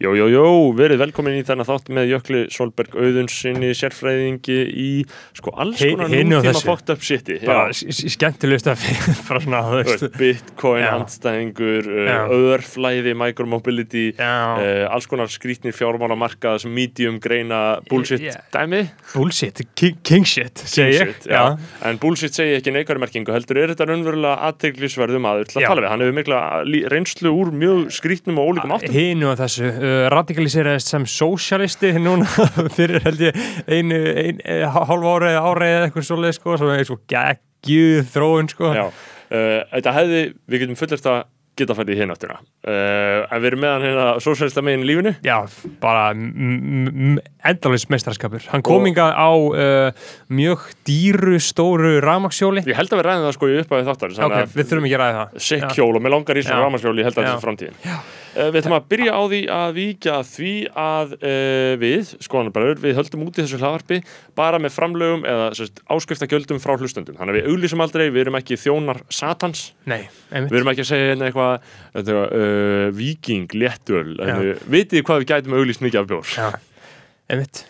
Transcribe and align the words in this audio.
Jó, 0.00 0.14
jó, 0.16 0.24
jó, 0.32 0.44
verið 0.72 0.96
velkomin 1.02 1.34
í 1.36 1.42
þennan 1.44 1.66
þátt 1.68 1.90
með 1.92 2.06
Jökli 2.14 2.38
Solberg 2.48 2.94
Auðunsinni, 2.96 3.68
sérfræðingi 3.76 4.54
í 4.72 4.84
sko 5.36 5.52
alls 5.60 5.76
Hi- 5.82 5.90
konar 5.92 6.08
nútíma 6.08 6.38
þessu. 6.46 6.62
fucked 6.70 6.92
up 6.94 7.02
shiti. 7.04 7.34
bara 7.44 7.66
Já. 7.68 7.92
skemmtilegust 8.08 8.70
að 8.72 8.80
bara 9.28 9.40
svona, 9.44 9.60
þú 9.60 9.82
veist 9.84 10.16
Bitcoin, 10.16 10.80
Já. 10.86 10.94
andstæðingur, 10.96 11.84
Já. 12.08 12.16
uh, 12.16 12.32
öðrflæði, 12.32 13.12
micromobility, 13.20 14.06
Já. 14.16 14.30
uh, 14.56 14.94
alls 14.94 15.04
konar 15.06 15.28
skrítnir 15.28 15.76
fjármálamarkaðs, 15.76 16.64
medium, 16.64 17.20
greina, 17.20 17.60
bullshit 17.90 18.24
Yeah. 18.24 18.40
dæmi. 18.56 18.80
bullshit, 19.12 19.60
king, 19.76 20.00
king 20.02 20.24
shit 20.24 20.54
segi 20.64 20.96
ég, 20.96 21.04
Bullshit, 21.12 21.28
já. 21.28 21.58
En 21.84 21.98
bullshit 22.00 22.32
segi 22.32 22.56
ekki 22.56 22.72
neikværi 22.72 23.04
merkingu, 23.04 23.36
heldur 23.36 23.60
er 23.66 23.74
þetta 23.74 23.90
raunverulega 23.92 24.48
aðteglisverðum 24.48 25.28
aður 25.28 25.44
til 25.52 25.60
að 25.60 25.66
Já. 25.66 25.68
tala 25.74 25.84
við. 25.84 25.88
Hann 25.92 26.00
hefur 26.00 26.18
mikla 26.22 26.40
reynslu 26.88 27.36
úr 27.36 27.52
mjög 27.52 27.92
skrítnum 28.00 28.40
og 28.40 28.54
ólíkum 28.56 28.72
áttum. 28.80 28.96
hinu 28.96 29.28
og 29.34 29.36
þessu 29.44 29.68
radikaliseraðist 30.14 30.92
sem 30.92 31.06
sósialisti 31.08 31.92
núna 32.00 32.28
fyrir 32.76 33.02
held 33.06 33.24
ég 33.28 33.40
einu 33.70 33.98
ein, 34.14 34.40
ein, 34.44 34.64
hálf 34.70 35.08
ára 35.14 35.34
eða 35.34 35.42
ára 35.50 35.70
eða 35.74 35.88
eitthvað 35.88 36.08
svoleið 36.10 36.38
sko, 36.38 36.56
svo 36.60 36.72
er 36.74 36.86
svo 36.88 37.00
geggjuð 37.10 38.08
þróun 38.14 38.50
sko 38.54 38.72
Já, 38.76 38.86
uh, 38.88 39.60
þetta 39.76 39.98
hefði, 40.00 40.24
við 40.50 40.64
getum 40.64 40.80
fullert 40.80 41.12
að 41.12 41.20
geta 41.60 41.74
fært 41.76 41.90
í 41.92 41.96
hinn 41.98 42.12
áttina 42.12 42.38
uh, 42.38 43.26
en 43.26 43.42
við 43.42 43.48
erum 43.50 43.62
meðan 43.64 43.84
hérna 43.84 44.04
sósælsta 44.22 44.62
meginn 44.64 44.84
í 44.84 44.88
lífinu 44.88 45.12
Já, 45.26 45.36
bara 45.82 46.10
endalins 46.14 47.86
meistarskapur. 47.92 48.46
Hann 48.52 48.64
kom 48.66 48.86
inga 48.88 49.10
á 49.12 49.30
uh, 49.32 49.90
mjög 50.32 50.68
dýru, 50.88 51.36
stóru 51.42 51.98
rafmaksjóli. 52.04 52.64
ég 52.68 52.78
held 52.78 52.94
að 52.94 53.02
við 53.02 53.08
ræðum 53.08 53.26
það 53.28 53.36
sko 53.36 53.50
í 53.50 53.58
uppæði 53.64 53.88
þáttar 53.90 54.16
Ok, 54.28 54.38
við 54.54 54.70
þurfum 54.70 54.88
ekki 54.88 54.96
að 54.96 55.04
ræða 55.04 55.18
það. 55.20 55.44
sick 55.48 55.66
Já. 55.66 55.74
hjól 55.76 55.92
og 55.92 56.04
með 56.04 56.14
langar 56.16 56.40
í 56.40 56.46
svona 56.46 56.60
Já. 56.60 56.64
rámaskjóli 56.66 57.02
ég 57.02 57.10
held 57.10 57.20
að 57.20 57.28
Já. 57.28 57.32
er 57.34 57.44
framtíðin 57.44 57.76
uh, 57.80 58.00
við 58.34 58.58
ætlum 58.60 58.74
að 58.76 58.84
byrja 58.92 59.12
á 59.16 59.22
því 59.30 59.40
að 59.56 59.70
víkja 59.78 60.12
að 60.20 60.28
því 60.30 60.52
að 60.82 61.14
uh, 61.18 61.72
við, 61.82 62.12
skoðanabræður 62.26 62.82
við 62.84 62.98
höldum 63.00 63.24
út 63.26 63.38
í 63.40 63.42
þessu 63.44 63.58
hlaðvarpi 63.62 63.98
bara 64.38 64.60
með 64.62 64.74
framlögum 64.76 65.24
eða 65.26 65.48
áskriftakjöldum 65.96 66.60
frá 66.62 66.74
hlustendum 66.78 67.18
þannig 67.18 67.34
að 67.34 67.40
við 67.40 67.50
auglýsum 67.54 67.82
aldrei, 67.86 68.04
við 68.14 68.22
erum 68.26 68.38
ekki 68.40 68.60
þjónar 68.60 69.02
satans, 69.10 69.64
Nei, 69.90 70.04
einmitt. 70.30 70.52
við 70.52 70.60
erum 70.60 70.72
ekki 70.74 70.84
að 70.86 70.90
segja 70.92 71.10
hérna 71.10 71.30
eitthvað 71.30 71.74
þetta, 71.98 72.20
uh, 72.30 72.86
viking, 73.00 73.50
léttöl 73.58 74.06
vitið 74.70 75.04
hvað 75.08 75.24
við 75.24 75.30
gætum 75.34 75.58
auglýst 75.58 75.84
mikið 75.84 76.02
af 76.04 76.08
bjór 76.14 76.32
Já, 76.38 76.48
einmitt. 77.30 77.64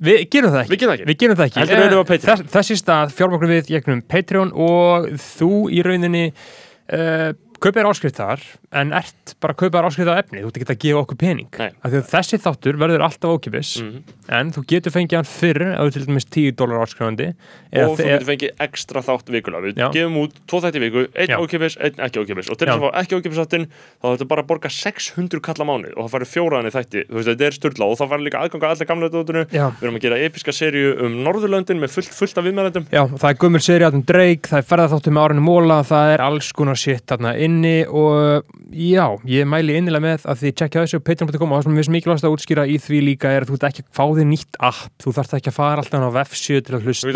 Við 0.00 0.22
gerum 0.32 0.48
það 0.54 0.62
ekki. 0.62 0.70
Við 0.72 0.78
gerum 0.80 0.94
það 0.96 0.96
ekki. 0.96 1.06
Við 1.10 1.16
gerum 1.20 1.36
það 1.36 1.48
ekki. 1.50 1.58
Heldur 1.60 1.80
við 1.82 1.90
á 1.92 2.00
Eh, 2.00 2.06
Patreon. 2.08 2.38
Þess, 2.40 2.52
þessi 2.54 2.76
stað 2.80 3.10
fjármögnum 3.18 3.50
við 3.52 3.66
gegnum 3.68 3.98
Patreon 4.08 4.52
og 4.56 5.08
þú 5.20 5.48
í 5.76 5.82
rauninni 5.84 6.22
uh, 6.32 7.26
kaupir 7.60 7.84
áskrift 7.90 8.16
þar 8.16 8.40
en 8.72 8.92
ert 8.94 9.32
bara 9.42 9.50
að 9.54 9.64
kaupa 9.64 9.80
áskrift 9.88 10.06
á 10.06 10.14
efni. 10.20 10.42
Þú 10.44 10.46
ert 10.52 10.58
ekki 10.60 10.66
að 10.70 10.78
gefa 10.84 11.00
okkur 11.02 11.18
pening. 11.18 11.48
Af 11.82 11.90
þessi 12.12 12.38
þáttur 12.38 12.76
verður 12.78 13.02
alltaf 13.02 13.32
ókipis 13.34 13.70
Mhm. 13.82 14.02
en 14.30 14.52
þú 14.54 14.62
getur 14.70 14.92
fengið 14.94 15.16
hann 15.18 15.26
fyrr 15.26 15.62
þú 15.74 15.90
til 15.92 16.04
dæmis 16.06 16.26
10 16.30 16.52
dólar 16.54 16.84
áskrifandi. 16.86 17.34
og 17.74 17.98
þú 17.98 18.04
getur 18.06 18.26
fengið 18.30 18.50
ekstra 18.60 19.02
þátt 19.02 19.26
vikulega 19.30 19.62
við 19.66 19.74
Já. 19.74 19.90
gefum 19.92 20.16
út 20.22 20.32
tvo 20.46 20.60
þætti 20.62 20.78
í 20.78 20.82
viku, 20.86 21.06
einn 21.18 21.34
ókipis, 21.42 21.76
einn 21.80 21.98
ekki 21.98 22.18
ókipis 22.22 22.50
og 22.50 22.58
til 22.58 22.66
þess 22.68 22.78
að 22.78 22.82
fá 22.86 22.90
ekki 23.02 23.14
ókipis 23.18 23.38
þáttin 23.42 23.66
þá 24.02 24.06
þetta 24.16 24.28
bara 24.28 24.42
borga 24.42 24.68
600 24.70 25.40
kalla 25.42 25.64
mánu 25.66 25.90
og 25.96 26.06
það 26.06 26.14
færi 26.14 26.28
fjóraðan 26.30 26.66
í 26.70 26.74
þætti, 26.74 27.04
þú 27.10 27.14
veist 27.18 27.28
þetta 27.30 27.46
er 27.46 27.50
styrla 27.58 27.84
og 27.90 27.98
þá 27.98 28.04
færi 28.10 28.22
líka 28.26 28.38
aðganga 28.42 28.70
allir 28.70 28.86
gamla 28.86 29.08
dótinu 29.10 29.44
Já. 29.50 29.70
við 29.70 29.82
erum 29.82 29.98
að 29.98 30.00
gera 30.06 30.18
episka 30.18 30.52
serju 30.54 31.00
um 31.04 31.24
Norðurlöndin 31.24 31.78
með 31.82 31.90
fullt, 31.90 32.14
fullt 32.14 32.38
af 32.38 32.44
viðmælandum 32.46 32.86
Já, 32.90 33.02
það 33.18 33.30
er 33.30 33.34
gummul 33.34 33.62
serið 33.66 33.94
um 33.94 34.02
Drake, 34.02 34.46
það 34.46 34.58
er 34.62 34.68
ferðarþáttum 34.70 35.14
með 35.18 35.26
árinu 35.26 35.42
móla, 35.42 35.82
það 35.82 36.14
er 36.14 36.20
alls 36.20 36.52
konar 36.52 36.76
shit 36.78 37.06
þarna 37.06 37.34
inni 37.38 37.84
og 37.86 38.44
já, 38.72 39.06
ég 39.26 39.46
mæli 39.48 39.76
innilega 39.78 40.02
með 40.04 40.24
að 40.30 40.40
þið 40.42 40.54
tjekkja 40.60 40.82
þessu 40.84 41.00
á 41.00 41.06
patreon.com 41.08 41.52
og 41.52 41.58
það 41.60 41.66
sem 41.68 41.78
við 41.80 41.90
mikilvægast 41.96 42.26
að 42.28 42.34
útskýra 42.36 42.64
í 42.68 42.76
því 42.82 42.98
líka 43.06 43.32
er 43.34 43.44
að 43.46 43.50
þú 43.50 43.56
ert 43.58 43.66
ekki 43.70 43.84
að 43.84 43.92
fá 43.98 44.04
þig 44.18 44.28
nýtt 44.30 44.60
app, 44.70 44.80
þú 45.02 45.14
þarft 45.18 45.34
ekki 45.40 45.50
að 45.52 45.56
fara 45.60 45.84
alltaf 45.84 46.06
á 46.06 46.10
vefsíu 46.20 46.60
til 46.66 46.74
að 46.78 46.84
hlusta. 46.88 47.12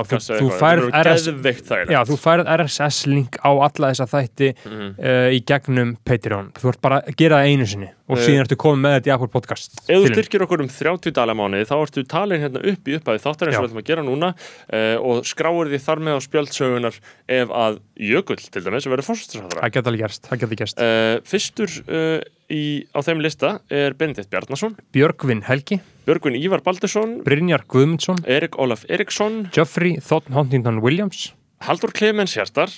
Podcast 0.00 0.30
þú- 0.30 0.50
færð 0.60 0.84
Þetta 0.90 1.00
verður 1.00 1.14
RS 1.14 1.26
geðveikt 1.30 1.64
þægilegt. 1.70 1.94
Já, 1.94 2.00
þú 2.10 2.16
færð 2.24 2.50
RSS-link 2.56 3.38
á 3.44 3.50
alla 3.50 3.90
þessa 3.92 4.06
þætti 4.10 4.48
Mhm. 4.66 4.88
uh, 4.98 5.28
í 5.30 5.40
gegnum 5.44 5.96
Patreon. 6.04 6.52
Þú 6.58 6.68
ert 6.74 6.80
bara 6.80 7.00
að 7.02 7.16
gera 7.16 7.36
það 7.40 7.48
einu 7.50 7.66
sinni 7.66 7.90
og 8.10 8.18
Eh, 8.18 8.26
síðan 8.26 8.42
ertu 8.42 8.56
komið 8.58 8.80
með 8.82 8.94
þetta 8.96 9.06
í 9.06 9.12
Apple 9.14 9.28
Podcast. 9.30 9.70
Ef 9.86 10.00
þú 10.02 10.06
styrkir 10.10 10.42
okkur 10.42 10.60
um 10.64 10.68
30 10.68 11.12
dala 11.14 11.32
mánuði 11.32 11.62
þá 11.68 11.76
ertu 11.78 12.02
talin 12.10 12.40
hérna 12.42 12.58
upp 12.72 12.82
í 12.90 12.96
upphæði 12.98 13.20
þáttar 13.22 13.46
eins 13.46 13.58
og 13.60 13.62
við 13.62 13.70
ætlum 13.70 13.82
að 13.82 13.86
gera 13.86 14.02
núna 14.02 14.30
uh, 14.34 14.96
og 14.98 15.22
skráir 15.30 15.70
því 15.70 15.78
þar 15.84 16.02
með 16.02 16.18
á 16.18 16.20
spjöldsögunar 16.26 16.98
ef 17.28 17.48
að 17.54 17.78
Jökull 18.00 18.40
til 18.50 18.62
dæmis 18.64 18.86
verður 18.88 19.06
fórstræðara 19.12 19.60
Það 19.60 19.72
geta 19.76 19.90
alveg 19.92 20.00
gerst, 20.00 20.22
það 20.26 20.39
geta 20.42 20.60
gerst. 20.60 20.80
Uh, 20.80 21.18
fyrstur 21.28 21.72
uh, 21.86 22.20
í, 22.50 22.62
á 22.92 22.98
þeim 23.06 23.22
lista 23.24 23.56
er 23.72 23.96
Benedikt 23.98 24.30
Bjarnason, 24.32 24.76
Björgvin 24.94 25.44
Helgi, 25.48 25.80
Björgvin 26.08 26.38
Ívar 26.40 26.64
Baldursson, 26.66 27.20
Brynjar 27.26 27.66
Guðmundsson, 27.70 28.22
Erik 28.28 28.58
Ólaf 28.60 28.86
Eriksson, 28.88 29.44
Geoffrey 29.54 29.98
Thornton 30.02 30.38
Huntington 30.38 30.80
Williams, 30.84 31.30
Haldur 31.66 31.92
Clemens 31.92 32.32
Hjartar. 32.32 32.72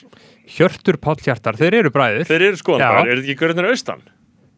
Hjörtur 0.51 0.99
Páll 0.99 1.21
Hjartar, 1.22 1.55
þeir 1.59 1.78
eru 1.84 1.93
bræður. 1.95 2.27
Þeir 2.27 2.49
eru 2.49 2.59
skoðan 2.59 2.83
Já. 2.83 2.89
bara, 2.91 3.05
eru 3.06 3.21
þetta 3.21 3.31
ekki 3.31 3.43
görðinir 3.45 3.71
austan? 3.71 4.03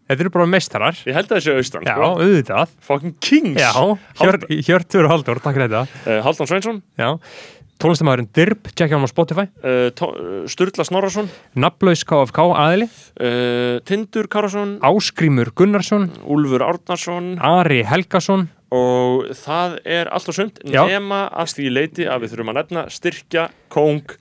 Þeir 0.08 0.22
eru 0.24 0.30
bara 0.34 0.46
meistarar. 0.52 0.96
Ég 1.08 1.16
held 1.16 1.30
að 1.30 1.38
þessi 1.38 1.52
austan, 1.58 1.84
Já, 1.84 1.94
sko. 1.96 2.08
auðvitað. 2.20 2.72
Fucking 2.88 3.14
Kings. 3.24 3.60
Já, 3.60 3.72
Hjör, 4.20 4.38
Hjörtur 4.66 5.06
og 5.08 5.12
Haldur, 5.12 5.40
takk 5.44 5.56
fyrir 5.56 5.72
þetta. 5.72 6.00
Uh, 6.04 6.18
Haldan 6.24 6.50
Sveinsson, 6.50 6.80
Já, 7.00 7.08
tónlistamæðurinn 7.84 8.30
Dirb, 8.32 8.68
tjekkja 8.72 8.96
hann 8.96 9.04
á 9.04 9.10
Spotify. 9.10 9.44
Uh, 9.60 10.46
Sturla 10.48 10.86
Snorrason, 10.88 11.28
Nafnlaus 11.60 12.04
KFK 12.08 12.40
aðili. 12.56 12.88
Uh, 13.20 13.78
Tindur 13.84 14.28
Karasson, 14.32 14.78
Áskrímur 14.84 15.52
Gunnarsson. 15.56 16.08
Úlfur 16.24 16.64
Árnarsson 16.64 17.34
Ari 17.44 17.82
Helgason. 17.84 18.48
Og 18.74 19.28
það 19.38 19.78
er 19.86 20.10
allt 20.10 20.30
og 20.32 20.34
sund 20.34 20.58
Já. 20.66 20.82
nema 20.88 21.26
að 21.30 21.58
því 21.58 21.70
leiti 21.70 22.08
að 22.10 22.24
við 22.24 22.32
þurfum 22.32 22.52
að 22.54 22.60
nefna 22.62 22.86
styrkja 22.90 23.48
kóng 23.70 24.16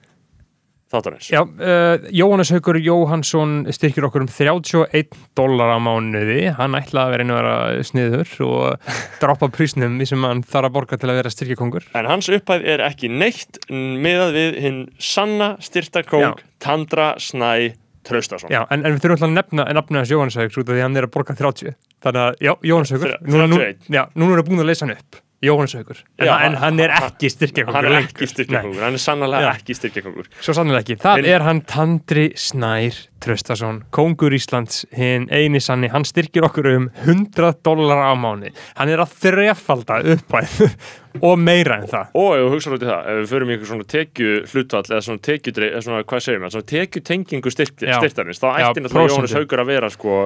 þáttarins. 0.93 1.29
Já, 1.33 1.41
uh, 1.43 2.07
Jóhannes 2.13 2.51
Haugur 2.53 2.79
Jóhansson 2.81 3.55
styrkir 3.73 4.07
okkur 4.07 4.25
um 4.25 4.29
31 4.31 5.17
dólar 5.37 5.75
á 5.75 5.79
mánuði 5.83 6.53
hann 6.57 6.77
ætlaði 6.79 7.03
að 7.03 7.13
vera 7.13 7.27
einu 7.27 7.35
að 7.35 7.43
vera 7.43 7.85
sniður 7.89 8.33
og 8.47 8.89
droppa 9.21 9.51
prísnum 9.53 9.99
sem 10.07 10.27
hann 10.27 10.43
þarf 10.45 10.69
að 10.69 10.75
borga 10.77 10.99
til 11.01 11.11
að 11.11 11.21
vera 11.21 11.33
styrkjakongur 11.33 11.87
En 11.97 12.09
hans 12.09 12.31
upphæð 12.33 12.67
er 12.75 12.85
ekki 12.85 13.11
neitt 13.11 13.61
miðað 13.69 14.35
við 14.37 14.59
hinn 14.65 14.83
sanna 15.01 15.55
styrtakóng 15.63 16.27
Já. 16.27 16.33
Tandra 16.63 17.13
Snæ 17.21 17.73
Traustason. 18.03 18.51
Já, 18.51 18.65
en, 18.67 18.83
en 18.83 18.97
við 18.97 19.05
þurfum 19.05 19.15
alltaf 19.15 19.29
að 19.29 19.35
nefna, 19.37 19.65
nefna 19.77 20.01
þessi 20.03 20.15
Jóhannes 20.17 20.35
Haugur 20.41 20.63
út 20.63 20.71
af 20.71 20.75
því 20.75 20.83
hann 20.83 20.99
er 20.99 21.07
að 21.07 21.13
borga 21.13 21.35
30 21.39 21.77
Þannig 22.03 22.23
að, 22.25 22.41
já, 22.43 22.51
Jóhannes 22.67 22.91
Haugur 22.91 23.13
núna, 23.23 23.45
nú, 23.47 23.59
31. 23.61 23.93
Já, 23.95 24.03
núna 24.19 24.35
er 24.35 24.47
búin 24.49 24.63
að 24.63 24.67
leysa 24.71 24.83
hann 24.83 24.97
upp 24.97 25.22
Jóhannes 25.43 25.73
Haugur 25.75 25.97
En, 26.17 26.27
Já, 26.27 26.33
en 26.47 26.55
hann 26.61 26.79
er 26.79 26.93
ekki 26.95 27.29
styrkjakongur 27.33 27.75
Hann 27.75 27.89
er 27.91 27.97
ekki 28.05 28.27
styrkjakongur, 28.31 28.81
hann 28.85 28.95
er 28.99 29.03
sannlega 29.03 29.49
ekki 29.57 29.75
styrkjakongur. 29.77 30.29
Svo 30.39 30.53
sannlega 30.55 30.83
ekki. 30.85 30.95
Það 31.03 31.19
Hinn- 31.21 31.31
er 31.35 31.43
hann 31.47 31.61
Tandri 31.67 32.29
Snær 32.39 33.01
Traustason, 33.23 33.77
kongur 33.95 34.33
Íslands, 34.35 34.81
hinn 34.91 35.29
eini 35.31 35.61
sanni, 35.63 35.87
hann 35.93 36.03
styrkir 36.03 36.43
okkur 36.43 36.67
um 36.73 36.89
100 37.05 37.53
dólar 37.63 38.01
á 38.03 38.11
mánu. 38.19 38.49
Hann 38.75 38.89
er 38.91 38.99
að 38.99 39.13
þrefalda 39.21 40.01
uppæð 40.15 40.57
og 41.29 41.37
meira 41.39 41.77
en 41.79 41.87
það. 41.87 42.09
Og 42.19 42.33
ef 42.35 42.41
við 42.43 42.51
hugsaum 42.57 42.75
út 42.75 42.83
í 42.83 42.89
það, 42.89 43.07
ef 43.13 43.21
við 43.21 43.29
förum 43.31 43.51
í 43.51 43.55
einhver 43.55 43.69
svona 43.71 43.87
tekju 43.93 44.33
hlutvall 44.51 44.83
eða 44.89 45.05
svona 45.07 45.23
tekjudrei, 45.29 45.69
eða 45.71 45.83
svona, 45.87 46.03
hvað 46.11 46.25
segir 46.27 46.41
maður, 46.43 46.55
svona 46.57 46.69
tekjutengingu 46.73 47.53
styrk, 47.55 47.77
Já. 47.79 47.95
styrktarins, 48.01 48.43
þá 48.43 48.47
Já, 48.59 48.67
ætti 48.73 48.83
náttúrulega. 48.87 49.31
Haugur 49.39 49.63
að 49.63 49.71
vera 49.71 49.91
sko, 49.95 50.17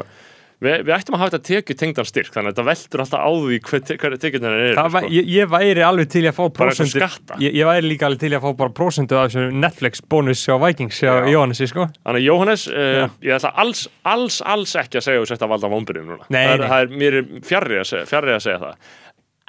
við, 0.63 0.83
við 0.87 0.93
ættum 0.95 1.15
að 1.17 1.21
hafa 1.21 1.33
þetta 1.35 1.47
tekjutengdan 1.47 2.07
styrk, 2.07 2.31
þannig 2.33 2.51
að 2.51 2.55
þetta 2.55 2.65
veldur 2.67 3.03
alltaf 3.03 3.23
á 3.23 3.31
því 3.37 3.59
hvað 3.67 3.83
te 3.87 3.97
hver 4.01 4.15
tekjurnar 4.23 4.57
eru. 4.57 4.73
það 4.77 4.95
væ, 4.95 4.99
ég, 5.13 5.29
ég 5.33 5.51
væri 5.51 5.85
alveg 5.85 6.11
til 6.13 6.23
að 6.25 6.37
fá 6.37 6.43
skatta. 6.91 7.39
Ég, 7.43 7.57
ég 7.59 7.69
væri 7.69 7.91
líka 7.91 8.07
alveg 8.09 8.23
til 8.23 8.31
að 8.37 8.45
fá 8.47 8.49
bara 8.63 8.75
prósentu 8.81 9.19
af 9.19 9.29
þessu 9.29 9.61
Netflix 9.65 10.03
bónus 10.13 10.43
hjá 10.47 10.57
Vikings 10.65 11.01
hjá 11.03 11.11
Já. 11.11 11.31
Jóhannesi, 11.35 11.69
sko. 11.71 11.87
Þannig 12.01 12.27
Jóhannes, 12.27 12.67
uh, 12.73 13.07
ég 13.25 13.37
ætla 13.37 13.53
alls, 13.63 13.85
alls, 14.07 14.41
alls 14.45 14.75
ekki 14.81 15.01
að 15.01 15.07
segja 15.09 15.39
að 15.39 15.53
valda 15.53 15.71
vombriðum 15.71 16.13
núna. 16.15 16.29
Nei, 16.33 16.43
það, 16.43 16.57
er, 16.57 16.67
það 16.73 16.85
er 16.85 17.01
mér 17.03 17.19
er 17.21 17.31
fjarrri 17.47 17.81
að 17.81 17.89
segja, 17.91 18.09
fjarrri 18.09 18.37
að 18.37 18.45
segja 18.47 18.61
það. 18.65 18.93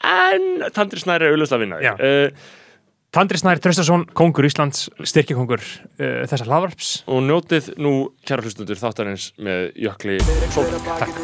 En 0.09 0.71
Tandri 0.77 1.00
Snæri 1.03 1.27
er 1.27 1.35
auðvitað 1.35 1.56
að 1.56 1.65
vinna. 1.65 1.81
Uh, 1.99 2.56
Tandri 3.08 3.38
Snær 3.40 3.56
Traustason, 3.56 4.02
kongur 4.12 4.44
Íslands, 4.44 4.90
styrkjakongur 5.00 5.62
uh, 5.64 6.26
þessa 6.28 6.44
hlaðvarps. 6.44 6.90
og 7.08 7.22
njótið 7.25 7.70
nú, 7.81 7.93
kæra 8.28 8.44
hlustundur, 8.44 8.76
þáttarins 8.76 9.31
með 9.40 9.70
Jökli 9.81 10.19
Sólberg. 10.52 10.84
Takk. 11.00 11.16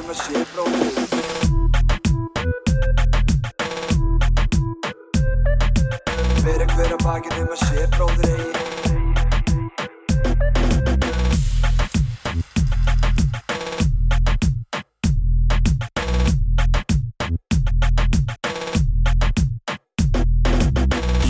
Fyrir 6.40 6.72
hver 6.72 6.96
að 6.96 7.04
bakið 7.04 7.42
um 7.44 7.52
að 7.52 7.66
sé 7.66 7.90
bróður 7.98 8.32
eigi 8.32 8.73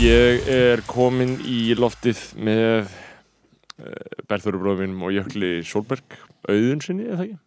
Ég 0.01 0.43
er 0.51 0.81
komin 0.89 1.37
í 1.47 1.73
loftið 1.79 2.19
með 2.43 2.89
uh, 2.89 4.25
Berþóru 4.27 4.59
bróðum 4.61 4.81
mínum 4.83 5.05
og 5.07 5.13
Jökli 5.15 5.51
Sólberg 5.65 6.17
auðun 6.51 6.81
sinni, 6.83 7.05
eða 7.07 7.25
ekki? 7.25 7.37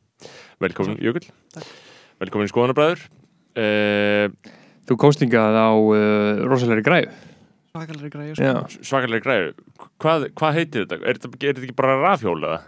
Velkomin 0.64 0.96
Jökull 1.04 1.28
velkomin 2.18 2.48
í 2.48 2.52
skoðanabræður 2.52 3.04
uh, 3.60 4.54
Þú 4.88 4.96
komst 5.02 5.22
hingað 5.22 5.58
á 5.60 5.68
uh, 5.76 6.40
rosalegri 6.48 6.86
græðu. 6.86 7.12
svakalegri 7.74 8.10
græði 8.14 8.34
sko. 8.38 8.48
Já. 8.48 8.80
svakalega 8.88 9.26
græðu 9.26 9.52
hvað, 10.00 10.26
hvað 10.40 10.56
heitir 10.58 10.86
þetta? 10.86 11.00
Er 11.04 11.20
þetta, 11.20 11.32
er 11.44 11.52
þetta 11.52 11.66
ekki 11.68 11.78
bara 11.82 11.98
rafhjól 12.02 12.38
eða? 12.48 12.60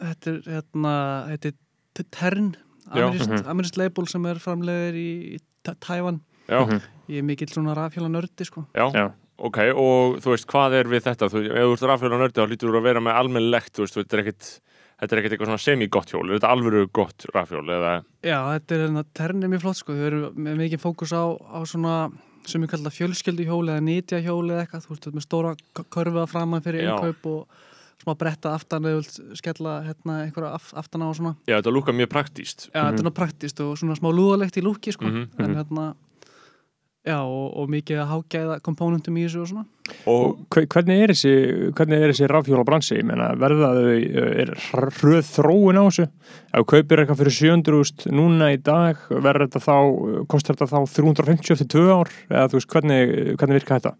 þetta 0.00 0.32
er 0.34 0.40
hérna 0.56 0.94
þetta 1.30 1.52
er 1.54 2.08
Tern 2.16 2.50
Já. 2.90 3.04
amerískt 3.06 3.30
Mhm. 3.36 3.46
amerískt 3.52 3.76
label 3.78 4.06
sem 4.10 4.26
er 4.26 4.38
framleiðir 4.42 4.96
í 4.98 5.10
í 5.36 5.38
Tævan 5.84 6.20
Já, 6.50 6.64
Mhm. 6.66 6.80
Ég 7.10 7.22
er 7.22 7.26
mikill 7.26 7.50
svona 7.52 7.76
rafhjóla 7.78 8.10
nördi 8.12 8.46
sko. 8.46 8.64
Já, 8.76 8.86
Já. 8.94 9.06
ok 9.38 9.60
og 9.74 10.18
þú 10.24 10.34
veist, 10.34 10.48
hvað 10.50 10.80
er 10.80 10.90
við 10.90 11.06
þetta? 11.08 11.30
Þú, 11.32 11.44
ef 11.50 11.68
þú 11.68 11.76
ert 11.76 11.88
rafhjól 11.92 12.14
á 12.14 12.22
nördi 12.22 12.40
þá 12.40 12.50
lítur 12.50 12.72
þú 12.72 12.80
að 12.80 12.90
vera 12.90 13.04
með 13.04 13.22
almennlegt 13.22 13.74
þú 13.76 13.86
veist, 13.86 14.00
þetta 14.00 14.18
er 14.18 14.24
ekkit 14.26 14.52
Þetta 15.00 15.14
er 15.14 15.20
ekkert 15.22 15.32
eitthvað 15.32 15.48
svona 15.48 15.64
semi-gott 15.64 16.10
hjól, 16.12 16.26
er 16.28 16.36
þetta 16.36 16.48
alvöru 16.52 16.80
gott 16.92 17.24
rafhjól 17.32 17.62
eða, 17.72 17.92
já 18.20 18.36
þetta 18.36 18.74
er 18.74 18.82
hérna 18.84 19.04
Tern 19.16 19.46
er 19.46 19.48
mjög 19.48 19.62
flott 19.62 19.78
sko. 19.78 19.94
Þau 19.96 20.08
eru 20.10 20.18
með 20.36 20.58
mikið 20.60 20.82
fókus 20.82 21.14
á, 21.16 21.24
á 21.40 21.58
svona 21.64 21.94
sem 22.48 22.66
ég 22.66 22.72
kalla 22.72 22.92
fjölskylduhjól 22.92 23.62
eða 23.72 23.84
nýtjahjól 23.86 24.44
eða 24.50 24.66
eitthvað. 24.66 24.84
Þú 24.84 24.92
veist 24.92 25.08
er 25.08 25.16
með 25.16 25.24
stóra 25.24 25.54
k- 25.56 25.86
körfu 25.96 26.20
að 26.20 26.28
framan 26.34 26.64
fyrir 26.64 26.84
innkaup 26.84 27.30
og 27.32 27.56
smá 28.00 28.12
bretta 28.20 28.52
aftan 28.56 28.90
eða 28.90 29.24
skella 29.40 29.78
hérna 29.88 30.18
einhverja 30.26 30.52
af, 30.56 30.68
aftan 30.76 31.04
á 31.04 31.08
og 31.08 31.16
svona. 31.16 31.34
Já, 31.48 31.56
þetta 31.56 31.74
lúka 31.74 31.96
mjög 31.96 32.12
praktíst 32.12 32.68
Já, 32.68 32.72
þetta 32.72 32.84
er 32.84 32.92
náttúrulega 32.92 33.18
praktist 33.22 33.64
og 33.64 33.74
svona 33.80 33.96
smá 33.96 34.08
lúðalegt 34.12 34.60
í 34.60 34.64
lúki 34.64 34.92
sko. 34.92 35.08
Mhm, 35.08 35.26
en 35.38 35.46
mhm. 35.46 35.58
hérna 35.60 35.88
já, 37.06 37.16
og, 37.24 37.46
og 37.56 37.68
mikið 37.72 38.00
að 38.02 38.10
hágæða 38.12 38.56
komponentum 38.66 39.16
í 39.16 39.22
þessu 39.24 39.40
og 39.44 39.48
svona 39.50 39.66
og 40.06 40.36
Hve- 40.54 40.66
Hvernig 40.70 41.00
er 41.02 41.10
þessi, 41.14 41.30
hvernig 41.74 42.02
er 42.04 42.12
þessi 42.12 42.28
rafhjóla 42.30 42.64
bransi? 42.68 42.98
Ég 43.00 43.06
meina, 43.08 43.30
verða 43.40 43.70
þau, 43.74 43.86
uh, 43.90 44.28
er 44.44 44.52
hröð 45.00 45.24
þróun 45.32 45.80
á 45.80 45.84
þessu? 45.88 46.04
Ef 46.52 46.60
þú 46.60 46.66
kaupir 46.74 47.02
eitthvað 47.02 47.22
fyrir 47.22 47.34
700.000 47.38 48.12
núna 48.14 48.52
í 48.54 48.60
dag, 48.62 49.00
verður 49.10 49.46
þetta 49.48 49.62
þá, 49.64 49.74
uh, 49.80 50.20
kostar 50.30 50.54
þetta 50.60 50.68
þá 50.70 50.94
350 50.94 51.54
eftir 51.56 51.70
2 51.74 51.88
ár? 51.96 52.12
Eða 52.30 52.44
þú 52.52 52.60
veist, 52.60 52.70
hvernig, 52.76 53.14
hvernig 53.40 53.58
virka 53.58 53.80
þetta? 53.80 53.94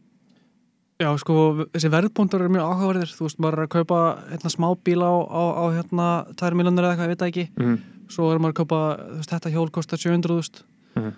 Já, 1.01 1.09
sko, 1.17 1.35
þessi 1.73 1.89
verðbúndar 1.91 2.43
eru 2.45 2.53
mjög 2.53 2.69
áhugaverðir 2.71 3.15
þú 3.17 3.25
veist, 3.27 3.39
maður 3.41 3.57
er 3.59 3.67
að 3.67 3.73
kaupa 3.79 4.01
hérna, 4.35 4.51
smá 4.53 4.69
bíla 4.85 5.09
á, 5.09 5.17
á, 5.27 5.43
á 5.59 5.65
hérna 5.79 6.09
2 6.37 6.53
miljonur 6.61 6.85
eða 6.85 6.93
eitthvað, 6.93 7.09
ég 7.09 7.15
veit 7.17 7.23
það 7.25 7.33
ekki 7.33 7.47
Mm. 7.57 7.79
svo 8.13 8.29
er 8.35 8.39
maður 8.39 8.53
að 8.53 8.61
kaupa, 8.61 8.81
þú 9.01 9.17
veist, 9.17 9.33
þetta 9.33 9.53
hjól 9.57 9.71
kostar 9.73 9.99
700.000 9.99 10.63
Mhm. 11.01 11.13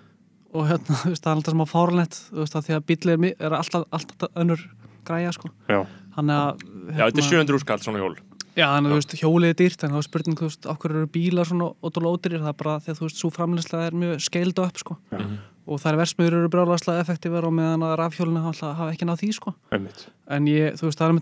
Og 0.53 0.67
hérna, 0.69 0.97
þú 1.01 1.13
veist, 1.13 1.23
það 1.23 1.31
er 1.31 1.39
alltaf 1.39 1.55
smá 1.55 1.65
fárlegt 1.69 2.19
þú 2.29 2.41
veist, 2.43 2.55
að 2.57 2.67
því 2.67 2.73
að 2.77 2.85
bíli 2.89 3.13
er, 3.13 3.23
er 3.39 3.55
alltaf, 3.57 3.87
alltaf 3.93 4.29
önnur 4.39 4.61
græja, 5.07 5.31
sko. 5.35 5.49
Já. 5.67 5.79
Þannig 6.13 6.35
að, 6.37 6.49
já, 6.93 7.01
þetta 7.01 7.23
er 7.23 7.27
700 7.29 7.63
skall 7.63 7.81
svona 7.83 8.03
hjól. 8.03 8.15
Já, 8.53 8.67
þannig 8.69 8.85
að 8.85 8.93
þú 8.93 8.97
veist, 8.99 9.15
hjólið 9.17 9.49
er 9.49 9.57
dýrt 9.63 9.83
en 9.83 9.93
þá 9.93 9.97
er 9.97 10.05
spurning, 10.05 10.37
þú 10.37 10.45
veist, 10.45 10.67
okkur 10.69 10.93
eru 10.93 11.07
bílar 11.15 11.49
svona 11.49 11.71
ótrúlega 11.81 12.13
ódýrir, 12.19 12.43
það 12.43 12.51
er 12.51 12.59
bara 12.59 12.75
því 12.83 12.89
að 12.93 12.99
þú 12.99 13.05
veist, 13.07 13.19
svo 13.23 13.29
framleysla 13.33 13.77
er 13.87 13.93
mjög 13.97 14.21
scaled 14.27 14.59
up, 14.61 14.77
sko. 14.77 14.93
Mhm. 15.11 15.35
og 15.63 15.79
það 15.79 15.93
er 15.93 15.97
versmiður 16.01 16.35
eru 16.41 16.49
brjálagslega 16.51 16.99
effektívar 16.99 17.45
og 17.47 17.53
meðan 17.55 17.85
að 17.87 17.93
rafhjólinu 18.01 18.41
hafa, 18.43 18.73
hafa 18.75 18.91
ekki 18.91 19.07
náð 19.07 19.21
því, 19.21 19.29
sko. 19.31 19.53
Einmitt. 19.71 20.01
en 20.27 20.43
ég, 20.51 20.75
þú 20.75 20.83
veist, 20.89 20.99
það 20.99 21.07
er 21.07 21.13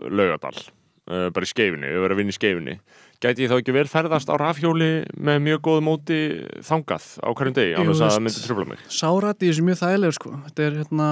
laugadal 0.10 0.56
uh, 0.56 1.30
bara 1.32 1.46
í 1.46 1.52
skeifinni, 1.52 1.88
ef 1.88 2.00
ég 2.00 2.06
væri 2.06 2.16
að 2.16 2.24
vinna 2.24 2.34
í 2.34 2.40
skeifinni 2.40 2.80
gæti 3.24 3.46
ég 3.46 3.52
þá 3.52 3.60
ekki 3.60 3.76
vel 3.76 3.88
ferðast 3.90 4.30
á 4.30 4.36
rafhjóli 4.40 4.92
með 5.16 5.42
mjög 5.46 5.62
góðu 5.68 5.84
móti 5.86 6.20
þangað 6.66 7.08
á 7.24 7.30
hverjum 7.32 7.56
degi, 7.56 7.74
annars 7.80 8.04
að 8.04 8.14
það 8.14 8.26
myndi 8.26 8.44
tröfla 8.44 8.68
mig? 8.72 8.84
Sárat 8.92 9.42
í 9.42 9.50
þessu 9.50 9.64
er 9.64 9.68
mjög 9.70 9.80
þægilegur, 9.82 10.18
sko. 10.18 10.34
Þetta 10.48 10.66
er, 10.66 10.78
hérna 10.82 11.10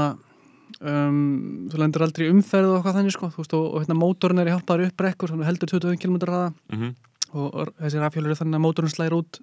um, 0.89 1.69
þú 1.71 1.79
lendur 1.81 2.05
aldrei 2.05 2.27
í 2.27 2.33
umferð 2.33 2.69
og 2.69 2.77
eitthvað 2.77 2.99
þannig, 2.99 3.15
sko. 3.15 3.29
Þú 3.33 3.41
veist, 3.41 3.55
og, 3.57 3.65
og 3.69 3.83
hérna, 3.83 3.97
mótorinn 3.99 4.43
er 4.43 4.51
hjálpaður 4.51 4.85
upp 4.89 4.99
brekkur, 5.01 5.33
þannig 5.33 5.49
heldur 5.49 5.73
25 5.73 6.01
km 6.03 6.19
hraða. 6.21 6.53
Mm 6.71 6.79
-hmm. 6.79 6.93
og, 7.33 7.47
og 7.53 7.73
þessi 7.81 8.01
rafhjólur 8.03 8.31
er 8.31 8.39
þannig 8.41 8.59
að 8.59 8.65
mótorinn 8.65 8.95
slæðir 8.95 9.17
út 9.19 9.41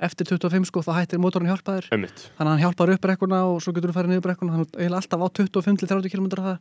eftir 0.00 0.26
25 0.26 0.64
sko, 0.70 0.80
þá 0.80 0.92
hættir 0.96 1.20
mótorinn 1.20 1.50
hjálpaður 1.50 1.88
Einmitt. 1.92 2.30
þannig 2.36 2.48
að 2.48 2.54
hann 2.54 2.62
hjálpar 2.64 2.92
upp 2.94 3.00
brekkuna 3.04 3.40
og 3.44 3.60
svo 3.60 3.72
getur 3.72 3.90
þú 3.90 3.96
farið 3.98 4.10
niður 4.10 4.26
brekkuna. 4.26 4.52
Þannig 4.52 4.68
að 4.72 4.80
eiginlega 4.80 5.00
alltaf 5.00 5.20
á 5.20 5.28
25-30 5.28 6.08
km 6.08 6.26
það 6.40 6.58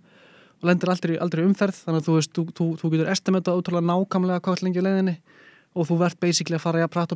og 0.60 0.66
lendir 0.68 0.90
aldrei, 0.92 1.18
aldrei 1.18 1.44
í 1.44 1.48
umferð. 1.48 1.78
Þannig 1.86 2.00
að 2.02 2.08
þú 2.08 2.16
veist, 2.18 2.32
þú, 2.36 2.44
þú, 2.58 2.66
þú 2.82 2.92
getur 2.92 3.12
estimata 3.14 3.56
ótrúlega 3.56 3.88
nákvæmlega 3.88 4.44
hvað 4.44 4.58
er 4.58 4.64
lengi 4.66 4.80
í 4.80 4.84
leiðinni 4.84 5.16
og 5.76 5.88
þú 5.88 6.00
verð 6.04 6.20
basically 6.20 6.58
að 6.58 6.66
fara 6.66 6.82
í 6.82 6.84
að 6.84 6.92
prata 6.92 7.16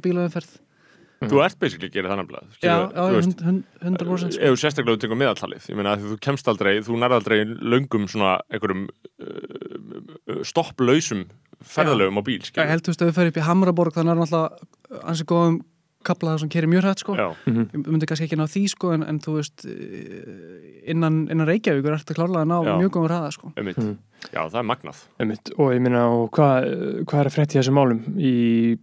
á 1.23 1.27
bílaumferð 1.27 1.33
Þú 1.33 1.43
ert 1.47 1.59
basically 1.63 1.89
að 1.89 1.95
gera 1.97 2.11
það 2.11 2.19
nefnilega 2.21 2.45
já, 2.59 2.75
já, 2.91 3.07
veist, 3.15 3.41
hund- 3.47 3.65
hund- 3.83 4.03
100% 4.03 4.35
sko. 4.35 4.43
ef 4.43 4.53
þú 4.53 4.61
sérstaklega 4.63 5.01
tekur 5.05 5.19
meðaltalið 5.23 5.69
ég 5.71 5.79
meina 5.79 5.95
að 5.95 6.07
þú 6.11 6.19
kemst 6.27 6.47
aldrei, 6.51 6.73
þú 6.83 6.99
nærð 7.03 7.17
aldrei 7.19 7.39
löngum 7.73 8.07
svona 8.11 8.33
einhverjum 8.51 8.87
uh, 8.87 10.41
stopplausum 10.47 11.25
ferðalögum 11.63 12.19
á 12.19 12.23
bíl 12.25 12.39
ég 12.41 12.49
skilur. 12.49 12.67
held 12.71 12.83
þú 12.87 12.91
veist 12.93 13.03
að 13.05 13.11
við 13.11 13.19
fyrir 13.19 13.31
upp 13.33 13.37
í 13.39 13.45
Hamraborg 13.47 13.95
þannig 13.95 14.11
er 14.15 14.19
náttúrulega 14.23 15.05
ansið 15.13 15.29
góðum 15.31 15.61
kaplaða 16.03 16.41
sem 16.41 16.49
kerir 16.51 16.67
mjög 16.67 16.83
hrætt 16.83 16.99
sko 16.99 17.13
Já, 17.15 17.27
ég 17.47 17.85
myndi 17.87 18.07
kannski 18.09 18.25
ekki 18.27 18.35
ná 18.35 18.43
því 18.51 18.63
sko 18.73 18.89
en, 18.91 19.05
en 19.07 19.19
þú 19.23 19.37
veist 19.37 19.63
eh, 19.63 20.89
innan, 20.91 21.21
innan 21.31 21.47
Reykjavíkur 21.47 21.95
ertu 21.95 22.17
klárlega 22.17 22.43
að 22.43 22.49
ná 22.51 22.57
Já. 22.67 22.73
mjög 22.81 22.91
góðum 22.97 23.07
hraða 23.07 23.29
sko 23.31 23.53
einmitt. 23.55 23.79
Mhm. 23.79 23.93
Já, 24.33 24.41
það 24.51 24.59
er 24.59 24.67
magnað 24.67 24.99
Einmitt. 25.23 25.53
Og 25.59 25.71
ég 25.75 25.81
meina, 25.83 26.01
og 26.11 26.27
hvað, 26.35 26.67
hvað 27.07 27.19
er 27.23 27.29
að 27.29 27.33
frétta 27.37 27.55
í 27.55 27.59
þessum 27.61 27.75
málum 27.79 28.03
í 28.19 28.33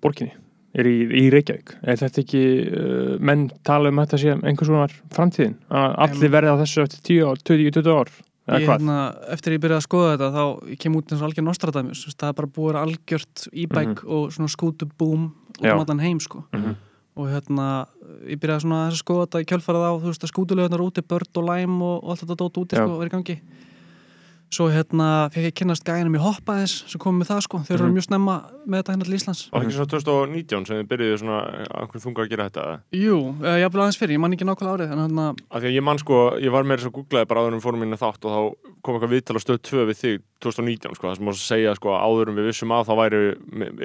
borginni? 0.00 0.32
Er 0.70 0.86
í, 0.86 0.96
í 1.02 1.22
Reykjavík? 1.34 1.72
Er 1.82 1.98
þetta 1.98 2.20
ekki, 2.22 2.40
uh, 2.70 3.14
menn 3.18 3.48
tala 3.66 3.90
um 3.90 3.98
að 3.98 4.06
þetta 4.06 4.20
sé 4.22 4.34
einhvers 4.38 4.70
konar 4.70 4.92
framtíðin? 5.16 5.56
Að 5.66 5.94
allir 6.06 6.34
verði 6.36 6.52
á 6.54 6.60
þessu 6.62 6.84
eftir 6.84 7.00
10 7.08 7.24
ár, 7.26 7.40
20-20 7.50 7.96
ár? 7.96 8.12
Eða 8.50 8.60
hvað? 8.64 8.70
hérna, 8.70 8.98
eftir 9.34 9.54
ég 9.54 9.62
byrjaði 9.62 9.78
að 9.78 9.86
skoða 9.86 10.12
þetta 10.14 10.28
þá 10.34 10.70
ég 10.72 10.78
kem 10.82 10.94
út 10.98 11.10
eins 11.10 11.20
og 11.20 11.26
algjör 11.28 11.46
Nostradamus 11.46 12.04
það 12.08 12.30
er 12.30 12.36
bara 12.38 12.52
búið 12.56 12.70
að 12.70 12.86
algjört 12.86 13.42
e-bike 13.50 14.06
og 14.16 14.32
svona 14.34 14.50
skútubúm 14.50 15.26
út 15.28 15.60
Já. 15.60 15.74
um 15.74 15.82
allan 15.84 16.02
heim 16.02 16.22
sko. 16.22 16.44
Mhm. 16.54 16.78
og 17.20 17.26
hérna 17.28 17.66
ég 18.30 18.38
byrjaði 18.40 18.64
svona 18.64 18.80
að 18.88 18.96
skoða 18.96 19.26
þetta 19.26 19.42
í 19.42 19.48
kjölfarið 19.50 19.86
á 19.86 19.92
að 19.92 20.30
skútulegunar 20.30 20.82
úti, 20.82 21.02
börn 21.04 21.36
og 21.36 21.44
læm 21.50 21.82
og, 21.82 21.96
og 22.04 22.10
allt 22.14 22.22
þetta 22.24 22.38
dót 22.38 22.60
úti 22.62 22.78
sko, 22.78 22.98
verið 23.02 23.12
gangi 23.18 23.36
svo 24.50 24.66
hérna 24.72 25.08
fekk 25.30 25.46
ég 25.46 25.54
kynnast 25.60 25.84
gæðinum 25.86 26.16
í 26.18 26.22
hoppaðis 26.24 26.72
sem 26.90 26.98
kom 27.02 27.20
með 27.20 27.28
það 27.30 27.42
sko, 27.46 27.60
þeir 27.68 27.76
eru 27.76 27.86
Mhm. 27.86 27.94
mjög 27.98 28.06
snemma 28.08 28.34
með 28.66 28.80
þetta 28.82 28.92
hérna 28.94 29.04
til 29.06 29.14
Íslands 29.14 29.42
Var 29.52 29.62
ekki 29.62 29.76
svona 29.76 29.90
2019 29.94 30.66
sem 30.66 30.76
þið 30.80 30.88
byrjuðu 30.90 31.18
svona 31.22 31.38
einhvern 31.70 32.02
þunga 32.04 32.24
að 32.24 32.30
gera 32.32 32.48
þetta? 32.50 32.64
Jú, 32.98 33.16
ég 33.46 33.64
hafði 33.66 33.80
aðeins 33.84 33.98
fyrir, 34.00 34.14
ég 34.16 34.20
man 34.20 34.32
ekki 34.34 34.48
nákvæmlega 34.48 34.74
árið 34.74 34.90
hérna, 34.90 35.28
Af 35.50 35.62
því 35.62 35.66
að 35.70 35.76
ég 35.78 35.82
man 35.86 35.98
sko, 36.02 36.18
ég 36.42 36.50
var 36.50 36.64
meira 36.64 36.82
svo 36.82 36.90
googlaði 36.90 37.28
bara 37.30 37.40
áður 37.46 37.54
við 37.58 37.62
fórum 37.62 37.82
inn 37.86 37.94
að 37.94 38.02
þátt 38.02 38.26
og 38.26 38.30
þá 38.34 38.40
kom 38.82 38.94
eitthvað 38.96 39.14
viðtal 39.14 39.36
á 39.38 39.40
stöð 39.44 39.58
2 39.70 39.86
við 39.86 39.96
þig 40.00 40.18
2019 40.40 40.94
sko, 40.96 41.04
það 41.06 41.16
sem 41.20 41.26
mást 41.28 41.42
að 41.44 41.50
segja 41.52 41.74
sko 41.76 41.88
áður 42.00 42.28
en 42.32 42.36
við 42.40 42.46
vissum 42.48 42.70
að 42.72 42.86
þá 42.88 42.92
væri, 42.96 43.18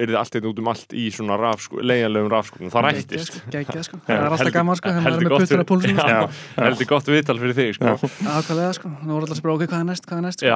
er 0.00 0.06
þið 0.08 0.16
allt 0.16 0.32
eitthvað 0.34 0.50
út 0.56 0.58
um 0.62 0.68
allt 0.72 0.90
í 0.96 1.04
svona 1.12 1.36
raf, 1.36 1.60
sko, 1.60 1.76
leiðanlegum 1.84 2.30
raf 2.32 2.46
sko, 2.48 2.56
það 2.72 2.86
rættist 2.86 3.34
geggjað 3.52 3.84
sko, 3.84 3.96
Já, 4.00 4.08
það 4.16 4.24
er 4.24 4.32
alltaf 4.32 4.52
gaman 4.56 4.76
sko, 4.80 4.88
hérna 4.88 5.04
heldur 5.04 5.20
er 5.20 5.28
með 5.28 5.36
puttur 5.36 5.44
að 5.44 5.52
fyrir- 5.52 5.68
púlsinu 5.68 6.00
sko. 6.00 6.30
Heldur 6.56 6.88
gott 6.88 7.06
viðtal 7.12 7.36
fyrir 7.42 7.56
þig 7.60 7.76
sko. 7.76 7.92
Ákvæðlega 8.24 8.72
sko, 8.80 8.88
það 8.88 9.12
voru 9.12 9.26
alltaf 9.28 9.44
að 9.44 9.52
ok, 9.52 9.62
hvað 9.68 9.80
er 9.84 9.88
næst, 9.92 10.06
hvað 10.08 10.16
er 10.16 10.24
næst 10.24 10.40
sko. 10.40 10.48
Já, 10.48 10.55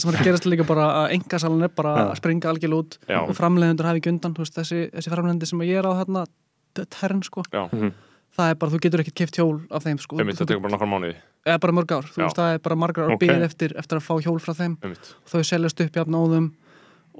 sem 0.00 0.12
er 0.12 0.18
að 0.18 0.28
gerast 0.28 0.46
líka 0.48 0.66
bara 0.68 0.86
að 1.02 1.16
engasalun 1.16 1.66
er 1.66 1.72
bara 1.74 1.94
að 2.08 2.14
springa 2.20 2.50
algjörl 2.52 2.76
út. 2.80 2.98
Já. 3.08 3.20
og 3.24 3.34
framleiðendur 3.38 3.88
hafi 3.88 4.02
ekki 4.02 4.12
undan, 4.14 4.36
veist, 4.38 4.56
þessi, 4.56 4.86
þessi 4.94 5.12
framleiðendi 5.12 5.50
sem 5.50 5.64
ég 5.66 5.80
er 5.80 5.88
á 5.88 5.92
hérna, 6.00 6.24
tern 6.94 7.22
sko. 7.26 7.44
Já, 7.52 7.66
það 8.36 8.52
er 8.52 8.58
bara, 8.60 8.70
þú 8.72 8.80
getur 8.86 9.02
ekkert 9.04 9.18
kipt 9.20 9.38
hjól 9.40 9.60
af 9.74 9.84
þeim 9.86 9.98
sko, 10.00 10.18
einmitt, 10.20 10.38
Þú- 10.38 10.44
það 10.44 10.52
tekur 10.52 10.64
bara 10.66 10.74
nokkar 10.76 10.90
mánuði. 10.92 11.16
Eða 11.46 11.60
bara 11.64 11.76
mörg 11.80 11.92
ár, 11.96 12.06
þú 12.06 12.20
Já. 12.20 12.24
veist, 12.24 12.38
það 12.38 12.54
er 12.54 12.58
bara 12.66 12.76
margar 12.76 13.04
ár 13.08 13.14
Ok. 13.16 13.22
okay. 13.24 13.42
eftir, 13.42 13.74
eftir 13.76 13.98
að 13.98 14.06
fá 14.06 14.14
hjól 14.22 14.38
frá 14.40 14.54
þeim. 14.54 14.76
Einmitt. 14.84 15.14
þau 15.26 15.40
seljast 15.42 15.80
upp 15.80 15.96
jafn 15.96 16.18
óðum. 16.20 16.50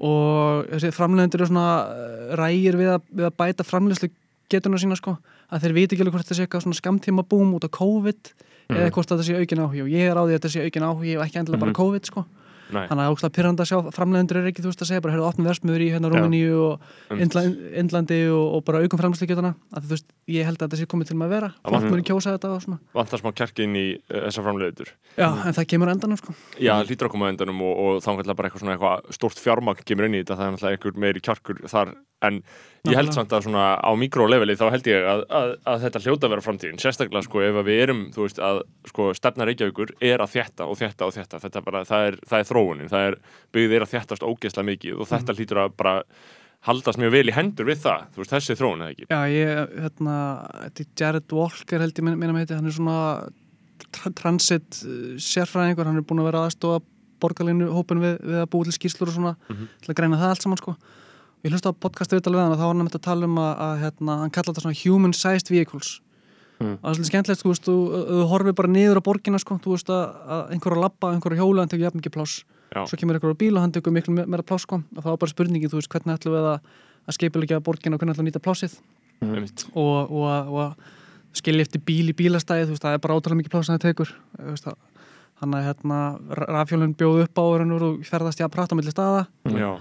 Og 0.01 0.65
þessi 0.71 0.91
framleiðendur 0.95 1.41
eru 1.43 1.49
svona 1.51 1.65
eh, 1.91 2.35
rægir 2.39 2.77
við 2.79 2.93
að, 2.95 3.01
við 3.11 3.27
að 3.27 3.35
bæta 3.37 3.65
framleiðslu 3.67 4.09
getuna 4.51 4.79
sína 4.81 4.97
sko, 4.97 5.17
að 5.51 5.65
þeir 5.65 5.75
viti 5.77 5.95
ekki 5.95 6.05
alveg 6.05 6.15
hvort 6.15 6.31
sé 6.31 6.45
eitthvað 6.45 6.63
svona 6.65 6.79
skamtíma 6.79 7.25
búm 7.27 7.53
út 7.57 7.67
á 7.67 7.69
COVID 7.71 8.31
eða 8.71 8.91
hvort 8.95 9.11
þetta 9.11 9.25
sé 9.27 9.39
aukin 9.39 9.63
áhugi. 9.65 9.83
Og 9.85 9.89
ég 9.91 10.11
er 10.11 10.17
á 10.17 10.23
því 10.23 10.31
að 10.31 10.37
þetta 10.37 10.53
sé 10.53 10.65
aukin 10.65 10.87
áhugi 10.87 11.17
og 11.17 11.25
ekki 11.25 11.41
endilega 11.41 11.63
bara 11.65 11.77
COVID 11.81 12.11
sko 12.11 12.25
þannig 12.71 13.01
að 13.01 13.03
er 13.05 13.15
ógslag 13.15 13.35
pyrranda 13.35 13.65
að 13.65 13.71
sjá 13.71 13.91
framleiðendur 13.97 14.41
er 14.41 14.49
ekki 14.51 14.63
þú 14.63 14.71
veist 14.71 14.85
að 14.85 14.91
segja 14.91 15.03
bara 15.05 15.15
hefur 15.15 15.27
opnum 15.29 15.49
versmiður 15.51 15.85
í 15.85 15.89
hérna 15.91 16.11
Rúmeníu 16.11 16.61
og 16.65 17.19
Indlandi 17.19 18.21
og, 18.31 18.45
og 18.57 18.65
bara 18.67 18.83
aukum 18.85 19.01
framleiðslugetuna 19.01 19.53
að 19.75 19.87
þú 19.87 19.93
veist 19.95 20.09
ég 20.31 20.47
held 20.47 20.59
að 20.61 20.67
þetta 20.67 20.81
sé 20.81 20.89
komið 20.91 21.11
til 21.11 21.19
með 21.19 21.27
að 21.27 21.35
vera. 21.35 21.51
Fólk 21.67 21.87
muni 21.91 22.07
kjósa 22.07 22.35
þetta 22.37 22.53
og 22.55 22.65
svona. 22.65 22.79
Vantar 22.95 23.21
smá 23.21 23.31
kjarki 23.35 23.67
inn 23.67 23.77
í 23.79 23.87
uh, 23.97 24.21
þessa 24.27 24.45
framleiður 24.45 24.93
já 25.17 25.27
en 25.27 25.55
það 25.57 25.67
kemur 25.73 25.91
endanum 25.91 26.19
sko. 26.19 26.35
Já, 26.61 26.73
hlýtur 26.85 27.09
að 27.09 27.15
koma 27.15 27.31
endanum 27.31 27.61
og, 27.65 27.73
og 27.81 27.99
þá 28.03 28.11
náttúrulega 28.11 28.37
bara 28.37 28.49
eitthvað 28.49 28.63
svona 28.63 28.75
eitthvað 28.77 29.17
stórt 29.17 29.41
fjármagn 29.41 29.85
kemur 29.87 30.07
inn 30.07 30.17
í 30.17 30.23
þetta, 30.23 30.37
það 30.39 30.65
er 30.65 30.75
einhver 30.75 31.03
meiri 31.05 31.23
kjarkur 31.23 31.61
þar. 31.71 31.93
En 32.21 32.37
ég 32.85 32.97
held 32.97 33.15
samt 33.15 33.31
að 33.33 33.47
svona 33.47 33.63
á 33.81 33.91
mikroleveli 33.97 34.53
þá 34.57 34.67
held 34.75 34.89
ég 34.91 35.07
að, 35.09 35.23
að, 35.33 35.53
að 35.71 35.85
þetta 35.87 36.01
hljóta 36.03 36.27
að 36.27 36.33
vera 36.35 36.45
framtíðin. 36.45 36.81
Sérstaklega 36.81 37.25
sko 37.25 37.41
ef 37.41 37.57
við 37.65 37.81
erum 37.81 38.03
þú 38.13 38.27
veist 38.27 38.41
að 38.45 38.61
sko 38.91 39.07
stefna 39.17 39.47
Reykjavíkur 39.49 39.95
er 40.05 40.21
að 40.21 40.35
þétta 40.35 40.67
og 40.69 40.77
þétta 40.77 41.07
og 41.07 41.15
þétta. 41.17 41.41
Þetta 41.41 41.63
bara, 41.65 41.81
það 41.89 42.11
er, 42.11 42.19
það 42.29 42.43
er 42.43 42.49
þróunin, 42.61 42.91
það 42.91 43.07
er 43.09 43.17
byggðið 43.55 43.75
er 43.77 43.85
að 43.85 43.91
þéttast 43.95 44.25
ógeðslega 44.27 44.69
mikið 44.69 45.01
og 45.01 45.09
þetta 45.09 45.35
hlýtur 45.37 45.61
að 45.63 45.75
bara 45.81 45.97
haldast 46.67 47.01
mjög 47.01 47.13
vel 47.15 47.27
í 47.31 47.33
hendur 47.33 47.67
við 47.67 47.81
það, 47.81 48.07
þú 48.13 48.21
veist 48.21 48.33
þessi 48.35 48.57
þróun 48.59 48.83
eða 48.85 48.93
ekki? 48.93 49.07
Já, 49.09 49.19
ég, 49.33 49.75
hérna, 49.81 50.15
þetta 50.67 50.83
er 50.83 50.89
Jared 51.01 51.35
Walker 51.35 51.81
held 51.81 52.01
ég 52.01 52.05
minna 52.05 52.35
með 52.35 52.43
heiti, 52.43 52.57
hann 52.59 52.69
er 52.69 52.75
svona 52.75 52.97
tra 53.91 54.11
transit 54.13 54.81
uh, 54.85 55.15
sérfræðingur, 55.17 55.89
hann 55.89 55.97
er 55.97 56.05
búin 56.05 56.21
að 56.21 56.29
vera 56.29 56.43
aðstofa 56.45 56.83
borgarlínu 57.21 57.69
hópin 57.73 58.01
við, 58.01 58.19
við 58.21 58.43
að 58.43 58.49
búið 58.53 58.69
til 58.69 58.77
skýrslur 58.77 59.09
og 59.09 59.17
svona, 59.17 59.33
til 59.81 59.91
að 59.91 59.97
greina 59.97 60.17
það 60.21 60.35
allt 60.35 60.45
saman 60.45 60.61
sko. 60.61 60.75
Ég 61.41 61.53
hlusta 61.53 61.73
á 61.73 61.81
podcast 61.81 62.13
viðtal 62.13 62.33
við 62.33 62.41
hann 62.43 62.53
og 62.53 62.61
þá 62.61 62.65
var 62.65 62.71
hann 62.75 62.87
að 62.87 63.03
tala 63.05 63.27
um 63.27 63.41
að, 63.41 63.51
að 63.65 63.75
hérna, 63.81 64.15
hann 64.21 64.33
kalla 64.33 64.49
þetta 64.53 64.63
svona 64.65 64.79
human 64.81 65.13
sized 65.17 65.49
vehicles 65.53 65.91
Mm. 66.61 66.75
það 66.81 66.89
er 66.91 66.95
svolítið 66.97 67.09
skemmtilegt, 67.11 67.41
þú 67.43 67.49
veist, 67.51 67.65
þú, 67.67 67.75
þú 68.11 68.21
horfir 68.31 68.55
bara 68.61 68.69
niður 68.71 68.99
á 69.01 69.07
borgina, 69.07 69.39
sko, 69.41 69.57
þú 69.63 69.73
veist 69.75 69.89
að, 69.89 70.03
að 70.35 70.51
einhver 70.55 70.75
að 70.77 70.81
labba, 70.85 71.11
einhver 71.15 71.33
að 71.35 71.41
hjóla, 71.41 71.63
hann 71.65 71.71
tekur 71.73 71.85
jafn 71.87 72.01
mikið 72.01 72.15
pláss. 72.15 72.35
Svo 72.87 72.97
kemur 73.01 73.17
einhver 73.17 73.33
á 73.33 73.41
bíl 73.41 73.55
og 73.57 73.61
hann 73.65 73.73
tekur 73.75 73.91
miklu 73.95 74.13
me- 74.15 74.25
meira 74.29 74.45
pláss, 74.45 74.63
sko, 74.67 74.79
og 74.95 75.01
þá 75.03 75.09
er 75.11 75.17
bara 75.25 75.33
spurningin, 75.33 75.71
þú 75.73 75.81
veist, 75.81 75.89
hvernig 75.91 76.15
ætlum 76.19 76.35
við 76.37 76.47
að, 76.53 76.71
að 77.09 77.17
skipilegja 77.17 77.59
borgina 77.65 77.97
og 77.97 77.99
hvernig 78.03 78.15
ætlum 78.15 78.29
við 78.29 78.31
að 78.31 78.39
nýta 78.39 78.45
plássið? 78.45 78.77
Einmitt. 79.21 79.65
og, 79.75 80.11
og, 80.11 80.53
og, 80.53 80.77
og 81.31 81.37
skilja 81.41 81.65
eftir 81.67 81.81
bíl 81.85 82.09
í 82.11 82.15
bílastæði 82.17 82.69
þú 82.69 82.73
veist, 82.75 82.85
það 82.85 82.95
er 82.97 83.03
bara 83.03 83.17
ótrúlega 83.19 83.41
mikið 83.41 83.53
pláss 83.53 83.69
að 83.69 83.77
það 83.77 83.85
tekur. 83.89 84.13
Þú 84.37 84.53
veist, 84.53 84.65
það- 84.69 84.79
þannig 85.41 85.57
að 85.57 85.67
hérna, 85.67 85.99
rafjólun 86.53 86.95
bjóð 86.97 87.23
upp 87.25 87.39
á 87.41 87.43
og 87.43 87.71
og 87.81 88.03
ferðast 88.05 88.41
ég 88.41 88.45
að 88.45 88.53
prata 88.53 88.75
milli 88.77 88.91
staða. 88.93 89.23
Já, 89.49 89.71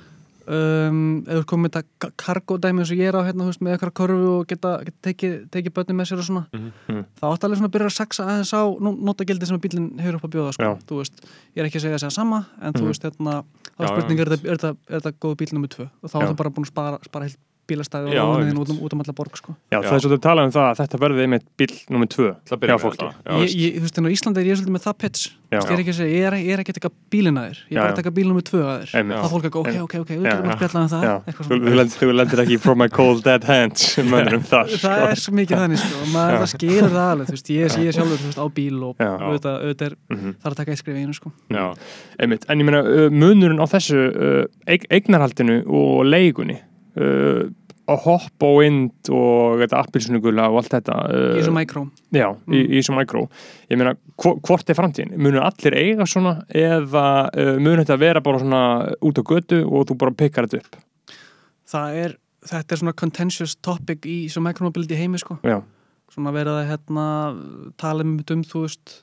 um, 0.51 1.01
eða 1.31 1.45
komið 1.47 1.65
með 1.67 1.75
þetta 1.77 2.11
kargo 2.19 2.57
dæmi 2.59 2.83
eins 2.83 2.91
og 2.91 2.99
ég 3.01 3.11
er 3.13 3.19
á 3.19 3.23
hérna, 3.23 3.45
þú 3.47 3.51
veist, 3.53 3.63
með 3.63 3.75
eitthvað 3.77 3.93
körfu 4.01 4.31
og 4.35 4.47
geta, 4.51 4.73
geta 4.87 5.01
tekið, 5.07 5.35
tekið 5.55 5.75
börnum 5.77 6.01
með 6.01 6.09
sér 6.11 6.23
og 6.23 6.27
svona 6.27 6.43
Mhm. 6.53 6.73
Mhm. 6.89 7.05
þá 7.21 7.25
átti 7.31 7.47
alveg 7.47 7.59
svona 7.61 7.71
að 7.71 7.75
byrja 7.77 7.91
að 7.91 7.99
saxa 8.01 8.23
aðeins 8.27 8.53
á 8.57 8.63
nú- 8.81 8.99
notagildi 9.11 9.47
sem 9.47 9.57
að 9.59 9.63
bílinn 9.67 9.89
hefur 10.01 10.17
upp 10.19 10.25
að 10.29 10.35
bjóða 10.35 10.53
sko. 10.57 10.97
Veist, 11.01 11.21
ég 11.55 11.63
er 11.63 11.67
ekki 11.71 11.79
að 11.79 11.85
segja 11.87 11.97
að 11.97 12.03
segja 12.05 12.13
sama 12.19 12.47
en 12.61 12.73
þú 12.73 12.81
Mhm. 12.83 12.91
veist, 12.91 13.03
hérna, 13.03 13.45
þá 13.79 13.81
er 13.81 13.87
já. 13.87 13.91
spurning 13.95 14.21
er 14.21 14.27
þetta, 14.27 15.13
góð 15.21 15.37
bíl 15.37 15.53
nummið 15.55 15.71
tvö 15.77 15.91
og 16.03 16.11
þá 16.11 16.17
er 16.23 16.27
það 16.29 16.37
bara 16.37 16.51
búin 16.51 16.65
að 16.67 16.73
spara, 16.73 16.99
spara 17.05 17.25
heilt 17.27 17.39
bílastæði 17.71 18.15
og 18.21 18.35
einmitt. 18.41 18.61
út, 18.61 18.73
um, 18.75 18.81
út 18.85 18.97
um 18.97 19.05
alla 19.05 19.17
borg 19.17 19.41
sko. 19.41 19.57
Já, 19.71 19.79
Já. 19.79 19.89
það 19.89 19.97
er 19.97 20.05
svolítið 20.05 20.21
að 20.21 20.27
tala 20.29 20.47
um 20.47 20.55
það 20.57 20.69
að 20.71 20.81
þetta 20.83 21.03
verði 21.07 21.27
einmitt 21.27 21.47
bíl 21.61 21.73
nummið 21.91 22.13
tvö 22.17 22.31
hjá 22.51 22.77
fólki. 22.83 22.97
þetta. 22.99 23.13
Já, 23.25 23.31
ég, 23.31 23.45
veist. 23.45 23.61
ég, 23.61 23.77
þú 23.79 23.87
veist, 23.87 24.01
en 24.01 24.11
á 24.11 24.15
Íslandi 24.17 24.43
er 24.43 24.51
ég 24.51 24.61
svolítið 24.61 24.77
með 24.77 24.87
það 24.87 24.99
veist, 25.51 25.67
ég 25.67 25.75
er 25.75 25.81
ekki 25.83 25.91
að 25.91 25.99
segja, 25.99 26.15
ég 26.15 26.27
er, 26.29 26.35
ég 26.39 26.53
er 26.55 26.61
ekki 26.63 26.71
að 26.71 26.77
taka 26.79 26.91
bílinn 27.11 27.39
að 27.41 27.47
þér 27.49 27.59
ég 27.61 27.75
er 27.75 27.81
bara 27.81 27.91
að 27.91 27.99
taka 27.99 28.11
bíl 28.15 28.27
nummið 28.29 28.45
tvö 28.47 28.61
að 28.63 28.83
þér 28.87 29.01
er 29.01 29.25
fólk 29.33 29.47
go, 29.51 29.63
ok, 29.65 29.79
ok, 29.83 29.95
ok, 30.05 30.13
við 30.15 30.27
getum 30.29 30.47
að 30.47 30.59
spjalla 30.61 30.83
um 30.85 30.91
það 30.93 31.07
þú 31.99 32.15
lendir 32.15 32.43
ekki 32.45 32.59
from 32.63 32.79
my 32.79 32.89
cold 32.95 33.25
dead 33.27 33.47
hands 33.49 33.89
mönnum 34.13 34.45
þar 34.47 34.71
það 34.71 34.79
sko. 34.79 35.11
er 35.11 35.23
svo 35.25 35.35
mikið 35.41 35.63
þannig 35.65 35.83
sko, 35.83 36.05
maður 36.15 36.39
það 36.39 36.53
skilur 36.55 36.95
það 36.95 37.11
alveg 37.17 37.31
þú 37.31 37.37
veist, 37.37 37.51
ég, 37.57 37.75
sjálfur 37.99 38.23
er, 39.89 39.99
það 40.39 40.51
að 40.55 40.59
taka 40.61 40.75
eitt 40.77 40.83
skrif 40.85 41.01
í 41.01 41.03
einu. 41.03 41.35
Já, 41.51 41.65
Einmitt, 42.23 42.47
en 42.47 42.63
ég 42.63 42.69
meina 42.71 42.83
uh, 42.87 43.07
munurinn 43.11 43.59
á 43.59 43.67
þessu 43.75 44.05
eig 44.71 44.87
eignarhaldinu 44.95 45.63
og 45.67 46.05
leigunni 46.07 46.61
uh, 46.61 47.51
á 47.91 47.95
hopp 48.05 48.45
og 48.47 48.61
ind 48.65 49.11
og 49.11 49.59
þetta 49.63 49.81
appilsunugula 49.83 50.47
og 50.53 50.61
allt 50.61 50.75
þetta 50.77 50.97
uh, 51.11 51.25
í 51.35 51.41
þessu 51.41 51.55
mikró 51.57 51.83
Já, 52.15 52.29
í, 52.47 52.61
í 52.63 52.79
þessu 52.79 52.95
mikró 52.97 53.25
Ég 53.71 53.81
meina, 53.81 53.97
hvo- 54.23 54.37
hvort 54.47 54.71
er 54.71 54.79
framtíðin? 54.79 55.17
Munur 55.19 55.43
allir 55.47 55.77
eiga 55.81 56.07
svona 56.07 56.37
eða 56.55 57.05
uh, 57.35 57.53
munur 57.59 57.83
þetta 57.83 57.99
vera 58.03 58.23
bara 58.25 58.41
svona 58.43 58.63
út 59.03 59.19
á 59.19 59.23
götu 59.27 59.61
og 59.67 59.89
þú 59.91 59.99
bara 60.05 60.15
pikkar 60.23 60.47
þetta 60.49 60.63
upp? 60.63 60.81
það 61.71 61.99
er, 62.05 62.17
þetta 62.51 62.75
er 62.75 62.81
svona 62.85 62.97
contentious 62.99 63.53
topic 63.63 64.07
í 64.11 64.17
þessu 64.27 64.41
mikromobility 64.43 64.97
heimi 64.99 65.21
sko. 65.23 65.37
Já, 65.47 65.61
svona 66.11 66.33
verið 66.35 66.57
að 66.63 66.71
hérna, 66.73 67.05
tala 67.79 68.03
um 68.07 68.17
um 68.19 68.43
þú 68.43 68.65
veist 68.65 68.97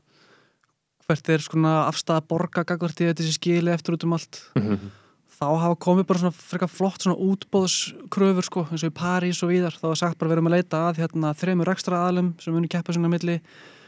hvert 1.08 1.30
er 1.32 1.40
svona 1.40 1.76
afstæða 1.88 2.26
borga 2.28 2.66
gagvart 2.68 3.00
í 3.00 3.06
þetta 3.08 3.24
sé 3.24 3.32
skili 3.38 3.72
eftir 3.72 3.96
út 3.96 4.04
um 4.04 4.18
allt 4.18 4.42
Mhm. 4.60 4.90
Þá 5.38 5.48
hafa 5.62 5.78
komið 5.86 6.10
bara 6.10 6.22
svona 6.24 6.36
frekar 6.36 6.72
flott 6.72 7.06
svona 7.06 7.18
útbóðskröfur 7.22 8.46
sko 8.48 8.66
eins 8.72 8.84
og 8.84 8.92
í 8.92 8.98
París 8.98 9.42
og 9.46 9.54
víðar. 9.54 9.78
Þá 9.78 9.90
er 9.92 10.00
sagt 10.02 10.20
bara 10.20 10.34
verið 10.34 10.50
að 10.50 10.56
leita 10.58 10.84
að 10.90 11.02
hérna 11.04 11.34
þremur 11.38 11.74
ekstra 11.74 12.04
aðlum 12.08 12.36
sem 12.42 12.56
muni 12.56 12.70
keppa 12.72 12.96
sinna 12.96 13.12
milli. 13.12 13.40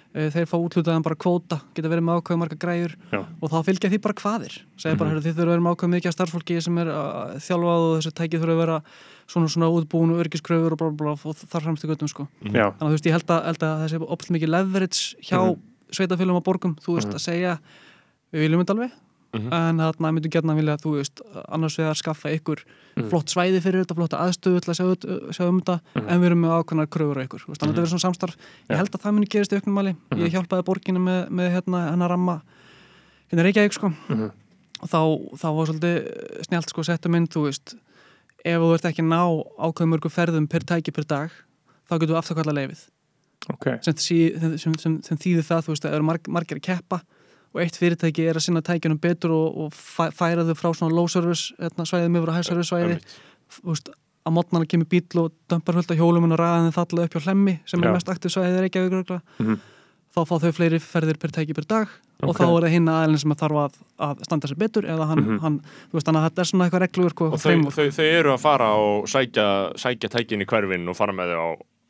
Eh, 0.10 0.32
þeir 0.34 0.48
fá 0.50 0.56
útlutaðan 0.58 1.06
bara 1.06 1.18
kvóta 1.20 1.60
geta 1.78 1.90
verið 1.90 2.06
með 2.08 2.18
ákveðum 2.18 2.40
marga 2.42 2.56
græjur 2.58 2.96
Já. 3.12 3.20
og 3.22 3.52
þá 3.52 3.58
fylgja 3.68 3.92
því 3.92 4.00
bara 4.02 4.16
hvaðir 4.18 4.56
segja 4.74 4.98
bara, 4.98 5.12
mm 5.14 5.22
þið 5.22 5.36
þurfa 5.36 5.44
að 5.44 5.52
vera 5.52 5.62
með 5.62 5.76
ákveðum 5.76 5.94
mikið 5.94 6.10
af 6.10 6.16
starfsfólki 6.16 6.58
sem 6.66 6.80
er 6.82 6.90
uh, 6.90 7.36
þjálfað 7.46 7.86
og 7.86 7.94
þessi 8.00 8.14
tæki 8.18 8.40
þurfa 8.42 8.56
að 8.56 8.62
vera 8.64 8.78
svona 9.30 9.52
svona 9.54 9.70
útbúin 9.70 10.16
og 10.16 10.24
örgiskröfur 10.24 10.74
og, 10.74 10.82
bla, 10.82 10.90
bla, 10.90 11.14
bla, 11.14 11.30
og 11.30 11.44
þar 11.54 11.68
fremst 11.68 11.86
í 11.86 11.92
göttum 11.92 12.10
sko. 12.10 12.26
Já, 12.42 12.72
þannig 12.74 12.82
að 12.82 12.88
þú 12.88 12.96
veist, 12.96 13.12
ég 13.12 13.18
held 13.20 13.36
að, 13.36 13.46
held 13.52 13.68
að 13.68 13.84
þessi 13.84 14.02
opið 14.18 14.34
mikið 14.34 14.54
leverage 14.56 15.30
hjá 15.30 15.38
mm 15.44 15.60
sveitafélum 15.96 16.38
á 16.38 16.44
borgum, 16.46 16.76
þú 16.84 16.98
veist, 16.98 17.14
að 17.14 17.24
segja 17.24 17.56
við 18.34 18.46
viljum 18.46 18.62
þetta 18.62 18.76
alveg 18.76 18.98
Mhm. 19.30 19.54
en 19.54 19.78
þarna 19.78 20.10
myndu 20.16 20.30
gætna 20.34 20.56
vilja, 20.58 20.78
þú 20.82 20.92
veist 20.98 21.22
annars 21.54 21.78
vegar 21.78 21.98
skaffa 22.00 22.32
ykkur 22.34 22.64
flott 23.12 23.30
svæði 23.30 23.60
fyrir 23.62 23.84
þetta, 23.84 23.96
flotta 23.96 24.22
aðstöðu 24.26 24.62
til 24.64 24.72
að 24.74 24.78
sjá, 24.80 24.86
sjá 25.38 25.44
um 25.46 25.60
þetta 25.62 25.76
en 26.02 26.20
við 26.20 26.26
erum 26.32 26.42
með 26.42 26.56
ákveðnar 26.58 26.90
kröfur 26.90 27.20
á 27.22 27.26
ykkur, 27.28 27.44
þannig 27.46 27.62
að 27.62 27.68
þetta 27.68 27.82
verður 27.84 27.94
svona 27.94 28.06
samstarf. 28.08 28.38
Ég 28.70 28.80
held 28.82 28.90
að 28.90 29.04
það 29.04 29.14
muni 29.14 29.30
gerist 29.30 29.54
í 29.54 29.60
auknum 29.60 29.78
mali 29.78 29.96
ég 30.18 30.34
hjálpaði 30.34 30.66
borginu 30.66 31.00
með, 31.00 31.30
með 31.30 31.52
hérna 31.54 31.84
hennar 31.92 32.10
ramma 32.10 32.42
hérna 33.30 33.46
Reykjavík 33.46 33.78
sko. 33.78 33.94
Mhm. 34.10 34.32
og 34.82 34.88
þá, 34.90 35.02
þá 35.38 35.48
var 35.56 35.70
svolítið 35.70 35.98
snjált 36.50 36.70
sko 36.74 36.84
settum 36.84 37.16
inn, 37.16 37.28
þú 37.28 37.46
veist 37.46 37.76
ef 38.46 38.58
þú 38.58 38.74
ert 38.74 38.86
ekki 38.90 39.04
að 39.04 39.12
ná 39.14 39.22
ákveðum 39.60 39.94
mörgum 39.94 40.12
ferðum 40.16 40.50
per 40.50 40.66
tæki 40.66 40.94
per 40.96 41.06
dag, 41.06 41.30
þá 41.86 42.00
getur 42.00 42.16
þú 42.16 42.18
aftakalla 42.18 42.56
leifið 42.56 42.88
ok. 43.50 43.66
Sem, 43.84 43.96
sem, 43.96 44.58
sem, 44.58 44.76
sem, 44.80 45.02
sem 45.04 45.18
þýðir 45.18 45.48
það 45.48 45.66
þú 45.66 45.74
veist 45.74 45.86
að 45.86 45.92
það 45.92 45.98
eru 46.00 46.08
marg, 46.10 46.30
margir 46.32 46.60
að 46.60 46.68
keppa 46.70 47.02
og 47.54 47.62
eitt 47.64 47.78
fyrirtæki 47.80 48.28
er 48.30 48.38
að 48.38 48.46
sinna 48.46 48.62
tækjunum 48.62 49.00
betur 49.02 49.32
og, 49.34 49.58
og 49.66 49.74
fæ, 49.74 50.10
færa 50.14 50.46
þau 50.46 50.54
frá 50.60 50.70
svona 50.76 50.94
low 50.96 51.08
service 51.08 51.54
hérna, 51.58 51.86
svæðið 51.90 52.14
með 52.14 52.30
high 52.36 52.46
service 52.46 52.70
svæði 52.70 53.00
að 54.28 54.36
mótnana 54.36 54.68
kemur 54.70 54.90
bíl 54.92 55.22
og 55.24 55.32
dömpar 55.50 55.78
fullt 55.80 55.92
af 55.94 55.98
hjólum 55.98 56.28
og 56.30 56.38
ræðin 56.40 56.76
þalla 56.76 57.06
upp 57.08 57.16
hjá 57.16 57.24
hlemmi 57.26 57.60
sem 57.66 57.82
Já. 57.82 57.88
er 57.88 57.96
mest 57.96 58.10
aktiv 58.14 58.34
svæðið 58.36 58.68
ekki 58.68 58.84
að 58.84 59.22
Mhm. 59.40 59.60
þá 60.10 60.26
fá 60.26 60.36
þau 60.42 60.52
fleiri 60.58 60.80
ferðir 60.82 61.20
per 61.22 61.30
tæki 61.30 61.54
per 61.56 61.66
dag 61.70 61.88
og 62.24 62.30
Ok. 62.30 62.38
þá 62.38 62.46
er 62.58 62.64
það 62.66 62.74
hinn 62.74 62.86
aðeins 62.90 63.22
sem 63.22 63.32
að 63.32 63.40
þarf 63.40 63.58
að, 63.64 63.74
að 64.00 64.24
standa 64.26 64.48
sér 64.48 64.58
betur 64.58 64.84
eða 64.84 65.08
hann, 65.08 65.20
Mhm. 65.24 65.40
hann 65.40 65.60
þú 65.60 65.94
veist, 65.94 66.06
þannig 66.08 66.20
að 66.20 66.30
þetta 66.30 66.40
er 66.42 66.50
svona 66.50 66.66
eitthvað 66.70 66.82
reglur 66.82 67.14
og 67.22 67.40
þau, 67.40 67.72
þau, 67.72 67.90
þau 67.98 68.06
eru 68.20 68.34
að 68.34 68.40
fara 68.40 68.70
og 68.76 69.06
sækja, 69.08 69.74
sækja 69.78 70.10
tækin 70.10 70.42
í 70.42 70.46
hverfin 70.46 70.90
og 70.90 70.96
fara 70.98 71.14
með 71.14 71.34
þau 71.34 71.40
á 71.40 71.50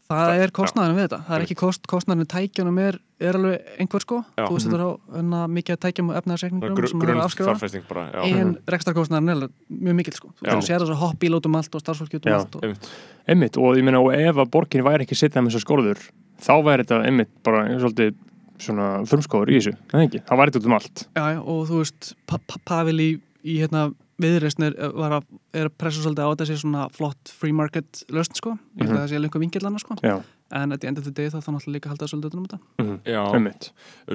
það 0.09 0.41
er 0.43 0.51
kostnæðin 0.55 0.95
við 0.97 1.05
þetta. 1.05 1.19
Það 1.27 1.35
er 1.35 1.43
ekki 1.45 1.57
kost, 1.59 1.87
kostnæðin 1.89 2.23
við 2.23 2.29
tækjunum 2.33 2.79
er, 2.81 2.97
er 3.21 3.37
alveg 3.39 3.67
einhver 3.83 4.03
sko, 4.03 4.19
Já. 4.39 4.45
þú 4.47 4.59
þetta 4.63 4.77
er 4.77 4.83
á 4.83 4.91
enna, 5.19 5.41
mikið 5.57 5.75
að 5.75 5.81
tækjum 5.85 6.09
og 6.09 6.19
efnaðarsekningum 6.19 6.77
gr 6.79 6.89
sem 6.89 7.03
er 7.03 7.05
grunn 7.05 7.19
að 7.19 7.27
afskrifa 7.27 7.53
fjárfesting 7.53 7.85
bara 7.89 8.05
já. 8.09 8.21
en 8.39 8.55
rekstarkostnæðin 8.73 9.29
er 9.29 9.37
alveg 9.37 9.53
mjög 9.87 9.99
mikil 9.99 10.15
sko. 10.17 10.31
Þú 10.41 10.57
sér 10.65 10.81
þess 10.85 10.95
að 10.95 11.03
hoppbíl 11.03 11.31
út 11.37 11.49
um 11.49 11.59
allt 11.59 11.77
og 11.77 11.83
starfsfólki 11.83 12.19
út 12.19 12.25
um 12.25 12.33
Já. 12.33 12.39
allt 12.39 12.57
og, 12.57 12.65
Einmitt. 12.65 12.89
Einmitt, 13.29 13.61
og 13.61 13.77
ég 13.77 13.85
meina, 13.85 14.01
og 14.01 14.17
ef 14.17 14.41
að 14.41 14.51
borgin 14.55 14.85
væri 14.87 15.05
ekki 15.05 15.19
sittað 15.19 15.45
með 15.45 15.53
þessar 15.53 15.65
skorður, 15.67 16.03
þá 16.41 16.53
væri 16.65 16.87
þetta 16.87 17.01
einmitt 17.05 17.33
bara 17.45 17.63
svolítið 17.77 18.17
svona 18.59 18.91
frumskóður 19.07 19.53
í 19.53 19.59
þessu, 19.59 19.75
það 19.91 20.05
ekki, 20.07 20.21
það 20.27 20.41
væri 20.41 20.51
þetta 20.53 20.63
út 20.63 20.69
um 20.69 20.77
allt. 20.79 21.03
Já, 21.15 21.25
já, 21.35 21.39
og 21.53 21.59
þú 21.69 21.81
veist, 21.83 22.13
pa 22.27 22.39
pa 22.49 22.59
Pavel 22.67 22.97
í, 22.99 23.09
í 23.45 23.59
hérna 23.61 23.89
viðreisn 24.19 24.65
er, 24.67 24.73
var 24.99 25.13
að, 25.19 25.29
er 25.55 25.69
að 25.69 25.77
pressa 25.79 26.01
svolítið 26.03 26.27
á 26.27 26.31
þetta 26.33 26.47
sé 26.49 26.57
svona 26.59 26.87
flott 26.91 27.31
free 27.31 27.55
market 27.55 28.03
löst 28.11 28.35
sko, 28.39 28.57
ég 28.75 28.83
held 28.83 28.91
Mhm. 28.91 28.97
að 28.97 29.03
það 29.05 29.13
sé 29.13 29.21
lengur 29.23 29.41
vingillana 29.43 29.79
sko. 29.79 29.95
Já, 30.03 30.17
en 30.59 30.71
at 30.73 30.81
the 30.81 30.87
end 30.89 30.97
of 30.97 31.03
the 31.05 31.11
day 31.11 31.27
þá 31.29 31.37
þá 31.39 31.49
náttúrulega 31.53 31.75
líka 31.77 31.87
að 31.89 31.93
halda 31.93 32.07
svolítið 32.09 32.37
um 32.39 32.45
þetta. 32.47 32.59
Já, 33.05 33.21
einmitt. 33.37 33.69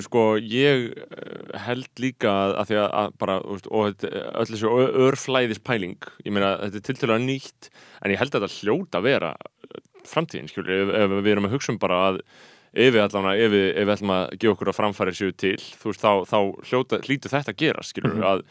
Sko 0.04 0.23
ég 0.38 0.92
eh, 0.99 1.58
held 1.66 1.88
líka 2.02 2.28
að, 2.28 2.54
að 2.61 2.66
því 2.70 2.78
að, 2.82 2.88
að 3.02 3.12
bara, 3.18 3.37
veist, 3.49 3.68
og 3.70 3.87
þetta- 3.94 4.25
öll 4.34 4.49
þessu 4.52 4.73
örflæðis 5.08 5.62
pæling, 5.64 5.99
ég 6.26 6.32
meina 6.32 6.56
þetta 6.64 6.76
er 6.82 6.87
tiltölulega 6.90 7.25
nýtt, 7.28 7.70
en 8.02 8.11
ég 8.11 8.18
held 8.18 8.34
að 8.34 8.44
þetta 8.49 8.58
hljóta 8.61 8.99
að 9.00 9.06
vera 9.08 9.34
framtíðin, 10.04 10.50
skilur, 10.52 10.68
ef, 10.75 10.90
ef 11.00 11.14
við 11.25 11.32
erum 11.32 11.46
að 11.49 11.54
hugsa 11.56 11.73
um 11.73 11.78
bara 11.80 12.00
að 12.11 12.20
ef 12.75 12.92
við 12.92 13.00
allan 13.04 13.30
ef 13.38 13.50
við, 13.54 13.66
ef 13.78 13.87
við 13.87 13.94
ætlum 13.94 14.12
að 14.12 14.25
gefa 14.42 14.52
okkur 14.56 14.70
að 14.73 14.78
framfæri 14.80 15.12
sér 15.14 15.32
til, 15.38 15.56
þú 15.80 15.92
veist, 15.92 16.02
þá, 16.02 16.12
þá 16.28 16.38
hljóta, 16.68 16.99
hlýtu 17.06 17.30
þetta 17.32 17.54
að 17.54 17.61
gera, 17.62 17.84
skilur, 17.87 18.16
að 18.26 18.42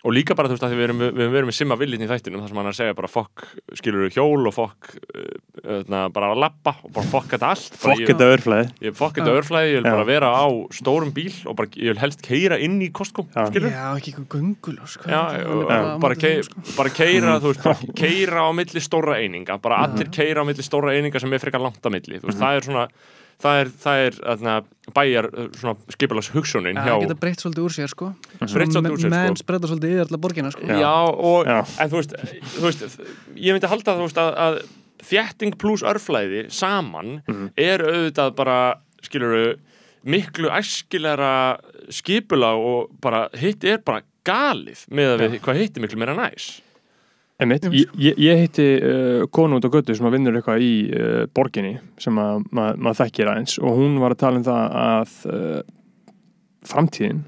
og 0.00 0.14
líka 0.16 0.36
bara, 0.36 0.48
þú 0.48 0.56
veist, 0.56 0.64
að 0.64 0.74
við 0.78 0.86
erum, 0.86 1.02
við 1.12 1.34
erum 1.38 1.50
með 1.50 1.56
simma 1.58 1.76
villin 1.80 2.04
í 2.04 2.08
þættinum, 2.08 2.40
þar 2.40 2.52
sem 2.52 2.60
hann 2.60 2.68
er 2.68 2.74
að 2.74 2.78
segja 2.78 2.96
bara 2.96 3.10
fokk, 3.10 3.44
skilur 3.76 4.14
hjól 4.14 4.48
og 4.48 4.54
fokk 4.56 4.94
uh, 4.96 6.08
bara 6.14 6.30
að 6.30 6.40
lappa 6.40 6.74
og 6.86 6.94
bara 6.96 7.10
fokk 7.10 7.34
þetta 7.34 7.50
allt. 7.52 7.76
Fokk 7.82 8.04
þetta 8.08 8.30
örflæði. 8.36 8.70
Ég 8.86 8.96
fokk 8.96 9.20
þetta 9.20 9.36
örflæði, 9.42 9.74
ég 9.74 9.82
vil 9.82 9.90
bara 9.90 10.08
vera 10.08 10.32
á 10.32 10.46
stórum 10.78 11.12
bíl 11.16 11.34
og 11.44 11.58
bara, 11.60 11.72
ég 11.76 11.92
vil 11.92 12.00
helst 12.00 12.24
keira 12.24 12.60
inn 12.60 12.80
í 12.80 12.88
Já. 12.90 13.44
skilur 13.48 13.70
já, 13.70 13.84
ekki 13.96 14.12
eitthvað 14.12 14.34
göngul 14.34 14.76
sko. 14.88 15.04
Já, 15.08 15.20
já, 15.36 15.46
bara 15.68 15.78
á 15.80 16.00
bara, 16.00 16.16
móti 16.16 16.20
kei, 16.24 16.34
þeim, 16.40 16.48
sko. 16.48 16.64
bara 16.76 16.92
keira, 16.96 17.36
þú 17.40 17.52
veist, 17.52 17.64
bara 17.68 17.94
keira 18.00 18.44
á 18.44 18.50
milli 18.56 18.82
stóra 18.84 19.20
eininga, 19.20 19.56
bara 19.62 19.84
allir 19.86 20.10
keira 20.14 20.44
á 20.44 20.44
milli 20.48 20.64
stóra 20.66 20.96
eininga 20.96 21.22
sem 21.22 21.32
er 21.36 21.42
frekar 21.42 21.62
langt 21.62 21.84
að 21.84 21.96
milli, 21.96 22.20
þú 22.20 22.30
veist, 22.30 22.40
það 22.40 22.58
er 22.58 22.68
svona 22.68 22.86
það 23.40 23.60
er, 23.62 23.70
það 23.84 24.02
er 24.06 24.18
þarna, 24.18 24.56
bæjar 24.96 25.28
svona 25.60 25.94
skipulags 25.94 26.30
hugsunin 26.34 26.80
hjá 26.80 26.90
það 26.90 27.06
geta 27.06 27.18
breytt 27.22 27.44
svolítið 27.44 27.66
úr 27.66 27.76
sér 27.76 27.92
sko. 27.92 28.10
Sér, 28.42 28.66
sko. 28.68 28.82
menn 29.14 29.38
spreða 29.40 29.70
svolítið 29.70 29.94
yfir 29.94 30.04
alla 30.06 30.20
borgina 30.26 30.52
sko. 30.54 30.68
Já, 30.68 30.92
og, 31.08 31.48
Já. 31.48 31.58
en 31.80 31.92
þú 31.92 32.02
veist, 32.02 32.14
þú 32.56 32.66
veist 32.68 33.00
ég 33.36 33.56
myndi 33.56 33.72
halda 33.72 33.96
þú 33.98 34.06
veist 34.06 34.20
að, 34.20 34.30
að 34.46 34.60
þétting 35.10 35.58
pluss 35.60 35.84
örflæði 35.86 36.46
saman 36.52 37.20
er 37.56 37.84
auðvitað 37.86 38.34
bara, 38.38 38.60
skilur 39.06 39.56
miklu 40.04 40.48
æskilega 40.52 41.32
skipula 41.92 42.54
og 42.56 42.92
bara 43.02 43.26
hitt 43.36 43.64
er 43.68 43.82
bara 43.84 44.04
galið 44.24 44.84
með 44.92 45.14
að 45.14 45.22
við 45.24 45.38
hvað 45.44 45.60
hitt 45.60 45.76
er 45.76 45.84
miklu 45.84 46.00
meira 46.00 46.16
næs 46.16 46.50
Einmitt, 47.40 47.66
ég, 47.72 47.92
ég, 47.96 48.18
ég 48.20 48.40
hitti 48.44 48.68
uh, 48.76 49.24
konu 49.32 49.56
út 49.56 49.64
á 49.64 49.70
götu 49.72 49.94
sem 49.96 50.06
að 50.08 50.16
vinnur 50.18 50.36
eitthvað 50.36 50.64
í 50.64 50.72
uh, 50.92 51.22
borginni 51.32 51.78
sem 52.00 52.18
að 52.20 52.42
ma 52.52 52.70
maður 52.76 52.98
þekkir 53.04 53.30
aðeins 53.32 53.56
og 53.62 53.78
hún 53.78 53.96
var 54.02 54.14
að 54.14 54.22
tala 54.24 54.40
um 54.40 54.44
það 54.44 54.80
að 54.82 55.14
uh, 55.32 55.60
framtíðin 56.68 57.22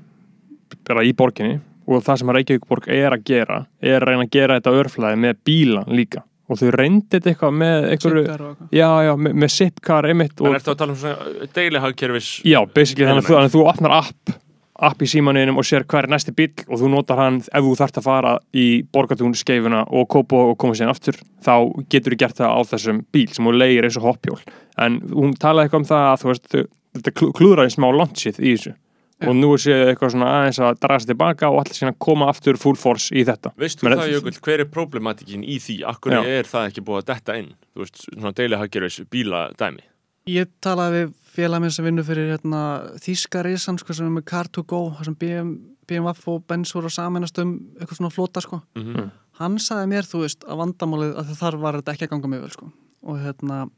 bara 0.84 1.06
í 1.06 1.14
borginni 1.16 1.60
og 1.88 2.04
það 2.04 2.20
sem 2.20 2.30
að 2.30 2.38
Reykjavíkborg 2.38 2.90
er 2.92 3.16
að 3.16 3.24
gera 3.26 3.62
er 3.80 3.98
að 4.02 4.10
reyna 4.10 4.26
að 4.26 4.36
gera 4.36 4.60
þetta 4.60 4.76
örflæði 4.82 5.22
með 5.24 5.40
bíla 5.48 5.86
líka. 5.90 6.22
Og 6.52 6.58
þau 6.60 6.70
reyndið 6.74 7.14
þetta 7.14 7.30
eitthvað 7.30 7.52
með 7.62 7.84
eitthvað. 7.88 8.46
já, 8.74 8.88
já, 9.06 9.12
með, 9.16 9.36
með 9.40 9.52
zipcar 9.54 10.08
einmitt 10.10 10.40
En 10.42 10.48
og, 10.50 10.56
ertu 10.58 10.72
að 10.74 10.80
tala 10.82 10.92
um 10.92 10.98
svona 11.00 11.48
deilihagkerfis 11.56 12.30
já, 12.44 12.58
basically 12.74 13.08
þannig 13.08 13.24
að 13.24 13.30
þannig 13.30 13.48
að 13.48 13.54
þú 13.54 13.62
opnar 13.70 13.94
app 14.02 14.34
app 14.82 15.02
í 15.02 15.06
símaninum 15.06 15.58
og 15.60 15.64
sér 15.68 15.84
hver 15.86 16.04
er 16.08 16.12
næsti 16.12 16.34
bíl 16.34 16.50
og 16.68 16.80
þú 16.80 16.90
notar 16.90 17.20
hann 17.22 17.36
ef 17.44 17.62
þú 17.62 17.72
þarft 17.78 18.00
að 18.00 18.06
fara 18.08 18.32
í 18.52 18.66
borgatún 18.92 19.34
skeifuna 19.38 19.84
og 19.88 20.08
kópa 20.10 20.40
og 20.50 20.56
koma 20.58 20.74
sér 20.78 20.90
aftur 20.90 21.16
þá 21.44 21.54
getur 21.88 22.16
þú 22.16 22.20
gert 22.24 22.40
það 22.42 22.54
á 22.54 22.60
þessum 22.72 23.02
bíl 23.14 23.28
sem 23.30 23.46
þú 23.46 23.52
leigir 23.56 23.84
eins 23.88 23.96
og 24.00 24.08
hoppjól. 24.10 24.40
En 24.82 25.00
hún 25.14 25.34
talaði 25.38 25.68
eitthvað 25.70 25.82
um 25.84 25.90
það 25.92 26.06
að 26.12 26.22
þú 26.24 26.32
veist 26.32 26.48
þau- 26.52 26.68
þetta 26.98 27.12
klú- 27.20 27.32
klúðraði 27.38 27.74
smá 27.76 27.88
launchið 27.94 28.40
í 28.42 28.54
þessu. 28.56 28.74
Og 29.22 29.36
nú 29.38 29.52
séu 29.54 29.84
eitthvað 29.86 30.10
svona 30.16 30.30
aðeins 30.34 30.58
að 30.58 30.80
draga 30.82 30.98
sér 31.04 31.10
tilbaka 31.12 31.46
og 31.52 31.60
allir 31.62 31.76
síðan 31.78 31.94
koma 32.02 32.26
aftur 32.32 32.56
full 32.58 32.74
force 32.74 33.14
í 33.14 33.22
þetta. 33.22 33.52
Veistu 33.56 33.86
Men- 33.86 33.98
það, 34.00 34.10
Jökull, 34.16 34.40
hver 34.42 34.60
er 34.64 34.66
problematikin 34.66 35.44
í 35.46 35.60
því? 35.62 35.76
Akkur 35.86 36.12
er 36.26 36.42
það 36.42 36.66
ekki 36.72 36.82
búið 36.82 37.04
að 37.04 37.06
detta 37.12 37.36
inn? 37.38 37.52
Þú 37.76 37.84
veist, 37.84 38.02
svona 38.18 38.32
deilihagkerfis 38.34 38.98
bíladæmi. 39.14 39.84
Ég 40.26 40.50
talaði 40.60 41.04
við 41.04 41.14
félag 41.32 41.62
minn 41.64 41.72
sem 41.74 41.86
vinnur 41.86 42.06
fyrir 42.06 42.32
hérna, 42.34 42.62
Þíska 43.02 43.42
Rísan 43.46 43.78
sko, 43.80 43.94
sem 43.96 44.08
er 44.08 44.14
með 44.16 44.26
Car2Go 44.30 44.82
þar 44.98 45.08
sem 45.08 45.18
BM, 45.20 45.52
BMW 45.88 46.34
og 46.34 46.46
Benz 46.48 46.72
voru 46.76 46.90
að 46.90 46.96
saminast 46.98 47.38
um 47.42 47.54
eitthvað 47.78 48.00
svona 48.00 48.14
flota 48.14 48.42
sko. 48.44 48.62
Mhm. 48.78 49.10
hann 49.40 49.56
sagði 49.58 49.88
mér, 49.88 50.06
þú 50.06 50.18
veist, 50.22 50.44
að 50.44 50.58
vandamálið 50.60 51.14
að 51.18 51.30
þar 51.40 51.56
var 51.58 51.78
þetta 51.80 51.92
ekki 51.94 52.04
að 52.06 52.10
ganga 52.12 52.28
mjög 52.28 52.42
vel 52.42 52.50
sko. 52.50 52.72
og 53.02 53.16
hérna 53.18 53.70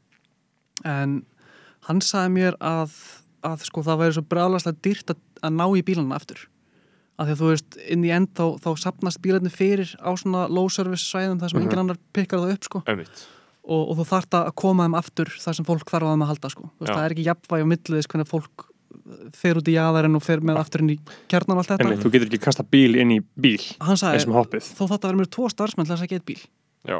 en 0.83 1.25
hann 1.87 2.01
sagði 2.01 2.33
mér 2.35 2.57
að, 2.59 2.91
að 3.41 3.63
sko, 3.69 3.81
það 3.81 4.01
væri 4.01 4.17
svo 4.17 4.25
brálaslega 4.29 4.81
dýrt 4.83 5.13
að, 5.15 5.21
að 5.41 5.55
ná 5.55 5.65
í 5.71 5.81
bílana 5.87 6.19
aftur 6.19 6.43
af 7.15 7.29
því 7.29 7.31
að 7.31 7.39
þú 7.39 7.49
veist, 7.53 7.77
inn 7.87 8.03
í 8.03 8.11
end 8.11 8.31
þá, 8.35 8.43
þá 8.59 8.69
sapnast 8.83 9.21
bílarnir 9.23 9.53
fyrir 9.53 9.93
á 10.03 10.11
svona 10.19 10.45
low 10.51 10.67
service 10.67 11.07
svæðum 11.07 11.39
þar 11.39 11.53
sem 11.53 11.61
engin 11.61 11.79
annar 11.85 11.99
pikkar 12.15 12.43
það 12.43 12.55
upp 12.57 12.67
sko 12.67 12.81
Ömmitt. 12.91 13.23
Og, 13.65 13.81
og 13.91 13.97
þú 13.99 14.05
þarft 14.11 14.37
að 14.39 14.51
koma 14.61 14.85
þeim 14.87 14.97
aftur 14.99 15.31
þar 15.41 15.57
sem 15.59 15.65
fólk 15.67 15.89
þarf 15.89 16.07
að 16.07 16.15
þeim 16.15 16.23
að 16.25 16.31
halda 16.33 16.51
sko. 16.53 16.69
Þú 16.69 16.85
veist, 16.85 16.93
það 16.95 17.05
er 17.07 17.15
ekki 17.15 17.25
jafnvægi 17.29 17.65
á 17.65 17.71
milliðis 17.73 18.09
hvernig 18.11 18.29
fólk 18.29 18.65
fer 19.35 19.57
út 19.59 19.67
í 19.69 19.73
jaðarinn 19.75 20.15
og 20.17 20.23
fer 20.23 20.39
með 20.45 20.59
aftur 20.61 20.81
inn 20.85 20.93
í 20.95 20.99
kjarnan 21.29 21.57
og 21.57 21.61
allt 21.63 21.71
þetta 21.73 21.83
Einmitt, 21.85 22.03
þú 22.05 22.11
getur 22.13 22.29
ekki 22.29 22.39
kasta 22.45 22.63
bíl 22.63 22.95
inn 23.01 23.11
í 23.11 23.19
bíl 23.21 23.59
eins 23.83 24.03
og 24.25 24.37
hoppið 24.39 24.69
þó 24.71 24.85
þetta 24.87 25.09
verður 25.09 25.19
mér 25.19 25.29
tvo 25.35 25.49
starfsmenn 25.51 25.85
til 25.89 25.93
þess 25.93 26.05
að 26.05 26.13
geta 26.13 26.27
bíl 26.31 26.39
Já. 26.89 26.97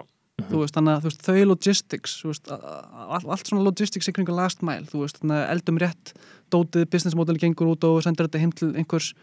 þú 0.50 0.60
veist, 0.62 0.76
þannig 0.76 0.92
að 0.92 1.06
þú 1.06 1.10
veist, 1.10 1.24
þau 1.26 1.46
logistics 1.54 2.18
þú 2.20 2.30
veist, 2.34 2.52
a- 2.52 2.60
a- 2.60 3.22
allt, 3.24 3.48
svona 3.48 3.64
logistics 3.66 4.12
í 4.12 4.16
kringu 4.18 4.36
last 4.36 4.62
mile, 4.62 4.86
þú 4.92 5.06
veist, 5.06 5.22
þannig 5.24 5.40
að 5.40 5.54
eldum 5.56 5.80
rétt 5.86 6.14
dótið, 6.54 6.90
business 6.92 7.16
model 7.18 7.40
gengur 7.42 7.72
út 7.74 7.88
og 7.88 8.04
sendur 8.04 8.28
þetta 8.28 8.44
heim 8.44 8.52
til 8.60 8.74
einhvers 8.76 9.14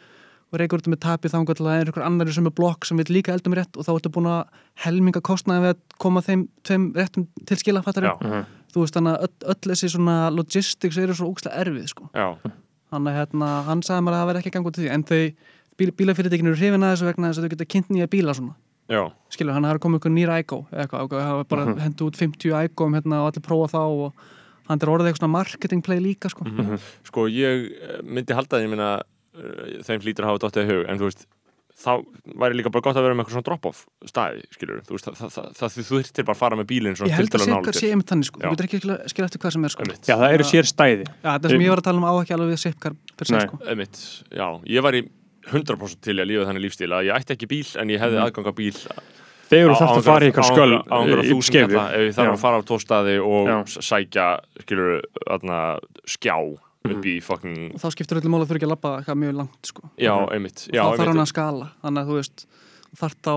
og 0.52 0.60
reykur 0.60 0.82
þetta 0.82 0.92
með 0.92 1.00
tapið 1.02 1.30
til 1.32 1.38
að 1.40 1.60
það 1.62 1.76
er 1.80 1.86
einhver 1.90 2.04
annar 2.06 2.32
sem 2.36 2.46
er 2.46 2.54
blokk 2.58 2.84
sem 2.84 2.96
vil 3.00 3.06
líka 3.08 3.32
eldum 3.32 3.54
rétt 3.56 3.76
og 3.80 3.86
þá 3.86 3.92
ertu 3.96 4.10
búin 4.12 4.28
að 4.28 4.42
helminga 4.84 5.22
kostnaði 5.24 5.62
við 5.64 5.70
að 5.74 5.78
koma 6.04 6.20
þeim 6.26 6.42
tveim 6.68 6.84
réttum 6.96 7.26
til 7.48 7.56
skila 7.56 7.82
fattar 7.82 8.04
Já. 8.10 8.12
þú 8.72 8.84
veist, 8.84 8.94
þannig 8.96 9.16
að 9.16 9.24
öll, 9.26 9.54
öll 9.54 9.72
þessi 9.72 9.88
svona 9.94 10.16
logistics 10.32 10.98
eru 11.00 11.14
svo 11.16 11.30
úkslega 11.32 11.56
erfið 11.64 11.88
sko. 11.88 12.10
Já. 12.12 12.36
þannig 12.92 13.12
að 13.12 13.18
hérna, 13.22 13.48
hann 13.64 13.82
sagði 13.82 14.04
mér 14.04 14.12
að 14.12 14.20
það 14.20 14.28
verði 14.28 14.42
ekki 14.42 14.50
að 14.52 14.56
ganga 14.58 14.68
út 14.72 14.78
í 14.78 14.82
því 14.84 14.90
en 14.92 15.04
þau 15.08 15.20
bíl, 15.80 15.90
bílafyrirtekinu 15.96 16.52
eru 16.52 16.60
hrifin 16.60 16.84
að 16.84 16.92
þessu 16.92 17.08
vegna 17.08 17.30
þess 17.32 17.40
að 17.40 17.46
þau 17.48 17.52
geta 17.56 17.70
kynnt 17.72 17.88
nýja 17.94 18.10
bíla 18.12 18.34
svona 18.36 18.54
Já. 18.92 19.02
skilur, 19.32 19.54
hann 19.56 19.64
har 19.64 19.78
komið 19.80 20.02
ykkur 20.02 20.12
nýra 20.12 20.36
eitthvað, 20.42 20.68
það 20.68 21.36
var 21.38 21.44
bara 21.48 21.64
Mhm. 21.64 21.78
hendur 21.80 22.10
út 22.10 22.16
50 22.20 22.52
IGO-um 22.52 22.92
hérna 22.98 23.22
og 23.24 23.32
allir 23.32 23.46
prófa 23.46 23.70
þá 23.72 23.80
og 23.88 24.12
hann 24.68 24.78
er 24.82 24.88
orðið 24.92 25.08
eitthvað 25.08 25.22
svona 25.22 25.32
marketing 25.32 25.82
play 25.82 25.98
líka 25.98 26.28
sko. 26.28 26.44
Mhm. 26.44 26.78
Sko, 27.08 27.24
ég 27.26 27.72
eh, 27.72 28.02
myndi 28.04 28.34
halda 28.34 28.58
því, 28.60 28.68
minna, 28.68 29.00
þeim 29.86 30.02
hlýtur 30.04 30.24
að 30.26 30.30
hafa 30.32 30.42
dottið 30.46 30.62
í 30.66 30.72
hug, 30.72 30.82
en 30.92 30.98
þú 31.00 31.08
veist, 31.08 31.26
þá 31.82 31.92
væri 32.42 32.58
líka 32.58 32.70
bara 32.70 32.84
gott 32.84 32.98
að 33.00 33.06
vera 33.06 33.14
með 33.16 33.22
eitthvað 33.24 33.36
svona 33.38 33.46
drop-off 33.48 33.78
staði, 34.06 34.42
skilur, 34.52 34.82
þú 34.86 34.92
veist, 34.98 35.06
það, 35.08 35.16
það, 35.22 35.30
það, 35.32 35.46
það 35.58 35.72
þú 35.78 35.84
þurftir 35.88 36.26
bara 36.28 36.36
að 36.36 36.42
fara 36.42 36.58
með 36.60 36.66
bílinn 36.72 36.92
ég 36.92 36.98
svona 37.00 37.16
held 37.16 37.26
að 37.26 37.32
tiltölulega 37.32 37.48
Sikkar 37.48 37.62
nálægt 37.64 37.78
sé 37.80 37.86
þér. 37.86 37.94
einmitt 37.96 38.12
þannig 38.12 38.28
sko. 38.28 38.42
Þú 38.42 38.50
getur 38.52 38.68
ekki 38.68 38.80
skilja, 38.82 38.98
skilja 39.12 39.28
eftir 39.30 39.40
hvað 39.42 39.54
sem 39.56 39.64
er 39.64 39.72
sko. 39.72 39.86
Já, 40.04 40.14
það 40.20 40.34
eru 40.36 40.44
sér 40.52 40.68
stæði 40.68 41.06
Já, 41.08 41.30
það 41.32 41.48
sem 41.54 41.64
ég 41.64 41.72
var 41.72 41.80
að 41.82 41.86
tala 41.88 41.98
um 42.02 42.06
á 42.06 42.12
ekki 42.20 42.36
alveg 42.36 42.52
við 42.52 42.60
Sikkar 42.66 42.94
per 43.16 43.26
se 43.26 43.34
Nei. 43.38 43.46
sko. 43.48 43.58
Einmitt, 43.72 43.98
já, 44.36 44.46
ég 44.76 44.84
var 44.84 44.98
í 45.00 45.02
100% 45.48 46.04
til 46.04 46.14
að 46.22 46.28
lífa 46.30 46.46
þannig 46.46 46.62
lífstíl 46.68 46.92
að 46.92 47.08
ég 47.08 47.16
ætti 47.18 47.34
ekki 47.34 47.48
bíl 47.50 47.66
en 47.82 47.88
ég 47.90 47.98
hefði 48.04 48.20
Mhm. 48.20 48.26
aðgang 48.28 48.52
að 48.52 48.58
bíl 48.60 48.76
Þegar 49.52 49.68
þú 49.68 49.76
þarft 49.82 49.98
að 49.98 50.06
fara 50.06 50.24
í 50.24 50.28
eitthvað 50.30 50.48
sköl 50.48 50.74
á 50.80 50.96
einhverja 50.96 51.24
í 51.24 51.32
þúsund 51.32 51.48
skeifu 51.50 51.72
kalla, 51.72 51.88
ef 51.92 52.00
ég 52.06 52.14
þarf 52.16 52.32
að 52.32 52.40
fara 52.40 52.56
á 52.56 52.62
tóstaði 52.68 53.16
og 53.20 53.48
Já. 53.50 53.56
sækja 53.84 54.26
skilur, 54.62 55.02
aðna, 55.28 55.58
skjá 56.08 56.36
upp 56.84 56.98
Mhm. 56.98 57.04
í 57.06 57.22
fucking, 57.22 57.74
og 57.74 57.80
þá 57.80 57.88
skiptur 57.94 58.18
öllu 58.20 58.30
mál 58.32 58.42
að 58.42 58.48
þurfa 58.50 58.58
ekki 58.60 58.66
að 58.68 58.74
labba 58.74 58.92
eitthvað 58.98 59.18
mjög 59.22 59.34
langt 59.38 59.66
sko. 59.70 59.82
já, 59.98 60.14
einmitt 60.34 60.68
og 60.68 60.74
já, 60.74 60.82
þá 60.82 60.96
þarf 60.98 61.06
hann 61.12 61.22
að 61.24 61.32
skala 61.32 61.66
þannig 61.82 62.00
að 62.02 62.08
þú 62.08 62.16
veist 62.20 62.46
þarf 62.98 63.14
þá, 63.22 63.34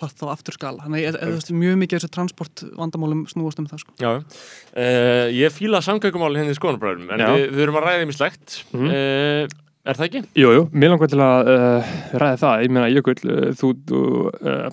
þarf 0.00 0.14
þá 0.20 0.26
aftur 0.32 0.54
skala 0.54 0.84
þannig 0.86 1.08
að 1.10 1.18
þú 1.20 1.32
veist, 1.34 1.50
mjög 1.50 1.76
mikið 1.82 1.94
af 1.96 2.00
þessu 2.04 2.10
transport 2.14 2.62
vandamálum 2.78 3.24
snúast 3.28 3.58
um 3.58 3.66
það 3.66 3.80
sko. 3.82 3.92
já 3.98 4.10
uh, 4.16 5.26
ég 5.34 5.50
fíla 5.52 5.82
samgöngumál 5.82 6.36
henni 6.38 6.54
í 6.54 6.58
skoðanabræðum 6.58 7.10
en 7.10 7.20
við, 7.26 7.50
við 7.50 7.64
erum 7.66 7.80
að 7.80 7.88
ræða 7.88 8.06
í 8.06 8.14
slegt 8.14 8.64
Mhm. 8.72 8.86
uh, 8.86 9.48
er 9.90 9.96
það 9.96 10.06
ekki? 10.08 10.22
Jú, 10.36 10.48
jú, 10.54 10.62
mér 10.70 10.90
langar 10.94 11.08
til 11.08 11.18
að 11.24 11.50
uh, 11.50 11.82
ræða 12.20 12.38
það, 12.38 12.62
ég 12.62 12.70
meina 12.70 12.90
Jökull, 12.92 13.20
uh, 13.26 13.50
þú 13.56 13.68
þú, 13.88 14.00
uh, 14.46 14.70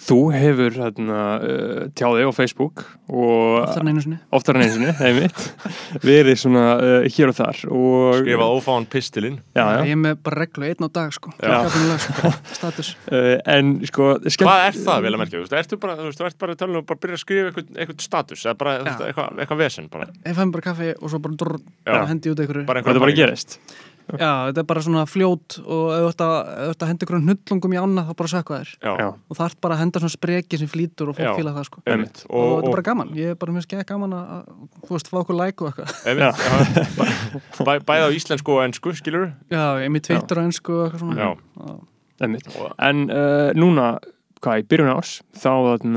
þú 0.00 0.18
hefur 0.34 0.76
hérna, 0.76 1.20
uh, 1.40 1.82
tjáði 1.98 2.26
á 2.26 2.30
Facebook 2.34 2.84
og 3.10 3.60
oftar 3.64 3.84
en 3.84 3.90
einu 3.92 4.04
sinni. 4.04 4.18
Oftar 4.36 4.58
en 4.58 4.64
einu 4.64 4.74
sinni, 4.76 4.94
einmitt. 5.06 5.42
Verið 6.04 6.38
svona 6.40 6.64
uh, 6.78 7.08
hér 7.10 7.32
og 7.32 7.38
þar 7.38 7.62
og 7.68 8.20
Skrifað 8.22 8.54
ófáan 8.56 8.88
pistilinn. 8.90 9.38
Já, 9.56 9.64
já, 9.64 9.80
ég 9.90 9.94
er 9.96 10.00
með 10.00 10.22
bara 10.26 10.40
reglu 10.44 10.68
einn 10.70 10.86
á 10.86 10.90
dag 11.00 11.14
sko. 11.16 11.34
Sko. 11.36 12.32
status. 12.58 12.94
Uh, 13.10 13.36
en 13.44 13.76
sko 13.90 14.12
skemmt, 14.26 14.46
Hvað 14.48 14.66
er 14.68 14.80
það 14.80 15.06
vel 15.06 15.14
að 15.14 15.22
merkja? 15.24 15.44
Þú 15.50 15.60
ertu 15.60 15.80
bara, 15.82 15.98
ert 16.10 16.40
bara 16.40 16.56
að 16.56 16.62
tala 16.64 16.76
um 16.76 16.82
að 16.82 16.88
bara 16.90 17.04
byrja 17.04 17.20
að 17.20 17.24
skrifa 17.24 17.50
eitthvað, 17.50 17.70
eitthvað 17.76 18.06
status 18.06 18.46
eða 18.46 18.56
bara 18.60 18.76
eitthvað, 18.80 19.40
eitthvað 19.42 19.62
vesen 19.64 19.90
bara, 19.92 20.08
ég 20.24 20.36
fæm 20.38 20.54
bara 20.54 20.66
kaffi 20.70 20.90
og 20.96 21.12
svo 21.12 21.22
bara, 21.22 21.38
drr, 21.42 21.60
bara 21.86 22.08
hendi 22.10 22.32
út 22.32 22.40
bara 22.66 22.82
hvað 22.82 22.96
það 22.96 23.04
bara 23.04 23.16
gerist 23.16 23.58
Já, 24.18 24.30
þetta 24.48 24.62
er 24.62 24.66
bara 24.70 24.82
svona 24.84 25.04
fljót 25.08 25.56
og 25.60 25.84
ef 25.94 26.00
þú 26.00 26.08
ert 26.10 26.24
að, 26.24 26.34
ef 26.40 26.64
þú 26.64 26.74
ert 26.74 26.84
að 26.84 26.90
henda 26.90 27.06
ykkur 27.06 27.18
hnullungum 27.20 27.74
í 27.74 27.80
ána 27.80 28.04
þá 28.08 28.12
bara 28.20 28.32
sökva 28.32 28.60
þér 28.60 28.72
og 29.06 29.38
það 29.38 29.44
ert 29.46 29.60
bara 29.66 29.76
að 29.76 29.82
henda 29.84 30.02
svona 30.02 30.14
spreki 30.16 30.60
sem 30.60 30.70
flýtur 30.70 31.12
og 31.12 31.18
fólk 31.18 31.28
Já. 31.28 31.32
fíla 31.38 31.54
það 31.56 31.68
sko. 31.68 31.82
Einmitt. 31.86 32.22
Og, 32.28 32.36
og, 32.40 32.54
þetta 32.56 32.70
er 32.70 32.76
bara 32.76 32.86
gaman, 32.90 33.12
ég 33.18 33.34
er 33.34 33.40
bara 33.40 33.56
mjög 33.56 33.66
skeið 33.66 33.84
gaman 33.90 34.16
að, 34.18 34.54
þú 34.86 34.96
veist, 34.96 35.10
fá 35.12 35.18
okkur 35.22 35.38
like 35.38 35.64
og 35.64 35.70
eitthvað. 35.70 35.94
Einmitt, 36.10 36.44
já, 36.46 37.64
bæ, 37.68 37.72
bæði 37.90 38.06
á 38.06 38.10
íslensku 38.20 38.56
og 38.56 38.64
ennsku, 38.66 38.94
skilur 38.98 39.28
Já, 39.52 39.64
ég 39.80 39.88
er 39.88 39.94
með 39.94 40.06
Twitter 40.10 40.40
og 40.40 40.50
ennsku 40.50 40.76
og 40.78 40.86
eitthvað 40.88 41.04
svona. 41.04 41.30
Og, 42.20 42.72
en 42.90 43.06
uh, 43.08 43.50
núna 43.56 43.94
hvað, 44.40 44.62
í 44.62 44.66
byrjun 44.70 44.90
ás 44.96 45.10
þá 45.36 45.50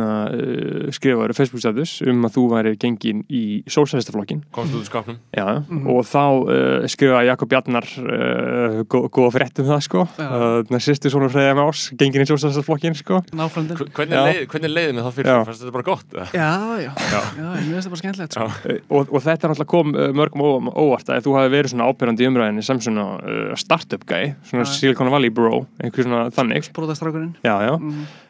uh, 0.03 0.89
skrifaður 0.95 1.33
Facebook 1.37 1.61
status 1.63 1.93
um 2.09 2.25
að 2.27 2.33
þú 2.37 2.43
væri 2.51 2.73
gengin 2.81 3.21
í 3.31 3.43
sósælistaflokkin 3.71 4.41
komst 4.55 4.73
út 4.75 4.81
úr 4.83 4.87
skapnum 4.89 5.17
Já, 5.35 5.45
Mhm. 5.63 5.87
og 5.87 6.03
þá 6.07 6.21
uh, 6.43 6.87
skrifaði 6.91 7.29
Jakob 7.29 7.49
Bjarnar 7.53 7.87
uh, 8.03 8.83
gó- 8.89 9.07
góða 9.09 9.31
frétt 9.37 9.59
um 9.63 9.69
það 9.69 9.81
sko 9.87 10.03
Já. 10.17 10.27
uh, 10.27 10.79
sýstu 10.83 11.11
svona 11.13 11.29
freyða 11.31 11.55
með 11.55 11.69
ás 11.71 11.83
gengin 11.99 12.25
í 12.25 12.29
sósælistaflokkin 12.29 12.97
sko 12.99 13.21
Hvernig, 13.31 14.17
leið, 14.17 14.41
hvernig 14.51 14.73
leiði 14.73 14.93
með 14.97 15.07
það 15.07 15.15
fyrir 15.17 15.31
það? 15.31 15.45
Fannst 15.47 15.63
þetta 15.63 15.75
bara 15.77 15.87
gott? 15.87 16.07
eða? 16.13 16.27
Já, 16.33 16.51
já, 16.83 16.91
Já. 17.13 17.21
já, 17.39 17.47
ég 17.63 17.71
veist 17.73 17.87
það 17.87 17.93
bara 17.95 18.01
skemmtilegt 18.03 18.37
sko. 18.37 18.47
Uh, 18.49 18.79
og, 18.99 19.13
og 19.13 19.23
þetta 19.23 19.47
er 19.47 19.53
náttúrulega 19.53 19.71
kom 19.73 19.95
uh, 19.95 20.09
mörgum 20.19 20.69
óvart 20.73 21.09
að 21.13 21.23
þú 21.27 21.37
hafi 21.39 21.53
verið 21.55 21.73
svona 21.73 21.87
ábyrjandi 21.91 22.25
í 22.25 22.29
umræðinni 22.31 22.63
sem 22.67 22.81
svona 22.83 23.05
uh, 23.21 23.55
startup 23.59 24.03
guy 24.09 24.33
svona 24.49 24.65
Já. 24.67 24.73
Silicon 24.75 25.11
Valley 25.13 25.29
bro, 25.33 25.63
einhver 25.83 26.03
svona 26.07 26.27
þannig 26.33 26.69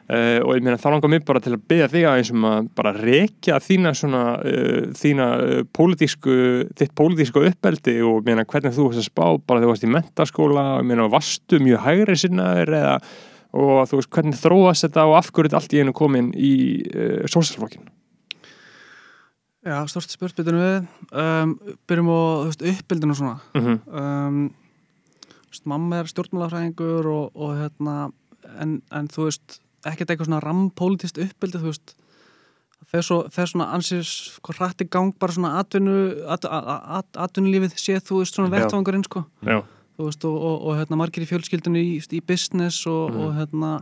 Uh, 0.04 0.42
og 0.44 0.58
ég 0.58 0.66
meina 0.66 0.76
þá 0.76 0.89
langar 0.92 1.12
mér 1.13 1.22
bara 1.24 1.39
til 1.39 1.54
að 1.56 1.62
byggja 1.72 1.86
þig 1.94 2.06
aðeins 2.10 2.32
um 2.34 2.48
að 2.50 2.66
bara 2.76 2.92
rekja 2.98 3.60
þína 3.63 3.94
svona 3.96 4.24
uh, 4.44 4.89
þína 5.00 5.28
uh, 5.39 5.62
pólitísku 5.72 6.36
þitt 6.76 6.92
pólitísku 7.00 7.46
uppeldi 7.48 7.96
og 8.04 8.28
meina 8.28 8.44
hvernig 8.44 8.76
þú 8.76 8.89
varst 8.89 9.00
að 9.00 9.08
spá 9.08 9.24
bara 9.39 9.62
þegar 9.62 9.63
þú 9.63 9.72
varst 9.72 9.88
í 9.88 9.94
mentaskóla 9.94 10.66
meina 10.84 11.08
varstu 11.13 11.62
mjög 11.63 11.86
hægri 11.86 12.18
sinnaður 12.20 12.76
eða 12.82 12.98
og 13.54 13.88
þú 13.88 14.02
veist 14.02 14.12
hvernig 14.18 14.42
þróast 14.42 14.88
þetta 14.89 15.08
og 15.08 15.16
af 15.22 15.32
hverju 15.32 15.48
þetta 15.54 15.62
allt 15.62 15.78
í 15.78 15.84
einu 15.86 15.96
komin 15.96 16.32
í 16.36 16.54
uh, 16.92 17.24
sósælflokkin 17.32 17.88
Já, 19.63 19.78
stort 19.88 20.12
spurt 20.12 20.36
byrjum 20.44 20.60
við. 20.60 20.88
Um, 21.16 21.54
byrjum 21.88 22.10
á 22.12 22.20
veist, 22.50 22.63
uppbyldinu 22.68 23.16
svona. 23.16 23.38
Mhm. 23.56 23.78
um, 23.88 24.42
veist, 25.48 25.63
mamma 25.63 26.02
er 26.02 26.10
stjórnmálafræðingur 26.12 27.08
og, 27.08 27.32
og 27.32 27.54
hérna 27.62 28.12
en, 28.60 28.82
en 28.92 29.08
þú 29.08 29.30
veist, 29.30 29.62
ekkert 29.89 30.13
eitthvað 30.13 30.30
svona 30.30 30.41
rampólitist 30.43 31.19
uppbyldi, 31.22 31.62
þú 31.62 31.72
veist. 31.72 31.96
Þegar 32.93 33.06
svo, 33.08 33.17
svona 33.50 33.69
ansins 33.74 34.12
sko, 34.36 34.54
hrætti 34.58 34.88
gang 34.91 35.15
bara 35.19 35.34
svona 35.34 35.56
atvinnu 35.62 35.96
at, 36.30 36.46
at, 36.46 36.89
at, 37.00 37.19
atvinnulífið 37.28 37.78
séð, 37.80 38.04
þú 38.10 38.22
veist, 38.22 38.38
svona 38.38 38.54
vettvangurinn, 38.54 39.06
sko. 39.08 39.24
Já. 39.48 39.62
þú 39.98 40.10
veist, 40.10 40.26
og, 40.30 40.36
og, 40.38 40.58
og 40.67 40.80
hérna 40.80 41.00
margir 41.00 41.26
í 41.26 41.30
fjölskyldunni 41.30 41.84
í, 41.93 41.96
í 42.02 42.22
business 42.26 42.84
og, 42.89 43.13
og 43.13 43.38
hérna 43.38 43.78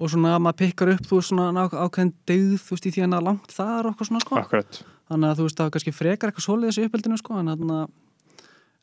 og 0.00 0.08
svona 0.08 0.38
maður 0.40 0.60
pikkar 0.62 0.94
upp, 0.94 1.02
þú 1.08 1.18
veist, 1.18 1.32
svona 1.32 1.66
ákveðin 1.66 2.14
degð, 2.28 2.54
þú 2.64 2.76
veist, 2.76 2.86
í 2.86 2.94
því 2.94 3.06
að 3.06 3.26
langt 3.26 3.56
þar 3.56 3.88
og 3.88 3.90
eitthvað 3.92 4.10
svona, 4.10 4.22
sko. 4.24 4.38
Akkurat. 4.40 4.82
þannig 5.10 5.32
að 5.32 5.40
þú 5.40 5.48
veist, 5.48 5.58
það 5.58 5.66
var 5.66 5.74
kannski 5.76 5.96
frekar 5.96 6.30
eitthvað 6.30 6.46
svoleiðis 6.46 6.78
í 6.80 6.86
uppbyldinu, 6.86 7.18
sko, 7.20 7.40
en 7.40 7.52
að 7.52 7.66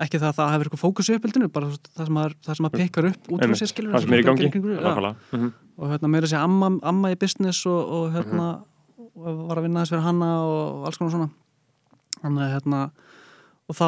ekki 0.03 0.19
það 0.21 0.27
að 0.29 0.35
það 0.37 0.51
hefur 0.53 0.67
eitthvað 0.67 0.81
fókus 0.83 1.07
í 1.09 1.15
uppbyldinu, 1.17 1.47
bara 1.53 1.69
það 1.73 2.03
sem 2.05 2.13
maður, 2.17 2.33
það 2.45 2.57
sem 2.59 2.65
maður 2.67 2.81
pikkar 2.83 3.07
upp 3.09 3.29
út 3.33 3.41
frá 3.47 3.55
sér 3.57 3.71
skilur 3.71 3.95
það 3.95 4.03
sem 4.05 4.13
er 4.13 4.19
í 4.21 4.25
gangi. 4.27 4.49
Nákvæmlega. 4.51 5.49
og 5.77 5.91
hérna 5.93 6.11
meira 6.13 6.29
sér 6.29 6.43
amma, 6.43 6.69
amma 6.91 7.11
í 7.13 7.17
business 7.17 7.63
og, 7.65 7.79
og 7.97 8.11
hérna 8.13 8.47
og 9.17 9.41
var 9.49 9.57
að 9.57 9.65
vinna 9.65 9.81
þess 9.81 9.93
fyrir 9.95 10.05
hanna 10.05 10.29
og 10.45 10.85
alls 10.85 10.99
konar 11.01 11.15
svona. 11.15 11.29
Þannig 12.21 12.43
að 12.45 12.53
hérna 12.53 12.81
og 13.67 13.77
þá, 13.79 13.87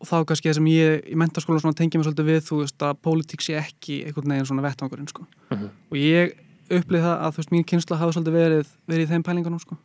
og 0.00 0.08
þá 0.08 0.16
kannski 0.30 0.48
það 0.48 0.56
sem 0.60 0.70
ég 0.72 1.10
í 1.12 1.18
mentaskóla 1.20 1.60
svona 1.60 1.76
tengi 1.76 2.00
mig 2.00 2.08
svolítið 2.08 2.30
við 2.32 2.40
þú 2.48 2.60
veist 2.62 2.86
að 2.88 2.96
pólitík 3.04 3.44
sé 3.44 3.58
ekki 3.60 3.98
einhvern 4.08 4.32
veginn 4.32 4.48
svona 4.48 4.64
vettvangurinn 4.64 5.10
sko. 5.12 5.26
Og 5.52 5.96
ég 6.00 6.32
upplýði 6.70 7.04
það 7.04 7.16
að 7.26 7.34
þú 7.36 7.42
veist 7.42 7.52
mín 7.52 7.66
kynsla 7.68 7.98
hafi 8.00 8.16
svolítið 8.16 8.36
verið, 8.40 8.72
verið 8.88 9.04
í 9.04 9.10
þeim 9.12 9.24
pælingunum 9.28 9.60
sko. 9.60 9.76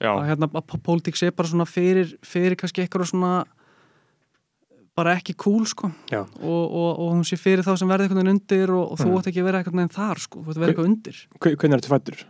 Já, 0.00 0.08
að 0.14 0.26
hérna 0.30 0.48
að 0.48 0.64
pó- 0.72 0.80
pólitík 0.88 1.16
sé 1.20 1.28
bara 1.34 1.48
svona 1.48 1.66
fyrir, 1.68 2.14
fyrir 2.24 2.56
kannski 2.60 2.84
eitthvað 2.84 3.10
svona 3.12 3.32
bara 4.96 5.16
ekki 5.18 5.34
cool 5.36 5.64
sko 5.66 5.90
Já. 6.10 6.20
og, 6.22 6.64
og, 6.70 6.90
og 7.02 7.08
hún 7.16 7.24
sé 7.26 7.36
fyrir 7.40 7.64
þá 7.66 7.74
sem 7.80 7.88
verði 7.90 8.06
einhvern 8.08 8.22
veginn 8.22 8.36
undir 8.38 8.70
og, 8.70 8.92
og 8.92 8.98
þú 9.00 9.08
Mhm. 9.10 9.18
ætti 9.18 9.32
ekki 9.32 9.42
að 9.42 9.48
vera 9.50 9.58
einhvern 9.62 9.80
veginn 9.82 9.96
þar 9.96 10.18
sko, 10.22 10.38
þú 10.44 10.48
ætti 10.50 10.58
að 10.58 10.64
vera 10.64 10.72
eitthvað 10.74 10.90
undir 10.92 11.16
Hve- 11.40 11.56
Hvernig 11.56 11.78
ertu 11.80 11.88
fættur? 11.94 12.24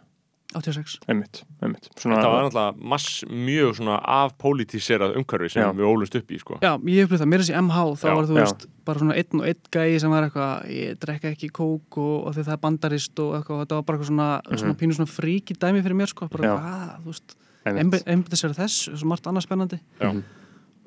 86 0.54 1.00
Einmitt, 1.10 1.40
einmitt. 1.60 1.88
Svona, 1.98 2.20
þetta 2.20 2.28
var 2.30 2.44
náttúrulega 2.44 2.88
mass 2.92 3.24
mjög 3.26 3.72
svona 3.74 3.96
afpolítiserað 4.06 5.16
umhverfi 5.18 5.48
sem 5.50 5.64
Já. 5.64 5.72
við 5.74 5.88
ólumst 5.88 6.14
upp 6.14 6.30
í, 6.30 6.38
sko. 6.38 6.58
Já, 6.62 6.76
ég 6.78 7.08
upplýði 7.08 7.20
það, 7.24 7.30
mér 7.32 7.40
er 7.40 7.42
þessi 7.42 7.56
MH 7.58 7.78
þá 7.98 8.04
Já, 8.06 8.14
var 8.14 8.28
þú 8.28 8.36
já. 8.36 8.44
veist, 8.44 8.66
bara 8.86 9.00
svona 9.02 9.16
einn 9.18 9.40
og 9.40 9.46
einn 9.48 9.62
gæi 9.74 9.98
sem 10.00 10.10
var 10.14 10.28
eitthvað, 10.28 10.68
ég 10.70 11.00
drekka 11.02 11.32
ekki 11.34 11.50
kók 11.50 11.98
og, 11.98 12.14
og 12.28 12.34
því 12.36 12.44
það 12.46 12.54
er 12.54 12.62
bandarist 12.68 13.18
og 13.24 13.34
eitthvað 13.40 13.56
og 13.58 13.64
þetta 13.64 13.74
var 13.80 13.82
bara 13.88 13.98
eitthvað 13.98 14.10
svona, 14.12 14.28
svona 14.54 14.78
pínu 14.78 14.94
svona 15.00 15.10
fríki 15.10 15.58
dæmi 15.58 15.82
fyrir 15.82 15.98
mér 15.98 16.12
sko, 16.14 16.28
bara, 16.30 16.46
Já. 16.46 16.54
að, 16.54 16.94
þú 17.02 17.10
veist 17.10 17.36
einmitt. 17.66 18.06
einbæði 18.06 18.38
sér 18.44 18.54
þess, 18.54 18.88
svo 18.94 19.10
margt 19.10 19.26
annað 19.26 19.48
spennandi 19.48 19.80
Já. 19.98 20.12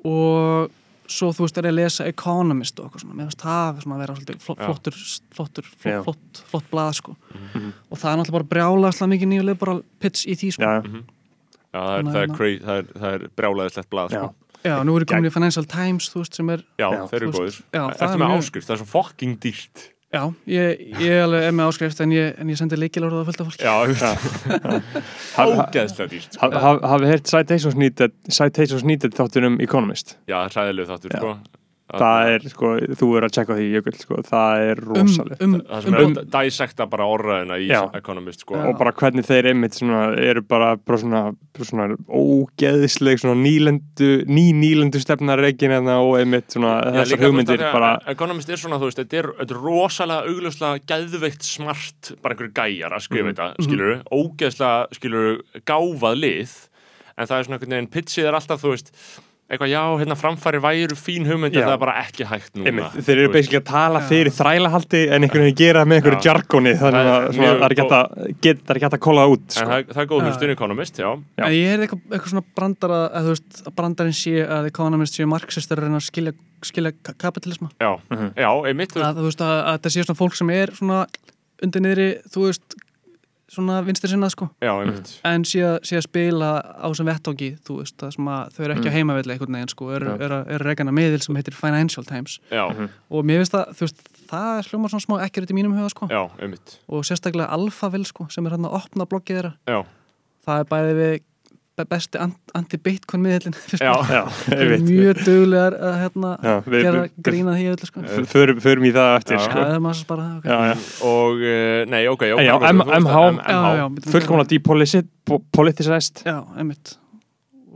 og 0.08 0.70
svo 1.08 1.30
þú 1.32 1.44
veist, 1.46 1.58
er 1.58 1.64
ég 1.68 1.72
að 1.72 1.78
lesa 1.78 2.04
Economist 2.06 2.78
og 2.80 2.86
eitthvað 2.88 3.00
svona, 3.04 3.14
mér 3.18 3.28
finnst 3.30 3.42
það 3.44 3.82
svona 3.82 3.94
að 3.96 4.02
vera 4.04 4.14
svolítið 4.18 4.40
flott, 4.44 4.58
Já. 4.58 4.66
flottur, 4.68 4.98
flottur, 5.38 5.64
Já. 5.64 6.02
flott, 6.04 6.04
flott, 6.04 6.42
flott 6.50 6.70
blað 6.72 6.94
sko 7.00 7.16
Mhm. 7.34 7.72
og 7.90 7.98
það 7.98 8.10
er 8.12 8.16
náttúrulega 8.18 8.38
bara 8.38 8.50
brjálaðslega 8.54 9.12
mikið 9.14 9.28
nýju 9.32 9.44
liberal 9.48 9.82
pitch 10.00 10.26
í 10.26 10.34
því 10.36 10.52
sko 10.52 10.62
Já, 10.62 10.74
Já, 11.68 11.80
það 11.80 11.98
er, 11.98 12.04
það 12.04 12.22
er, 12.22 12.28
að- 12.28 12.36
cra- 12.36 12.60
það 12.64 12.76
er, 12.78 12.84
það 12.98 13.14
er 13.14 13.28
brjálæðislegt 13.36 13.90
blað, 13.90 14.10
já. 14.10 14.22
sko. 14.24 14.34
Já, 14.64 14.82
nú 14.84 14.96
er 14.96 15.04
ég 15.04 15.06
komin 15.06 15.30
í 15.30 15.32
Financial 15.32 15.64
Times, 15.64 16.08
þú 16.10 16.18
veist, 16.22 16.34
sem 16.34 16.50
er 16.50 16.58
Já, 16.78 16.88
Já, 16.92 17.06
þeir 17.08 17.22
eru 17.22 17.32
já, 17.32 17.60
það 17.72 17.90
Eftir 17.92 18.08
er 18.08 18.18
með 18.18 18.36
áskrift, 18.38 18.66
það 18.68 18.74
er 18.74 18.82
svo 18.84 18.86
fucking 18.92 19.36
dýrt. 19.40 19.88
Já, 20.08 20.22
ég, 20.48 20.78
ég 21.04 21.18
alveg 21.20 21.42
er 21.44 21.52
með 21.52 21.66
áskrift 21.68 21.98
en 22.00 22.12
ég, 22.16 22.30
en 22.40 22.48
ég 22.48 22.56
sendi 22.56 22.78
leikilorða 22.80 23.18
að 23.20 23.26
fölta 23.28 23.44
fólki 23.44 23.66
Já, 23.66 23.74
Ha- 25.36 25.44
ógeðslega 25.52 26.08
dýrt. 26.14 26.38
ha- 26.40 26.48
Sko. 26.48 26.62
ha- 26.64 26.88
Hafið 26.94 27.10
heyrt 27.12 27.28
Citations 27.28 27.76
Needed, 27.76 28.14
Citations 28.32 28.84
Needed 28.88 29.12
þáttunum 29.18 29.58
Economist? 29.60 30.16
Já, 30.30 30.38
það 30.38 30.48
er 30.48 30.54
hræðileg 30.56 30.88
þáttur, 30.94 31.16
sko. 31.18 31.34
Það 31.88 32.30
er, 32.34 32.42
sko, 32.52 32.70
þú 33.00 33.06
er 33.16 33.24
að 33.24 33.30
checka 33.32 33.54
því, 33.56 33.66
Jökull, 33.78 33.94
sko, 33.96 34.16
það 34.28 34.64
er 34.68 34.80
um, 34.84 34.88
rosalegt. 34.92 35.40
um, 35.46 35.54
Það 35.64 35.82
sem 35.86 35.94
um, 35.94 35.96
er 35.98 36.04
um, 36.04 36.16
að 36.20 36.26
dissecta 36.34 36.86
bara 36.92 37.06
orðaðina 37.08 37.56
í 37.64 37.68
Já. 37.70 37.78
Economist, 37.96 38.42
sko. 38.44 38.58
Og 38.60 38.76
bara 38.78 38.92
hvernig 38.92 39.24
þeir 39.24 39.48
einmitt 39.54 39.78
svona, 39.78 40.02
eru 40.20 40.42
bara, 40.44 40.74
bara 40.76 40.98
svona, 41.00 41.22
svona 41.56 41.86
ógeðisleg 42.12 43.22
svona 43.22 43.38
nýlendu, 43.40 44.10
ný 44.28 44.44
nýlendu 44.56 45.00
stefnar 45.02 45.40
reikin 45.42 45.72
eða 45.78 45.96
og 46.04 46.18
einmitt 46.20 46.52
svona 46.54 46.74
Já, 46.84 46.92
þessar 47.00 47.24
hugmyndir 47.24 47.64
bara, 47.72 47.92
Economist 48.12 48.52
er 48.52 48.60
svona, 48.60 48.78
þú 48.82 48.90
veist, 48.90 49.00
þetta 49.02 49.20
er, 49.22 49.30
þetta 49.40 49.56
er 49.56 49.62
rosalega 49.64 50.32
augljóslega 50.34 50.82
geðveikt 50.92 51.48
smart 51.48 52.12
bara 52.22 52.36
einhverju 52.36 52.54
gæjar 52.60 52.96
að 52.98 53.06
skrifa 53.08 53.28
Mhm. 53.28 53.32
þetta, 53.32 53.64
skilur 53.64 54.02
ógeðslega, 54.12 54.98
skilur 54.98 55.40
gáfað 55.68 56.20
lið 56.22 56.52
en 57.18 57.26
það 57.26 57.38
er 57.40 57.44
svona 57.48 57.56
einhvern 57.58 57.74
veginn 57.74 57.90
pitchið 57.96 58.28
er 58.30 58.36
alltaf, 58.38 58.60
þú 58.62 58.74
veist, 58.76 58.92
eitthvað 59.48 59.70
já, 59.72 59.80
hérna 59.96 60.16
framfæri 60.20 60.58
væru 60.60 60.96
fín 60.98 61.24
hugmynd 61.24 61.54
en 61.56 61.62
það 61.64 61.72
er 61.72 61.80
bara 61.80 61.92
ekki 62.02 62.26
hægt 62.28 62.50
núna 62.58 62.68
einmitt, 62.68 62.96
þeir 63.06 63.20
eru 63.22 63.30
basically 63.32 63.60
að 63.62 63.68
tala 63.70 64.00
fyrir 64.04 64.28
þrælahaldi 64.36 65.00
en 65.08 65.24
einhvern 65.24 65.44
veginn 65.46 65.56
gera 65.56 65.80
það 65.84 65.88
með 65.88 66.00
einhverju 66.00 66.20
jargoni 66.26 66.72
þannig 66.82 67.08
Það 67.08 67.14
að 67.14 67.28
er 67.28 67.38
það 67.38 67.64
er 67.64 67.74
ekki 67.74 67.84
hægt 67.84 67.94
að 67.96 68.10
það 68.18 68.74
er 68.74 68.80
ekki 68.80 68.86
hægt 68.88 68.96
að 68.98 69.02
kóla 69.06 69.22
það 69.24 69.32
út 69.36 69.46
En 69.48 69.54
sko. 69.56 69.68
það, 69.70 69.86
það 69.94 70.02
er 70.04 70.10
góð 70.12 70.20
Já. 70.20 70.26
hlustun 70.28 70.52
Economist, 70.56 71.00
já 71.00 71.08
Já. 71.08 71.44
En 71.48 71.54
ég 71.56 71.70
heyrði 71.72 71.86
eitthvað, 71.88 72.02
eitthvað 72.12 72.34
svona 72.34 72.44
brandara 72.60 72.98
að 73.08 73.24
þú 73.30 73.32
veist, 73.32 73.62
að 73.64 73.76
brandarinn 73.80 74.18
sé 74.20 74.34
að 74.58 74.68
Economist 74.72 75.16
sé 75.16 75.28
marxistar 75.32 75.80
að 75.80 75.88
reyna 75.88 76.02
að 76.02 76.06
skilja, 76.10 76.34
skilja 76.68 76.92
ka- 77.08 77.16
kapitalisma 77.24 77.70
Já, 77.80 77.90
Mhm. 78.12 78.28
já 78.36 78.50
einmitt, 78.68 78.92
að 79.00 79.22
að, 79.24 79.40
að 79.40 79.78
þetta 79.78 79.94
sé 79.96 80.04
svona 80.04 80.20
fólk 80.20 80.36
sem 80.36 80.50
er 80.50 80.74
svona 80.76 81.00
undir 81.64 81.80
niðri, 81.88 82.08
þú 82.28 82.44
veist 82.50 82.76
svona 83.48 83.78
vinstir 83.86 84.10
sinnað 84.12 84.30
sko. 84.34 84.48
Já, 84.60 84.72
einmitt. 84.82 85.12
En 85.24 85.44
sé 85.48 85.62
að, 85.64 85.78
spila 86.04 86.50
á 86.78 86.86
sem 86.96 87.06
vettóki 87.08 87.48
þú 87.64 87.78
veist, 87.80 87.96
það 87.96 88.12
sem 88.16 88.24
að 88.28 88.52
þau 88.54 88.64
eru 88.64 88.74
ekki 88.74 88.84
Mm. 88.84 88.92
á 88.92 88.96
heimavilli 88.98 89.32
einhvern 89.34 89.56
veginn 89.56 89.68
sko, 89.72 89.90
eru 89.96 90.10
er, 90.14 90.22
er, 90.22 90.34
er 90.54 90.64
regana 90.68 90.92
miðil 90.92 91.22
sem 91.22 91.34
heitir 91.36 91.54
Financial 91.56 92.04
Times. 92.04 92.38
Já, 92.50 92.68
Mhm. 92.68 92.88
og 93.10 93.24
mér 93.24 93.38
finnst 93.40 93.52
það, 93.56 93.68
þú 93.74 93.80
veist, 93.86 94.02
það 94.28 94.58
er 94.58 94.62
hljómar 94.68 94.90
svona 94.92 95.06
smá 95.06 95.16
ekkert 95.24 95.50
í 95.50 95.54
mínum 95.56 95.74
huga 95.78 95.88
sko. 95.90 96.08
Já, 96.08 96.30
einmitt. 96.38 96.78
Og 96.88 97.04
sérstaklega 97.04 97.48
Alphaville 97.50 98.04
sko, 98.06 98.26
sem 98.30 98.46
er 98.46 98.50
hann 98.50 98.64
að 98.68 98.74
opna 98.82 99.06
bloggið 99.06 99.40
þeirra. 99.40 99.54
Já, 99.66 99.84
það 100.46 100.60
er 100.60 100.64
bæði 100.64 100.94
við 101.00 101.20
besti 101.86 102.18
an- 102.18 102.34
anti-bitcoin 102.58 103.22
einmitt 104.58 104.84
mjög 104.88 105.20
duglegar 105.24 105.76
að 105.78 105.94
hérna, 106.02 106.30
Já, 106.42 106.54
við- 106.66 106.82
gera 106.88 107.02
grína 107.28 107.54
því 107.54 107.66
öllu 107.74 107.86
sko 107.90 108.02
förum, 108.34 108.60
förum 108.64 108.84
í 108.88 108.92
það 108.96 109.10
eftir 109.20 109.36
Já. 109.38 109.44
sko. 109.46 109.58
er 109.62 109.80
okay. 110.38 110.50
já, 110.50 110.58
já. 110.72 110.76
og, 111.12 111.42
uh, 111.42 111.84
nei, 111.94 112.02
ok, 112.10 112.22
MH. 112.98 113.16
að- 113.38 113.54
já, 113.54 113.58
já, 116.26 116.38
einmitt 116.58 116.96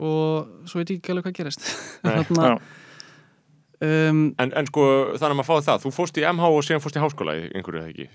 og 0.03 0.49
svo 0.67 0.81
veit 0.83 0.91
ég 0.91 0.99
ekki 1.03 1.13
alveg 1.15 1.29
hvað 1.29 1.37
gerist 1.39 1.67
Þarna, 2.03 2.53
um, 3.83 4.23
En, 4.39 4.53
en 4.57 4.67
sko, 4.71 4.85
þannig 5.19 5.33
að 5.35 5.39
maður 5.41 5.51
fáið 5.51 5.67
það, 5.69 5.83
þú 5.87 5.93
fórst 5.97 6.19
í 6.21 6.27
MH 6.29 6.49
og 6.51 6.65
síðan 6.67 6.83
fórst 6.85 6.99
í 6.99 7.03
háskóla 7.03 7.35
í 7.39 7.45
einhverju, 7.53 7.83
eða 7.83 7.93
ekki? 7.93 8.09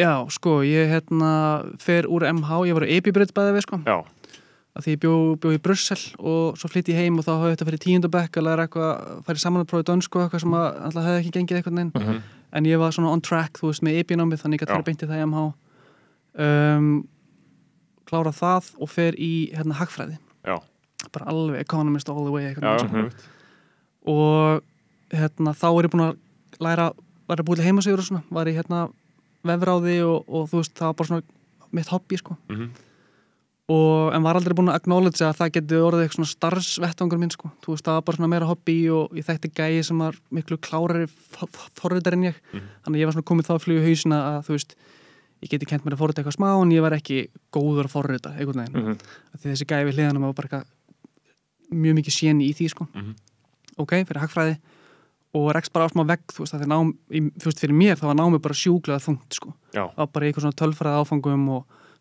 já, 0.00 0.12
sko, 0.32 0.54
ég 0.64 0.88
hérna 0.88 1.30
fer 1.82 2.06
úr 2.08 2.24
MH, 2.32 2.62
ég 2.70 2.76
var 2.78 2.86
á 2.88 2.92
Epibryd 2.96 3.32
bæði 3.36 3.56
við 3.58 3.66
sko, 3.66 3.78
Já, 3.84 3.98
að 4.72 4.84
því 4.86 4.92
ég 4.94 5.00
bjó, 5.02 5.14
bjó 5.42 5.50
í 5.52 5.58
Brussel 5.60 5.98
og 6.18 6.56
svo 6.56 6.68
flytti 6.72 6.94
ég 6.94 7.02
heim 7.04 7.18
og 7.20 7.24
þá 7.26 7.32
hafði 7.36 7.50
þetta 7.56 7.66
fyrir 7.68 7.82
tíundabekk 7.84 8.36
að 8.40 8.46
læra 8.46 8.64
eitthvað, 8.66 9.10
færi 9.26 9.42
samanarprófið 9.42 9.88
dönsku 9.90 10.22
eitthvað 10.22 10.40
sem 10.46 10.54
að 10.56 10.66
alltaf 10.86 11.04
hefði 11.08 11.20
ekki 11.22 11.32
gengið 11.36 11.58
eitthvað 11.60 11.76
neinn 11.76 11.92
Mhm. 11.94 12.22
en 12.52 12.64
ég 12.64 12.78
var 12.78 12.90
svona 12.92 13.10
on 13.12 13.20
track, 13.20 13.58
þú 13.60 13.68
veist, 13.68 13.82
með 13.82 13.98
epinámið 14.04 14.40
þannig 14.42 14.60
ég 14.60 14.62
gæti 14.64 14.72
fyrir 14.72 14.88
beintið 14.88 15.08
það 15.12 15.20
í 15.20 15.26
MH 15.28 15.52
um, 16.46 16.88
klára 18.08 18.32
það 18.32 18.70
og 18.80 18.88
fer 18.90 19.12
í 19.20 19.30
hérna 19.54 19.76
hagfræði 19.78 20.16
já, 20.44 20.56
bara 21.12 21.28
alveg 21.32 21.60
economist 21.60 22.08
all 22.08 22.24
the 22.24 22.32
way 22.32 22.44
eitthvað 22.48 22.78
já, 22.78 22.78
sko. 22.78 22.96
einmitt. 22.96 23.28
og 24.06 24.62
hérna 25.12 25.52
þá 25.56 25.66
er 25.68 25.84
ég 25.88 25.92
búin 25.92 26.06
að 26.08 26.16
læra, 26.64 26.88
var 27.28 27.36
ég 27.40 27.44
búin 27.48 27.60
til 27.60 27.66
heimasigur 27.68 27.98
og 28.02 28.08
svona, 28.08 28.22
var 28.30 28.46
ég 28.48 28.56
hérna 28.60 28.86
vefráði 29.44 29.98
og, 30.06 30.24
og 30.28 30.48
þú 30.50 30.60
veist, 30.62 30.74
það 30.78 30.88
var 30.90 30.96
bara 31.00 31.08
svona 31.12 31.22
mitt 31.72 31.88
hobby 31.92 32.16
sko 32.20 32.36
Mhm. 32.48 32.70
Og, 33.72 34.12
en 34.16 34.24
var 34.26 34.36
aldrei 34.38 34.54
búin 34.58 34.68
að 34.72 34.78
acknowledge 34.80 35.24
að 35.24 35.36
það 35.38 35.52
geti 35.56 35.78
orðið 35.80 36.02
eitthvað 36.04 36.18
svona 36.18 36.32
starfsvettvangur 36.32 37.20
minn 37.22 37.30
sko. 37.32 37.50
þú 37.64 37.72
veist, 37.74 37.84
það 37.86 37.94
var 37.98 38.04
bara 38.08 38.16
svona 38.18 38.30
meira 38.32 38.48
hobby 38.50 38.76
og 38.92 39.14
ég 39.16 39.24
þekkti 39.28 39.50
gæi 39.56 39.84
sem 39.86 39.98
var 40.02 40.18
miklu 40.34 40.58
klárari 40.58 41.06
forriðar 41.78 42.12
en 42.18 42.26
ég, 42.30 42.34
Mhm. 42.52 42.62
þannig 42.84 42.96
að 42.98 43.00
ég 43.02 43.06
var 43.06 43.14
svona 43.16 43.30
komið 43.30 43.46
þá 43.48 43.54
að 43.56 43.62
fluga 43.64 43.86
hausina 43.86 44.18
að 44.32 44.40
þú 44.46 44.52
veist 44.56 44.74
ég 45.42 45.50
geti 45.50 45.66
kent 45.66 45.84
mér 45.84 45.94
að 45.96 45.98
forrita 46.02 46.22
eitthvað 46.22 46.36
smá 46.38 46.62
en 46.62 46.70
ég 46.70 46.82
var 46.82 46.92
ekki 46.92 47.28
góður 47.52 47.84
að 47.88 47.94
forrita, 47.96 48.30
einhvern 48.38 48.62
veginn. 48.66 49.00
Af 49.34 49.40
því 49.42 49.50
þessi 49.52 49.66
gæi 49.66 49.84
við 49.88 49.94
hliðanum 49.98 50.22
var 50.28 50.32
bara 50.34 50.48
eitthvað 50.48 50.66
mjög 51.72 51.94
mikið 51.98 52.14
séni 52.18 52.48
í 52.50 52.54
því 52.54 52.68
sko 52.70 52.86
Mhm. 52.94 53.14
ok, 53.78 53.90
fyrir 54.04 54.20
hagfræði 54.22 54.58
og 55.34 55.54
rekst 55.54 55.72
bara 55.72 55.86
á 55.86 55.90
smá 55.90 56.04
vegg, 56.06 56.26
þú 56.28 56.38
veist, 56.44 56.54
að 56.54 56.60
því 56.62 56.68
nám 56.68 56.92
í, 57.10 57.20
þú 57.40 57.44
veist, 57.48 57.58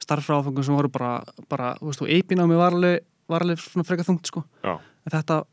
fyrir 0.10 0.22
mér 0.22 0.34
á 0.34 0.38
og 0.38 0.44
áfangum 0.44 0.64
sem 0.66 0.76
voru 0.76 0.90
bara, 0.92 1.12
bara 1.50 1.74
þú 1.80 1.90
veist, 1.92 2.02
og 2.02 2.10
eipinámið 2.10 2.58
var 2.62 2.74
alveg, 2.78 3.00
var 3.32 3.42
alveg 3.46 3.60
svona 3.64 3.86
freka 3.88 4.04
þungt 4.08 4.28
sko 4.32 4.44
Já. 4.64 4.76
en 4.80 5.12
þetta, 5.16 5.44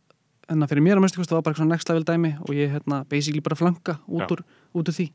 að 0.64 0.68
fyrir 0.72 0.82
mér 0.86 0.96
að 0.98 1.04
minnstu 1.04 1.20
það 1.22 1.38
var 1.38 1.42
bara 1.46 1.52
eitthvað 1.54 1.64
svona 1.64 1.74
next 1.76 1.88
level 1.92 2.04
dæmi 2.08 2.32
og 2.40 2.52
ég 2.56 2.72
hérna 2.72 3.02
basically 3.08 3.40
bara 3.44 3.56
flanka 3.58 3.98
út 4.08 4.30
úr, 4.34 4.44
út 4.74 4.88
úr 4.88 4.94
því 4.96 5.08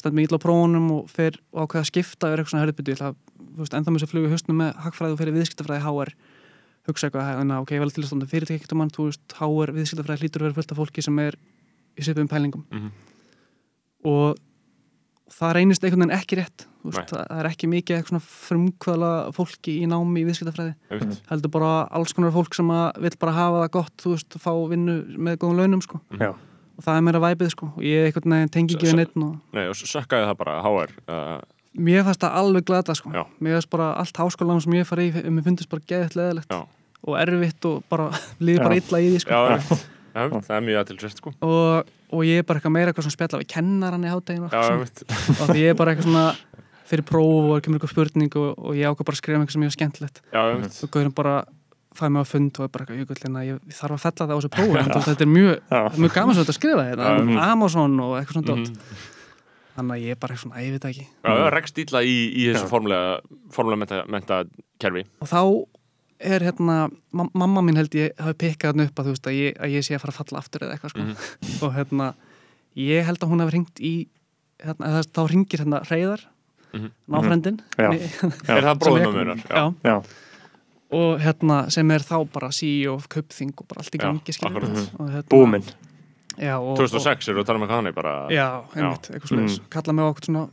stend 0.00 0.14
mig 0.14 0.28
illa 0.28 0.38
á 0.38 0.44
prófunum 0.44 0.90
og 0.94 1.08
fer 1.10 1.34
og 1.52 1.66
ákveða 1.66 1.82
að 1.82 1.88
skipta 1.90 2.26
og 2.28 2.32
er 2.32 2.40
eitthvað 2.40 2.52
svona 2.54 2.64
herðbyttu, 2.64 2.92
ég 2.92 2.96
ætla 3.00 3.08
að, 3.10 3.16
þú 3.40 3.58
veist, 3.64 3.74
ennþá 3.74 3.92
þess 3.96 4.06
að 4.06 4.12
fluga 4.14 4.30
hausnum 4.32 4.60
með 4.60 4.70
hagfræði 4.84 5.12
og 5.12 5.18
fyrir 5.20 5.34
viðskiptafræði 5.36 5.82
HR 5.84 6.12
hugsa 6.88 7.08
eitthvað, 7.10 7.30
að 7.42 7.60
ok, 7.60 7.72
vel 7.82 7.90
til 7.92 8.04
að 8.04 8.08
standa 8.08 8.28
fyrirtæki 8.30 8.56
ekkert 8.60 8.72
um 8.76 8.80
hann, 8.84 8.92
þú 8.94 9.08
veist, 9.10 9.34
háar 9.36 9.72
viðskiptafræði 9.76 10.22
hlýtur 10.22 10.40
að 10.40 10.46
vera 10.46 10.56
fullt 10.60 10.72
af 10.72 10.78
fólki 10.80 11.04
sem 11.04 11.18
er 11.20 11.36
í 11.98 12.06
svipum 12.06 12.30
pælingum 12.30 12.64
Mhm. 12.70 12.92
og 14.08 14.38
það 15.34 15.54
reynist 15.58 15.84
einhvern 15.84 16.06
veginn 16.06 16.16
ekki 16.16 16.38
rétt. 16.40 16.66
Veist, 16.84 17.10
það 17.12 17.24
það 17.30 17.40
er 17.40 17.48
ekki 17.50 17.68
mikið 17.70 17.96
eitthvað 17.96 18.10
svona 18.10 18.24
frumkvæðla 18.48 19.10
fólki 19.36 19.74
í 19.82 19.88
námi 19.90 20.22
í 20.22 20.26
viðskiptafræði. 20.28 20.74
Einmitt. 20.90 21.22
heldur 21.30 21.52
bara 21.54 21.72
alls 21.98 22.14
konar 22.16 22.34
fólk 22.34 22.56
sem 22.56 22.72
að 22.74 22.86
vill 23.04 23.16
bara 23.20 23.36
hafa 23.36 23.62
það 23.64 23.72
gott, 23.76 23.94
þú 24.00 24.14
veist, 24.14 24.38
fá 24.40 24.52
vinnu 24.72 24.96
með 25.16 25.38
góðum 25.44 25.60
launum, 25.60 25.84
sko. 25.84 26.00
Já. 26.16 26.32
og 26.32 26.86
það 26.86 26.96
er 26.96 27.06
meira 27.06 27.22
væpið, 27.26 27.52
sko, 27.54 27.70
og 27.76 27.82
ég 27.84 28.08
einhvern 28.08 28.36
veginn 28.36 28.54
tengi 28.56 28.76
ekki 28.76 28.88
við 28.88 28.98
neitt 29.02 29.16
og 29.20 29.36
Nei, 29.52 29.64
og 29.68 29.74
sökkaði 29.76 30.28
það 30.30 30.36
bara 30.40 30.58
HR 30.64 30.90
uh, 31.04 31.38
mér 31.76 32.04
fannst 32.08 32.24
það 32.24 32.36
alveg 32.40 32.68
glata, 32.72 32.96
sko. 32.96 33.12
Já. 33.14 33.24
mér 33.38 33.58
fannst 33.58 33.72
bara 33.76 33.92
allt 34.00 34.16
háskólanum 34.24 34.64
sem 34.64 34.76
ég 34.80 34.88
farið 34.88 35.20
í 35.20 35.30
mér 35.30 35.44
fundist 35.46 35.70
bara 35.70 35.86
geðið 35.86 36.16
leðilegt 36.16 36.50
Já. 36.50 36.60
og 37.04 37.14
erfitt 37.20 37.62
og 37.68 37.82
bara 37.92 38.10
líði 38.44 38.64
bara 38.64 38.80
illa 38.80 38.98
í 39.04 39.12
því, 39.12 39.24
sko. 39.26 39.32
Já, 40.10 40.26
það 40.26 40.54
er 40.56 40.64
mjög 40.66 40.78
aðtilsvægt 40.80 41.20
sko. 41.20 41.30
Og, 41.46 41.90
og 42.10 42.22
ég 42.26 42.40
er 42.42 42.46
bara 42.46 42.58
eitthvað 42.58 42.74
meira 42.74 42.90
eitthvað 42.90 43.06
er 46.90 46.96
fyrir 46.96 47.06
próf 47.06 47.48
og 47.54 47.62
kemur 47.64 47.78
eitthvað 47.78 47.94
spurning 47.94 48.36
og, 48.40 48.50
og 48.58 48.74
ég 48.78 48.90
ákvað 48.90 49.06
bara 49.08 49.16
að 49.16 49.22
skrifa 49.22 49.38
um 49.38 49.44
eitthvað 49.46 49.56
sem 49.56 49.62
ég 49.64 49.70
var 49.70 49.76
skemmtilegt. 49.78 50.20
Og 50.34 50.90
gauðurinn 50.90 51.14
bara 51.14 51.34
fæði 51.96 52.10
mig 52.14 52.22
á 52.22 52.26
fund 52.30 52.58
og 52.60 52.66
er 52.66 52.72
bara 52.74 52.84
eitthvað 52.86 53.00
jökullina, 53.04 53.44
ég, 53.46 53.62
ég 53.70 53.78
þarf 53.78 53.96
að 53.96 54.02
fella 54.04 54.26
það 54.26 54.30
á 54.30 54.38
þessu 54.40 54.50
prófi. 54.56 54.76
En 54.80 55.06
þetta 55.06 55.24
er 55.26 55.30
mjög, 55.30 55.72
mjög 56.04 56.12
gaman 56.18 56.36
svo 56.38 56.44
að 56.46 56.58
skrifa 56.58 56.84
þetta 56.90 57.08
Já, 57.10 57.22
um. 57.22 57.32
Amazon 57.46 57.96
og 58.04 58.12
eitthvað 58.20 58.36
svona 58.38 58.50
dót. 58.52 58.70
Mhm. 58.70 59.08
þannig 59.80 59.94
að 59.96 60.02
ég 60.04 60.10
er 60.10 60.18
bara 60.20 60.34
eitthvað 60.34 60.42
svona, 60.44 60.60
"Æ, 60.60 60.62
ég 60.66 60.72
veit 60.74 60.84
ekki. 60.90 61.04
Já, 61.24 61.30
það 61.30 61.50
rekst 61.54 61.78
ítla 61.78 62.00
í, 62.04 62.16
í 62.36 62.42
þessu 62.50 62.68
formulega, 62.68 63.20
formulega 63.54 63.78
menta, 63.80 64.00
menta 64.10 64.44
kerfi 64.78 65.04
og 65.22 65.28
þá 65.30 65.40
er 66.20 66.40
hérna, 66.44 66.90
ma 67.12 67.24
mamma 67.32 67.62
mín 67.64 67.76
held 67.80 67.94
ég 67.96 68.12
hafi 68.20 68.34
pikkað 68.42 68.74
hann 68.74 68.84
upp 68.86 68.98
að 69.00 69.06
þú 69.06 69.14
veist 69.14 69.26
að 69.30 69.38
ég, 69.38 69.54
að 69.56 69.70
ég 69.72 69.86
sé 69.86 69.94
að 69.96 70.02
fara 70.02 70.12
að 70.12 70.18
falla 70.20 70.38
aftur 70.42 70.60
eða 70.66 70.74
eitthvað 70.76 70.90
sko. 70.90 71.00
Mhm. 71.00 71.62
og 71.64 71.74
hérna, 71.78 72.14
ég 72.76 73.04
held 73.08 73.18
að 73.24 73.30
hún 73.30 73.40
hafi 73.40 73.52
ringt 73.56 73.80
í 73.80 73.94
hérna, 74.60 75.02
þá 75.02 75.22
ringir 75.30 75.58
hérna 75.64 75.80
Reyðar. 75.88 76.20
Náfrendin 77.10 77.60
Já. 77.78 77.88
Nei, 77.90 78.00
Er 78.48 78.62
það 78.62 78.78
Já. 79.84 79.94
og 80.90 81.20
hérna 81.22 81.70
sem 81.70 81.90
er 81.90 82.00
þá 82.02 82.16
bara 82.32 82.50
CEO 82.50 82.94
of 82.94 83.08
Kaupþing 83.08 83.52
og 83.58 83.68
bara 83.68 83.80
allt 83.84 83.94
í 83.94 83.98
gangi 84.02 84.34
hérna, 84.34 85.22
Búmin. 85.30 85.62
já, 86.38 86.56
og, 86.58 86.76
2006 86.78 87.28
eru 87.30 87.42
að 87.42 87.46
tala 87.46 87.58
með 87.62 87.68
hann 87.74 87.92
bara 87.94 88.14
já, 88.30 88.46
einmitt, 88.74 89.10
eitthvað 89.10 89.30
slúðis 89.30 89.58
Mm. 89.60 89.68
kalla 89.70 89.92
mig 89.92 90.02
á 90.04 90.08
okkur 90.10 90.24
svona, 90.26 90.48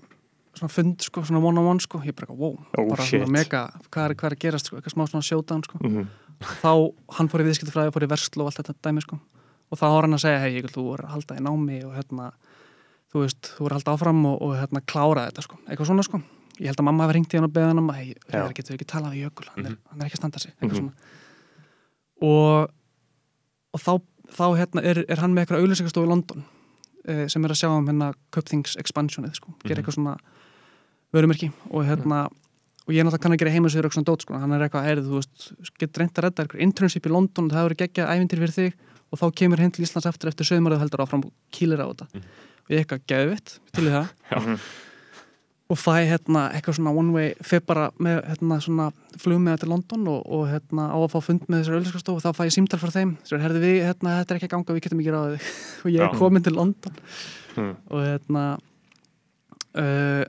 svona 0.53 0.69
fund 0.71 1.01
sko, 1.01 1.21
svona 1.23 1.41
one 1.43 1.57
on 1.59 1.67
one 1.67 1.79
sko, 1.79 1.99
ég 2.05 2.15
bara, 2.15 2.33
wow, 2.33 2.57
Oh, 2.77 2.87
bara 2.89 3.03
shit. 3.03 3.21
svona 3.21 3.31
mega 3.31 3.71
hvað 3.91 4.09
er, 4.09 4.15
hvað 4.15 4.25
er 4.31 4.35
að 4.35 4.39
gerast, 4.39 4.65
sko, 4.67 4.77
eitthvað 4.77 4.93
smá 4.93 5.07
svona 5.09 5.23
showdown 5.23 5.63
sko. 5.63 5.77
Mhm. 5.81 6.07
þá, 6.61 6.93
hann 7.17 7.29
fór 7.29 7.41
í 7.41 7.47
viðskiptafræði 7.49 7.91
fór 7.93 8.03
í 8.05 8.09
verslu 8.13 8.41
og 8.41 8.47
allt 8.51 8.57
þetta 8.61 8.75
dæmi 8.83 9.01
sko. 9.01 9.19
og 9.71 9.77
þá 9.79 9.81
var 9.89 10.01
hann 10.03 10.13
að 10.13 10.21
segja, 10.21 10.39
hei, 10.39 10.53
ég 10.55 10.61
vil 10.61 10.71
þú 10.71 10.93
er 10.93 11.01
að 11.05 11.09
halda 11.09 11.35
í 11.35 11.41
námi 11.41 11.83
og 11.83 11.93
hérna, 11.97 12.31
þú 13.13 13.21
veist 13.23 13.51
þú 13.57 13.65
er 13.69 13.75
halda 13.77 13.93
áfram 13.95 14.25
og, 14.25 14.41
og 14.41 14.55
hérna 14.59 14.81
klára 14.85 15.27
þetta 15.29 15.41
sko. 15.45 15.57
eitthvað 15.67 15.87
svona 15.91 16.03
sko, 16.03 16.21
ég 16.59 16.67
held 16.71 16.81
að 16.81 16.87
mamma 16.89 17.05
hefði 17.05 17.15
ringt 17.19 17.33
í 17.33 17.37
hann 17.37 17.47
og 17.47 17.53
beðið 17.55 17.67
hann 17.71 17.79
um 17.83 17.89
að, 17.93 18.13
það 18.31 18.53
getur 18.57 18.75
ekki 18.77 18.89
talað 18.91 19.13
við 19.15 19.23
Jökul, 19.27 19.47
hann, 19.53 19.65
er, 19.71 19.77
hann 19.91 20.01
er 20.01 20.05
ekki 20.09 20.17
að 20.17 20.21
standa 20.23 20.39
sig. 20.39 20.51
Eitthvað 20.57 20.77
Mhm. 20.77 20.81
svona. 20.81 20.93
Og, 22.21 22.71
og 23.77 23.79
þá, 23.83 23.91
þá 24.33 24.45
hérna, 24.57 24.83
er, 24.83 25.03
er 25.07 25.21
hann 25.21 25.33
með 25.35 25.45
eitthvað 25.45 25.61
auðlýsingastofu 25.63 26.07
í 26.07 26.09
London 26.09 26.43
eh, 27.07 27.27
sem 27.31 27.45
er 27.45 27.53
að 27.53 27.59
sjá 27.61 27.69
um 27.71 27.85
hérna 27.87 28.09
Köpþings 28.33 28.75
expansionið 28.81 29.37
sko, 29.37 29.53
gera 29.63 29.75
Mhm. 29.75 29.83
eitthvað 29.83 29.97
svona 29.99 30.17
vörumerki 31.13 31.51
og 31.71 31.85
hérna 31.87 32.25
og 32.87 32.93
ég 32.95 32.99
er 32.99 33.05
náttúrulega 33.05 33.21
kann 33.21 33.31
að 33.35 33.39
gera 33.43 33.51
heimasöður 33.51 33.83
eitthvað 33.85 33.97
svona 33.99 34.09
dót 34.11 34.21
sko, 34.25 34.33
hann 34.39 34.51
er 34.55 34.61
eitthvað, 34.65 34.85
heyrðu, 34.87 35.07
þú 35.11 35.17
veist, 35.19 35.71
getur 35.77 35.99
reynd 36.01 36.13
að 36.17 36.23
redda 36.27 36.43
eitthvað 36.43 36.61
internship 36.65 37.05
í 37.07 37.11
London 37.11 37.45
og 37.45 37.51
það 37.51 37.63
hefur 37.63 37.77
geggjað 37.83 38.11
ævindir 38.15 38.39
fyrir 38.43 38.55
þig 38.57 38.73
og 39.11 39.19
þá 39.19 39.25
kemur 39.39 39.59
heim 39.59 39.71
til 39.71 39.83
Íslands 39.85 40.07
eftir 40.09 40.27
eftir 40.31 40.47
sögumærið 40.47 40.79
heldur 40.83 41.03
áfram 41.03 41.25
og 41.27 41.31
kýlir 41.51 41.79
á 41.83 41.87
þetta 41.91 42.07
Ég 42.69 42.83
eitthvað 42.83 43.05
geðvitt 43.07 43.57
til 43.73 43.87
í 43.87 43.93
það. 43.93 44.11
Mhm. 44.35 44.59
og 45.67 45.75
fæ 45.75 45.95
hérna 46.07 46.41
eitthvað 46.55 46.77
svona 46.77 46.91
one 46.95 47.11
way 47.11 47.33
fyrir 47.43 47.65
bara 47.67 47.89
með 47.99 48.21
hérna 48.29 48.57
svona 48.63 48.85
flug 49.19 49.41
með 49.43 49.57
til 49.59 49.69
London 49.73 50.05
og, 50.07 50.21
og 50.31 50.45
hérna 50.47 50.85
á 50.87 50.95
að 50.95 51.09
fá 51.11 51.19
fund 51.25 51.41
með 51.51 51.59
þessar 51.65 51.75
auðlýskastofu 51.75 52.15
og 52.15 52.23
þá 52.23 52.37
fæ 52.37 52.43
ég 52.47 52.53
símtal 52.55 52.79
frá 52.79 52.91
þeim. 52.95 53.11
Þessar 53.25 53.43
herði 53.43 53.59
við, 53.65 53.75
hérna, 53.83 54.13
þetta 54.21 54.31
er 54.33 54.39
ekki 54.39 54.47
að 54.47 54.53
ganga, 54.55 54.75
við 54.77 54.85
getum 54.85 55.01
ekki 55.03 55.11
ráðið 55.17 55.49
og 55.83 55.91
ég 55.91 56.05
er 56.07 56.15
komin 56.21 56.43
til 56.47 56.55
London. 56.55 56.95
Mhm. 57.57 57.73
og 57.91 57.99
hérna 58.05 58.45
uh, 59.75 60.23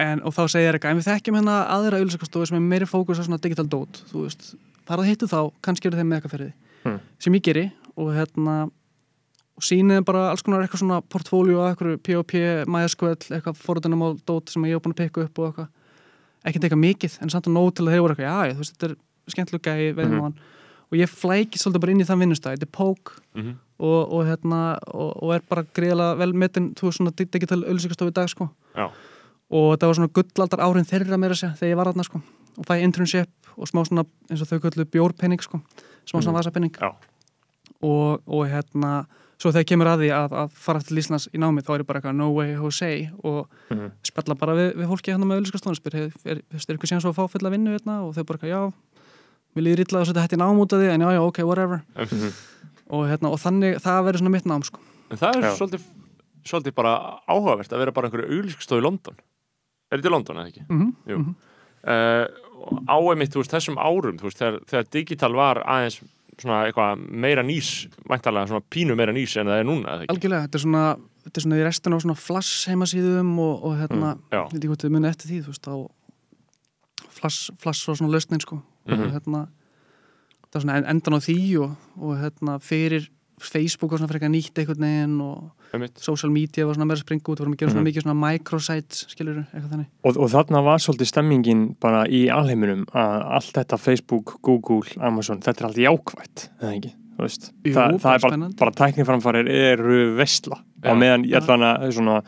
en, 0.00 0.22
og 0.24 0.32
þá 0.36 0.42
segir 0.48 0.76
eitthvað, 0.78 0.94
en 0.94 1.00
við 1.00 1.08
þekkjum 1.10 1.38
hérna 1.40 1.58
aðra 1.76 2.00
auðlýskastofu 2.00 2.48
sem 2.48 2.56
er 2.60 2.66
meiri 2.72 2.88
fókus 2.88 3.20
á 3.20 3.24
svona 3.26 3.40
digital 3.42 3.68
dot, 3.68 4.00
þú 4.12 4.24
veist 4.26 4.52
farað 4.88 5.10
hittu 5.12 5.28
þá, 5.30 5.40
kannski 5.64 5.90
eru 5.90 6.00
þeim 6.00 6.08
með 6.12 6.20
eitthvað 6.22 6.36
fyrir 6.36 6.50
því 6.50 6.66
Mhm. 6.80 7.00
sem 7.20 7.34
ég 7.36 7.42
geri 7.44 7.66
og 8.00 8.14
hérna 8.16 8.54
og 9.60 9.66
sýnið 9.66 10.04
bara 10.08 10.22
alls 10.32 10.42
konar 10.46 10.64
eitthvað 10.64 10.80
svona 10.82 11.00
portfóljó 11.12 11.60
af 11.66 11.74
eitthvað 11.74 11.98
P.O.P. 12.06 12.40
MySQL 12.72 13.12
eitthvað 13.36 13.60
forðunum 13.60 14.04
á 14.06 14.08
dót 14.24 14.48
sem 14.54 14.64
ég 14.64 14.78
hef 14.78 14.82
búin 14.86 14.94
að 14.96 15.02
pikka 15.04 15.26
upp 15.26 15.38
og 15.42 15.50
eitthvað. 15.50 15.68
Ekkert 16.48 16.64
eitthvað 16.64 16.80
mikið 16.86 17.18
en 17.20 17.30
samt 17.34 17.46
að 17.50 17.56
nóg 17.58 17.74
til 17.76 17.84
að 17.84 17.92
þeir 17.92 18.04
voru 18.06 18.14
eitthvað, 18.16 18.30
já, 18.48 18.54
þú 18.56 18.62
veist, 18.64 18.74
þetta 18.78 18.88
er 18.88 18.96
skemmtilega 19.34 19.74
gæi, 19.76 19.92
á 20.00 20.22
hann 20.24 20.38
og 20.90 20.96
ég 20.98 21.10
flæki 21.12 21.60
svolítið 21.60 21.82
bara 21.84 21.92
inn 21.94 22.00
í 22.02 22.06
þann 22.08 22.22
vinnustæð, 22.24 22.54
þetta 22.56 22.66
er 22.66 22.74
pók 22.74 23.12
Mhm. 23.36 23.52
og, 23.78 24.00
og 24.12 24.24
hérna 24.26 24.60
og, 24.90 25.10
og 25.22 25.34
er 25.36 25.42
bara 25.48 25.62
greiðlega 25.62 26.16
vel 26.18 26.32
metin 26.34 26.72
þú 26.74 26.88
veist 26.88 26.98
svona 26.98 27.12
dig- 27.14 27.30
digital 27.30 27.60
auðlýsingastof 27.62 28.08
í 28.10 28.14
dag 28.16 28.28
sko. 28.32 28.48
Já. 28.74 28.88
og 29.50 29.76
þetta 29.76 29.86
var 29.86 29.94
svona 29.98 30.12
gullaldar 30.14 30.60
árin 30.64 30.86
þeirra 30.88 31.18
meira 31.18 31.34
að 31.34 31.40
segja 31.42 31.56
þegar 31.60 31.70
ég 31.70 31.76
var 31.76 31.88
þarna 31.92 32.04
sko. 32.06 32.20
Og 32.58 32.64
fæ 32.66 32.74
internship 32.82 33.30
og 33.56 33.66
smá 33.70 33.80
svona 33.86 34.04
eins 34.30 34.40
og 34.42 34.48
þau 34.50 34.58
svo 39.40 39.50
þegar 39.54 39.66
kemur 39.70 39.88
að 39.88 40.02
því 40.04 40.08
að, 40.12 40.34
að 40.42 40.50
fara 40.60 40.80
til 40.84 40.98
Íslands 41.00 41.28
í 41.32 41.38
námi 41.40 41.62
þá 41.64 41.70
er 41.74 41.80
ég 41.82 41.86
bara 41.88 42.00
eitthvað 42.02 42.16
no 42.18 42.30
way 42.36 42.50
Jose 42.54 42.90
og 43.24 43.48
Mhm. 43.70 43.90
spjalla 44.04 44.34
bara 44.38 44.54
við, 44.58 44.68
við 44.76 44.90
fólki 44.90 45.12
hérna 45.14 45.24
með 45.30 45.40
auðlýskastofun 45.40 45.78
spyr, 45.78 45.94
er, 45.96 46.12
er, 46.24 46.40
er 46.44 46.58
eitthvað 46.74 46.90
síðan 46.90 47.00
svo 47.04 47.12
að 47.14 47.18
fá 47.20 47.24
fulla 47.32 47.50
vinnu 47.54 47.72
hérna 47.76 48.00
og 48.04 48.12
þau 48.14 48.24
bara 48.28 48.38
eitthvað 48.38 48.52
já 48.52 48.72
við 49.56 49.64
líður 49.66 49.80
illa 49.86 50.00
að 50.02 50.06
setja 50.10 50.22
hætti 50.26 50.38
nám 50.38 50.60
út 50.62 50.72
af 50.76 50.78
því 50.82 50.90
en 50.94 51.00
já 51.06 51.10
já 51.16 51.20
ok 51.24 51.38
whatever 51.48 51.80
Mhm. 51.96 52.30
og, 52.90 53.06
hérna, 53.08 53.30
og 53.32 53.38
þannig 53.40 53.80
það 53.80 54.04
verður 54.06 54.18
svona 54.22 54.30
mitt 54.36 54.44
nám 54.46 54.62
sko 54.66 54.78
En 55.10 55.16
það 55.18 55.36
er 55.40 55.56
svolítið, 55.56 55.82
svolítið 56.44 56.74
bara 56.74 56.92
áhugavert 57.28 57.72
að 57.72 57.78
vera 57.78 57.92
bara 57.92 58.08
einhverju 58.08 58.28
auglíkstof 58.36 58.78
í 58.78 58.82
London 58.84 59.16
Er 59.90 59.98
þetta 59.98 60.06
í 60.08 60.12
London 60.12 60.36
eða 60.36 60.50
ekki? 60.52 60.62
mm. 60.68 60.94
-hmm. 61.06 61.34
uh, 61.88 62.26
á 62.86 62.96
einmitt, 63.10 63.32
þú 63.32 63.40
veist, 63.42 63.50
þessum 63.56 63.78
árum 63.80 64.18
þú 64.20 64.28
veist, 64.28 64.38
þegar, 64.38 64.60
þegar 64.68 64.86
digital 64.92 65.32
var 65.34 65.62
aðeins 65.64 66.00
svona 66.40 66.62
eitthvað 66.66 67.04
meira 67.24 67.42
nýs 67.46 67.88
væntalega 68.08 68.48
svona 68.50 68.64
pínu 68.72 68.96
meira 68.96 69.12
nís 69.12 69.36
en 69.40 69.46
það 69.50 69.60
er 69.60 69.68
núna 69.68 69.94
algjörlega, 70.08 70.42
þetta 70.48 70.58
er 70.58 70.64
svona 70.64 70.84
þetta 71.24 71.36
er 71.36 71.44
svona 71.44 71.58
í 71.60 71.64
restin 71.66 71.94
á 71.94 71.98
svona 72.00 72.16
flash 72.16 72.68
heimasíðum 72.70 73.32
og, 73.38 73.64
og 73.64 73.74
hérna, 73.80 74.14
Mm, 74.30 74.44
veit 74.52 74.58
ekki 74.60 74.70
hvort 74.72 74.84
þið 74.84 74.94
muni 74.96 75.08
eftir 75.10 75.28
því 75.30 75.40
þú 75.44 75.52
veist, 75.52 75.68
á 75.68 75.76
flash, 77.20 77.50
flash 77.60 77.88
og 77.90 77.96
svona 78.00 78.12
lausnin 78.14 78.40
sko. 78.40 78.60
Mhm. 78.88 79.02
og 79.04 79.12
hérna 79.12 79.40
það 80.50 80.56
er 80.56 80.60
svona 80.64 80.76
en- 80.80 80.86
endan 80.94 81.14
á 81.14 81.20
því 81.20 81.36
og, 81.62 81.76
og 82.00 82.16
hérna 82.18 82.58
fyrir 82.60 83.08
Facebook 83.40 83.90
var 83.94 83.98
svona 84.02 84.10
frekar 84.12 84.30
nýtt 84.32 84.58
einhvern 84.60 84.84
veginn 84.84 85.20
og 85.24 85.50
Einmitt. 85.74 85.98
social 86.02 86.30
media 86.32 86.66
var 86.66 86.74
svona 86.76 86.86
meira 86.90 87.00
að 87.00 87.04
springa 87.06 87.24
út, 87.32 87.40
vorum 87.40 87.54
að 87.54 87.58
gera 87.62 87.70
svona 87.72 87.80
Mhm. 87.82 87.88
mikið 87.90 88.02
svona 88.04 88.20
microsites, 88.20 89.06
skilur 89.08 89.46
eitthvað 89.54 89.70
þannig 89.72 89.86
Og, 90.04 90.16
og 90.16 90.30
þarna 90.30 90.62
var 90.64 90.78
svolítið 90.78 91.10
stemmingin 91.12 91.76
bara 91.80 92.04
í 92.06 92.28
alheiminum 92.28 92.84
að 92.92 93.26
allt 93.38 93.52
þetta 93.54 93.78
Facebook, 93.78 94.38
Google, 94.42 94.82
Amazon, 95.00 95.40
þetta 95.40 95.60
er 95.60 95.66
allt 95.70 95.76
jákvætt, 95.86 96.48
eða 96.62 96.74
ekki? 96.78 96.92
Þú 97.20 97.22
Veist, 97.26 97.50
Jú, 97.64 97.72
Þa, 97.74 97.98
það 98.00 98.14
er 98.14 98.20
bara, 98.24 98.50
bara 98.56 98.70
tækniframfarir 98.72 99.48
eru 99.52 100.16
vesla 100.16 100.56
Já. 100.82 100.90
og 100.90 100.96
meðan 100.96 101.24
ég 101.28 101.36
ætla 101.36 101.56
hana 101.58 101.90
svona 101.92 102.22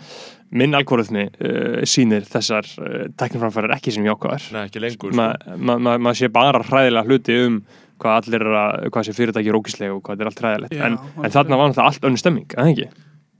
minn 0.52 0.74
algoritmi 0.76 1.22
uh, 1.40 1.80
sýnir 1.88 2.26
þessar 2.28 2.66
uh, 2.78 3.06
tækniframfarir 3.16 3.72
ekki 3.72 3.90
sem 3.94 4.04
jákvæðar 4.04 4.52
Nei, 4.52 4.66
ekki 4.68 4.82
lengur 4.84 5.14
sko. 5.14 5.16
maður 5.16 5.56
ma, 5.56 5.78
ma, 5.78 5.96
ma 5.96 6.10
sé 6.12 6.28
bara 6.30 6.60
hræðilega 6.60 7.06
hluti 7.08 7.38
um 7.46 7.62
hvað 8.02 8.18
allir 8.18 8.42
er 8.42 8.56
að, 8.62 8.82
hvað 8.92 9.06
sé 9.08 9.14
fyrirtæki 9.16 9.54
ógislega 9.54 9.94
og 9.96 10.02
hvað 10.02 10.16
þetta 10.18 10.24
er 10.26 10.30
allt 10.32 10.42
hræðilegt 10.42 10.76
Já, 10.76 10.84
en, 10.88 10.98
en 11.22 11.34
þarna 11.36 11.58
var 11.60 11.70
náttúrulega 11.72 11.88
allt 11.92 12.06
önnur 12.10 12.22
stemming, 12.22 12.48
eða 12.56 12.72
ekki? 12.74 12.88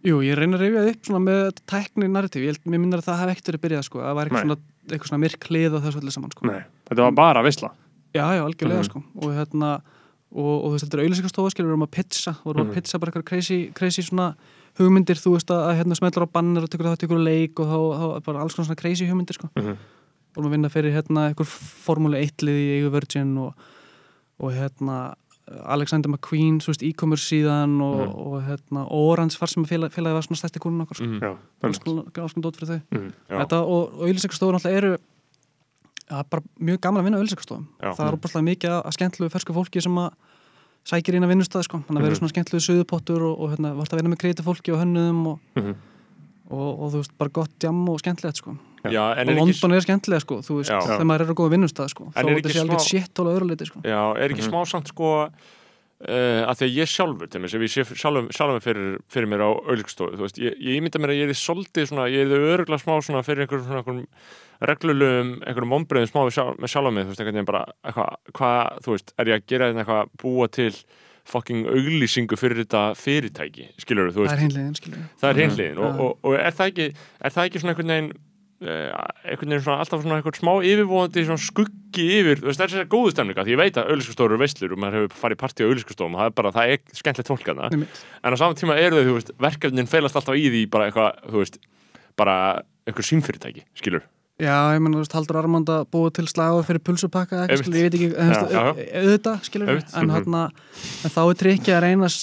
Jú, 0.03 0.17
ég 0.27 0.35
reyna 0.39 0.57
að 0.59 0.63
reyfja 0.67 0.85
upp 0.93 1.07
svona 1.07 1.23
með 1.23 1.61
tækni 1.71 2.09
narratíf, 2.11 2.43
ég 2.43 2.57
minnir 2.67 2.99
að 2.99 3.07
það 3.07 3.21
hef 3.23 3.33
ekkert 3.37 3.51
verið 3.53 3.63
byrjað 3.67 3.85
sko, 3.87 4.01
það 4.03 4.17
var 4.19 4.31
eitthvað 4.31 4.47
svona, 4.47 4.57
eitthvað 4.91 5.11
svona 5.13 5.23
myrk 5.23 5.45
hlið 5.51 5.77
og 5.79 5.85
þessu 5.85 6.01
allir 6.03 6.15
saman 6.17 6.33
sko. 6.35 6.47
Nei, 6.51 6.63
þetta 6.91 7.05
var 7.07 7.13
bara 7.21 7.43
vesla 7.47 7.71
Já, 8.13 8.25
já, 8.37 8.43
algjörlega 8.43 8.83
Mhm. 8.83 8.89
sko 8.91 9.03
og 9.23 9.31
hérna, 9.37 9.69
og, 10.33 10.51
og 10.53 10.67
þú 10.67 10.73
veist, 10.75 10.85
þetta 10.89 10.99
er 10.99 11.05
auðlýsingastofa 11.07 11.53
skilur 11.55 11.71
við 11.71 11.79
um 11.79 11.87
að 11.87 11.93
pizza, 11.95 12.35
vorum 12.45 12.67
Mhm. 12.67 12.73
að 12.73 12.75
pizza 12.75 12.99
bara 12.99 13.13
eitthvað 13.13 13.25
crazy, 13.31 13.59
crazy 13.79 14.03
svona 14.03 14.35
hugmyndir 14.79 15.17
þú 15.23 15.37
veist 15.37 15.51
að, 15.55 15.63
að 15.71 15.79
hérna 15.81 15.97
smeltur 16.01 16.27
á 16.27 16.33
banner 16.35 16.63
og 16.67 16.71
tekur 16.73 16.89
það 16.91 16.99
tekur 17.05 17.23
leik 17.23 17.61
og 17.63 17.67
þá, 17.71 17.79
þá 18.03 18.25
bara 18.27 18.41
alls 18.43 18.55
svona 18.59 18.77
crazy 18.77 19.07
hugmyndir 19.07 19.39
sko, 19.39 19.49
Mhm. 19.57 19.77
vorum 20.35 20.49
að 20.51 20.55
vinna 20.57 20.69
fyrir 20.73 20.93
hérna 20.99 21.31
eitthvað 21.31 21.47
formúli 21.87 22.19
1 22.27 22.43
lið 22.43 22.59
í 22.83 22.91
Virgin 22.91 23.39
og, 23.39 23.55
og 24.43 24.53
hérna 24.53 25.15
Alexander 25.67 26.09
McQueen, 26.09 26.61
svo 26.63 26.71
veist, 26.73 26.83
e-commerce 26.87 27.27
síðan 27.29 27.81
og, 27.83 27.99
Mhm. 27.99 28.15
og 28.27 28.43
hérna 28.47 28.85
Orange 28.91 29.37
far 29.39 29.49
sem 29.49 29.65
félagi 29.65 29.91
félag 29.97 30.15
var 30.15 30.23
svona 30.23 30.39
stærsti 30.39 30.59
kúrun 30.63 30.81
okkar 30.83 30.95
sko. 30.97 31.05
Mhm. 31.05 31.21
Já, 31.21 31.37
alls 31.63 31.79
konar 31.79 32.05
alls 32.23 32.33
konar 32.35 32.45
dót 32.51 32.57
fyrir 32.57 32.69
þau 32.71 32.81
Mhm. 32.99 33.13
Já. 33.31 33.39
Þetta, 33.43 33.57
og, 33.63 33.93
og 33.95 34.07
auðlýsingarstofur 34.09 34.55
náttúrulega 34.55 34.77
eru 34.83 34.97
það 36.09 36.19
er 36.21 36.25
bara 36.31 36.43
mjög 36.61 36.81
gaman 36.81 37.01
að 37.01 37.05
vinna 37.05 37.19
Já. 37.83 37.93
það 37.97 38.07
er 38.09 38.17
opaslega 38.17 38.45
mikið 38.51 38.83
að 38.85 38.93
skemmtlegu 38.97 39.31
fersku 39.31 39.53
fólki 39.55 39.83
sem 39.83 39.93
að 39.99 40.11
sækir 40.85 41.15
inn 41.15 41.25
að 41.25 41.33
vinnustæð 41.35 41.63
sko. 41.65 41.79
þannig 41.79 41.99
að 41.99 42.03
Mhm. 42.03 42.03
vera 42.03 42.15
svona 42.15 42.33
skemmtlegu 42.33 42.63
suðupottur 42.63 43.23
og, 43.23 43.41
og 43.41 43.51
hérna, 43.51 43.75
vart 43.77 43.91
að 43.93 43.99
vinna 44.03 44.15
með 44.15 44.19
kreiti 44.23 44.43
fólki 44.43 44.73
og 44.73 44.81
hönnuðum 44.81 45.27
og, 45.27 45.39
Mhm. 45.57 45.75
og, 46.51 46.81
og 46.81 46.93
þú 46.93 46.97
veist, 47.03 47.19
bara 47.19 47.31
gott 47.31 47.51
jam 47.63 47.89
og 47.89 47.99
skemmtilegt 48.01 48.37
sko. 48.37 48.57
Já, 48.91 49.03
og 49.13 49.19
er 49.19 49.25
ekki, 49.31 49.39
London 49.39 49.73
er 49.77 49.81
skemmtilega 49.87 50.21
sko, 50.25 50.41
þú 50.43 50.57
veist, 50.59 50.71
Já. 50.73 50.81
þegar 50.83 51.07
maður 51.07 51.23
er 51.23 51.31
á 51.31 51.39
góða 51.39 51.53
vinnustæð 51.55 51.89
sko. 51.95 52.05
En 52.17 52.25
þá 52.25 52.29
er 52.33 52.37
ekki 52.41 52.49
þetta 52.51 52.63
alveg 52.67 52.81
smá- 52.81 52.89
shit 52.91 53.15
hóla 53.23 53.35
öðru 53.37 53.49
liti 53.53 53.67
sko. 53.71 53.81
já, 53.85 54.03
er 54.19 54.29
ekki 54.33 54.43
Mhm. 54.43 54.51
smá 54.51 54.61
samt 54.67 54.89
sko 54.89 55.09
uh, 56.03 56.43
að 56.51 56.55
því 56.59 56.67
að 56.67 56.75
ég 56.83 56.89
sjálfur 56.91 57.29
til 57.31 57.41
mér, 57.41 57.51
sem 57.53 57.61
ég 57.63 57.71
sé 57.71 57.85
sjálfum, 57.95 58.27
sjálfum 58.35 58.61
fyrir, 58.65 58.99
fyrir 59.09 59.29
mér 59.31 59.45
á 59.47 59.51
auðlíkstofu, 59.55 60.17
þú 60.19 60.25
veist, 60.27 60.39
ég, 60.43 60.57
ég 60.59 60.81
ímynda 60.83 60.99
mér 60.99 61.13
að 61.15 61.21
ég 61.23 61.29
er 61.31 61.39
svolítið 61.39 61.87
svona, 61.93 62.09
ég 62.11 62.27
er 62.27 62.43
öruglega 62.59 62.83
smá 62.83 62.99
svona 63.07 63.23
fyrir 63.23 63.47
einhverjum 63.47 63.69
svona 63.69 63.83
einhverjum 63.85 64.07
reglulegum, 64.63 65.31
einhverjum 65.47 65.77
ombreyðum 65.79 66.11
smá 66.11 66.25
sjálf, 66.35 66.59
með 66.59 66.73
sjálfum 66.75 66.95
mig, 66.99 67.07
þú 67.07 67.13
veist, 67.15 67.23
einhvern 67.23 67.39
veginn 67.39 67.51
bara 67.53 67.63
eitthvað, 67.87 68.17
hvað, 68.35 68.83
þú 68.83 68.95
veist, 68.97 69.15
er 69.19 69.31
ég 69.31 69.39
að 69.39 69.47
gera 69.53 69.71
þetta 69.73 69.85
eitthvað 69.85 70.13
búa 70.23 70.49
til 70.51 70.75
fucking 71.25 71.67
auglýsingu 71.71 72.35
fyrir 72.39 72.65
þetta 72.65 72.83
fyrirtæki, 72.99 73.69
skilur 73.79 74.11
þú 74.11 74.25
það 74.25 74.27
veist, 74.27 74.35
er 74.35 74.43
hinliðin 74.43 74.75
skilur 74.75 75.03
það 75.23 75.29
er 75.31 75.35
Mhm. 75.39 75.43
hinliðin 75.47 75.79
og, 75.79 76.01
og, 76.03 76.19
og 76.25 76.35
er 76.35 76.51
það 76.51 76.71
ekki 76.73 76.87
er 77.23 77.31
það 77.31 77.47
ekki 77.47 77.61
svona 77.63 77.75
einhvern 77.77 77.93
veginn 77.95 78.13
einhvern 78.63 79.53
veginn 79.53 79.65
svona 79.65 79.79
alltaf 79.83 80.03
svona 80.03 80.19
einhvern 80.21 80.39
smá 80.39 80.53
yfirvóðandi 80.63 81.25
svona 81.27 81.43
skuggi 81.43 82.07
yfir, 82.21 82.43
þú 82.43 82.49
veist, 82.51 82.61
það 82.63 82.77
er 82.77 82.85
að 82.85 82.93
góðu 82.95 83.13
stemninga 83.15 83.45
því 83.47 83.55
ég 83.55 83.61
veit 83.63 83.81
að 83.81 83.91
auðlýskastofur 83.93 84.35
eru 84.35 84.43
veislur 84.43 84.75
og 84.77 84.83
maður 84.83 84.99
hefur 85.01 85.21
farið 85.25 85.41
partí 85.43 85.65
á 85.65 85.69
auðlýskastofum, 85.69 86.19
það 86.21 86.31
er 86.31 86.37
bara, 86.39 86.55
það 86.57 86.75
er 86.77 86.99
skemmtilegt 87.01 87.33
fólk 87.33 87.51
hana, 87.53 87.71
Einmitt. 87.73 88.03
en 88.23 88.37
á 88.37 88.41
saman 88.41 88.59
tíma 88.61 88.79
eru 88.79 89.01
þau, 89.01 89.09
þú 89.11 89.17
veist, 89.19 89.35
verkefnin 89.49 89.91
feilast 89.91 90.19
alltaf 90.21 90.39
í 90.39 90.47
því 90.49 90.65
bara 90.73 90.89
eitthvað, 90.89 91.23
þú 91.29 91.43
veist, 91.43 91.61
bara 92.21 92.37
einhver 92.87 93.09
símfyrirtæki, 93.09 93.67
skilur 93.79 94.07
Já, 94.41 94.73
ég 94.75 94.81
menn, 94.81 94.95
þú 94.97 95.03
veist, 95.03 95.13
Haldur 95.13 95.37
Armand 95.43 95.69
að 95.71 95.83
búa 95.93 96.09
til 96.11 96.25
slaga 96.27 96.63
fyrir 96.65 96.81
pulsupakka, 96.83 97.43
Einmitt. 97.45 97.53
eitthvað, 97.53 97.77
ég 97.77 97.85
veit 97.85 97.95
ekki, 97.99 98.09
ja, 98.17 98.63
auðvitað, 99.03 99.43
skilur, 99.45 99.69
Einmitt. 99.69 99.93
en, 99.95 100.07
Mhm. 100.09 100.15
hana, 100.25 100.51
en 101.05 101.11
þá 101.13 101.21
er 101.31 101.37
trikkið 101.43 101.75
að 101.77 101.83
reyna 101.85 102.05
að 102.09 102.15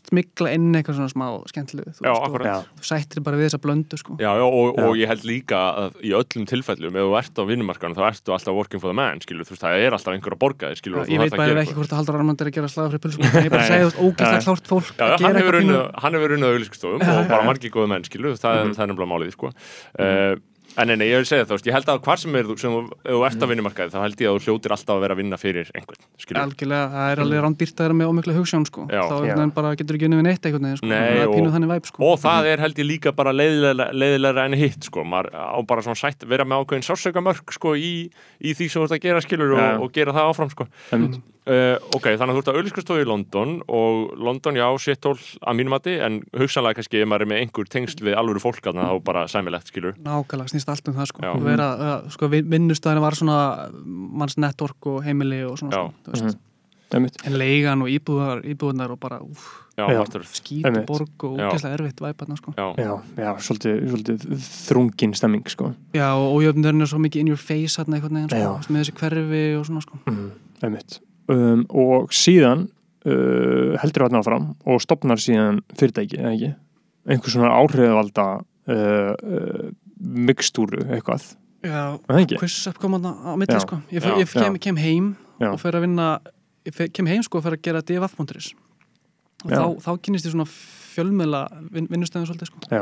smigla 0.00 0.48
inn 0.56 0.72
eitthvað 0.74 0.96
svona 0.96 1.12
smá 1.12 1.26
skemmtilegu, 1.52 1.92
þú 1.94 2.00
Já, 2.00 2.12
veist, 2.16 2.64
þú 2.80 2.84
sættir 2.90 3.20
bara 3.22 3.36
við 3.36 3.44
þessa 3.50 3.60
blöndu, 3.60 3.96
sko. 4.00 4.16
Já, 4.18 4.32
já, 4.40 4.42
og, 4.48 4.74
Já. 4.74 4.82
og 4.88 4.96
ég 4.96 5.06
held 5.06 5.22
líka 5.28 5.58
að 5.76 5.90
í 6.00 6.10
öllum 6.16 6.46
tilfellum, 6.48 6.96
ef 6.96 7.02
þú 7.06 7.18
ert 7.20 7.34
á 7.38 7.42
vinnumarkanum 7.44 7.94
þá 7.94 8.04
ertu 8.08 8.32
alltaf 8.32 8.54
working 8.56 8.80
for 8.80 8.88
the 8.88 8.94
man, 8.96 9.20
skilur, 9.20 9.44
þú 9.44 9.52
veist, 9.52 9.62
það 9.62 9.76
er 9.84 9.90
alltaf 9.92 10.14
einhver 10.16 10.32
að 10.32 10.40
borga 10.40 10.64
þér, 10.72 10.76
skilur, 10.80 10.98
og 11.00 11.06
þú 11.06 11.12
Ég 11.12 11.20
veit 11.20 11.30
að 11.30 11.36
bara 11.36 11.60
ekki 11.60 11.76
hvort 11.76 11.92
að 11.92 11.98
Haldur 12.00 12.16
Armand 12.18 12.40
er 12.40 12.46
að 12.48 12.54
gera 12.56 12.68
slaga 12.72 12.88
fyrir 12.90 13.04
pulsupakka, 13.04 13.36
en 13.36 13.44
ég 13.44 13.52
bara 13.52 13.68
Nei. 20.70 20.84
að 20.84 20.88
eitthvað 20.90 20.96
nei, 21.00 21.06
ég 21.10 21.20
vil 21.20 21.28
segja 21.28 21.44
það, 21.44 21.50
þú 21.50 21.56
veist, 21.56 21.68
ég 21.68 21.76
held 21.76 21.90
að 21.90 22.00
hvar 22.06 22.20
sem 22.20 22.36
er 22.38 22.48
þú, 22.48 22.56
sem 22.60 22.74
þú, 22.74 22.80
þú 23.06 23.20
ert 23.26 23.42
á 23.42 23.46
vinnumarkaði, 23.50 23.92
þá 23.94 23.98
held 24.04 24.22
ég 24.22 24.30
að 24.30 24.36
þú 24.36 24.44
hljótir 24.46 24.74
alltaf 24.76 24.94
að 24.94 25.02
vera 25.04 25.16
að 25.16 25.20
vinna 25.20 25.38
fyrir 25.40 25.72
einhvern, 25.74 26.04
skilur. 26.20 26.40
Algjörlega, 26.44 26.90
það 26.94 27.14
er 27.14 27.22
alveg 27.24 27.44
rándýrt 27.44 27.80
að 27.80 27.86
vera 27.86 27.98
með 28.00 28.12
ómikla 28.12 28.36
hugsjón, 28.38 28.66
sko. 28.70 28.86
Já. 28.86 29.02
Þá 29.10 29.16
Já. 29.26 29.34
bara 29.56 29.72
getur 29.80 29.98
ekki 29.98 30.08
unnið 30.08 30.20
við 30.20 30.26
neitt 30.28 30.48
veginn, 30.50 30.78
sko. 30.78 30.90
Nei, 30.90 30.98
það 31.00 31.24
er 31.24 31.34
pínuð 31.34 31.56
þannig 31.56 31.72
væp, 31.74 31.90
sko. 31.90 32.04
Og 32.06 32.20
það 32.22 32.50
er 32.52 32.64
held 32.64 32.80
ég 32.80 32.88
líka 32.90 33.14
bara 33.16 33.34
leiðilega, 33.34 34.46
enn 34.46 34.58
hitt, 34.60 34.86
sko, 34.86 35.04
maður 35.04 35.34
á 35.34 35.58
bara 35.66 35.84
svona 35.86 35.98
sætt, 35.98 36.28
vera 36.30 36.46
með 36.46 36.64
ákveðin 36.64 36.86
sársökamörk, 36.86 37.56
sko, 37.56 37.74
í, 37.74 37.94
í 38.38 38.54
því 38.54 38.70
sem 38.70 38.80
þú 38.80 38.86
ert 38.86 38.96
að 38.96 39.04
gera, 39.08 39.24
skilur, 39.26 39.56
og, 39.58 39.84
og 39.84 39.92
gera 39.96 40.14
það. 41.46 41.50
Uh, 41.50 41.76
ok, 41.96 42.04
þannig 42.20 42.30
að 42.30 42.36
þú 42.36 42.40
ert 42.42 42.48
að 42.50 42.58
auðlýskastofu 42.60 43.00
í 43.02 43.06
London 43.08 43.54
og 43.66 44.10
London, 44.20 44.58
já, 44.60 44.66
shithól 44.78 45.16
að 45.40 45.56
mínum 45.56 45.72
mati, 45.74 45.94
en 46.04 46.20
hugsanlega 46.36 46.78
kannski 46.78 47.00
ef 47.00 47.08
maður 47.08 47.24
er 47.24 47.30
með 47.32 47.40
einhver 47.44 47.70
tengsl 47.72 48.04
við 48.04 48.14
alvöru 48.20 48.42
fólk 48.44 48.68
að 48.70 48.76
þá 48.76 49.00
bara 49.06 49.24
sæmilegt, 49.30 49.72
skilur. 49.72 49.96
Nákvæmlega, 50.04 50.52
snýst 50.52 50.68
allt 50.70 50.92
um 50.92 50.94
það 51.00 51.10
sko 51.10 51.24
Já. 51.24 51.32
vera, 51.42 51.70
uh, 51.80 52.12
sko, 52.12 52.28
vinnustæðin 52.28 53.02
var 53.02 53.18
svona 53.18 53.40
manns 53.80 54.36
network 54.36 54.86
og 54.92 55.02
heimili 55.08 55.42
og 55.48 55.58
svona 55.58 55.72
Já. 55.74 55.82
sko, 55.88 56.04
þú 56.04 56.14
veist, 56.14 56.40
Einmitt. 56.90 57.18
en 57.24 57.36
leigan 57.38 57.82
og 57.82 57.88
íbúðar, 57.88 58.44
íbúðunar 58.44 58.90
og 58.94 59.00
bara 59.00 59.20
úf, 59.24 59.44
Einmitt. 59.78 60.80
og 60.82 60.86
borg 60.86 61.24
og 61.24 61.38
Já. 61.38 61.48
úkesslega 61.48 61.74
erfitt 61.78 62.00
væparna 62.02 62.36
sko 62.36 62.52
já. 62.56 62.74
Já, 62.76 62.94
já, 63.16 63.30
svolítið, 63.38 63.84
svolítið 63.90 64.18
þrungin 64.68 65.14
stemming, 65.14 65.46
sko. 65.48 65.74
Já, 65.94 66.10
og 66.14 66.42
ójöfnurinn 66.42 66.82
er 66.82 66.86
svo 66.90 66.98
mikið 66.98 67.20
in 67.20 67.28
your 67.28 67.38
face 67.38 67.78
hérna 67.80 67.96
einhvern 67.96 68.28
veginn 68.28 69.70
sko, 69.80 71.00
Mm. 71.30 71.42
Um, 71.52 71.60
og 71.70 72.10
síðan 72.10 72.64
uh, 73.06 73.76
heldur 73.82 74.06
það 74.08 74.18
áfram 74.20 74.48
og 74.66 74.80
stopnar 74.82 75.20
síðan 75.22 75.60
fyrirtæki, 75.78 76.18
eða 76.18 76.32
ekki? 76.34 76.48
Einhver 77.10 77.30
svona 77.34 77.52
áhrifvalda 77.54 78.24
uh, 78.40 79.12
uh, 79.14 79.68
mikstúru 80.00 80.82
eitthvað. 80.90 81.28
Já, 81.62 82.00
Er 82.08 82.14
það 82.16 82.22
ekki? 82.24 82.38
quiz 82.40 82.56
up 82.70 82.78
kom 82.80 82.94
hann 82.96 83.06
á 83.06 83.32
milli 83.36 83.52
Já. 83.54 83.60
sko 83.62 83.78
ég, 83.92 84.02
Já. 84.02 84.14
ég 84.18 84.30
kem, 84.32 84.58
kem 84.58 84.76
heim 84.80 85.08
Já. 85.40 85.50
og 85.52 85.60
fer 85.60 85.76
að 85.76 85.84
vinna 85.86 86.06
ég 86.66 86.92
kem 86.96 87.06
heim 87.06 87.22
sko 87.22 87.38
og 87.38 87.44
fer 87.44 87.56
að 87.58 87.62
gera 87.66 87.82
DFF.is 87.84 88.50
og 89.44 89.50
þá, 89.52 89.64
þá 89.84 89.90
kynist 90.04 90.26
ég 90.28 90.32
svona 90.34 90.48
fjölmiðla 90.90 91.42
vin, 91.72 91.86
vinnustæðin 91.92 92.26
svolítið 92.28 92.48
sko 92.50 92.80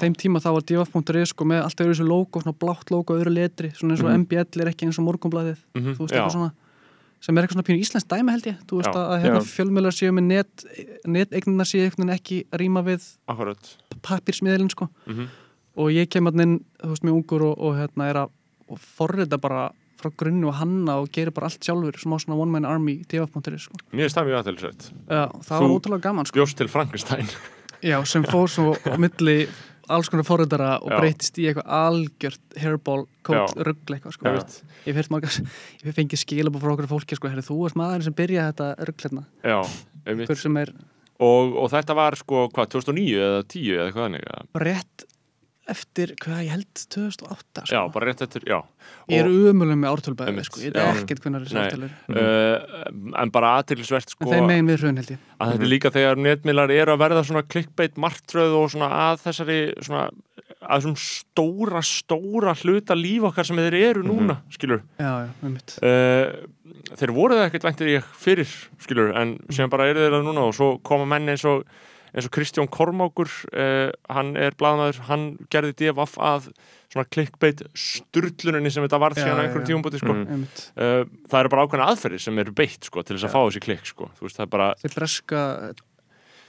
þeim 0.00 0.14
tíma 0.18 0.40
þá 0.42 0.48
var 0.56 0.64
divaf.is 0.66 1.34
sko 1.34 1.44
með 1.50 1.64
allt 1.66 1.82
öðru 1.82 1.92
þessu 1.94 2.06
logo, 2.08 2.40
svona 2.42 2.56
blátt 2.62 2.90
logo, 2.94 3.18
öðru 3.18 3.34
letri 3.34 3.70
svona 3.76 3.94
eins 3.94 4.02
og 4.04 4.10
Mhm. 4.10 4.24
MBL 4.24 4.62
er 4.64 4.70
ekki 4.72 4.86
eins 4.88 4.98
og 5.02 5.06
morgunblæðið 5.10 5.58
Mhm, 5.76 5.94
þú 5.98 6.06
veist 6.06 6.14
já. 6.14 6.22
eitthvað 6.22 6.36
svona 6.38 6.52
sem 7.20 7.36
er 7.36 7.44
eitthvað 7.44 7.58
svona 7.58 7.68
pínu 7.68 7.84
íslensk 7.84 8.08
dæmi 8.10 8.34
held 8.34 8.48
ég 8.48 8.62
þú 8.70 8.80
veist 8.80 8.94
Já. 8.94 9.00
að, 9.02 9.14
hérna 9.24 9.42
Já. 9.42 9.48
fjölmiðlar 9.50 9.96
séu 9.96 10.14
með 10.16 10.26
net 10.30 10.64
neteignina 11.06 11.66
séu 11.68 11.84
veginn 11.88 12.14
ekki 12.16 12.42
rýma 12.56 12.82
við 12.86 13.06
Akkurat. 13.28 13.76
pappirsmiðlinn 14.00 14.72
sko 14.72 14.88
Mm 15.06 15.28
og 15.80 15.92
ég 15.94 16.08
kem 16.10 16.28
að 16.28 16.42
inn, 16.44 16.56
þú 16.82 16.92
veist, 16.94 17.04
mjög 17.06 17.18
ungur 17.20 17.44
og, 17.46 17.54
og 17.66 17.78
hérna 17.78 18.08
er 18.10 18.18
að 18.24 18.32
forrita 18.96 19.38
bara 19.40 19.68
frá 20.00 20.10
grunni 20.16 20.46
og 20.48 20.56
hanna 20.56 20.96
og 21.02 21.10
gerir 21.12 21.32
bara 21.36 21.50
allt 21.50 21.64
sjálfur 21.66 21.98
smá 22.00 22.16
svona 22.22 22.38
one 22.40 22.54
man 22.54 22.68
army 22.68 23.00
divaf.is 23.10 23.66
sko. 23.66 23.80
Mér 23.92 24.08
er 24.08 24.14
það 24.14 24.30
mjög 24.30 24.38
aðtilsrætt. 24.40 24.86
Já, 25.10 25.24
það 25.46 25.64
var 25.64 25.74
ótrúlega 25.76 26.04
gaman 26.06 26.28
sko. 26.28 26.40
Bjóst 26.40 26.56
til 26.60 26.70
Frankenstein. 26.72 27.28
Já, 27.84 27.98
sem 28.08 28.24
fór 28.28 28.48
svo 28.52 28.74
á 28.76 28.96
milli 29.00 29.42
alls 29.96 30.10
konar 30.12 30.26
forritara 30.28 30.70
og 30.80 30.92
breytist 30.94 31.38
í 31.42 31.48
eitthvað 31.50 31.66
algjört 31.80 32.56
hairball 32.62 33.04
Já. 33.36 33.42
ruggl 33.68 33.96
eitthvað 33.96 34.16
sko. 34.16 34.32
Ég 34.86 34.96
fyrst 34.96 35.12
margar, 35.12 35.36
ég 35.84 35.96
fengið 35.96 36.22
skilabú 36.22 36.62
frá 36.62 36.72
okkur 36.74 36.88
fólki 36.90 37.18
sko, 37.18 37.30
herri, 37.32 37.44
þú 37.46 37.58
ert 37.68 37.78
maður 37.80 38.06
sem 38.08 38.16
byrja 38.20 38.48
þetta 38.52 38.70
ruggl 38.88 39.06
hérna, 39.08 39.26
Já, 39.44 39.58
einmitt. 40.06 40.30
Og, 41.20 41.56
og 41.60 41.68
þetta 41.68 41.94
var 41.98 42.16
sko, 42.16 42.46
hvað, 42.54 42.70
2009 42.78 43.16
eða 43.20 43.40
10 43.52 43.74
eða 43.76 43.90
hvað 43.92 44.06
þannig? 44.06 44.28
eða? 44.30 44.44
Eftir, 45.72 46.12
hvað 46.20 46.42
ég 46.44 46.52
held 46.54 46.82
2008 46.96 47.64
sko. 47.64 47.74
Já, 47.74 47.80
bara 47.94 48.08
rétt 48.10 48.22
eftir, 48.26 48.44
já. 48.48 48.58
ég 49.10 49.22
er 49.22 49.30
Og, 49.30 49.50
umulum 49.52 49.80
með 49.82 49.94
ártölbæði 49.94 50.44
sko. 50.46 50.62
ég 50.64 50.74
veit 50.76 51.02
ekkert 51.02 51.24
hvernig 51.24 51.46
þessi 51.46 51.58
Nei. 51.58 51.64
ártölur 51.64 51.92
uh, 52.14 53.16
en 53.22 53.32
bara 53.34 53.54
aðtilsvert 53.60 54.08
en 54.10 54.14
sko 54.16 54.30
þeim 54.30 54.48
megin 54.50 54.70
við 54.70 54.84
hrun 54.84 55.00
held 55.00 55.12
ég 55.14 55.26
að 55.40 55.52
þetta 55.52 55.66
er 55.66 55.72
líka 55.72 55.92
þegar 55.94 56.22
netmiðlar 56.26 56.74
eru 56.76 56.94
að 56.94 57.02
verða 57.04 57.24
svona 57.28 57.44
klikkbeitt 57.48 58.00
martröð 58.00 58.56
og 58.60 58.70
svona 58.74 58.90
að 59.08 59.22
þessari 59.26 59.60
svona 59.80 60.06
að 60.60 60.82
þessum 60.82 60.96
stóra, 61.00 61.82
stóra 61.86 62.54
hluta 62.60 62.96
líf 62.98 63.28
okkar 63.30 63.48
sem 63.48 63.60
þeir 63.60 63.76
eru 63.80 64.02
núna, 64.04 64.40
skilur 64.52 64.82
já, 65.00 65.12
já, 65.24 65.28
með 65.40 65.54
mitt 65.54 65.76
uh, 65.80 66.96
þeir 67.00 67.14
voru 67.16 67.38
það 67.38 67.46
ekkert 67.46 67.68
væntir 67.68 67.92
ég 67.94 68.10
fyrir, 68.20 68.58
skilur, 68.82 69.14
en 69.16 69.38
sem 69.52 69.70
bara 69.72 69.88
eru 69.90 70.04
þeir 70.04 70.18
það 70.18 70.28
núna 70.28 70.48
og 70.48 70.56
svo 70.56 70.74
koma 70.86 71.08
menn 71.08 71.32
eins 71.32 71.46
og 71.48 71.64
eins 72.14 72.26
og 72.28 72.34
Kristján 72.34 72.70
Kormákur 72.72 73.30
uh, 73.52 73.90
hann 74.10 74.34
er 74.40 74.56
blaðmaður, 74.58 75.02
hann 75.10 75.26
gerði 75.52 75.76
DFF 75.80 76.18
að 76.20 76.50
svona 76.90 77.06
klikkbeitt 77.14 77.62
sturluninni 77.78 78.72
sem 78.72 78.82
þetta 78.86 79.02
varð 79.02 79.20
síðan 79.20 79.38
á 79.38 79.42
einhverjum 79.44 79.66
já. 79.66 79.70
tíumbúti 79.70 80.00
sko. 80.02 80.16
Mm. 80.16 80.48
Uh, 80.74 81.04
það 81.30 81.44
eru 81.44 81.52
bara 81.54 81.66
ákveðna 81.66 81.90
aðferðir 81.92 82.24
sem 82.26 82.42
eru 82.42 82.56
beitt 82.56 82.90
sko, 82.90 83.04
til 83.06 83.16
þess 83.16 83.28
að 83.28 83.36
fá 83.36 83.40
þessi 83.44 83.64
klikk 83.68 83.86
sko. 83.92 84.10
veist, 84.18 84.40
það 84.40 84.48
er 84.48 84.52
bara 84.56 84.72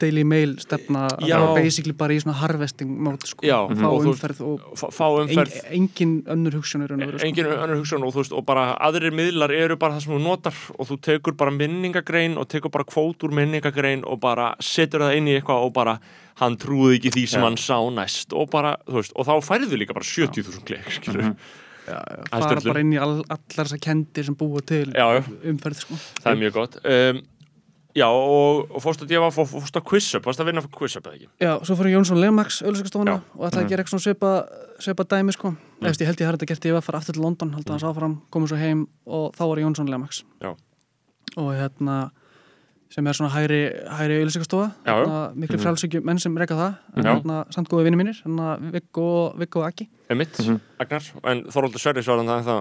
Daily 0.02 0.24
Mail 0.28 0.56
stefna 0.64 1.04
að 1.12 1.28
Já. 1.30 1.36
það 1.38 1.46
var 1.48 1.62
basically 1.62 1.94
bara 2.02 2.14
í 2.16 2.22
svona 2.24 2.36
harvesting 2.42 2.92
mót 3.08 3.28
sko. 3.30 3.46
Já, 3.46 3.58
fá 3.70 3.86
og 3.88 4.02
þú- 4.02 4.12
umferð 4.16 4.42
og 4.48 4.66
fá, 4.82 4.88
fá 4.98 5.06
en, 5.22 5.28
umferð 5.30 5.58
engin 5.78 6.16
önnur 6.36 6.58
hugsun 6.60 6.84
er 6.88 6.96
önnur 6.98 7.16
sko. 7.20 7.28
engin 7.28 7.46
önnur 7.54 7.78
hugsun 7.82 8.04
og 8.08 8.14
þú 8.16 8.24
veist 8.24 8.36
og 8.40 8.46
bara 8.50 8.66
aðrir 8.82 9.14
miðlar 9.16 9.54
eru 9.56 9.78
bara 9.78 9.96
það 10.00 10.02
sem 10.08 10.14
þú 10.18 10.22
notar 10.26 10.54
og 10.80 10.88
þú 10.90 11.00
tekur 11.10 11.38
bara 11.38 11.52
minningagrein 11.56 12.38
og 12.42 12.50
tekur 12.50 12.72
bara 12.74 12.84
kvót 12.90 13.24
úr 13.24 13.32
minningagrein 13.38 14.04
og 14.06 14.20
bara 14.20 14.56
setur 14.60 15.06
það 15.08 15.18
inn 15.22 15.28
í 15.32 15.38
eitthvað 15.40 15.66
og 15.70 15.74
bara 15.74 16.00
hann 16.42 16.56
trúði 16.58 16.98
ekki 17.00 17.12
því 17.14 17.26
sem 17.28 17.42
Já. 17.42 17.46
hann 17.46 17.58
sá 17.58 17.78
næst 17.94 18.34
og 18.34 18.50
bara, 18.50 18.76
þú 18.88 18.98
veist, 19.02 19.12
og 19.16 19.26
þá 19.28 19.34
færðu 19.46 19.78
líka 19.78 19.94
bara 19.94 20.08
70.000 20.08 20.64
klikk, 20.66 20.88
skilur 20.98 21.22
Mhm. 21.22 21.36
já, 21.88 21.98
já, 21.98 22.24
Það 22.32 22.42
er 22.42 22.48
fara 22.48 22.62
bara 22.74 22.80
inn 22.80 22.94
í 22.94 23.00
all, 23.02 23.22
allar 23.30 23.66
þessar 23.68 23.80
kendir 23.82 24.24
sem 24.26 24.36
búa 24.36 24.62
til 24.66 24.86
Já, 24.94 25.06
já. 25.20 25.24
umferð 25.52 25.76
sko. 25.82 25.96
það 26.24 26.32
er 26.32 26.40
mjög 26.42 26.54
gott 26.54 26.76
um, 26.86 27.22
Já, 27.98 28.08
og, 28.08 28.70
og 28.72 28.84
fórst 28.84 29.02
að 29.04 29.12
ég 29.12 29.24
var 29.24 29.34
fórst 29.36 29.76
að 29.76 29.84
quiz-up, 29.90 30.24
fórst 30.24 30.40
að 30.40 30.52
vinna 30.52 30.64
fyrir 30.64 30.78
quiz-up 30.78 31.10
eða 31.10 31.18
ekki? 31.18 31.28
Já, 31.44 31.52
svo 31.68 31.76
fór 31.76 31.90
ég 31.90 31.98
Jónsson 31.98 32.22
Lemax 32.22 32.62
auðlýsingastofuna 32.64 33.18
Já. 33.18 33.20
og 33.36 33.44
ætlaði 33.50 33.66
að 33.66 33.72
gera 33.74 33.84
eitthvað 33.84 33.96
svona 33.98 34.06
svipa, 34.06 34.32
svipa 34.80 35.04
dæmi 35.12 35.36
sko. 35.36 35.52
mm. 35.52 35.90
Eftir, 35.90 36.06
ég 36.06 36.12
held 36.12 36.24
ég 36.24 36.30
hafði 36.30 36.40
þetta 36.40 36.50
gert 36.54 36.68
ég 36.70 36.78
var 36.78 36.84
að 36.84 36.88
fara 36.88 37.02
aftur 37.02 37.18
til 37.18 37.26
London 37.26 37.52
haldið 37.58 37.74
hans 37.76 37.88
áfram, 37.90 38.16
komið 38.32 38.54
svo 38.54 38.60
heim 38.62 38.86
og 39.06 39.26
þá 39.36 39.44
var 39.44 39.60
ég 39.60 39.68
Jónsson 39.68 39.92
Lemax 39.92 40.24
Já. 40.40 40.52
og 41.36 41.52
hérna 41.58 41.98
sem 42.92 43.08
er 43.08 43.16
svona 43.16 43.32
hægri, 43.32 43.72
hægri 43.88 44.20
auðlýsingastofa 44.20 44.68
Já, 44.84 44.96
já. 44.96 45.32
miklu 45.36 45.58
mm. 45.58 45.64
frálsökju 45.64 46.02
menn 46.04 46.20
sem 46.20 46.38
reyka 46.38 46.56
það 46.60 46.74
en 46.96 47.04
hérna, 47.08 47.46
samt 47.52 47.70
góði 47.72 47.84
vinni 47.88 47.98
mínir 48.00 48.16
hérna, 48.20 48.58
Viggo, 48.72 49.34
Viggo 49.40 49.60
og 49.64 49.68
Aki 49.70 49.86
Emitt, 50.12 50.36
Agnar, 50.80 51.04
en 51.32 51.44
Þorvaldur 51.48 51.80
Sverris 51.80 52.08
var 52.08 52.18
hann 52.20 52.44
það 52.44 52.60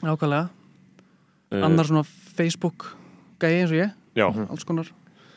á 0.00 0.06
Mhm. 0.06 0.16
ákvæðlega 0.16 0.48
uh, 1.52 1.64
annar 1.66 1.84
svona 1.86 2.04
Facebook 2.36 2.96
gæi 3.40 3.60
eins 3.62 3.70
og 3.70 3.76
ég, 3.80 3.92
Já, 4.16 4.26
alls 4.50 4.64
konar. 4.64 4.88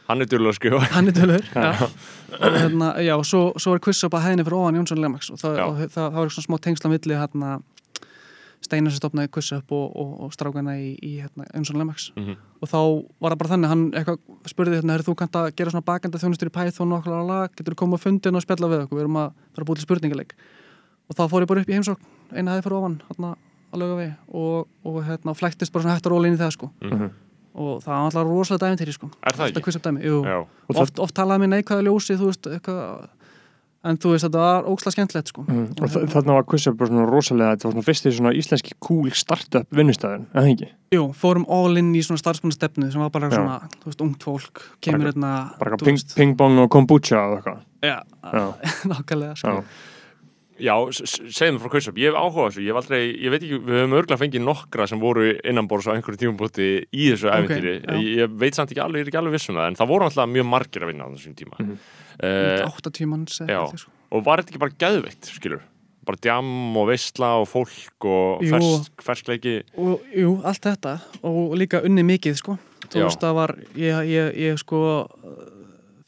Hann 0.07 0.21
er 0.21 0.25
djúlega 0.27 0.49
að 0.51 0.55
skrifa. 0.57 0.79
Hann 0.91 1.07
er 1.07 1.13
tölur 1.15 1.43
já. 1.55 1.89
og 2.41 2.55
hérna, 2.59 2.87
já, 2.99 3.13
og 3.15 3.23
svo, 3.25 3.53
svo 3.57 3.73
er 3.75 3.79
quiz 3.79 4.03
upp 4.03 4.13
að 4.17 4.25
hæðinni 4.27 4.43
fyrir 4.43 4.57
ofan 4.59 4.75
Jónsson 4.75 4.99
Lemax 5.01 5.29
og 5.31 5.37
það, 5.39 5.59
og 5.63 5.77
það, 5.77 5.93
það 5.93 6.17
var 6.17 6.29
svona 6.33 6.47
smá 6.47 6.57
tengsla 6.59 6.89
milli 6.91 7.15
hérna 7.15 7.61
Steinar 8.63 8.91
sem 8.93 8.99
stopnaði 9.01 9.27
quiz 9.35 9.49
upp 9.57 9.71
og, 9.75 9.95
og, 10.23 10.31
strákana 10.35 10.73
í, 10.79 10.93
í 11.03 11.11
hérna, 11.21 11.43
Jónsson 11.53 11.77
Lemax. 11.79 12.11
Mhm. 12.15 12.35
og 12.63 12.69
þá 12.71 12.77
var 13.19 13.31
það 13.33 13.37
bara 13.43 13.51
þannig, 13.53 13.67
hann 13.73 13.85
eitthvað 13.91 14.19
spurði 14.47 14.77
hérna, 14.79 14.93
"Heyrðu, 14.95 15.07
þú 15.09 15.15
kannt 15.19 15.35
að 15.35 15.55
gera 15.55 15.71
svona 15.71 15.85
bakenda 15.85 16.17
þjónustur 16.19 16.47
í 16.47 16.53
Python 16.57 16.91
og 16.93 16.99
okkur 17.03 17.27
lag, 17.27 17.51
getur 17.55 17.73
þú 17.75 17.79
komið 17.83 17.97
að 17.99 18.03
fundin 18.03 18.35
og 18.35 18.41
spjalla 18.43 18.67
við 18.71 18.83
okkur, 18.85 18.97
við 18.97 19.03
erum 19.03 19.17
að 19.19 19.31
fara 19.53 19.63
að 19.63 19.67
búið 19.67 19.75
til 19.79 19.87
spurningaleik 19.87 20.31
og 21.09 21.15
þá 21.15 21.23
fór 21.29 21.41
ég 21.43 21.47
bara 21.47 21.59
upp 21.61 21.69
í 21.69 21.75
heimsókn 21.75 22.03
eina 22.33 22.51
hæði 22.55 22.63
fyrir 22.63 22.77
ofan, 22.79 23.01
hérna 23.11 23.35
við 23.73 24.13
og, 24.33 24.67
og 24.85 25.03
hérna, 25.03 25.33
flæktist 25.35 25.71
bara 25.73 25.83
svona 25.83 25.95
hægt 25.97 26.05
að 26.05 26.11
róla 26.13 26.27
inn 26.27 26.35
í 26.37 26.41
það 26.41 26.51
sko 26.51 26.69
Mhm. 26.81 27.09
og 27.55 27.81
það 27.83 27.87
var 27.87 28.05
alltaf 28.05 28.27
rosalega 28.27 28.93
sko 28.93 29.09
Er 29.23 29.33
það 29.33 29.37
Þetta 29.47 29.59
ekki? 29.59 29.63
quiz 29.63 29.75
up 29.75 29.81
dæmi, 29.83 30.03
jú 30.03 30.23
Já, 30.25 30.45
Og 30.69 30.75
oft, 30.75 30.99
oft 30.99 31.13
talaði 31.15 31.39
mér 31.47 31.63
neikvæða 31.63 31.83
ljósi 31.87 32.17
þú 32.17 32.25
veist, 32.31 32.47
eitthvað 32.47 33.07
en 33.85 33.97
þú 33.97 34.11
veist, 34.13 34.23
þetta 34.23 34.39
var 34.39 34.63
ókslega 34.63 34.91
skemmtilegt 34.95 35.27
sko. 35.27 35.41
Mm. 35.43 35.65
Og 35.81 35.89
þa- 35.91 36.07
þarna 36.07 36.33
var 36.37 36.43
Quizzup 36.43 36.77
bara 36.77 36.87
svona 36.89 37.05
rosalega, 37.11 37.51
þetta 37.57 37.63
var 37.67 37.71
svona 37.73 37.83
fyrsti 37.83 38.11
svona 38.15 38.31
íslenski 38.31 38.71
cool 38.79 39.09
startup 39.11 39.67
vinnustæðin, 39.75 40.25
eða 40.33 40.53
ekki? 40.55 40.69
Jú, 40.95 41.13
fórum 41.13 41.43
all 41.49 41.75
in 41.75 41.91
í 41.93 41.99
svona 41.99 42.17
starfsmannastefnu 42.17 42.89
sem 42.93 43.01
var 43.01 43.09
bara 43.09 43.27
Já. 43.29 43.35
svona, 43.35 43.59
þú 43.83 43.85
veist, 43.91 44.01
ungt 44.01 44.19
fólk 44.23 44.61
kemur 44.79 44.99
Bara- 44.99 45.11
hérna 45.11 45.59
Bara 45.59 45.75
þú 45.75 45.85
veist, 45.91 46.15
ping-pong 46.15 46.59
og 46.59 46.69
kombucha 46.69 47.17
og 47.19 47.43
eitthvað. 47.43 47.59
Já, 47.83 48.01
Já. 48.23 48.53
nákvæmlega 48.87 49.35
sko. 49.37 49.47
Já. 49.49 49.63
Já, 50.61 50.75
s- 50.93 51.01
s- 51.09 51.21
segðu 51.33 51.55
mér 51.55 51.61
frá 51.63 51.69
Kvissab, 51.73 51.95
ég 51.97 52.11
hef 52.11 52.17
áhuga 52.19 52.43
á 52.45 52.47
þessu, 52.51 52.61
ég 52.61 52.69
hef 52.69 52.79
aldrei, 52.83 53.01
ég 53.17 53.31
veit 53.33 53.41
ekki, 53.41 53.57
við 53.65 53.77
höfum 53.81 53.95
örgulega 53.97 54.21
fengið 54.21 54.43
nokkra 54.45 54.85
sem 54.87 54.99
voru 55.01 55.23
innanborðs 55.43 55.87
á 55.89 55.95
einhverju 55.97 56.19
tímabúti 56.21 56.67
í 56.93 57.07
þessu 57.09 57.27
Ok, 57.31 57.37
æfintýri, 57.49 57.73
já. 57.81 57.97
ég, 58.21 58.35
veit 58.37 58.53
samt 58.55 58.69
ekki 58.71 58.83
alveg, 58.83 59.01
ég 59.01 59.07
er 59.07 59.09
ekki 59.13 59.17
alveg 59.23 59.33
viss 59.33 59.49
um 59.49 59.55
það, 59.57 59.67
en 59.71 59.75
það 59.81 59.87
voru 59.93 60.05
alltaf 60.05 60.29
mjög 60.29 60.45
margir 60.51 60.85
að 60.85 60.91
vinna 60.93 61.05
á 61.05 61.13
þessum 61.15 61.35
tíma. 61.41 61.55
Mhm. 61.59 61.77
uh, 62.23 62.69
80 62.69 63.05
manns 63.09 63.39
eða 63.41 63.49
já. 63.49 63.61
eitthvað, 63.63 63.79
sko. 63.79 63.91
og 64.13 64.23
var 64.23 64.37
þetta 64.43 64.51
ekki 64.53 64.59
bara 64.59 64.77
geðveikt, 64.85 65.31
skilur? 65.39 65.61
Bara 66.05 66.17
djam 66.21 66.77
og 66.77 66.87
veistla 66.91 67.29
og 67.41 67.47
fólk 67.47 68.03
og 68.05 68.41
fersk, 68.43 68.91
ferskleiki, 69.01 69.63
og 69.79 70.01
jú, 70.13 70.41
allt 70.43 70.61
þetta 70.61 70.99
og 71.23 71.55
líka 71.57 71.81
unni 71.83 72.03
mikið 72.03 72.35
sko. 72.37 72.59
þú 72.91 73.05
veist, 73.07 73.19
það 73.23 73.33
var 73.33 73.55
ég, 73.73 74.05
ég, 74.11 74.35
ég 74.37 74.57
sko 74.59 75.07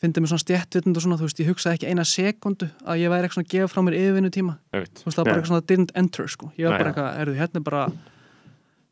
fyndi 0.05 0.21
mér 0.23 0.31
svona 0.31 0.45
stjættvitund 0.45 0.95
og 0.99 1.03
svona, 1.05 1.17
þú 1.19 1.27
veist, 1.27 1.39
ég 1.43 1.49
hugsaði 1.51 1.79
ekki 1.79 1.91
eina 1.91 2.05
sekundu 2.07 2.69
að 2.85 3.01
ég 3.03 3.11
væri 3.11 3.25
eitthvað 3.27 3.39
svona 3.39 3.49
að 3.49 3.53
gefa 3.57 3.71
frá 3.73 3.81
mér 3.89 3.97
yfirvinnu 3.99 4.31
tíma 4.35 4.57
einmitt. 4.71 4.99
þú 5.01 5.07
veist, 5.09 5.15
það 5.17 5.23
var 5.23 5.31
bara 5.31 5.39
eitthvað 5.41 5.51
svona 5.53 5.67
didn't 5.71 5.95
enter 5.95 6.27
sko. 6.31 6.51
ég 6.59 6.69
var 6.69 6.77
bara 6.79 6.91
eitthvað, 6.93 7.21
erðu, 7.25 7.35
hérna 7.41 7.61
er 7.61 7.65
bara 7.69 7.85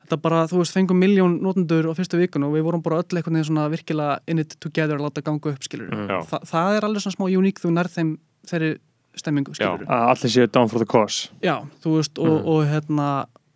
þetta 0.03 0.17
bara, 0.21 0.39
þú 0.51 0.59
veist, 0.61 0.75
fengum 0.75 0.99
miljón 0.99 1.37
notendur 1.43 1.87
á 1.87 1.93
fyrstu 1.95 2.19
vikun 2.19 2.43
og 2.47 2.55
við 2.57 2.65
vorum 2.67 2.81
bara 2.83 2.99
öll 3.01 3.19
eitthvað 3.19 3.45
svona 3.47 3.69
virkilega 3.71 4.17
in 4.27 4.39
it 4.43 4.57
together 4.59 4.97
að 4.99 5.05
láta 5.07 5.23
ganga 5.23 5.53
upp 5.53 5.63
skilur. 5.63 5.87
Já. 5.93 6.19
Þa, 6.27 6.39
það 6.51 6.77
er 6.77 6.87
alveg 6.89 7.05
svona 7.05 7.15
smá 7.17 7.25
uník 7.31 7.61
þú 7.63 7.71
nærð 7.77 7.95
þeim 7.97 8.11
þeirri 8.51 8.71
stemmingu 9.15 9.53
skilur 9.55 9.85
allir 9.87 10.33
séu 10.33 10.47
down 10.51 10.67
for 10.69 10.79
the 10.81 10.89
cause. 10.89 11.29
Já, 11.41 11.61
þú 11.83 11.95
veist, 11.99 12.19
og, 12.19 12.33
Mhm. 12.33 12.47
og 12.51 12.65
hérna 12.67 13.09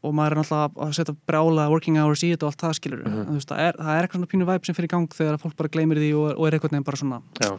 og 0.07 0.15
maður 0.17 0.35
er 0.37 0.41
náttúrulega 0.41 0.87
að 0.87 0.95
setja 0.97 1.15
brjála 1.29 1.67
working 1.73 1.99
hours 2.01 2.23
í 2.23 2.31
þetta 2.33 2.47
og 2.47 2.53
allt 2.53 2.63
það 2.65 2.77
skilur 2.79 3.03
en 3.03 3.19
þú 3.19 3.35
veist, 3.37 3.51
það 3.51 3.63
er, 3.65 3.77
það 3.81 3.93
er 3.93 4.07
eitthvað 4.07 4.21
svona 4.21 4.31
pínu 4.33 4.49
væp 4.49 4.67
sem 4.67 4.77
fyrir 4.77 4.93
gang 4.93 5.19
þegar 5.19 5.41
fólk 5.43 5.57
bara 5.59 5.73
gleymir 5.75 6.01
því 6.01 6.09
og, 6.17 6.27
og 6.33 6.47
er 6.47 6.57
eitthvað 6.57 6.77
nefn 6.77 6.87
bara 6.87 7.01
svona 7.03 7.21
Já, 7.43 7.51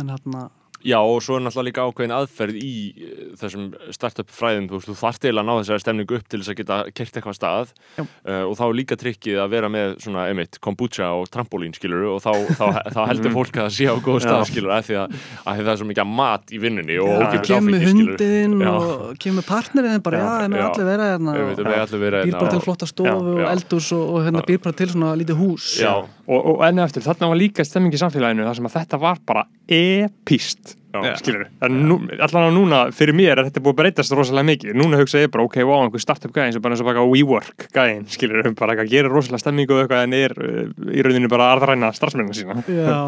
en 0.00 0.12
hérna, 0.14 0.46
Já, 0.82 0.98
og 0.98 1.20
svo 1.22 1.36
er 1.38 1.44
náttúrulega 1.44 1.68
líka 1.68 1.84
ákveðin 1.86 2.14
aðferð 2.16 2.58
í 2.58 2.74
eh, 2.90 3.24
þessum 3.38 3.68
startup 3.94 4.30
fræðum, 4.32 4.68
þú 4.70 4.80
þú 4.88 4.96
þarft 4.98 5.26
eiginlega 5.26 5.44
að 5.44 5.48
ná 5.48 5.60
þessari 5.60 5.82
stemningu 5.84 6.16
upp 6.18 6.28
til 6.28 6.40
þess 6.40 6.52
að 6.52 6.58
geta 6.58 6.78
kert 6.90 7.18
eitthvað 7.18 7.36
stað. 7.38 7.72
Uh, 7.98 8.44
og 8.48 8.54
þá 8.58 8.62
er 8.66 8.76
líka 8.80 8.98
trikkið 8.98 9.38
að 9.42 9.52
vera 9.52 9.70
með 9.72 9.94
svona, 10.02 10.26
einmitt, 10.30 10.58
kombucha 10.64 11.10
og 11.14 11.28
trampolín, 11.32 11.74
skilur 11.76 12.08
og 12.16 12.20
þá, 12.24 12.32
þá, 12.58 12.64
þá 12.94 13.00
heldur 13.12 13.34
fólk 13.36 13.60
að 13.62 13.70
sé 13.76 13.86
á 13.86 13.94
góð 14.02 14.20
stað, 14.24 14.40
Já. 14.42 14.48
skilur, 14.50 14.74
af 14.74 14.88
því 14.88 14.98
að, 15.02 15.16
að 15.44 15.62
það 15.62 15.72
er 15.74 15.80
svo 15.82 15.88
mikið 15.92 16.12
mat 16.22 16.52
í 16.52 16.60
vinnunni 16.62 16.98
og 17.02 17.12
kemur 17.12 17.78
áfengi, 17.78 17.92
skilur 17.92 18.12
hundiðinn 18.12 18.56
Já. 18.62 18.72
og 18.72 19.22
kemur 19.22 19.46
partnerinn 19.46 20.04
bara, 20.04 20.22
Já, 20.22 20.28
það 20.32 20.48
með 20.52 20.62
já. 20.62 20.66
allir 20.70 20.90
vera 20.90 21.10
hérna 21.12 21.36
Við 21.36 21.42
og 21.42 21.52
veitum, 21.52 21.70
við 21.70 21.84
allir 21.84 22.04
verið 22.06 22.26
býr 22.26 22.38
bara 22.38 22.54
til 22.56 22.64
flotta 22.66 22.90
stofu 22.90 23.36
og 23.36 23.44
eldús 23.52 23.92
og, 23.96 24.04
og 24.08 24.26
hérna 24.26 24.44
býr 24.48 24.62
bara 24.66 24.78
til 24.82 24.90
svona 24.92 25.14
lítið 25.20 25.42
hús. 25.42 25.68
Já, 25.82 25.92
Og, 26.22 26.38
og 26.38 26.60
enni 26.62 26.84
eftir, 26.84 27.02
þarna 27.02 27.32
var 27.32 27.38
líka 27.40 27.64
stemming 27.66 27.94
í 27.96 27.98
samfélaginu 27.98 28.44
þar 28.46 28.58
sem 28.58 28.68
að 28.68 28.76
þetta 28.76 28.98
var 29.02 29.18
bara 29.26 29.42
epíst 29.66 30.76
Já. 30.92 31.16
skilur 31.16 31.48
nú, 31.72 31.96
allan 32.20 32.46
á 32.46 32.50
núna, 32.52 32.80
fyrir 32.94 33.16
mér 33.16 33.40
er 33.40 33.48
þetta 33.48 33.62
búið 33.64 33.72
að 33.72 33.78
breytast 33.80 34.14
rosalega 34.14 34.46
mikið, 34.50 34.76
núna 34.76 35.00
hugsa 35.00 35.22
ég 35.22 35.32
bara, 35.32 35.46
ok, 35.48 35.56
wow, 35.64 35.82
einhver 35.86 36.02
startup 36.04 36.34
gæðin 36.36 36.54
sem 36.54 36.62
bara 36.62 36.76
eins 36.76 36.84
og 36.84 36.88
bara 36.90 37.04
WeWork 37.08 37.66
gæðin, 37.72 38.04
skilur, 38.12 38.44
bara 38.60 38.76
eitthvað 38.76 38.92
gerir 38.92 39.10
rosalega 39.10 39.42
stemmingu 39.42 39.74
og 39.74 39.82
eitthvað 39.82 40.04
en 40.04 40.16
er 40.20 40.36
uh, 40.36 40.70
í 40.92 41.04
rauninu 41.06 41.32
bara 41.32 41.48
að 41.48 41.56
arðræna 41.56 41.92
starfsmennina 41.96 42.36
sína. 42.36 42.58
Já, 42.92 43.00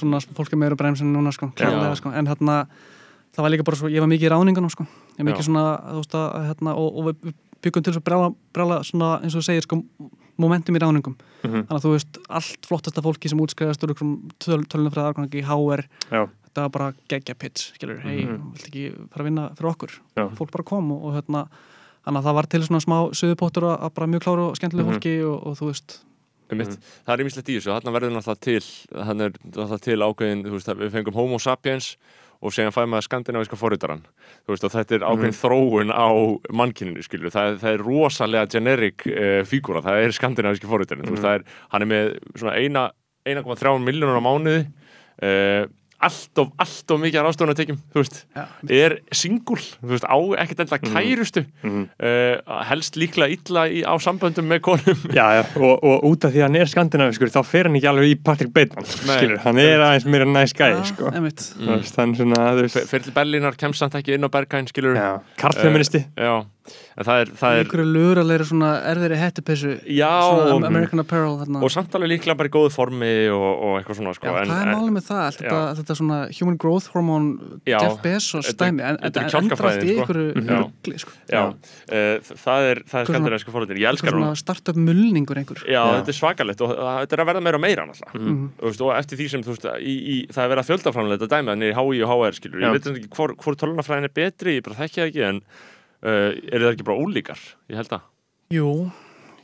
svona 0.00 0.20
fólk 0.36 0.52
er 0.52 0.62
meira 0.64 0.78
bremsin 0.78 1.12
núna 1.14 1.32
sko, 1.32 1.52
klárlega 1.56 1.94
sko, 2.00 2.12
en 2.12 2.28
hérna 2.28 2.60
það 3.38 3.46
var 3.46 3.54
líka 3.54 3.68
bara 3.70 3.78
svo, 3.80 3.92
ég 3.92 4.02
var 4.02 4.10
mikið 4.10 4.28
í 4.28 4.34
ráningunum 4.34 4.74
sko. 4.74 4.88
Ég 5.14 5.22
var 5.22 5.30
mikið 5.30 5.44
Já. 5.44 5.48
svona, 5.48 5.66
þú 5.92 6.02
veist 6.02 6.18
að 6.18 6.48
hérna, 6.50 6.74
og, 6.74 6.88
og 6.98 7.12
við 7.12 7.36
byggum 7.62 7.86
til 7.86 7.94
svo 7.94 8.02
brjála, 8.02 8.32
brjála 8.54 8.82
svona, 8.86 9.12
eins 9.22 9.38
og 9.38 9.44
þú 9.44 9.46
segir 9.46 9.66
sko, 9.68 9.78
momentum 10.38 10.76
í 10.76 10.82
ráningum 10.82 11.16
Mhm. 11.44 11.66
þannig 11.68 11.78
að 11.78 11.84
þú 11.84 11.90
veist, 11.94 12.18
allt 12.28 12.66
flottasta 12.66 13.02
fólki 13.02 13.28
sem 13.30 13.38
útskriðast 13.38 13.82
úr 13.84 13.92
einhverjum 13.94 14.30
töl, 14.38 14.64
tölunafræða 14.66 15.12
afgangi 15.14 15.38
í 15.42 15.44
HR, 15.46 15.84
Já, 16.10 16.28
þetta 16.48 16.62
var 16.66 16.68
bara 16.70 16.92
geggja 17.08 17.34
pitch, 17.38 17.72
skilur, 17.78 18.00
hei, 18.02 18.24
Mhm. 18.24 18.52
vilt 18.54 18.66
ekki 18.66 19.08
fara 19.12 19.22
að 19.22 19.28
vinna 19.28 19.50
fyrir 19.54 19.70
okkur, 19.72 19.90
Já. 20.16 20.28
fólk 20.34 20.50
bara 20.50 20.64
kom 20.64 20.90
og, 20.92 21.04
og 21.04 21.14
hérna, 21.14 21.48
þannig 22.06 22.18
að 22.22 22.24
það 22.24 22.34
var 22.34 22.46
til 22.46 22.60
svona 22.62 22.80
smá 22.80 23.10
söðupóttur 23.12 23.78
að, 23.78 23.94
bara 23.94 24.06
mjög 24.06 24.20
kláru 24.24 24.48
og 24.50 24.56
skemmtilegu 24.56 24.86
Mhm. 24.86 24.94
fólki 24.94 25.14
og, 25.24 25.46
og 25.46 25.56
þú 25.58 25.66
veist 25.70 25.98
einmitt, 26.50 26.78
það 27.06 27.12
er 27.14 27.24
ýmislegt 27.24 27.48
í 27.52 27.56
þessu, 27.58 27.70
þarna 27.76 27.92
verður 27.92 28.12
náttúrulega 28.16 28.40
til 28.40 28.60
þarna 28.98 29.20
er 29.26 29.32
náttúrulega 29.44 29.80
til 29.80 29.96
þú 30.42 30.50
veist, 30.50 30.66
við 30.78 30.90
fengum 30.90 31.14
homo 31.14 31.38
sapiens 31.38 31.96
og 32.38 32.54
segjum 32.54 32.74
fæði 32.74 32.90
maður 32.92 33.06
skandinavíska 33.08 33.58
forritaran 33.58 34.04
þetta 34.74 34.96
er 34.98 35.06
ákveðin 35.08 35.38
þróun 35.38 35.90
á 35.90 36.08
mannkyninu, 36.54 37.02
skilur, 37.02 37.32
það, 37.34 37.58
það 37.62 37.74
er 37.74 37.84
rosalega 37.86 38.50
generic 38.52 39.06
uh, 39.10 39.40
fígúra, 39.48 39.82
það 39.84 40.04
er 40.04 40.14
veist, 41.16 41.24
það 41.24 41.40
er, 41.40 41.48
hann 41.74 41.86
er 41.86 41.90
með 41.92 42.12
svona 42.36 42.54
eina 42.58 42.84
1,3 43.28 43.74
miljónur 43.84 44.22
á 44.22 44.26
mánuði 44.28 44.60
uh, 44.62 45.64
allt 46.00 46.38
of, 46.38 46.50
allt 46.62 46.90
of 46.94 47.00
mikið 47.02 47.24
ráðstofunartekjum, 47.26 47.78
þú 47.90 48.02
veist. 48.02 48.18
Ja, 48.36 48.44
er 48.70 48.98
singul, 49.10 49.58
þú 49.58 49.90
veist, 49.90 50.04
á 50.06 50.18
ekkert 50.44 50.60
enda 50.64 50.78
kærustu. 50.78 51.42
Mhm. 51.64 51.88
uh, 51.98 52.58
helst 52.68 52.94
líklega 53.00 53.32
illa 53.34 53.64
í, 53.66 53.82
á 53.82 53.94
samböndum 53.98 54.46
með 54.46 54.60
konum. 54.60 55.00
Já, 55.10 55.24
já. 55.40 55.42
Og, 55.58 55.82
og 55.82 56.04
út 56.12 56.24
af 56.28 56.32
því 56.34 56.38
að 56.38 56.46
hann 56.46 56.56
er 56.60 56.70
skandinaviskur 56.70 57.32
þá 57.34 57.40
fer 57.46 57.66
hann 57.66 57.76
ekki 57.80 57.88
alveg 57.90 58.12
í 58.12 58.18
Patrick 58.22 58.52
Bateman 58.54 58.84
Nei. 58.86 59.16
skilur, 59.18 59.38
hann 59.42 59.58
er 59.58 59.80
aðeins 59.88 60.06
meira 60.06 60.24
næs 60.30 60.54
gæði 60.54 60.84
sko. 60.92 61.10
veist, 61.10 61.96
hann 61.98 62.14
svona, 62.14 62.44
þú 62.54 62.62
Fer- 62.68 62.68
veist. 62.68 62.90
fer 62.92 62.98
til 63.08 63.12
Berlínar, 63.18 63.56
kemst 63.58 63.78
samt 63.82 63.94
ekki 63.98 64.14
inn 64.14 64.22
á 64.22 64.30
Berghain 64.30 64.66
skilur 64.70 64.94
já, 64.94 65.10
karlfeministi. 65.36 66.04
Já, 66.16 66.44
en 66.44 66.46
það 67.08 67.20
er, 67.22 67.32
það 67.40 67.54
er 67.58 67.62
einhverju 67.64 67.86
luralegri 67.94 68.46
svona 68.48 68.70
svona 70.28 70.54
og, 70.54 70.64
American 70.68 71.02
Apparel 71.02 71.36
þarna. 71.42 71.62
og 71.64 71.72
samt 71.74 71.94
alveg 71.98 72.12
líklega 72.14 72.36
bara 72.38 72.50
í 72.50 72.54
góðu 72.54 72.72
formi 72.74 73.12
og, 73.34 73.46
og 73.68 73.76
eitthvað 73.80 74.00
svona 74.00 74.14
sko, 74.18 74.26
Já, 74.28 74.36
en, 74.42 74.52
hvað 74.52 74.62
er 74.64 74.72
málið 74.74 74.94
með 74.98 75.06
það? 75.08 75.22
Allt 75.28 75.38
Þetta, 75.38 75.60
þetta 75.78 75.96
svona 76.00 76.18
human 76.40 76.58
growth 76.58 76.88
hormone 76.94 77.60
Já, 77.68 77.78
Jeff 77.84 78.02
Bezos 78.04 78.50
dæmi 78.58 78.84
en 78.88 78.98
þetta 79.04 79.22
er 79.22 79.28
allt 79.28 79.28
í 79.28 79.36
kjálkafræðin, 79.36 79.92
sko. 80.02 80.18
Já. 80.48 80.58
rugli 80.58 80.98
sko. 81.04 81.14
já, 81.28 81.42
uh, 81.48 82.32
það 82.44 82.68
er, 82.72 82.82
það 82.82 82.98
er 82.98 83.04
Eitthvað 83.04 83.12
skandinavísku 83.12 83.54
fórhættir, 83.54 83.80
ég 83.82 83.88
elskar 83.92 84.16
hún 84.16 84.26
svona 84.28 84.42
startup 84.42 84.76
mulningur 84.78 85.38
einhver 85.40 85.62
já, 85.64 85.80
þetta 85.98 86.12
er 86.14 86.18
svakalegt 86.18 86.64
og 86.66 86.74
það- 86.74 86.98
þetta 87.04 87.18
er 87.18 87.22
að 87.24 87.30
verða 87.32 87.44
meira 87.48 87.60
og 87.60 87.64
meira 87.64 87.86
Mhm. 87.88 88.48
Þú 88.58 88.66
veist, 88.68 88.80
og 88.84 88.90
eftir 88.98 89.18
því 89.18 89.26
sem 89.30 89.42
þú 89.42 89.54
veist, 89.54 89.66
í, 89.80 89.94
í, 90.12 90.16
það 90.32 90.44
er 90.44 90.50
verið 90.52 90.62
að 90.64 90.68
fjöldaframlega 90.70 91.18
þetta 91.22 91.30
dæmi 91.36 91.50
þannig 91.52 91.70
í 91.70 91.76
HI 91.78 92.02
og 92.04 92.10
HR 92.12 92.36
skilur, 92.38 92.60
ég 92.62 92.74
veit 92.76 92.86
ekki 92.90 93.08
hvor, 93.16 93.34
hvor 93.38 93.56
tölunafræðin 93.60 94.08
er 94.08 94.14
betri 94.18 94.56
ég 94.58 94.64
bara 94.66 94.78
þekki 94.78 95.00
það 95.02 95.08
ekki 95.12 95.24
en 95.28 95.40
uh, 96.04 96.30
er 96.36 96.62
það 96.62 96.72
ekki 96.74 96.88
bara 96.88 97.02
ólíkar, 97.04 97.44
ég 97.72 97.76
held 97.80 97.92
að 97.98 98.06
Jú, 98.48 98.68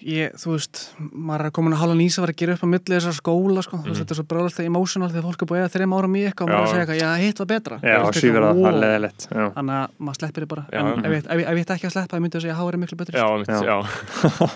ég, 0.01 0.33
þú 0.41 0.55
veist 0.55 0.79
maður 0.97 1.47
er 1.49 1.53
komin 1.57 1.75
að 1.77 1.83
halva 1.83 1.97
nýsa 1.99 2.21
að 2.21 2.25
vera 2.25 2.33
að 2.35 2.41
gera 2.41 2.55
upp 2.57 2.65
á 2.65 2.69
milli 2.73 2.95
þessar 2.95 3.17
skóla 3.19 3.61
sko. 3.65 3.77
þú 3.83 3.89
veist, 3.91 4.01
þetta 4.01 4.15
er 4.15 4.19
svo 4.21 4.27
bráðast 4.31 4.61
emotional 4.65 5.11
þegar 5.13 5.27
fólk 5.29 5.41
er 5.45 5.49
búið 5.51 5.59
að 5.59 5.65
eiga 5.65 5.75
þreim 5.75 5.93
árum 5.99 6.15
í 6.17 6.23
eitthvað 6.25 6.45
og 6.45 6.51
maður 6.55 6.61
er 6.61 6.65
að 6.65 6.71
segja 6.73 6.85
eitthvað, 6.85 7.01
já, 7.03 7.11
hitt 7.21 7.39
var 7.43 7.49
betra. 7.53 7.77
Já, 7.81 7.99
síður 8.17 8.25
eitthvað, 8.25 8.49
það, 8.49 8.65
það 8.65 8.71
er 8.71 8.79
leðilegt. 8.85 9.21
Þannig 9.35 9.75
að 9.77 9.87
maður 10.09 10.19
sleppir 10.21 10.41
þið 10.45 10.51
bara. 10.55 10.65
Já, 10.73 10.81
en 10.81 10.89
ef 11.05 11.13
ég, 11.13 11.21
ef, 11.21 11.29
ef 11.35 11.37
ég 11.45 11.65
ætti 11.65 11.75
ekki 11.77 11.89
að 11.89 11.95
sleppa, 11.97 12.17
ég 12.17 12.23
myndi 12.25 12.37
að 12.39 12.45
segja 12.45 12.55
að 12.55 12.61
HR 12.65 12.73
er 12.73 12.81
miklu 12.85 12.97
betri 13.03 13.13
já, 13.21 13.27
sko. 13.29 13.37
mitt, 13.41 13.49
Já. 13.65 13.77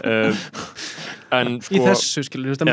um, 0.09 0.33
en 1.39 1.49
í 1.59 1.61
sko 1.69 1.83
þessu, 1.85 2.21
skilur, 2.25 2.47
þú 2.49 2.53
veist, 2.57 2.65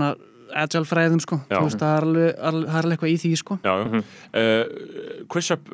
það 0.00 0.14
er 0.54 0.64
að 0.64 0.72
það 0.72 0.80
er 0.80 0.90
bara 0.90 0.90
agile 0.90 0.90
fræðum, 0.94 1.20
sko, 1.26 1.36
þú 1.50 1.62
veist, 1.66 1.80
það 1.84 1.94
er 1.96 2.02
alveg, 2.08 2.30
alveg, 2.50 2.66
það 2.70 2.78
er 2.80 2.84
alveg 2.84 2.94
eitthvað 2.98 3.14
í 3.14 3.16
því, 3.24 3.32
sko. 3.44 3.54
Já, 3.64 3.72
já. 3.78 3.84
Mhm. 3.90 4.00
uh, 4.34 4.64
QuizUp 5.30 5.64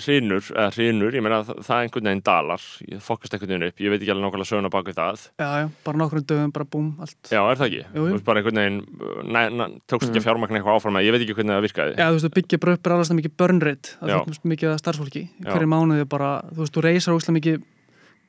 hrinur, 0.00 0.40
eða 0.54 0.70
hrinur, 0.72 1.12
ég 1.12 1.20
meina 1.24 1.42
það, 1.44 1.58
það 1.66 1.80
einhvern 1.84 2.06
veginn 2.08 2.22
dalar, 2.24 2.62
ég 2.88 3.02
fokkast 3.04 3.34
einhvern 3.36 3.50
veginn 3.52 3.66
upp. 3.68 3.76
Ég 3.84 3.90
veit 3.92 4.00
ekki 4.00 4.12
alveg 4.14 4.24
nákvæmlega 4.24 4.48
söguna 4.48 4.70
bak 4.72 4.86
við 4.88 4.96
það. 4.96 5.18
Já, 5.42 5.48
já, 5.60 5.66
bara 5.84 5.96
nokkrum 6.00 6.24
dögum, 6.24 6.52
bara 6.56 6.64
búm, 6.72 6.86
allt. 7.04 7.20
Já, 7.28 7.42
er 7.44 7.52
það 7.60 7.68
ekki? 7.68 7.82
Jú, 7.84 7.92
jú. 7.92 8.00
Þú 8.08 8.14
veist 8.16 8.24
bara 8.24 8.40
einhvern 8.40 8.60
veginn 8.62 8.80
næ, 9.28 9.42
næ, 9.58 9.64
tókst 9.92 10.08
ekki 10.08 10.20
að 10.22 10.26
fjármagna 10.28 10.56
eitthvað 10.60 10.76
áfram 10.80 10.96
að 10.96 11.04
ég 11.04 11.12
veit 11.12 11.20
ekki 11.26 11.36
hvernig 11.36 11.52
það 11.58 11.66
virkaði. 11.68 11.92
Já, 12.00 12.06
þú 12.08 12.14
veist, 12.16 12.24
þú 12.24 12.32
byggja 12.38 12.56
bara 12.64 12.72
upp 12.78 12.84
er 12.88 12.92
alveg 12.96 13.18
mikið 13.20 13.32
burn 13.42 13.60
rate 13.60 13.88
að 14.00 14.08
Já. 14.08 14.16
þú 14.24 14.32
veist 14.32 14.48
mikið 14.54 14.68
af 14.72 14.80
starfsfólki. 14.80 15.22
Hverju 15.44 15.68
mánuði 15.68 16.08
bara, 16.08 16.30
þú 16.48 16.64
veist, 16.64 16.72
þú 16.72 16.80
reysar 16.88 17.12
óslega 17.18 17.36
mikið 17.36 17.60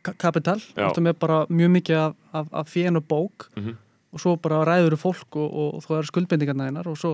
ka- 0.04 0.18
kapital, 0.20 0.60
þú 0.60 0.76
veist, 0.76 1.00
og 4.14 4.20
svo 4.24 4.36
bara 4.42 4.64
ræður 4.66 4.96
þú 4.98 5.02
fólk 5.04 5.38
og, 5.38 5.50
og, 5.54 5.84
þú 5.86 5.98
er 6.00 6.10
skuldbendingarna 6.10 6.68
einar 6.72 6.88
og 6.90 6.98
svo, 6.98 7.14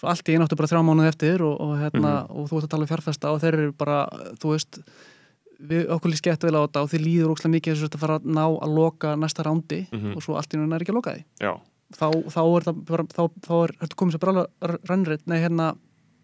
svo 0.00 0.08
allt 0.10 0.28
í 0.28 0.34
einu 0.36 0.44
áttu 0.46 0.56
bara 0.58 0.70
þrjá 0.72 0.82
mánuði 0.86 1.08
eftir 1.12 1.42
og, 1.46 1.56
og, 1.62 1.74
hérna, 1.78 2.12
og 2.30 2.48
þú 2.50 2.58
ert 2.58 2.68
að 2.68 2.72
tala 2.74 2.86
um 2.88 2.90
fjárfesta 2.92 3.32
og 3.34 3.40
þeir 3.44 3.58
eru 3.60 3.72
bara, 3.78 3.98
þú 4.42 4.54
veist 4.56 4.80
við 5.62 5.86
okkur 5.94 6.10
líst 6.10 6.24
gett 6.26 6.42
vel 6.42 6.56
á 6.58 6.66
þetta 6.66 6.82
og 6.82 6.90
þið 6.90 7.04
líður 7.06 7.34
óslega 7.36 7.52
mikið 7.54 7.76
þess 7.78 7.94
að 7.94 8.00
fara 8.02 8.16
að 8.18 8.24
ná 8.34 8.42
að 8.50 8.72
loka 8.74 9.12
næsta 9.16 9.44
rándi 9.46 9.84
Mhm. 9.92 10.16
og 10.16 10.22
svo 10.24 10.34
allt 10.34 10.50
í 10.50 10.58
einu 10.58 10.74
er 10.74 10.82
ekki 10.82 10.90
að 10.90 10.98
loka 10.98 11.14
því 11.14 11.22
Já, 11.46 11.52
þá, 11.94 12.06
þá 12.34 12.40
er 12.56 12.62
það 12.66 12.82
bara, 12.90 13.04
þá, 13.04 13.22
þá 13.46 13.52
er 13.62 13.70
þetta 13.84 13.96
komið 14.02 14.12
sér 14.16 14.24
bara 14.26 14.46
rönnrið, 14.90 15.22
nei 15.30 15.38
hérna 15.38 15.68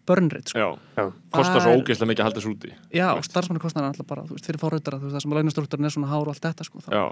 börnrið, 0.09 0.43
sko. 0.49 0.59
já, 0.59 0.67
Já. 0.97 1.05
kostar 1.31 1.61
svo 1.61 1.71
ógeðslega 1.77 2.09
mikið 2.09 2.19
að 2.19 2.27
halda 2.27 2.39
þessu 2.41 2.51
úti 2.55 2.71
Já, 2.91 3.07
Veist. 3.15 3.29
starfsmanni 3.31 3.61
kostnar 3.61 3.83
er 3.85 3.91
alltaf 3.93 4.07
bara, 4.09 4.23
þú 4.25 4.33
veist, 4.35 4.45
fyrir 4.49 4.59
fárautara, 4.59 4.97
þú 4.99 5.05
veist, 5.07 5.15
það 5.15 5.21
sem 5.21 5.35
launastruktúrin 5.37 5.85
er 5.85 5.93
svona 5.93 6.09
hár 6.09 6.25
og 6.27 6.33
allt 6.33 6.41
þetta, 6.49 6.65
sko, 6.65 6.79
þá, 6.83 6.89
Já, 6.91 7.05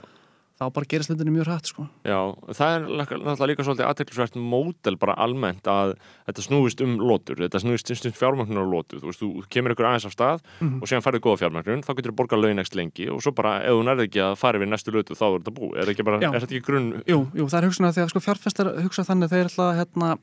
þá 0.57 0.63
bara 0.73 0.87
gerist 0.89 1.11
hlutinni 1.11 1.29
mjög 1.35 1.45
hrætt, 1.51 1.67
sko. 1.69 1.83
já, 2.01 2.17
það 2.57 2.71
er 2.73 2.85
náttúrulega 2.97 3.47
líka 3.51 3.65
svolítið 3.67 3.85
aðteklisvert 3.91 4.37
mótel 4.41 4.95
bara 4.97 5.13
almennt 5.21 5.67
að 5.69 5.91
þetta 6.25 6.45
snúist 6.47 6.81
um 6.81 6.95
lótur, 6.97 7.37
þetta 7.43 7.61
snúist 7.61 7.91
um 8.09 8.15
fjármögnun 8.17 8.61
og 8.63 8.71
lótu, 8.73 8.97
þú 8.97 9.11
veist, 9.11 9.21
þú 9.21 9.43
kemur 9.53 9.75
ykkur 9.75 9.85
aðeins 9.91 10.07
af 10.09 10.15
stað 10.17 10.41
Mhm. 10.59 10.81
og 10.81 10.89
síðan 10.89 11.05
færðu 11.05 11.21
góða 11.27 11.39
fjármögnun, 11.43 11.83
þá 11.85 11.91
getur 11.93 12.11
þú 12.11 12.17
borgað 12.17 12.41
laun 12.41 12.59
ekst 12.65 12.75
lengi 12.75 13.05
og 13.13 13.21
svo 13.21 13.31
bara, 13.37 13.61
ef 13.61 13.69
þú 13.77 13.83
nærði 13.85 14.07
ekki 14.09 14.21
að 14.25 14.35
fara 14.41 14.57
við 14.59 14.69
næstu 14.73 14.91
lötu, 14.97 15.13
þá 15.13 15.25
er 15.29 15.39
þetta 15.45 15.53
búið, 15.59 15.77
er, 15.77 15.93
ekki 15.93 16.03
bara, 16.09 16.17
er 16.25 16.39
þetta 16.41 16.55
ekki 16.57 16.65
grunn 16.65 16.89
Jú, 17.05 17.19
jú, 17.37 17.45
það 17.45 17.57
er 17.61 17.67
hugsun 17.69 17.85
að 17.85 17.93
því 17.93 18.01
að 18.07 18.09
sko 18.15 18.19
fjárfestar 18.25 18.73
hugsa 18.81 19.05
þannig 19.05 19.29
þeir 19.29 19.45
ætla, 19.51 19.69
hérna, 19.77 20.17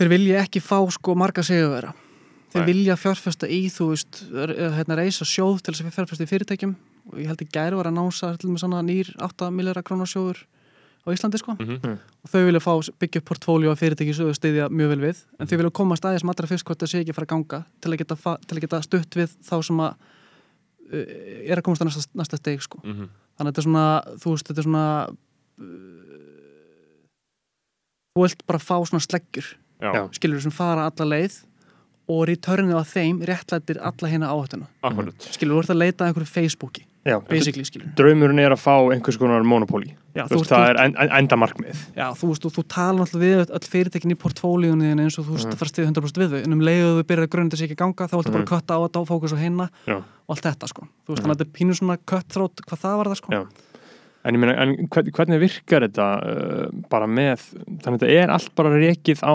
þeir 0.00 0.08
vilja 0.12 0.40
ekki 0.44 0.60
fá, 0.64 0.78
sko, 0.92 1.14
marga 1.14 1.42
sigurvera. 1.44 1.92
Þeir 2.52 2.62
Nei. 2.64 2.68
vilja 2.72 2.96
fjárfesta 2.96 3.48
í, 3.52 3.66
þú 3.68 3.88
veist, 3.92 4.20
hérna, 4.32 4.96
reysa 4.96 5.24
sjóð 5.28 5.60
til 5.66 5.74
þess 5.74 5.84
að 5.84 5.96
fjárfesta 5.98 6.24
í 6.24 6.30
fyrirtækjum 6.30 6.76
og 7.12 7.18
ég 7.22 7.26
held 7.30 7.42
að 7.44 7.52
gæri 7.54 7.76
var 7.78 7.86
að 7.90 7.96
nása 7.98 8.32
til 8.40 8.50
með 8.50 8.62
svona 8.64 8.82
nýr 8.86 9.10
8 9.22 9.50
miljardar 9.54 9.84
krónar 9.86 10.10
sjóður 10.10 10.42
á 11.06 11.08
Íslandi, 11.14 11.38
sko. 11.38 11.54
Mhm. 11.54 11.92
og 12.24 12.30
þau 12.32 12.42
vilja 12.48 12.60
fá, 12.64 12.72
byggja 12.98 13.20
upp 13.22 13.28
portfóljó 13.30 13.70
af 13.70 13.78
fyrirtæki 13.78 14.14
sem 14.14 14.26
þau 14.26 14.34
stiðja 14.34 14.64
mjög 14.74 14.88
vel 14.90 15.02
við 15.06 15.20
en 15.38 15.46
þau 15.46 15.56
vilja 15.60 15.70
koma 15.78 15.94
staðið 15.94 16.20
sem 16.24 16.30
allra 16.32 16.46
fyrst 16.50 16.66
hvort 16.66 16.80
það 16.82 16.90
sé 16.90 16.98
ekki 17.04 17.12
að 17.14 17.18
fara 17.20 17.26
að 17.28 17.32
ganga 17.34 17.60
til 17.80 17.92
að 17.92 17.98
geta, 18.02 18.16
fa- 18.18 18.38
til 18.42 18.56
að 18.56 18.60
geta 18.66 18.80
stutt 18.82 19.14
við 19.20 19.36
þá 19.46 19.54
sem 19.62 19.78
að 19.86 19.92
uh, 20.90 21.46
er 21.46 21.56
að 21.60 21.62
komast 21.68 21.82
að 21.82 21.90
næsta, 21.92 22.10
næsta 22.18 22.36
steg 22.42 22.60
sko. 22.66 22.80
Mhm. 22.82 23.06
þannig 23.38 23.46
að 23.46 23.54
þetta 23.54 23.62
er 23.62 23.68
svona 23.68 23.86
þú 24.18 24.34
veist, 24.34 24.46
þetta 24.50 24.58
er 24.64 24.66
svona 24.66 24.86
uh, 25.06 26.26
þú 28.16 28.24
vilt 28.26 28.42
bara 28.48 28.58
fá 28.62 28.76
svona 28.88 29.04
sleggjur 29.06 29.52
skilur 30.16 30.40
sem 30.42 30.54
fara 30.54 30.86
alla 30.90 31.06
leið 31.12 31.34
og 32.08 32.22
returnið 32.30 32.78
á 32.80 32.84
þeim 32.86 33.18
réttlættir 33.28 33.78
alla 33.82 34.08
hérna 34.10 34.30
áhættuna 34.32 34.66
skilur, 35.20 35.58
þú 35.58 35.62
ert 35.66 35.72
að 35.74 35.80
leita 35.82 36.04
að 36.04 36.08
einhverju 36.12 36.30
Facebooki 36.32 36.84
Já, 37.06 37.16
draumurinn 37.98 38.42
er 38.42 38.54
að 38.54 38.62
fá 38.62 38.74
einhvers 38.92 39.18
konar 39.20 39.44
monopóli 39.46 39.92
það 40.16 40.64
er 40.70 40.80
en, 40.80 40.94
en, 40.98 41.10
enda 41.20 41.38
markmið 41.38 41.82
Já, 41.94 42.06
þú 42.18 42.30
veist, 42.30 42.44
þú, 42.44 42.50
þú 42.56 42.64
tala 42.72 43.04
alltaf 43.04 43.20
við 43.20 43.42
öll 43.44 43.70
fyrirtekin 43.72 44.14
í 44.14 44.18
portfólíunni 44.18 44.92
eins 44.94 45.18
og 45.20 45.28
þú 45.28 45.36
veist, 45.36 45.50
mm. 45.50 45.60
fara 45.60 45.72
stíð 45.72 45.88
100% 45.90 46.22
við 46.22 46.34
þau 46.34 46.40
en 46.40 46.56
um 46.56 46.64
leiðu 46.66 46.88
þau 46.96 47.06
byrjar 47.10 47.28
að 47.28 47.32
grunna 47.34 47.54
þess 47.54 47.66
ekki 47.66 47.76
að 47.76 47.82
ganga 47.84 48.08
þá 48.10 48.16
viltu 48.16 48.34
bara 48.34 48.48
kötta 48.50 48.78
á 48.78 48.82
þetta 48.86 49.02
og 49.02 49.08
fókus 49.10 49.36
á 49.36 49.38
hinna 49.38 49.68
Já. 49.86 49.98
og 50.00 50.34
allt 50.34 50.48
þetta, 50.48 50.70
sko. 50.72 50.86
Þú 51.06 51.14
veist, 51.14 51.22
þannig 51.22 51.34
að 51.34 51.36
þetta 51.36 51.46
er 51.46 51.54
pínu 51.60 51.78
svona 51.78 51.98
cutthroat, 52.12 52.64
hvað 52.66 52.82
það 52.82 52.98
var 53.00 53.10
það, 53.12 53.20
sko. 53.20 53.36
Já. 53.36 53.42
En 54.26 54.34
ég 54.34 54.42
meina, 54.42 54.56
en 54.58 54.90
hvern- 54.90 55.12
hvernig 55.14 55.42
virkar 55.44 55.86
þetta 55.86 56.08
uh, 56.18 56.64
bara 56.90 57.06
með, 57.06 57.44
þannig 57.84 57.92
að 57.92 58.00
þetta 58.00 58.24
er 58.24 58.34
allt 58.34 58.50
bara 58.58 58.74
rekið 58.74 59.22
á 59.22 59.34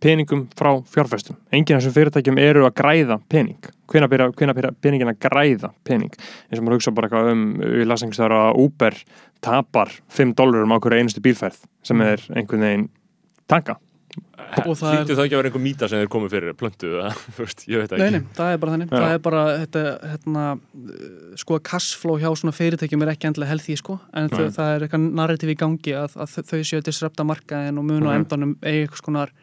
peningum 0.00 0.44
frá 0.58 0.70
fjárfestum. 0.92 1.36
Enginn 1.52 1.76
af 1.78 1.82
þessum 1.82 1.96
fyrirtækjum 1.96 2.38
eru 2.42 2.66
að 2.68 2.74
græða 2.78 3.16
pening. 3.28 3.58
Hvenær 3.88 4.10
byrja, 4.12 4.70
peningin 4.84 5.10
að 5.10 5.18
græða 5.26 5.72
pening? 5.88 6.12
Eins 6.50 6.60
og 6.60 6.64
maður 6.66 6.78
hugsa 6.78 6.92
bara 6.94 7.08
eitthvað 7.08 7.32
um, 7.32 7.44
við 7.62 7.86
lasum 7.88 8.06
einhvers 8.10 8.22
vegar 8.22 8.36
að 8.38 8.62
Uber 8.66 8.94
tapar 9.44 9.92
5 10.14 10.34
dólarum 10.38 10.74
á 10.74 10.78
hverju 10.78 11.02
einustu 11.02 11.22
bílferð 11.24 11.60
sem 11.86 12.00
er 12.04 12.22
einhvern 12.36 12.64
veginn 12.66 12.88
tanka. 13.48 13.78
Og 14.64 14.72
það 14.78 14.88
er- 14.88 14.98
Hlýttu 15.02 15.14
það 15.18 15.24
ekki 15.26 15.34
að 15.36 15.40
vera 15.42 15.48
einhver 15.50 15.62
mýta 15.62 15.88
sem 15.90 15.98
þeir 16.00 16.08
komið 16.12 16.30
fyrir 16.32 16.54
plöntu, 16.56 16.88
eða, 16.96 17.10
þú 17.36 17.42
veist, 17.44 17.64
ég 17.68 17.82
veit 17.82 17.90
það 17.90 17.98
Nei, 18.00 18.06
ekki 18.08 18.14
nei, 18.22 18.30
það 18.38 18.52
er 18.54 18.60
bara 18.62 18.72
þannig. 18.72 18.88
Já. 18.88 19.00
Það 19.02 19.12
er 19.16 19.20
bara, 19.26 19.42
þetta, 19.62 19.82
hérna, 20.12 20.44
sko, 21.42 21.58
cashflow 21.68 22.16
hjá 22.22 22.30
svona 22.40 22.54
fyrirtækjum 22.56 23.04
er 23.04 23.12
ekki 23.12 23.28
endilega 23.28 23.52
healthy, 23.52 23.76
sko, 23.78 23.98
en 24.16 24.30
þau, 24.32 24.46
það 24.56 24.72
er 24.76 24.86
eitthvað 24.86 25.04
narrativ 25.20 25.52
í 25.52 25.58
gangi 25.60 25.94
að, 26.00 26.16
að 26.24 26.38
þau 26.48 26.62
séu 26.64 26.80
að 26.80 26.86
disrupta 26.88 27.26
markaðin 27.28 27.78
og 27.82 27.86
mun 27.90 28.08
á 28.08 28.10
Mhm. 28.10 28.18
endanum 28.22 28.56
eigi 28.62 28.86
eitthvað 28.86 29.02
skonar 29.02 29.34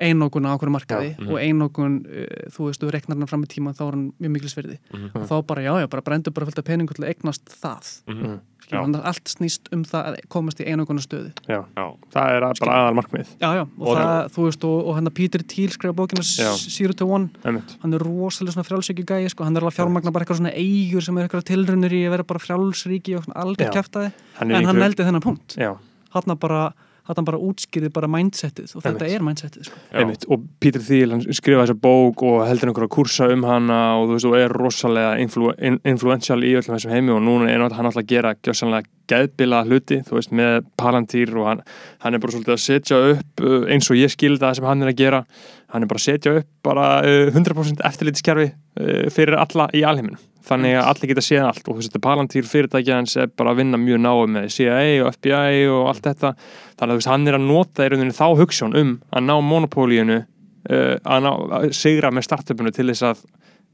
einókun 0.00 0.46
á 0.48 0.56
okkur 0.56 0.70
markaði 0.72 1.10
Já, 1.14 1.18
mhm. 1.20 1.30
og 1.30 1.38
einókun, 1.44 1.96
uh, 2.06 2.50
þú 2.54 2.68
veist, 2.70 2.80
þú 2.82 2.90
reknar 2.94 3.18
hann 3.18 3.26
fram 3.30 3.44
í 3.44 3.50
tíma 3.52 3.74
þá 3.76 3.82
er 3.88 3.90
hann 3.96 4.12
mjög 4.20 4.32
mikilsverði 4.38 4.78
Mhm. 4.94 5.10
og 5.14 5.28
þá 5.28 5.46
bara, 5.46 5.62
já, 5.62 5.72
já, 5.80 5.86
bara 5.88 6.02
brendur 6.02 6.32
bara 6.32 6.46
fullt 6.46 6.58
af 6.58 6.64
peningu 6.64 6.94
til 6.94 7.04
að 7.04 7.10
eignast 7.14 7.44
það 7.60 8.00
Mhm. 8.08 8.38
Skilur, 8.60 8.80
Já. 8.80 8.84
þannig 8.86 9.00
að 9.00 9.06
allt 9.10 9.24
snýst 9.24 9.60
um 9.72 9.82
það 9.84 10.04
að 10.06 10.16
komast 10.28 10.60
í 10.60 10.66
einókunar 10.68 11.02
stöðu 11.02 11.32
Já, 11.48 11.64
Já, 11.76 11.84
það 12.12 12.28
er 12.36 12.42
að- 12.44 12.58
bara 12.60 12.72
aðal 12.76 12.94
markmið. 13.00 13.26
já, 13.40 13.48
já, 13.56 13.62
og, 13.62 13.88
Og 13.88 13.96
það, 13.98 14.30
þú 14.30 14.44
veist, 14.46 14.64
og, 14.64 14.86
og 14.86 14.94
hann 14.94 15.06
að 15.08 15.14
Peter 15.14 15.38
Thiel 15.42 15.68
skrifa 15.70 15.92
bókina. 15.94 16.22
Zero 16.22 16.92
to 16.92 17.06
One 17.06 17.30
Einmitt. 17.44 17.76
hann 17.82 17.94
er 17.94 17.98
rosalega 17.98 18.52
svona 18.54 18.68
frjálsíki 18.68 19.04
gæi 19.04 19.28
sko. 19.30 19.42
hann 19.44 19.56
er 19.56 19.60
alveg 19.62 19.74
að 19.74 19.78
fjármagna 19.80 20.12
bara 20.12 20.24
eitthvað 20.24 20.38
svona 20.40 20.54
eigur 20.54 21.02
sem 21.02 21.18
er 21.18 21.26
eitthvað 21.28 21.44
tilrunir 21.44 21.90
í 21.90 22.04
að 22.06 22.10
vera 22.10 22.22
bara 22.24 22.38
frjálsríki 22.38 23.16
og 23.16 23.24
Já. 23.26 23.70
kæftæði 23.72 24.12
en 24.40 24.64
hann 24.64 24.76
neldi 24.76 25.02
þennan 25.04 25.20
punkt 25.22 25.56
Já, 25.56 25.76
hann 26.14 26.36
bara, 26.38 26.72
hann 27.18 27.26
bara 27.26 27.40
útskýrði 27.40 27.90
bara 27.94 28.10
mindsetið 28.10 28.76
og 28.76 28.84
þetta 28.84 29.04
Einmitt. 29.06 29.16
er 29.16 29.26
mindsetið 29.26 29.66
sko. 29.68 29.80
Einmitt, 29.92 30.26
og 30.30 30.46
Peter 30.62 30.84
Thiel 30.84 31.14
hann 31.14 31.24
skrifaði 31.26 31.64
þessa 31.64 31.78
bók 31.82 32.24
og 32.28 32.44
heldur 32.46 32.70
einhverja 32.70 32.94
kursa 32.94 33.28
um 33.34 33.44
hana 33.48 33.80
og 33.98 34.08
þú 34.10 34.16
veist, 34.16 34.30
og 34.30 34.38
er 34.38 34.56
rosalega 34.56 35.12
influ, 35.24 35.52
in, 35.58 35.80
influential 35.84 36.40
í 36.44 36.54
öllum 36.60 36.76
þessum 36.76 36.94
heimi 36.94 37.14
og 37.16 37.22
núna 37.26 37.50
er 37.50 37.64
hann 37.64 37.86
alltaf 37.90 38.02
að 38.04 38.10
gera 38.14 38.34
gjössanlega 38.38 38.88
geðbila 39.10 39.64
hluti, 39.66 40.00
þú 40.06 40.18
veist, 40.18 40.34
með 40.36 40.60
Palantir 40.78 41.32
og 41.34 41.48
hann, 41.48 41.64
hann 42.04 42.14
er 42.14 42.22
bara 42.22 42.34
svolítið 42.36 42.54
að 42.54 42.62
setja 42.62 43.00
upp 43.14 43.42
uh, 43.42 43.64
eins 43.72 43.90
og 43.90 43.98
ég 43.98 44.12
skildi 44.12 44.42
það 44.44 44.60
sem 44.60 44.68
hann 44.70 44.84
er 44.84 44.92
að 44.92 45.00
gera 45.00 45.24
hann 45.70 45.84
er 45.84 45.90
bara 45.90 46.00
að 46.00 46.06
setja 46.06 46.34
upp 46.40 46.48
bara 46.66 46.88
uh, 47.06 47.30
100% 47.30 47.84
eftirlitskerfi 47.86 48.48
uh, 48.50 49.06
fyrir 49.12 49.38
alla 49.40 49.68
í 49.76 49.84
alheiminu 49.86 50.18
þannig 50.46 50.76
að 50.80 50.86
allir 50.88 51.10
geta 51.12 51.22
séð 51.24 51.46
allt. 51.46 51.62
Og 51.62 51.68
þú 51.68 51.76
veist, 51.78 51.90
þetta 51.90 52.02
Palantir 52.06 52.46
fyrirtækja 52.48 52.96
hans 52.96 53.16
er 53.20 53.28
bara 53.38 53.52
að 53.52 53.60
vinna 53.60 53.80
mjög 53.80 54.00
náum 54.02 54.32
með 54.34 54.48
CIA 54.56 55.04
og 55.04 55.12
FBI 55.18 55.66
og 55.70 55.90
allt 55.92 56.08
þetta. 56.08 56.32
Þannig 56.78 56.86
að 56.86 56.94
þú 56.94 56.98
veist, 57.00 57.10
hann 57.12 57.28
er 57.28 57.38
að 57.38 57.46
nota 57.46 57.86
í 57.86 57.92
rauninni 57.92 58.16
þá 58.16 58.26
hugssjón 58.40 58.78
um 58.80 58.94
að 59.12 59.26
ná 59.28 59.34
monopólíunu 59.50 60.18
uh, 60.22 60.96
að, 60.96 61.26
ná, 61.26 61.30
að 61.60 61.68
sigra 61.76 62.12
með 62.14 62.26
startupinu 62.30 62.74
til 62.74 62.88
þess 62.90 63.06
að 63.12 63.22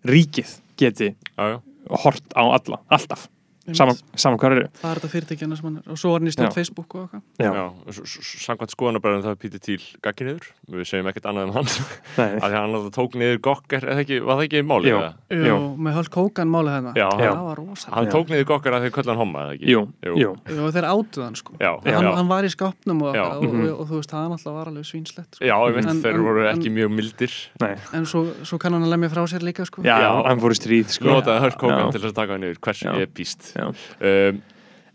ríkið 0.07 0.59
geti 0.77 1.15
hort 2.05 2.37
á 2.37 2.45
alla, 2.45 2.83
alltaf 2.93 3.31
saman, 3.75 3.97
saman 4.15 4.39
hvað 4.39 4.53
eru. 4.57 4.69
Það 4.81 4.91
er 4.91 4.99
þetta 5.01 5.11
fyrirtækjana 5.15 5.57
sem 5.57 5.65
hann 5.67 5.77
er 5.83 5.91
og 5.93 5.99
svo 5.99 6.11
var 6.13 6.21
hann 6.21 6.29
í 6.29 6.35
stjórn 6.35 6.51
Já. 6.51 6.55
Facebook 6.55 6.95
og 6.95 7.09
eitthvað. 7.17 7.97
Samkvæmt 8.47 8.75
skoðanabræðum 8.77 9.23
það 9.25 9.33
er 9.33 9.39
Pítur 9.43 9.63
Tíl 9.67 9.83
gagginniður, 10.05 10.47
við 10.71 10.87
segjum 10.87 11.09
ekkert 11.11 11.27
annað 11.31 11.49
um 11.49 11.55
hann. 11.57 11.71
Nei, 12.21 12.29
af 12.37 12.47
því 12.47 12.53
að 12.53 12.57
hann 12.61 12.77
alltaf 12.77 12.95
tók 12.97 13.17
niður 13.19 13.41
gokkar, 13.47 13.87
var 13.87 14.39
það 14.39 14.45
ekki 14.47 14.63
málið? 14.67 14.91
Jú. 14.93 14.99
eða? 15.01 15.47
Jú. 15.51 15.57
Með 15.87 15.97
Hulk 15.99 16.19
Hogan 16.21 16.53
málið 16.53 16.73
hérna 16.77 16.93
Já, 16.97 17.09
Já. 17.17 17.33
það 17.33 17.93
Hann 17.97 18.07
Já. 18.07 18.13
tók 18.15 18.31
niður 18.33 18.47
gokkar 18.53 18.77
að 18.77 18.87
því 18.87 18.91
köllan 18.97 19.21
homma, 19.21 19.43
jú, 19.59 19.83
jú, 20.07 20.15
Jú, 20.17 20.31
og 20.67 20.71
þeir 20.77 20.87
átuð 20.91 21.23
hann 21.27 21.37
sko. 21.39 21.57
Já, 21.61 21.73
já, 21.87 21.97
hann, 21.97 22.09
hann 22.17 22.29
var 22.31 22.47
í 22.47 22.51
skápnum 22.53 23.03
og, 23.03 23.17
og, 23.17 23.37
og, 23.37 23.45
Mhm. 23.47 23.67
og, 23.77 23.85
þú 23.91 23.99
veist, 24.01 24.11
það 24.13 24.31
náttúrulega 24.33 24.57
var 24.57 24.71
alveg 24.71 24.87
svínslegt 24.87 25.37
sko. 25.39 25.45
Já, 25.45 25.57
ég 25.67 25.75
veit, 25.77 25.87
En- 25.91 26.03
þeir 26.03 26.15
en- 26.15 26.25
voru 26.27 26.47
en- 26.47 26.57
ekki 26.59 26.71
mjög 26.73 26.91
mildir. 26.97 27.33
Nei. 27.61 27.75
En 27.93 28.05
svo, 28.07 28.25
svo 28.45 28.59
kann 28.59 28.73
hann 28.73 28.83
að 28.87 28.93
lemja 28.95 29.11
frá 29.13 29.23
sér 29.27 29.43
líka 29.45 29.67
sko. 29.67 29.83
Um, 33.65 34.43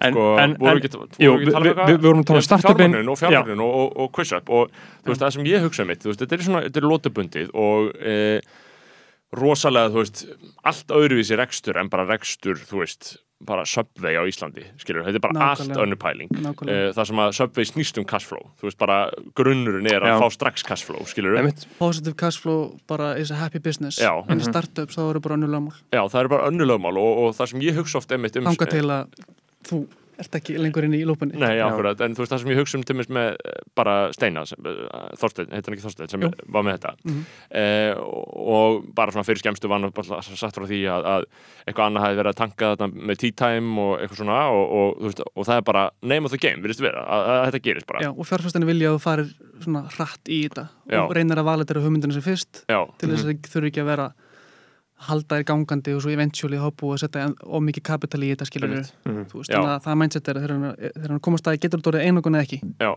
En, 0.02 0.16
sko, 0.16 0.24
en, 0.42 0.56
voru 0.58 0.72
en, 0.72 0.80
ekki, 0.82 0.90
jú, 1.22 1.34
ekki 1.38 1.52
tala 1.54 1.70
um 1.70 1.90
við- 1.92 2.00
vorum 2.02 2.22
að 2.24 2.26
tala 2.26 2.40
um 2.40 2.46
startupin. 2.48 2.96
og 3.12 3.18
fjármögnun 3.20 3.60
og, 3.62 3.74
og, 3.84 3.92
og 4.02 4.08
quiz 4.18 4.32
up. 4.34 4.48
Og 4.50 4.72
þú 5.06 5.12
veist, 5.12 5.22
það 5.22 5.34
sem 5.36 5.44
ég 5.46 5.62
hugsa 5.62 5.86
mitt, 5.86 6.02
þú 6.02 6.10
veist, 6.10 6.24
þetta 6.24 6.34
er 6.40 6.46
svona, 6.48 6.62
þetta 6.66 6.82
er 6.82 6.88
lótabundið 6.90 7.52
og 7.54 7.92
e, 8.02 8.16
rosalega, 9.38 9.92
þú 9.94 10.02
veist, 10.02 10.24
allt 10.72 10.96
öðruvísi 10.98 11.38
rekstur 11.38 11.78
en 11.78 11.92
bara 11.94 12.08
rekstur, 12.10 12.58
þú 12.66 12.82
veist 12.82 13.12
bara 13.46 13.66
Subway 13.66 14.16
á 14.16 14.24
Íslandi, 14.30 14.64
skilur, 14.78 15.04
þetta 15.08 15.16
er 15.20 15.24
bara 15.26 15.50
allt 15.52 15.60
Nákvæmlega. 15.66 15.84
önnur 15.86 16.00
pæling 16.02 16.30
Nákvæmlega. 16.32 16.90
e, 16.90 16.94
það 16.94 17.06
sem 17.08 17.22
að 17.24 17.32
Subway 17.40 17.66
snýst 17.66 17.98
um 17.98 18.06
cashflow 18.06 18.44
þú 18.62 18.68
veist, 18.70 18.78
bara 18.78 18.98
grunnurinn 19.36 19.88
er 19.92 20.02
að 20.02 20.14
Já. 20.14 20.20
fá 20.22 20.28
strax 20.32 20.64
cashflow, 20.64 21.02
skilur 21.06 21.52
positive 21.80 22.16
cashflow 22.16 22.80
bara 22.88 23.16
is 23.18 23.32
a 23.32 23.36
happy 23.36 23.60
business 23.60 23.98
Já. 24.00 24.14
en 24.30 24.38
Mhm. 24.38 24.42
í 24.42 24.50
startups 24.50 24.96
þá 24.98 25.10
eru 25.10 25.20
bara 25.20 25.36
önnur 25.36 25.50
lögmál 25.50 25.74
Já, 25.92 26.02
það 26.10 26.20
er 26.24 26.28
bara 26.28 26.48
önnur 26.50 26.66
lögmál 26.68 26.98
og, 26.98 27.18
og 27.28 27.36
það 27.36 27.48
sem 27.50 27.60
ég 27.62 27.76
hugsa 27.76 27.98
oft 27.98 28.12
einmitt 28.12 28.36
um 28.38 28.44
þanga 28.46 28.70
til 28.70 28.86
að 28.88 29.08
þú 29.64 29.88
ert 30.20 30.36
ekki 30.36 30.58
lengur 30.60 30.84
inn 30.86 30.94
í 30.98 31.04
lúpunni 31.08 31.38
Nei, 31.40 31.58
Já. 31.58 31.66
akkurat, 31.70 32.02
en 32.02 32.16
þú 32.16 32.24
veist 32.24 32.34
það 32.34 32.42
sem 32.44 32.52
ég 32.52 32.60
hugsa 32.60 32.78
um 32.78 32.84
til 32.84 32.96
mér 33.00 33.08
með 33.16 33.30
eh, 33.46 33.60
bara 33.76 33.94
Steina, 34.14 34.44
sem, 34.46 34.60
uh, 34.66 35.10
Þorstein, 35.22 35.48
heitir 35.54 35.72
hann 35.72 35.78
ekki 35.78 35.86
Þorstein, 35.88 36.10
sem 36.12 36.22
Jú. 36.26 36.32
var 36.52 36.64
með 36.68 36.78
þetta 36.80 36.92
Mhm. 37.06 37.22
eh, 37.52 37.94
og, 37.98 38.86
bara 38.96 39.12
svona 39.12 39.26
fyrir 39.28 39.42
skemmstu 39.42 39.68
var 39.72 39.80
hann 39.80 39.92
bara 39.96 40.22
satt 40.22 40.56
frá 40.56 40.66
því 40.68 40.82
að, 40.92 41.08
að 41.14 41.26
eitthvað 41.68 41.86
annað 41.88 42.06
hafi 42.06 42.20
verið 42.22 42.32
að 42.34 42.40
tanka 42.42 42.72
þetta 42.76 42.90
með 43.12 43.18
tea 43.24 43.32
time 43.42 43.82
og 43.82 43.94
eitthvað 44.02 44.22
svona 44.22 44.40
og, 44.52 44.66
og, 44.72 44.98
þú 45.02 45.10
veist, 45.12 45.22
og 45.36 45.46
það 45.50 45.58
er 45.62 45.66
bara 45.72 45.86
name 46.02 46.26
of 46.26 46.32
the 46.32 46.38
game, 46.42 46.62
virðist 46.62 46.82
vera, 46.84 47.06
að, 47.06 47.30
að 47.36 47.46
þetta 47.52 47.64
gerist 47.70 47.88
bara 47.88 48.04
Já, 48.06 48.12
og 48.12 48.28
fjárfæstinni 48.28 48.70
vilja 48.70 48.92
að 48.92 48.98
þú 49.00 49.04
farir 49.06 49.32
svona 49.62 49.84
hratt 49.96 50.30
í 50.34 50.42
þetta 50.48 50.68
Já. 50.92 51.02
og 51.06 51.16
reynir 51.16 51.38
að 51.42 51.48
validera 51.52 51.82
hugmyndina 51.84 52.14
sér 52.18 52.26
fyrst 52.26 52.64
Já, 52.70 52.82
til 52.98 53.10
þess 53.14 53.26
að 53.26 53.32
þau 53.32 53.52
þurfi 53.56 53.72
ekki 53.72 53.82
að 53.86 53.92
vera 53.94 54.08
halda 55.08 55.40
þér 55.40 55.48
gangandi 55.50 55.96
og 55.98 56.04
svo 56.04 56.12
eventually 56.14 56.60
þá 56.62 56.68
búið 56.82 56.94
að 56.98 57.02
setja 57.06 57.30
of 57.42 57.64
mikið 57.66 57.84
kapital 57.90 58.22
í 58.22 58.30
þetta 58.34 58.48
skilur. 58.50 58.76
Mhm. 59.06 59.24
þú 59.32 59.42
veist, 59.42 59.56
að 59.58 59.82
það 59.88 59.98
mindset 60.04 60.28
er 60.30 60.36
að 60.40 60.46
þegar 60.46 61.10
hann- 61.10 61.24
komast 61.26 61.48
að 61.50 61.60
getur 61.60 61.80
þetta 61.82 61.92
orðið 61.94 62.08
einogun 62.08 62.38
eða 62.38 62.46
ekki? 62.48 62.62
Já 62.80 62.94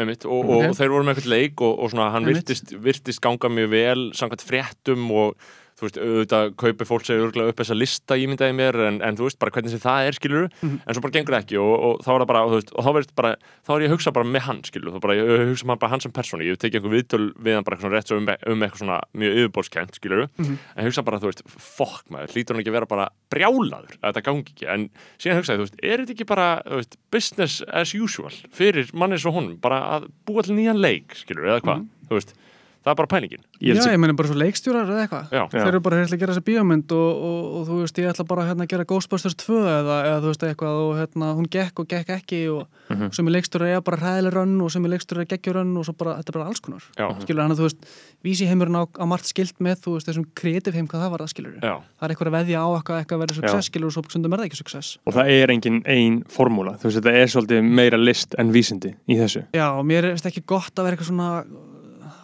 Einmitt, 0.00 0.24
og, 0.24 0.48
og 0.48 0.70
þeir 0.72 0.88
voru 0.88 1.04
með 1.04 1.18
eitthvað 1.18 1.32
leik 1.34 1.60
og, 1.60 1.72
og 1.84 1.90
svona, 1.92 2.06
hann 2.14 2.24
virtist, 2.24 2.70
virtist 2.80 3.20
ganga 3.20 3.50
mjög 3.52 3.68
vel 3.74 4.04
samkvæmt 4.16 4.44
fréttum 4.48 5.10
og 5.12 5.36
þú 5.78 5.86
veist, 5.86 5.96
auðvitað 5.98 6.52
kaupi 6.62 6.86
fólk 6.86 7.04
segir 7.06 7.24
örgulega 7.26 7.52
upp 7.52 7.60
þessa 7.62 7.74
lista 7.78 8.14
ímyndaði 8.20 8.54
mér 8.54 8.76
en, 8.88 8.98
en 9.02 9.16
þú 9.18 9.26
veist 9.26 9.38
bara 9.42 9.50
hvernig 9.54 9.70
sem 9.72 9.80
það 9.82 10.06
er 10.08 10.12
skilur 10.18 10.48
Mhm. 10.62 10.76
en 10.86 10.94
svo 10.94 11.02
bara 11.02 11.12
gengur 11.16 11.34
það 11.34 11.42
ekki 11.44 11.58
og, 11.58 11.72
og 11.82 12.02
þá 12.04 12.10
er 12.12 12.20
það 12.22 12.26
bara 12.32 12.42
og, 12.44 12.50
þú 12.52 12.58
veist, 12.60 12.72
og 12.76 12.84
þá, 12.84 13.14
bara, 13.16 13.30
þá 13.66 13.70
er 13.74 13.80
ég 13.82 13.88
að 13.90 13.94
hugsa 13.96 14.12
bara 14.12 14.28
með 14.32 14.42
hann 14.46 14.60
skilur, 14.68 14.92
þá 14.94 15.00
bara 15.00 15.14
ég, 15.18 15.30
ég 15.32 15.50
hugsa 15.52 15.76
bara 15.78 15.90
hann 15.90 16.00
sem 16.04 16.12
persónu. 16.12 16.44
Ég 16.46 16.58
tekið 16.60 16.78
einhver 16.82 16.94
viðtöl 16.96 17.26
við 17.42 17.54
hann 17.58 17.64
bara 17.64 17.76
eitthvað 17.76 17.96
rétt 17.96 18.12
um, 18.12 18.28
um 18.52 18.62
eitthvað 18.62 18.82
svona 18.82 19.00
mjög 19.16 19.32
yfirbólskent 19.42 19.94
skilur 19.98 20.28
Mhm. 20.38 20.58
en 20.76 20.84
hugsa 20.86 21.02
bara, 21.04 21.18
þú 21.18 21.30
veist, 21.32 21.42
fokk 21.48 22.04
maður 22.12 22.32
hlýtur 22.36 22.54
hann 22.54 22.62
ekki 22.62 22.70
að 22.72 22.78
vera 22.78 22.86
bara 22.86 23.08
brjálaður 23.32 23.96
að 24.02 24.12
þetta 24.12 24.22
gangi 24.28 24.44
ekki. 24.52 24.68
En 24.72 24.88
síðan 25.18 25.40
hugsaði, 25.40 25.58
þú 25.58 25.66
veist, 25.66 25.78
er 25.82 25.98
þetta 26.04 26.14
ekki 26.16 26.26
bara 26.28 26.48
þú 26.66 26.78
veist, 26.82 26.96
business 27.10 27.62
as 27.72 27.94
usual 27.94 28.30
fyrir 28.52 28.92
manni 28.94 29.18
svo 29.18 29.32
honum, 29.34 29.56
bara 29.60 29.80
að 29.98 30.08
búa 30.26 30.42
til 30.46 30.54
nýjan 30.56 30.78
leik 30.80 31.14
skilur, 31.18 31.48
eða 31.48 31.60
hvað, 31.64 31.86
þú 32.08 32.18
veist 32.18 32.34
það 32.82 32.90
er 32.92 32.98
bara 33.00 33.10
pælingin 33.14 33.42
Ég 33.62 33.76
Já, 33.78 33.92
ég 33.94 33.98
meina 34.02 34.14
bara 34.18 34.28
svo 34.28 34.34
leikstjórar 34.40 34.88
eða 34.90 35.02
eitthvað. 35.06 35.24
Þeir 35.52 35.68
eru 35.70 35.80
bara 35.80 35.96
hérna 36.00 36.16
að 36.16 36.18
gera 36.22 36.32
þessa 36.34 36.46
bíómynd 36.48 36.92
og, 36.92 37.10
og, 37.22 37.42
og 37.60 37.66
þú 37.68 37.74
veist, 37.82 37.98
ég 38.02 38.08
ætla 38.10 38.24
bara 38.26 38.46
hérna 38.48 38.64
að 38.66 38.72
gera 38.72 38.84
Ghostbusters 38.90 39.36
2 39.38 39.58
eða, 39.62 39.96
eða 40.08 40.18
þú 40.24 40.28
veist 40.32 40.42
eitthvað 40.48 40.74
og 40.82 40.92
hérna 40.98 41.26
hún 41.38 41.46
gekk 41.52 41.78
og 41.78 41.86
gekk 41.88 42.08
ekki 42.18 42.40
og 42.50 42.66
Mhm. 42.92 43.08
sem 43.14 43.26
er 43.28 43.32
leikstjórar 43.32 43.68
er 43.72 43.80
bara 43.80 43.96
hræðileg 43.96 44.32
rönn 44.34 44.60
og 44.60 44.68
sem 44.70 44.84
er 44.84 44.90
leikstjórar 44.92 45.22
er 45.22 45.28
geggjur 45.30 45.54
rönn 45.56 45.78
og 45.78 45.84
svo 45.86 45.94
bara, 45.96 46.16
þetta 46.18 46.28
er 46.28 46.32
bara 46.36 46.46
alls 46.50 46.60
konar 46.60 46.82
Já. 46.98 47.06
skilur 47.22 47.40
hann 47.40 47.52
að 47.54 47.58
þú 47.62 47.64
veist, 47.64 47.80
vísi 48.26 48.44
heimurinn 48.50 48.76
á, 48.76 48.84
á 48.84 49.04
margt 49.08 49.24
skilt 49.30 49.56
með, 49.62 49.76
þú 49.80 49.94
veist, 49.96 50.06
þessum 50.10 50.26
kreatív 50.36 50.74
heim 50.76 50.86
hvað 50.90 51.00
það 51.06 51.10
var 51.14 51.20
það 51.22 51.30
skilur 51.32 51.54
Já. 51.62 51.80
það 51.80 52.02
er 52.04 52.10
eitthvað 52.12 52.28
að 52.28 52.36
veðja 52.36 52.58
á 52.60 52.68
eitthvað, 52.76 52.98
eitthvað 53.00 53.22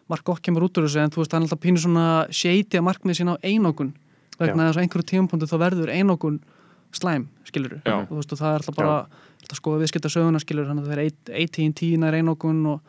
margt 0.09 0.23
gott 0.26 0.41
kemur 0.41 0.63
út 0.65 0.78
úr 0.78 0.86
þessu, 0.88 0.99
en 1.03 1.09
þú 1.13 1.21
veist, 1.21 1.32
það 1.32 1.39
er 1.39 1.45
alltaf 1.45 1.61
pínu 1.65 1.80
svona 1.82 2.05
shady 2.30 2.78
að 2.80 2.86
markmið 2.88 3.17
sína 3.19 3.36
á 3.36 3.43
einókun 3.45 3.93
vegna 4.39 4.67
þess 4.67 4.78
að 4.78 4.84
einhverju 4.84 5.07
tímapunktu 5.11 5.47
þá 5.49 5.57
verður 5.61 5.89
einókun 5.95 6.39
slæm, 6.95 7.28
skilur 7.47 7.82
Já. 7.86 8.05
þú 8.07 8.15
veist, 8.19 8.32
og 8.34 8.39
það 8.39 8.51
er 8.53 8.59
alltaf 8.61 8.76
bara 8.76 8.95
alltaf 9.45 9.57
skoða 9.59 9.82
viðskipta 9.84 10.09
söguna, 10.09 10.39
skilur, 10.41 10.65
þannig 10.69 10.86
að 10.86 10.89
það 10.89 11.01
er 11.01 11.43
AT&T 11.43 11.89
nær 12.01 12.15
einókun 12.17 12.61
og 12.65 12.82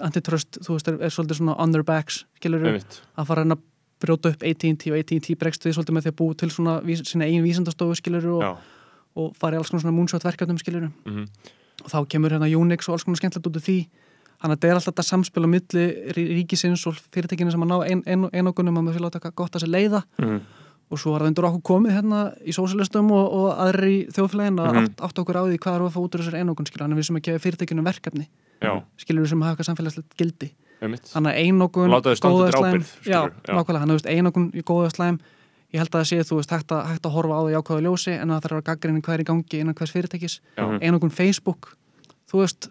antitrust, 0.00 0.58
þú 0.62 0.76
veist, 0.76 0.88
er, 0.90 0.98
er 1.02 1.10
svolítið 1.14 1.40
svona 1.40 1.56
on 1.58 1.72
their 1.74 1.82
backs, 1.86 2.24
skilur 2.40 2.66
að 2.70 3.26
fara 3.26 3.42
að 3.46 3.54
að 3.56 3.64
brjóta 4.00 4.32
upp 4.32 4.42
AT&T 4.42 4.90
og 4.92 4.98
AT&T 4.98 5.34
bregst 5.38 5.64
við 5.66 5.76
svolítið 5.76 5.96
með 5.96 6.06
því 6.06 6.12
að 6.12 6.18
búa 6.20 6.36
til 6.40 6.50
svona 6.50 6.74
sína 7.04 7.26
eigin 7.28 7.44
vísindastofu 7.44 7.94
skiluru 8.00 8.36
og, 8.40 8.58
og 9.16 9.34
fara 9.36 9.56
í 9.56 9.58
alls 9.60 9.70
konar 9.70 9.82
svona 9.84 9.96
moonshot 9.96 10.24
verkefnum 10.24 10.58
skiluru 10.58 10.90
Mhm. 11.06 11.26
og 11.84 11.88
þá 11.90 11.98
kemur 12.08 12.30
hérna 12.32 12.48
Unix 12.56 12.88
og 12.88 12.94
alls 12.96 13.04
konar 13.04 13.16
skemmtilegt 13.20 13.46
út 13.46 13.56
af 13.56 13.62
því. 13.64 13.88
Þannig 14.40 14.56
að 14.56 14.60
þetta 14.60 14.68
er 14.68 14.74
alltaf 14.74 14.94
þetta 14.94 15.04
samspil 15.04 15.44
á 15.44 15.48
milli 15.52 15.84
rí- 16.16 16.30
ríkisins 16.36 16.86
og 16.88 16.94
fyrirtekinu 17.12 17.50
sem 17.52 17.60
að 17.60 17.68
ná 17.68 17.76
ein, 17.90 18.02
ein, 18.06 18.24
einogunum 18.32 18.76
að 18.78 18.84
maður 18.86 18.94
fyrir 18.96 19.04
láta 19.10 19.34
gott 19.36 19.52
að 19.52 19.64
sér 19.64 19.72
leiða. 19.76 20.02
Mhm. 20.18 20.40
og 20.90 20.98
svo 20.98 21.12
var 21.12 21.20
það 21.22 21.26
undir 21.30 21.44
okkur 21.46 21.62
komið 21.62 21.92
hérna 21.94 22.20
í 22.42 22.50
sósialistum 22.50 23.12
og, 23.14 23.26
og 23.32 23.58
aðrir 23.62 23.86
í 23.86 23.98
þjóðfélagin 24.10 24.58
að 24.58 24.72
Mhm. 24.74 24.86
átt, 24.90 24.96
átt 25.06 25.18
okkur 25.22 25.36
á 25.38 25.42
því 25.46 25.58
hvað 25.62 25.74
er 25.76 25.80
að 25.86 25.92
fá 25.94 26.00
út 26.02 26.10
úr 26.10 26.20
þessar 26.20 26.38
einogun 26.40 26.66
skilur, 26.66 26.82
þannig 30.80 31.00
að 31.00 31.12
við 31.12 31.14
hafa 31.20 31.32
einokun, 31.44 31.90
Láta 31.92 32.10
þau 32.10 32.16
standa 32.20 32.36
góða 32.36 32.46
undir 32.46 32.58
slæm. 32.58 32.70
ábyrgð, 32.70 32.90
já, 32.90 33.20
skilurðu, 33.20 33.42
já. 33.46 33.54
nákvæmlega, 33.54 33.80
þannig 33.80 33.84
að 33.84 33.90
þú 33.90 33.98
veist, 34.00 34.10
einokun 34.16 34.48
í 34.54 34.62
góða 34.70 34.90
slæm. 34.94 35.20
Ég 35.70 35.78
held 35.78 35.90
að 35.90 36.00
það 36.00 36.08
sé, 36.10 36.18
þú 36.26 36.36
veist, 36.40 36.50
hægt 36.50 36.72
að, 36.74 36.80
hægt 36.90 37.06
að 37.06 37.14
horfa 37.14 37.34
á 37.36 37.40
það 37.40 37.50
í 37.52 37.58
ákvæðu 37.60 37.82
ljósi 37.86 38.14
en 38.16 38.32
það 38.32 38.40
þarf 38.46 38.56
að 38.58 38.64
gaggrinni 38.70 39.02
hvað 39.06 39.14
er 39.14 39.22
í 39.22 39.26
gangi 39.28 39.60
innan 39.60 39.76
hvers 39.78 39.92
fyrirtækis. 39.94 40.40
Já. 40.56 40.64
einokun 40.82 41.10
Facebook, 41.14 41.76
þú 42.30 42.40
veist 42.42 42.70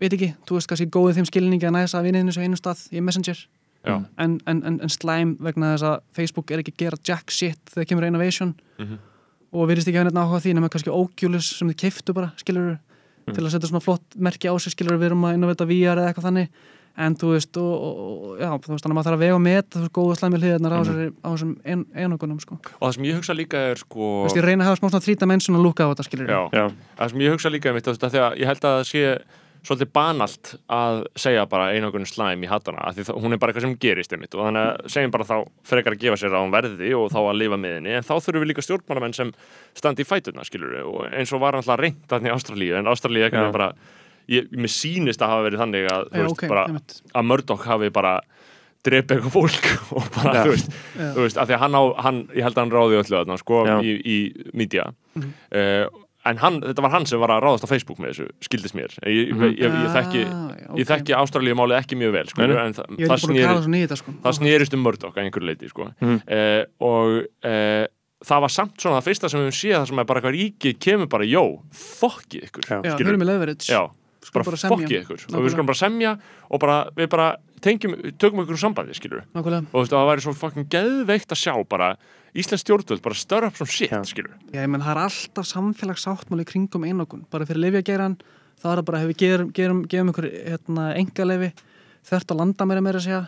veit 0.00 0.12
ekki, 0.16 0.30
þú 0.48 0.56
veist, 0.58 0.68
kannski 0.70 0.88
góðið 0.90 1.20
þeim 1.20 1.28
skilningi 1.30 1.68
að 1.68 1.76
næsa 1.76 2.00
að 2.00 2.08
vinniðinu 2.08 2.34
svo 2.34 2.42
einu 2.42 2.58
stað 2.58 2.82
í 2.90 3.00
Messenger. 3.04 3.44
En, 3.84 4.06
en, 4.18 4.62
en, 4.64 4.78
en 4.80 4.88
slæm 4.90 5.36
vegna 5.44 5.74
þess 5.74 5.86
að 5.90 5.96
Facebook 6.16 6.50
er 6.50 6.62
ekki 6.62 6.72
að 6.72 6.82
gera 6.82 6.98
jack 7.04 7.30
shit 7.30 7.60
þegar 7.74 7.88
kemur 7.92 8.06
innovation. 8.08 8.54
Mhm. 8.80 8.98
og 9.54 9.68
virðist 9.70 9.86
ekki 9.86 10.00
að 10.02 10.16
áhuga 10.18 10.40
á 10.40 10.42
því 10.42 10.52
nema 10.56 10.68
kannski 10.72 10.90
Oculus 10.90 11.46
sem 11.60 11.68
þið 11.70 11.76
keiftu 11.78 12.14
bara, 12.16 12.32
skilur 12.40 12.72
til 13.30 13.44
að 13.44 13.52
setja 13.54 13.68
svona 13.70 13.84
flott 13.84 14.16
merki 14.18 14.50
á 14.50 14.54
sig, 14.58 14.74
skilur 14.74 14.98
við 14.98 15.12
erum 15.12 15.22
að 15.28 15.36
innovata 15.36 15.66
VR 15.68 16.00
eða 16.00 16.08
eitthvað 16.10 16.26
þannig 16.26 16.48
en 16.94 17.16
þú 17.18 17.30
veist, 17.34 17.58
og, 17.58 17.84
og, 17.84 18.34
já, 18.38 18.48
þú 18.54 18.72
veist, 18.72 18.84
þannig 18.84 18.92
að 18.92 18.98
maður 18.98 19.08
þarf 19.08 19.18
að 19.18 19.24
vega 19.24 19.36
og 19.36 19.44
meta 19.44 19.76
þú 19.76 19.84
veist, 19.84 19.94
góða 19.98 20.18
slæmi 20.20 20.40
hliðarnar 20.42 20.74
á, 20.74 20.80
mm 20.84 21.14
á 21.24 21.28
þessum 21.34 21.54
ein, 21.64 21.86
einogunum, 21.94 22.42
sko. 22.42 22.58
og 22.62 22.84
það 22.84 22.96
sem 22.96 23.08
ég 23.08 23.18
hugsa 23.18 23.34
líka 23.34 23.62
er 23.70 23.80
sko 23.80 24.10
Þú 24.10 24.26
veist, 24.28 24.38
ég 24.38 24.46
reyna 24.46 24.64
að 24.64 24.70
hafa 24.70 24.80
smá 24.80 24.88
svona 24.90 25.06
þrítamensuna 25.06 25.62
lúka 25.62 25.88
á 25.88 25.90
þetta, 25.90 26.06
skilur 26.06 26.30
Já, 26.30 26.40
Já. 26.54 26.66
það 27.00 27.14
sem 27.14 27.24
ég 27.24 27.34
hugsa 27.34 27.54
líka 27.54 27.72
um 27.72 27.80
þetta 27.80 28.12
þegar 28.14 28.38
ég 28.38 28.52
held 28.52 28.68
að 28.68 28.78
það 28.78 28.86
sé 28.92 29.06
svolítið 29.64 29.90
banalt 29.96 30.50
að 30.72 30.98
segja 31.18 31.46
bara 31.48 31.70
einogunni 31.72 32.08
slæm 32.08 32.44
í 32.44 32.50
hattana, 32.50 32.84
af 32.84 32.96
því 32.96 33.06
það, 33.08 33.20
hún 33.24 33.34
er 33.34 33.40
bara 33.40 33.52
eitthvað 33.52 33.66
sem 33.66 33.76
gerist 33.80 34.12
einmitt, 34.12 34.36
og 34.36 34.48
þannig 34.48 34.68
að 34.68 34.92
segjum 34.92 35.14
bara 35.14 35.28
þá 35.28 35.36
frekar 35.70 35.96
að 35.96 36.02
gefa 36.04 36.20
sér 36.20 36.36
að 36.36 36.44
hún 36.44 36.54
verði 36.54 36.92
og 36.98 37.08
þá 37.14 37.20
að 37.22 37.38
lifa 37.40 37.58
með 37.62 37.76
henni. 37.78 37.94
En 37.96 38.04
þá 38.04 38.14
þurfum 38.18 38.44
við 38.44 38.50
líka 38.52 38.64
stjórnmálamenn 38.66 39.16
sem 39.16 39.32
standi 39.80 40.04
í 40.04 40.08
fæturna, 40.08 40.44
skilur 40.44 40.74
við, 40.76 40.88
og 40.90 41.06
eins 41.08 41.32
og 41.32 41.44
var 41.44 41.56
alltaf 41.56 41.80
reynd 41.80 42.04
þannig 42.12 42.32
í 42.32 42.34
Ástralíu, 42.34 42.76
en 42.76 42.92
Ástralíu 42.92 43.24
ekki 43.28 43.46
bara 43.56 43.70
ég, 44.28 44.48
mér 44.52 44.72
sýnist 44.72 45.20
að 45.22 45.28
hafa 45.34 45.46
verið 45.48 45.58
þannig 45.64 45.90
að, 45.92 46.04
þú 46.10 46.16
Já, 46.16 46.22
veist, 46.22 46.36
ok, 46.38 46.48
bara, 46.48 46.66
að 47.14 47.24
Murdoch 47.30 47.64
hafi 47.66 47.90
bara 47.90 48.14
drepa 48.84 49.14
eitthvað 49.16 49.32
fólk 49.32 49.66
og 49.96 50.08
bara, 50.14 50.44
þú 50.44 50.50
veist, 50.54 50.70
þú 50.98 51.20
veist, 51.24 51.36
af 51.40 51.48
því 51.48 51.54
að 51.56 51.62
hann 51.64 51.74
á, 51.80 51.82
hann, 52.04 52.22
ég 52.36 52.42
held 52.44 52.56
að 52.58 52.62
hann 52.64 52.74
ráði 52.74 52.98
öllu 53.02 53.16
þarna, 53.18 53.38
sko, 53.40 53.60
Já. 53.66 53.76
í, 53.82 53.92
í 54.04 54.48
media 54.54 54.90
Mhm. 55.14 55.30
uh, 55.54 56.00
en 56.26 56.38
hann, 56.40 56.54
þetta 56.64 56.80
var 56.82 56.90
hann 56.90 57.04
sem 57.06 57.20
var 57.20 57.28
að 57.28 57.42
ráðast 57.44 57.64
á 57.64 57.68
Facebook 57.68 57.98
með 58.00 58.14
þessu, 58.14 58.26
skildist 58.42 58.74
mér 58.74 58.92
ég, 59.04 59.28
Mhm. 59.30 59.42
ég, 59.44 59.58
ég, 59.60 59.74
ég, 59.84 59.90
þekki, 59.92 60.22
Ah, 60.24 60.54
já, 60.56 60.68
ég 60.72 60.84
ok. 60.84 60.88
þekki 60.90 61.16
Ástralíu 61.20 61.54
málið 61.54 61.76
ekki 61.82 61.98
mjög 62.00 62.12
vel, 62.16 62.24
sko, 62.26 62.42
en 62.42 62.50
er 62.50 62.56
það 62.56 63.20
snýri 63.20 63.82
þetta, 63.86 63.96
sko. 64.00 64.12
það 64.24 64.38
snýrist 64.40 64.74
um 64.74 64.82
Murdoch 64.82 65.14
að 65.14 65.24
einhverju 65.28 65.48
leiti, 65.50 65.68
sko 65.68 65.90
Mhm. 66.00 66.22
uh, 66.24 66.64
og 66.80 67.26
uh, 67.44 67.86
það 68.24 68.40
var 68.40 68.48
samt 68.48 68.76
svona 68.80 69.00
það 69.00 69.08
fyrsta 69.10 69.28
sem 69.30 69.40
við 69.40 69.44
höfum 69.48 69.60
séð 69.60 69.76
það 69.78 69.86
sem 69.88 69.98
er 69.98 70.04
bara 70.04 70.20
eitthvað 70.20 70.36
ríkið 70.40 70.78
kemur 70.80 71.08
bara, 71.12 71.24
jó, 71.28 71.44
fokkið 71.72 72.48
ykkur 72.48 72.64
Já. 72.68 72.80
Höfum 72.96 73.20
við 73.20 73.28
leverage. 73.28 73.68
já, 73.68 73.82
bara, 74.32 74.44
bara 74.44 74.56
semja. 74.56 74.76
fokkið 74.76 74.98
ykkur 75.02 75.14
og 75.14 75.24
Nákvæmlega. 75.24 75.44
við 75.44 75.54
skulum 75.54 75.66
bara 75.68 75.80
semja 75.80 76.12
og 76.50 76.60
bara, 76.60 76.76
við 76.96 77.08
bara 77.12 77.26
tengjum, 77.64 77.94
tökum 78.18 78.40
ykkur 78.44 78.56
úr 78.56 78.62
sambandi, 78.62 78.94
skilur 78.96 79.24
Nákvæmlega. 79.34 79.66
og 79.72 79.88
það 79.90 80.08
væri 80.10 80.24
svo 80.24 80.34
fucking 80.38 80.68
geðveikt 80.72 81.34
að 81.34 81.42
sjá 81.42 81.54
bara 81.68 81.96
Íslands 82.34 82.64
stjórnvöld 82.64 83.02
bara 83.02 83.14
störa 83.14 83.46
upp 83.46 83.56
svona 83.60 83.70
shit, 83.70 83.92
skilur 84.10 84.32
Já, 84.52 84.62
ég 84.64 84.68
menn, 84.72 84.82
það 84.82 84.96
er 84.96 85.02
alltaf 85.04 85.46
samfélagsáttmáli 85.46 86.44
kringum 86.44 86.82
einokun. 86.82 87.22
Bara 87.30 87.46
fyrir 87.46 87.62
lifjageiran, 87.62 88.16
þá 88.58 88.66
er 88.72 88.80
það 88.80 88.84
bara, 88.88 88.98
hefur 89.04 89.18
gerum, 89.20 89.52
gerum, 89.54 89.82
gerum 89.86 90.10
ykkur 90.10 90.26
hérna, 90.32 90.88
engaleifi, 90.98 91.52
þvert 92.08 92.32
á 92.32 92.34
landamæri 92.40 92.82
meira 92.82 92.98
að 92.98 93.06
segja 93.06 93.20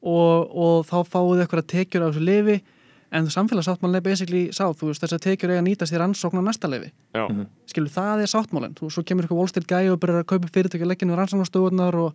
og, 0.00 0.48
og 0.56 0.86
þá 0.88 0.96
fáið 1.04 1.42
ykkur 1.44 1.60
að 1.60 1.68
tekjur 1.74 2.06
af 2.06 2.14
þessu 2.14 2.24
lifi 2.24 2.56
en 3.12 3.26
samfélagsáttmálin 3.30 3.96
er 3.98 4.04
basically 4.06 4.42
sá, 4.54 4.64
þú 4.70 4.90
veist, 4.90 5.02
þess 5.02 5.16
að 5.16 5.22
tekjur 5.26 5.50
eiga 5.50 5.60
að 5.62 5.66
nýtast 5.68 5.94
í 5.94 5.98
rannsókn 5.98 6.38
á 6.38 6.44
næsta 6.46 6.68
leifi. 6.70 6.92
já, 7.14 7.24
Skilur, 7.66 7.90
það 7.90 8.22
er 8.24 8.30
sáttmálin. 8.30 8.74
Þú, 8.78 8.90
svo 8.94 9.02
kemur 9.06 9.24
ykkur 9.26 9.38
Wall 9.40 9.48
Street 9.50 9.66
gæi 9.66 9.90
og 9.90 9.98
byrjar 10.02 10.22
að 10.22 10.28
kaupa 10.30 10.48
leggja 10.86 11.06
niður 11.08 11.18
rannsóknastofunar 11.24 11.94
og, 11.98 12.14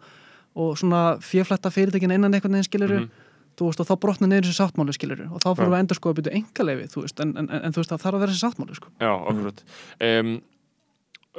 og 0.55 0.77
svona 0.79 1.01
fjeflætta 1.19 1.71
fyrirtækin 1.71 2.11
innan 2.15 2.33
einhvern 2.33 2.55
veginn 2.55 2.69
skiluru. 2.69 2.99
Mhm. 3.05 3.23
Þú 3.55 3.69
veist, 3.69 3.79
og 3.79 3.87
þá 3.87 3.95
brotna 4.03 4.27
niður 4.27 4.49
þessi 4.49 4.59
sáttmáli 4.59 4.93
skiluru 4.95 5.25
og 5.31 5.39
þá 5.39 5.49
fyrir 5.55 5.69
við 5.71 5.75
að 5.75 5.83
endur 5.85 5.95
sko 5.95 6.09
að 6.11 6.17
byrja 6.17 6.33
engaleifi, 6.35 6.87
þú 6.91 7.03
veist, 7.05 7.19
en, 7.23 7.29
en, 7.39 7.45
en, 7.49 7.61
en 7.63 7.71
þú 7.71 7.79
veist, 7.79 7.91
það 7.93 8.01
þarf 8.03 8.15
að 8.17 8.23
vera 8.25 8.31
þessi 8.33 8.43
sáttmáli, 8.43 8.75
sko. 8.75 8.89
já, 8.99 9.11
akkurat 9.31 9.61
um, 10.03 10.33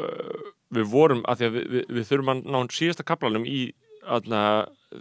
uh, 0.01 0.47
við 0.79 0.89
vorum 0.95 1.21
að 1.29 1.43
því 1.43 1.49
að 1.51 1.59
við, 1.59 1.67
við, 1.75 1.85
við 1.99 2.09
þurfum 2.09 2.33
að 2.33 2.41
ná 2.49 2.57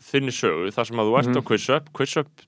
þinni 0.10 0.34
sögu, 0.36 0.74
þar 0.76 0.89
sem 0.91 0.99
að 0.99 1.08
þú 1.12 1.18
ert 1.22 1.32
Mhm. 1.32 1.39
á 1.39 1.47
quiz-up 1.47 1.89
quiz-up 1.95 2.45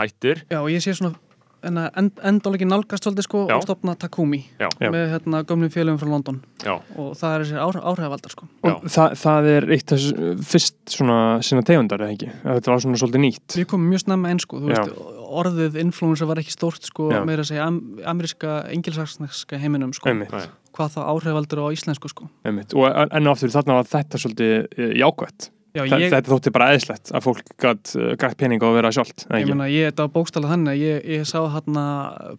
hættir 0.00 0.44
Já, 0.50 0.58
og 0.60 0.68
ég 0.68 0.84
sé 0.84 0.92
svona 0.94 1.14
endalegi 1.62 2.66
nálgast 2.68 3.04
svolítið 3.04 3.26
sko 3.26 3.42
Já. 3.48 3.54
og 3.56 3.64
stopna 3.64 3.94
Takumi 4.00 4.40
Já. 4.60 4.68
Já. 4.80 4.88
með 4.92 5.04
hérna 5.14 5.42
gömlum 5.48 5.72
félögum 5.72 6.00
frá 6.00 6.10
London 6.10 6.40
Já, 6.64 6.74
og 6.96 7.12
það 7.18 7.34
er 7.34 7.44
þessi 7.44 7.60
áhrif, 7.64 7.84
áhrifavaldar 7.92 8.34
sko 8.34 8.48
Og 8.62 8.86
það, 8.86 9.16
það 9.22 9.50
er 9.54 9.68
eitt 9.76 9.92
þess 9.94 10.40
fyrst 10.50 10.78
svona 10.96 11.18
sinna 11.46 11.64
tegundar 11.66 12.04
eða 12.04 12.16
ekki 12.16 12.30
þetta 12.44 12.72
var 12.72 12.84
svona 12.86 13.02
svolítið 13.02 13.24
nýtt 13.26 13.58
Við 13.60 13.68
komum 13.70 13.92
mjög 13.92 14.04
snemma 14.06 14.32
einn 14.32 14.42
sko, 14.42 14.62
veist, 14.64 14.96
orðið 15.30 15.78
influencer 15.84 16.30
var 16.30 16.42
ekki 16.42 16.56
stórt 16.56 16.88
sko, 16.88 17.10
Já. 17.12 17.22
meira 17.28 17.44
að 17.44 17.52
segja 17.52 17.68
am, 17.68 17.80
ameríska, 18.08 18.56
engilsaksneska 18.72 19.60
heiminum 19.60 19.94
sko, 19.96 20.10
einmitt, 20.10 20.34
Nei. 20.34 20.48
hvað 20.76 20.96
þá 20.96 21.00
áhrifaldur 21.12 21.64
á 21.64 21.66
íslensku 21.76 22.10
sko. 22.10 22.28
einmitt. 22.46 22.74
og 22.74 22.88
enn 22.88 23.26
og 23.30 23.36
aftur 23.36 23.54
þarna 23.54 23.80
var 23.80 23.90
þetta 23.90 24.20
svolítið 24.24 24.54
eh, 24.76 24.94
jákvætt 25.00 25.50
Já, 25.70 25.84
ég, 25.86 26.10
þetta 26.10 26.32
þótti 26.32 26.50
bara 26.50 26.66
eðislegt 26.74 27.12
að 27.14 27.22
fólk 27.22 27.50
gætt 27.62 27.92
uh, 27.94 28.08
grætt 28.18 28.36
pening 28.40 28.58
á 28.58 28.66
að 28.66 28.76
vera 28.80 28.90
sjálft 28.96 29.22
eða 29.28 29.38
ég 29.38 29.50
meina, 29.52 29.68
ég, 29.70 29.86
þetta 29.92 30.06
var 30.06 30.12
bókstæla 30.16 30.50
þannig 30.50 30.72
að 30.72 30.80
ég, 30.82 31.04
ég 31.14 31.28
sá 31.30 31.38
hérna 31.54 31.84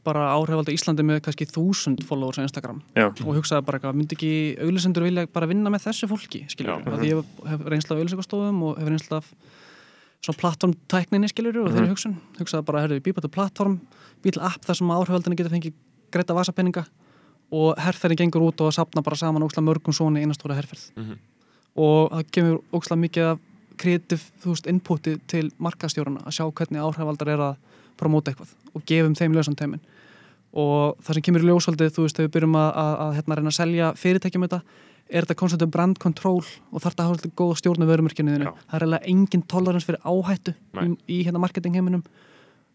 bara 0.04 0.26
áhrifaldur 0.36 0.76
Íslandi 0.76 1.06
með 1.08 1.22
kannski 1.28 1.48
þúsund 1.48 2.04
followers 2.10 2.42
á 2.42 2.44
Instagram 2.44 2.82
Já. 2.98 3.08
og 3.08 3.32
hugsaði 3.40 3.64
bara 3.70 3.80
eitthvað, 3.80 3.96
myndi 4.02 4.18
ekki 4.20 4.32
auglisendur 4.68 5.08
vilja 5.08 5.28
bara 5.32 5.48
vinna 5.48 5.72
með 5.72 5.86
þessu 5.88 6.12
fólki, 6.12 6.44
við, 6.44 6.76
því 6.92 7.14
ég 7.14 7.32
hef 7.54 7.66
reynsla 7.72 7.96
af 7.96 8.04
auglisekastofum 8.04 8.62
og 8.68 8.84
hef 8.84 8.92
reynsla 8.92 9.22
af 9.24 9.32
svona 10.22 10.38
plattformtækninni, 10.44 11.32
skiljur 11.32 11.64
og 11.64 11.72
þeirri 11.74 11.90
hugsun, 11.96 12.18
hugsaði 12.38 12.68
bara, 12.68 12.84
herru, 12.84 13.00
býpa 13.02 13.24
til 13.24 13.32
plattform 13.34 13.80
býr 14.22 14.36
til 14.36 14.44
app 14.46 14.68
þar 14.68 14.78
sem 14.78 14.92
áhrifaldinni 14.94 15.40
getur 15.40 15.56
fengið 15.56 15.74
greita 16.14 16.36
vasapenninga 16.38 16.84
og 17.52 17.80
herrferðin 17.82 18.20
gengur 18.28 18.46
út 18.52 18.62
og 18.64 18.76
sapna 18.76 19.02
bara 19.04 19.18
saman 19.18 19.44
óksla 19.48 19.64
mörgum 19.66 19.96
svona 19.96 20.22
í 20.22 20.28
einastóra 20.28 20.56
herrferð 20.60 20.92
Mhm. 21.00 21.18
Og 21.76 22.12
það 22.12 22.32
kemur 22.38 22.60
óksla 22.76 23.00
mikið 23.00 23.30
af 23.32 23.48
kreatív, 23.82 24.28
þú 24.44 24.54
veist, 24.54 24.68
inputi 24.70 25.16
til 25.32 25.48
markastjórana 25.58 26.26
að 26.26 26.38
sjá 26.38 26.46
hvernig 26.46 26.84
áhrifaldar 26.84 27.32
er 27.34 27.44
að 27.48 27.56
promóta 28.00 28.32
eitthvað 28.32 28.54
og 28.76 28.86
gefum 28.88 29.16
þeim 29.18 29.36
lausan 29.36 29.58
teimin 29.58 29.82
og 30.52 31.00
það 31.00 31.18
sem 31.18 31.26
kemur 31.26 31.46
í 31.46 31.48
ljósaldið, 31.48 31.94
þú 31.96 32.06
veist, 32.06 32.18
þegar 32.18 32.28
við 32.28 32.34
byrjum 32.36 32.58
að, 32.60 32.72
að, 32.84 32.94
að 33.06 33.14
hérna, 33.18 33.38
reyna 33.40 33.52
að 33.54 33.58
selja 33.58 33.92
fyrirtækjum 34.02 34.46
þetta 34.48 34.62
er 35.12 35.26
þetta 35.26 35.38
konstantum 35.40 35.72
brand 35.72 36.00
control 36.00 36.40
og 36.42 36.82
þarf 36.82 36.94
þetta 36.94 37.04
að 37.04 37.08
hafa 37.08 37.20
svolítið 37.20 37.34
góð 37.42 37.54
stjórn 37.60 37.86
af 37.86 37.90
vörumörkinu 37.92 38.36
þínu. 38.36 38.52
Það 38.68 38.76
er 38.78 38.86
eiginlega 38.86 39.12
engin 39.14 39.44
tolerance 39.52 39.88
fyrir 39.88 40.04
áhættu 40.08 40.54
Nei. 40.78 40.84
í, 40.84 40.92
í 41.16 41.18
hérna 41.28 41.42
marketing 41.44 41.76
heiminum 41.76 42.04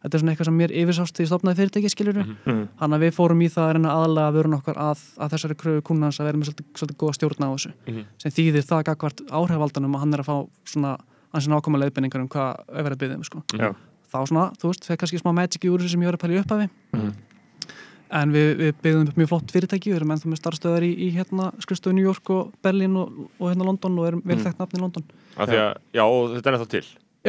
þetta 0.06 0.14
er 0.14 0.22
svona 0.22 0.32
eitthvað 0.36 0.48
sem 0.48 0.58
mér 0.62 0.72
yfirsást 0.80 1.18
því 1.18 1.26
stopnaði 1.26 1.58
fyrirtæki 1.60 1.90
skilur 1.90 2.16
Mhm. 2.22 2.36
Mhm. 2.46 2.68
Þannig 2.78 2.96
að 2.96 3.02
við 3.06 3.12
fórum 3.18 3.42
í 3.42 3.48
það 3.50 3.66
að 3.66 3.72
reyna 3.76 3.90
aðalega 3.96 4.34
vörun 4.38 4.54
okkar 4.60 4.76
að, 4.78 4.98
að 5.18 5.30
þessari 5.34 5.56
kröfu 5.58 5.82
kunnans 5.82 6.20
að 6.20 6.24
vera 6.30 6.38
með 6.38 6.46
svolítið, 6.50 6.66
svolítið 6.78 6.96
góða 7.02 7.14
stjórn 7.18 7.42
á 7.42 7.48
þessu 7.50 7.72
Mhm. 7.86 8.02
sem 8.22 8.30
þýðir 8.30 8.64
það 8.70 8.84
gagvart 8.86 9.20
áhrifaldanum 9.30 9.94
að 9.96 9.98
hann 10.00 10.14
er 10.14 10.20
að 10.22 10.30
fá 10.30 10.36
svona 10.64 10.96
ansi 11.34 11.48
nákvæma 11.50 11.78
leiðbendingar 11.82 12.20
um 12.22 12.28
hvað 12.28 12.56
er 12.72 12.82
verið 12.86 12.96
að 12.96 13.02
byggja 13.02 13.16
um 13.16 13.24
sko. 13.24 13.42
Já. 13.58 13.74
þá 14.06 14.22
svona, 14.30 14.52
þú 14.56 14.70
veist, 14.70 14.84
fekk 14.86 14.98
kannski 15.02 15.18
smá 15.20 15.34
magic 15.34 15.60
í 15.66 15.68
úr 15.68 15.80
þessu 15.82 15.90
sem 15.90 16.00
ég 16.00 16.06
var 16.06 16.14
að 16.16 16.22
pæla 16.22 16.36
í 16.38 16.40
upphafi 16.40 16.70
Mhm. 16.94 17.12
en 18.12 18.32
við, 18.32 18.50
við 18.60 18.72
byggðum 18.84 19.08
upp 19.10 19.16
mjög 19.18 19.28
flott 19.32 19.50
fyrirtæki 19.52 19.90
við 19.90 19.96
erum 19.98 20.12
ennþá 20.14 20.30
með 20.30 20.38
starfstöðar 20.40 20.84
í, 20.86 20.92
í 20.94 21.08
hérna 21.16 21.48
skrifstöðu 21.58 21.94
New 21.94 22.04
York 22.06 22.30
og 22.30 22.52
Berlin 22.62 22.94
og, 22.96 23.10
og 23.40 23.50
hérna 23.50 23.66
London 23.66 23.98
og 23.98 24.06
erum 24.06 24.22
vel 24.24 24.36
Mhm. 24.36 24.44
þekkt 24.46 24.58
nafn 24.62 24.76
í 24.78 24.80
London 24.80 25.04
af 25.36 25.48
því 25.48 25.58
að, 25.58 25.74
já, 25.92 26.02
og 26.06 26.30
þetta 26.36 26.46
er 26.46 26.54
ennþá 26.56 26.68
til 26.68 26.84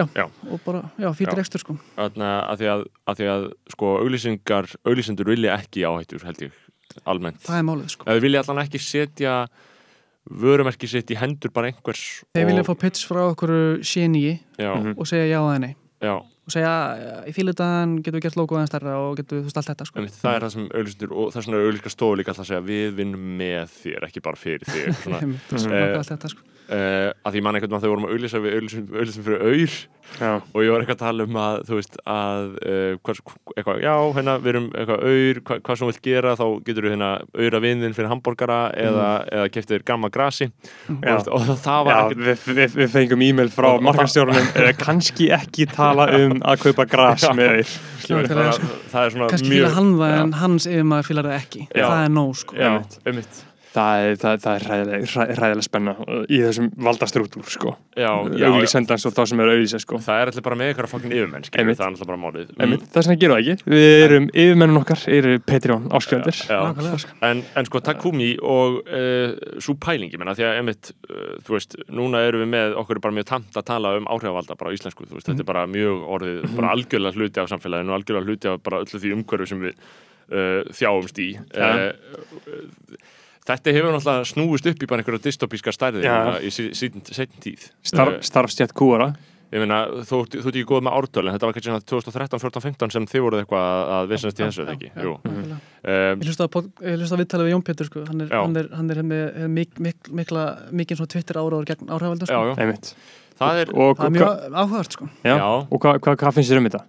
og 0.06 0.60
bara, 0.66 0.82
já, 1.00 1.10
fyrir 1.18 1.34
Já. 1.38 1.44
ekstur 1.44 1.60
sko. 1.64 1.78
Þarna, 1.98 2.30
að, 2.52 2.58
því 2.62 2.70
að, 2.74 2.84
að 3.08 3.16
því 3.22 3.30
að 3.34 3.48
sko 3.74 3.92
auglýsingar, 4.04 4.70
auglýsendur 4.86 5.26
vilja 5.32 5.56
ekki 5.58 5.86
áhættur 5.90 6.24
held 6.28 6.44
ég, 6.48 6.52
almennt. 7.06 7.42
Það 7.48 7.58
er 7.62 7.68
málið 7.72 7.90
sko. 7.96 8.06
Eða 8.08 8.22
vilja 8.28 8.44
allan 8.46 8.64
ekki 8.66 8.80
setja 8.84 9.36
vörumerki 10.28 10.88
sitt 10.92 11.12
í 11.14 11.18
hendur 11.20 11.52
bara 11.56 11.70
einhvers 11.72 12.02
þeir 12.36 12.50
vilja 12.50 12.64
og- 12.66 12.68
fá 12.68 12.76
pitch 12.82 13.06
frá 13.08 13.22
okkur 13.32 13.80
séníi 13.82 14.40
já, 14.60 14.74
Mhm. 14.76 14.98
og 15.00 15.06
segja 15.08 15.28
já 15.32 15.40
eða 15.40 15.60
nei. 15.62 15.76
Já, 16.02 16.14
og 16.20 16.52
segja, 16.52 17.24
í 17.28 17.32
fílutan 17.34 18.04
getum 18.04 18.20
við 18.20 18.24
gert 18.28 18.36
logoðan 18.36 18.68
stærra 18.68 18.98
og 19.00 19.16
getum 19.18 19.40
við, 19.40 19.42
þú 19.42 19.48
veist, 19.48 19.58
allt 19.58 19.68
þetta 19.72 19.86
sko. 19.88 20.00
einmitt, 20.00 20.20
það 20.22 20.36
er 20.36 20.42
það 20.42 20.52
sem 20.52 20.68
auglýsendur 20.70 21.12
og 21.16 21.34
vegna 21.34 21.56
er 21.58 21.72
auglýsingar 21.72 21.96
stofu 21.96 22.16
líka 22.18 22.30
alltaf 22.34 22.46
að 22.46 22.52
segja 22.52 22.68
við 22.68 22.92
vinnum 23.00 23.38
með 23.38 23.68
þér, 23.82 24.04
ekki 24.08 24.22
bara 24.22 24.36
fyrir 24.36 24.60
þig. 24.68 24.94
Svona, 25.04 25.20
svona 25.50 25.74
Eh, 25.74 25.98
allt 25.98 26.10
þetta 26.12 26.30
sko. 26.30 26.42
Uh, 26.68 27.12
að 27.24 27.36
því 27.36 27.44
mann 27.46 27.58
einhvern 27.58 27.74
veginn 27.74 27.84
þegar 27.84 27.88
við 27.88 27.96
vorum 27.96 28.08
að 28.08 28.16
auglýsa 28.16 28.42
við 28.44 28.58
auglýsum 28.58 29.28
fyrir 29.28 29.46
auður 29.48 29.78
og 30.18 30.62
ég 30.64 30.72
var 30.72 30.82
eitthvað 30.82 30.96
að 30.96 31.02
tala 31.02 31.26
um 31.28 31.38
að 31.42 31.58
þú 31.68 31.78
veist 31.78 31.98
að 32.08 32.46
uh, 32.64 32.94
hvers, 33.06 33.20
eitthvað, 33.54 33.82
já, 33.84 33.94
hérna, 34.16 34.36
við 34.42 34.52
erum 34.54 34.68
eitthvað 34.72 35.04
auður, 35.04 35.42
hva, 35.42 35.58
hvað 35.68 35.80
sem 35.80 35.84
þú 35.84 35.90
vilt 35.92 36.02
gera 36.08 36.36
þá 36.40 36.46
getur 36.68 36.88
þú 36.88 36.94
hérna 36.94 37.10
auðra 37.36 37.62
vinðin 37.66 37.98
fyrir 37.98 38.12
hambúrgara 38.14 38.60
eða, 38.86 39.10
eða 39.38 39.50
keftir 39.58 39.84
gamma 39.88 40.12
grasi 40.14 40.48
og, 40.48 41.28
og 41.36 41.52
það 41.64 41.90
var 41.90 41.92
Já, 41.92 42.00
ekkert 42.06 42.24
við, 42.24 42.46
við, 42.62 42.78
við 42.82 42.94
fengum 42.96 43.26
e-mail 43.28 43.52
frá 43.54 43.70
markastjórunum 43.84 44.50
eða 44.64 44.74
kannski 44.80 45.30
ekki 45.38 45.68
tala 45.74 46.08
um 46.22 46.40
að 46.40 46.64
kaupa 46.64 46.88
gras 46.90 47.28
Já. 47.28 47.34
með 47.38 47.66
skilurðu. 47.68 48.32
það 48.32 48.46
er 48.46 48.56
það, 48.56 48.72
það 48.94 49.04
er 49.04 49.16
svona 49.18 49.30
kannski 49.34 49.52
mjög 49.52 49.60
fíla 49.60 49.76
hann 49.76 49.94
það 50.00 50.18
en 50.22 50.34
hans 50.42 50.72
yfirmaður 50.72 51.12
fílar 51.12 51.30
það 51.30 51.38
ekki 51.42 51.68
Já. 51.68 51.84
það 51.84 52.02
er 52.06 52.18
nóg 52.18 52.34
sko. 52.42 52.58
já, 52.58 52.72
Einmitt. 52.72 53.00
einmitt 53.06 53.44
það 53.78 54.04
er, 54.08 54.18
það, 54.24 54.38
það 54.44 54.58
er 54.60 54.66
ræðilega, 54.72 55.10
ræ- 55.14 55.34
ræðilega 55.42 55.68
spenna 55.68 55.94
uh, 56.04 56.22
í 56.28 56.42
þessum 56.44 56.70
valdastrútúr 56.88 57.52
sko. 57.54 57.74
já, 57.98 58.10
auglýsendans 58.50 59.08
og 59.10 59.16
það 59.18 59.30
sem 59.32 59.44
er 59.46 59.52
auglýsa 59.54 59.82
sko. 59.84 60.02
það 60.04 60.22
er 60.24 60.32
alltaf 60.32 60.46
bara 60.48 60.60
með 60.60 60.72
eitthvað 60.74 60.92
fokkin 60.94 61.16
yfirmenn 61.16 61.48
það 61.48 61.86
er 61.86 61.92
alltaf 61.92 62.10
bara 62.12 62.22
málið. 62.22 62.54
Einmitt, 62.58 62.88
það 62.94 63.08
sem 63.08 63.14
það 63.14 63.22
gerum 63.24 63.38
það 63.38 63.52
ekki. 63.54 63.70
Við 63.74 64.06
erum, 64.08 64.30
yfirmennun 64.34 64.82
okkar 64.82 65.06
eru 65.18 65.36
Já, 66.48 66.60
Nákvæmlega, 66.64 67.00
sko. 67.04 67.16
en, 67.28 67.44
en 67.60 67.68
sko 67.70 67.82
Takumi 67.88 68.30
og 68.42 68.80
uh, 68.88 69.36
svo 69.64 69.78
pæling, 69.84 70.12
ég 70.14 70.22
menna, 70.22 70.36
því 70.38 70.48
að 70.48 70.60
einmitt, 70.62 70.92
uh, 71.10 71.36
þú 71.46 71.56
veist, 71.58 71.78
núna 71.94 72.24
erum 72.28 72.44
við 72.46 72.52
með 72.54 72.76
okkur 72.82 73.00
er 73.00 73.04
bara 73.08 73.18
mjög 73.18 73.30
tamt 73.32 73.60
að 73.60 73.68
tala 73.72 73.94
um 74.00 74.10
áhrifavalda 74.14 74.58
bara 74.60 74.74
á 74.74 74.76
íslensku, 74.78 75.08
þú 75.08 75.20
veist, 75.20 75.30
þetta 75.30 75.46
er 75.46 75.50
bara 75.52 75.66
mjög 75.70 76.04
orðið 76.18 76.44
bara 76.58 76.74
algjörlega 76.76 77.18
hluti 77.20 77.44
af 77.44 77.52
samfélaginu, 77.52 77.96
algjörlega 77.98 78.28
hluti 78.32 78.52
af 78.52 78.62
bara 78.66 78.82
öllu 78.86 79.02
því 79.04 79.14
umhverfu 79.18 79.50
sem 79.52 79.64
við 79.68 79.76
uh, 79.78 80.62
þjáumst 80.78 81.22
í. 81.24 81.30
Ja. 81.56 81.72
uh, 81.92 83.06
Þetta 83.48 83.74
hefur 83.78 83.94
náttúrulega 83.96 84.28
snúist 84.28 84.66
upp 84.68 84.84
í 84.84 84.88
bara 84.92 85.02
einhverja 85.04 85.24
dystopíska 85.24 85.72
stærði 85.72 86.04
Ja. 86.04 86.38
í 86.44 86.50
setn 86.52 87.38
tíð 87.40 87.70
Starf, 87.84 88.22
starfstjætt 88.28 88.74
kúara 88.76 89.14
Ég 89.48 89.62
meina, 89.64 89.86
þú, 90.04 90.18
þú 90.28 90.42
ert 90.44 90.58
ekki 90.60 90.66
góð 90.68 90.82
með 90.84 90.96
ártöl 90.98 91.22
en 91.24 91.32
þetta 91.38 91.48
var 91.48 91.54
kannski 91.56 91.70
svona 91.72 91.84
2013, 91.88 92.40
14, 92.44 92.62
15 92.66 92.92
sem 92.92 93.06
þið 93.08 93.22
voruð 93.24 93.40
eitthvað 93.46 93.64
að- 93.64 93.92
að 93.96 94.10
vissinast 94.12 94.40
í 94.42 94.44
þessu, 94.44 94.64
eða 94.66 94.74
ekki? 94.76 94.90
Já, 94.92 95.04
Jú. 95.06 95.14
Ég 95.88 96.26
hlusta 96.28 96.48
að, 96.50 97.22
viðtala 97.22 97.46
við 97.48 97.54
Jón 97.54 97.64
Pétur 97.64 97.86
sko. 97.88 98.04
hann 98.10 98.22
er, 98.22 98.28
Já. 98.28 98.42
hann 98.44 98.58
er, 98.60 98.68
hann 98.76 98.92
er 98.92 99.00
með 99.08 99.24
með 99.38 99.48
mik, 99.56 99.80
mik, 99.80 100.10
mikla, 100.12 100.44
mikið 100.76 101.00
svona 101.00 101.12
Twitter 101.16 101.36
áraður 101.40 101.64
gegn 101.72 101.88
áhrifaldum 101.88 102.28
já, 102.28 102.36
sko. 102.36 102.44
já, 102.44 102.56
einmitt 102.60 102.94
það 103.40 103.62
er 103.64 103.68
og, 103.72 103.98
það 103.98 104.06
er 104.06 104.14
mjög 104.18 104.52
áhugavert 104.52 104.92
sko. 104.98 105.10
já. 105.24 105.36
Já. 105.38 105.48
og 105.72 105.80
hvað 105.80 106.00
hva, 106.04 106.16
hva 106.18 106.34
finnst 106.36 106.52
þér 106.52 106.58
um 106.60 106.68
þetta? 106.68 106.84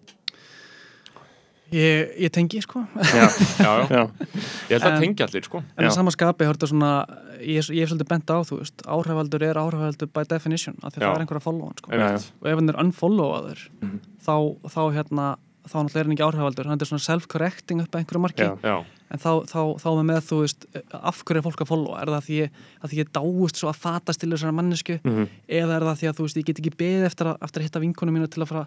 Ég, 1.73 2.13
ég 2.25 2.31
tengi 2.33 2.61
sko. 2.63 2.85
Já, 2.97 3.27
já, 3.59 3.73
já. 3.89 3.89
já, 3.91 4.03
Ég 4.69 4.77
held 4.79 4.83
að 4.83 4.93
En- 4.95 5.01
tengja 5.03 5.27
allir, 5.29 5.45
sko 5.45 5.59
en 5.59 5.85
Já. 5.85 5.89
að 5.89 5.95
sama 5.95 6.11
skapi 6.15 6.45
hörðu 6.49 6.69
svona 6.71 6.93
ég, 7.41 7.61
ég 7.71 7.81
hef 7.85 7.91
svolítið 7.93 8.09
bent 8.09 8.31
á 8.33 8.37
þú 8.45 8.61
veist 8.63 8.87
áhrifaldur 8.87 9.43
er 9.49 9.55
áhrifaldur 9.61 10.09
by 10.13 10.25
definition 10.29 10.77
af 10.83 10.93
því 10.95 11.03
það 11.05 11.15
er 11.15 11.25
einhver 11.27 11.41
að 11.41 11.47
followa 11.49 11.73
hann 11.73 11.79
sko. 11.83 12.31
Og 12.43 12.49
ef 12.49 12.59
hann 12.59 12.69
er 12.73 12.81
unfollowaður 12.85 13.69
Mhm. 13.83 14.01
þá, 14.25 14.35
þá 14.69 14.81
hérna 14.97 15.37
þá 15.69 15.85
náttúrulega 15.85 16.01
er 16.01 16.05
hann 16.09 16.17
ekki 16.17 16.25
áhrifaldur, 16.29 16.65
hann 16.67 16.81
er 16.81 16.87
svona 16.89 17.05
self-correcting 17.05 17.81
upp 17.83 17.93
að 17.93 18.01
einhverju 18.01 18.21
marki, 18.25 18.41
Já. 18.41 18.57
Já, 18.65 18.85
en 19.13 19.19
þá, 19.21 19.45
þá, 19.45 19.61
þá 19.77 19.89
er 20.01 20.05
með 20.09 20.21
þú 20.25 20.39
veist, 20.41 20.65
af 20.97 21.19
hverju 21.25 21.37
er 21.37 21.45
fólk 21.45 21.61
að 21.61 21.69
followa 21.69 21.99
er 22.01 22.07
það 22.09 22.25
því 22.25 22.39
ég, 22.41 22.51
að 22.81 22.89
því 22.89 22.97
ég 23.03 23.11
dáist 23.13 23.57
svo 23.61 23.69
að 23.69 23.77
fatast 23.77 24.21
til 24.21 24.31
þessara 24.33 24.55
mannesku, 24.57 24.97
Mhm. 25.05 25.29
eða 25.47 25.77
er 25.77 25.85
það 25.85 25.99
því 26.01 26.09
að 26.09 26.17
þú 26.17 26.25
veist, 26.25 26.37
ég 26.41 26.45
get 26.49 26.59
ekki 26.63 26.73
beðið 26.81 27.05
eftir 27.11 27.27
að, 27.29 27.37
eftir 27.45 27.61
að 27.61 27.67
hitta 27.69 27.81
vinkonum 27.85 28.15
mínu 28.17 28.31
til 28.33 28.43
að 28.43 28.49
fara 28.49 28.67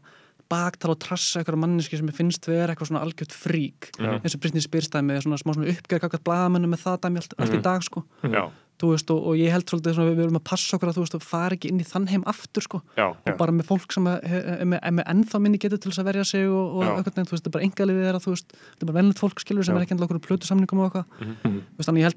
baktala 0.52 0.96
og 0.98 1.00
trassa 1.04 1.40
eitthvað 1.42 1.62
manneski 1.64 1.98
sem 2.02 2.12
finnst 2.16 2.48
vera 2.52 2.74
eitthvað 2.76 2.92
svona 2.92 3.04
algjört 3.06 3.32
frík 3.36 3.92
Já. 3.98 4.18
eins 4.20 4.36
og 4.36 4.42
Britney 4.44 4.62
Spears 4.66 4.90
dæmi, 4.94 5.16
svona 5.24 5.40
smá 5.42 5.56
svona 5.56 5.72
uppgerð 5.72 6.04
kakvað 6.06 6.26
blaðamennu 6.28 6.70
með 6.76 6.84
það 6.86 7.00
dæmi 7.08 7.24
allt, 7.24 7.38
allt 7.40 7.56
í 7.56 7.60
Mhm. 7.62 7.64
dag 7.70 7.84
sko 7.88 8.04
já, 8.24 8.44
veist, 8.82 9.12
og, 9.14 9.20
og 9.30 9.36
ég 9.38 9.52
held 9.54 9.66
svolítið 9.70 9.94
svona, 9.94 10.10
við, 10.10 10.16
við 10.18 10.24
erum 10.26 10.38
að 10.40 10.44
passa 10.50 10.78
okkur 10.78 10.90
að 10.90 10.96
þú 10.98 11.02
veist, 11.06 11.16
og 11.16 11.22
fara 11.22 11.54
ekki 11.56 11.70
inn 11.70 11.80
í 11.80 11.86
þann 11.86 12.08
heim 12.10 12.24
aftur 12.26 12.64
sko, 12.66 12.80
já, 12.98 13.04
Já. 13.14 13.32
og 13.34 13.38
bara 13.38 13.52
með 13.54 13.68
fólk 13.70 13.94
sem 13.94 14.08
er, 14.10 14.66
með, 14.66 14.80
með 14.98 15.06
ennþá 15.14 15.42
minni 15.44 15.60
getur 15.62 15.78
til 15.78 15.92
þess 15.92 16.02
að 16.02 16.08
verja 16.10 16.24
sig 16.26 16.48
og, 16.50 16.66
og 16.80 16.82
Já. 16.82 16.90
eitthvað, 16.98 17.20
nefnt, 17.20 17.30
þú 17.30 17.36
veist, 17.36 17.44
þetta 17.46 17.52
er 17.52 17.56
bara 17.58 17.66
engalifið 17.68 18.06
þeirra, 18.08 18.22
þú 18.26 18.34
veist 18.34 18.48
þetta 18.58 18.82
er 18.82 18.90
bara 18.90 18.98
vennlegt 19.02 19.22
fólk, 19.22 19.40
skilur, 19.46 19.64
sem 19.68 19.76
Já. 19.76 19.78
er 19.78 19.86
ekki 19.86 19.94
enda 19.98 20.08
okkur 20.08 20.22
plötu 20.26 20.50
samningum 20.50 20.82
og 20.82 20.90
eitthvað, 20.90 21.06
þú 21.46 21.78
veist, 21.78 21.88
þannig 21.92 22.02
að 22.02 22.08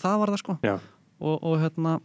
það, 0.00 0.40
sko 0.40 0.56
Já. 0.64 0.74
og, 1.20 1.36
og 1.44 1.60
hérna, 1.60 1.98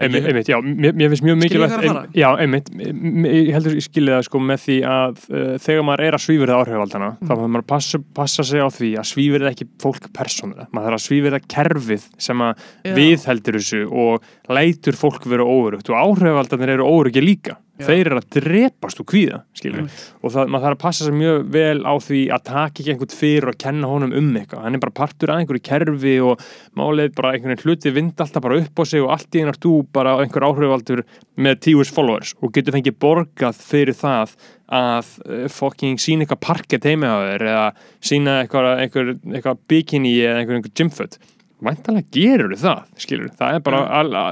Einmitt, 0.00 0.24
einmitt, 0.28 0.48
já, 0.48 0.56
mér, 0.60 0.92
mér 0.96 1.08
finnst 1.12 1.24
mjög 1.24 1.36
mikilvægt 1.40 1.84
ein- 1.84 2.08
Já, 2.16 2.28
einmitt, 2.40 2.68
ég 2.76 3.48
heldur 3.54 3.74
ég 3.76 3.84
skilja 3.84 4.18
það 4.18 4.24
sko 4.28 4.40
með 4.44 4.58
því 4.64 4.76
að 4.92 5.22
uh, 5.32 5.56
þegar 5.60 5.84
maður 5.88 6.04
er 6.06 6.16
að 6.16 6.22
svífurða 6.26 6.58
áhrifaldana 6.60 7.08
Mm. 7.16 7.28
þá 7.28 7.32
maður 7.32 7.50
maður 7.54 7.64
að 7.64 7.70
passa, 7.72 8.00
passa 8.14 8.44
sig 8.44 8.60
á 8.60 8.68
því 8.72 8.90
að 9.00 9.06
svífurða 9.12 9.50
ekki 9.52 9.66
fólk 9.80 10.08
persónulega, 10.16 10.66
maður 10.72 10.88
þarf 10.90 10.98
að 11.00 11.06
svífurða 11.06 11.40
kerfið 11.56 12.06
sem 12.28 12.44
að 12.44 12.52
Já. 12.84 12.94
viðheldur 12.96 13.58
þessu 13.60 13.82
og 13.92 14.22
lætur 14.52 14.98
fólk 14.98 15.26
vera 15.30 15.46
óurugt 15.46 15.90
og 15.90 16.00
áhrifaldanir 16.00 16.76
eru 16.76 16.88
óurugi 16.88 17.24
líka. 17.24 17.56
Já. 17.76 17.90
þeir 17.90 18.08
eru 18.08 18.16
að 18.22 18.28
drepast 18.32 19.00
úr 19.02 19.06
kvíða 19.10 19.38
og 19.44 20.30
það, 20.32 20.48
maður 20.48 20.62
þarf 20.64 20.76
að 20.76 20.78
passa 20.80 21.04
sér 21.04 21.16
mjög 21.16 21.42
vel 21.52 21.82
á 21.84 21.94
því 22.00 22.20
að 22.32 22.44
taka 22.48 22.80
ekki 22.80 22.86
einhvern 22.94 23.12
fyrir 23.12 23.48
og 23.50 23.58
kenna 23.60 23.90
honum 23.90 24.14
um 24.16 24.30
eitthvað, 24.40 24.62
hann 24.64 24.78
er 24.78 24.82
bara 24.86 24.94
partur 24.96 25.32
af 25.32 25.42
einhverju 25.42 25.64
kerfi 25.66 26.14
og 26.24 26.46
málið 26.78 27.12
bara 27.18 27.34
einhvern 27.36 27.60
hluti 27.60 27.92
vind 27.92 28.24
alltaf 28.24 28.46
bara 28.46 28.62
upp 28.62 28.80
á 28.80 28.84
sig 28.88 29.04
og 29.04 29.12
allt 29.12 29.36
í 29.36 29.44
einar 29.44 29.60
þú 29.60 29.74
bara 29.92 30.16
einhver 30.22 30.48
áhrifaldur 30.48 31.04
með 31.36 31.60
tíus 31.68 31.92
followers 31.92 32.32
og 32.40 32.56
getur 32.56 32.78
fengið 32.78 32.96
borgað 33.04 33.60
fyrir 33.60 33.98
það 34.00 34.32
að 34.72 35.12
uh, 35.28 35.46
fucking 35.52 36.00
sína 36.00 36.24
eitthvað 36.24 36.44
parkett 36.48 36.88
þér 36.88 37.44
eða 37.44 37.70
sína 38.00 38.40
eitthvað, 38.46 38.72
eitthvað, 38.86 39.16
eitthvað 39.34 39.64
bikini 39.68 40.16
eða 40.24 40.46
einhver 40.46 40.72
gymfoot 40.72 41.20
væntalega 41.66 42.08
gerur 42.16 42.56
það, 42.60 42.82
skilur 43.02 43.30
það 43.36 43.58
er 43.58 43.62
bara, 43.66 43.84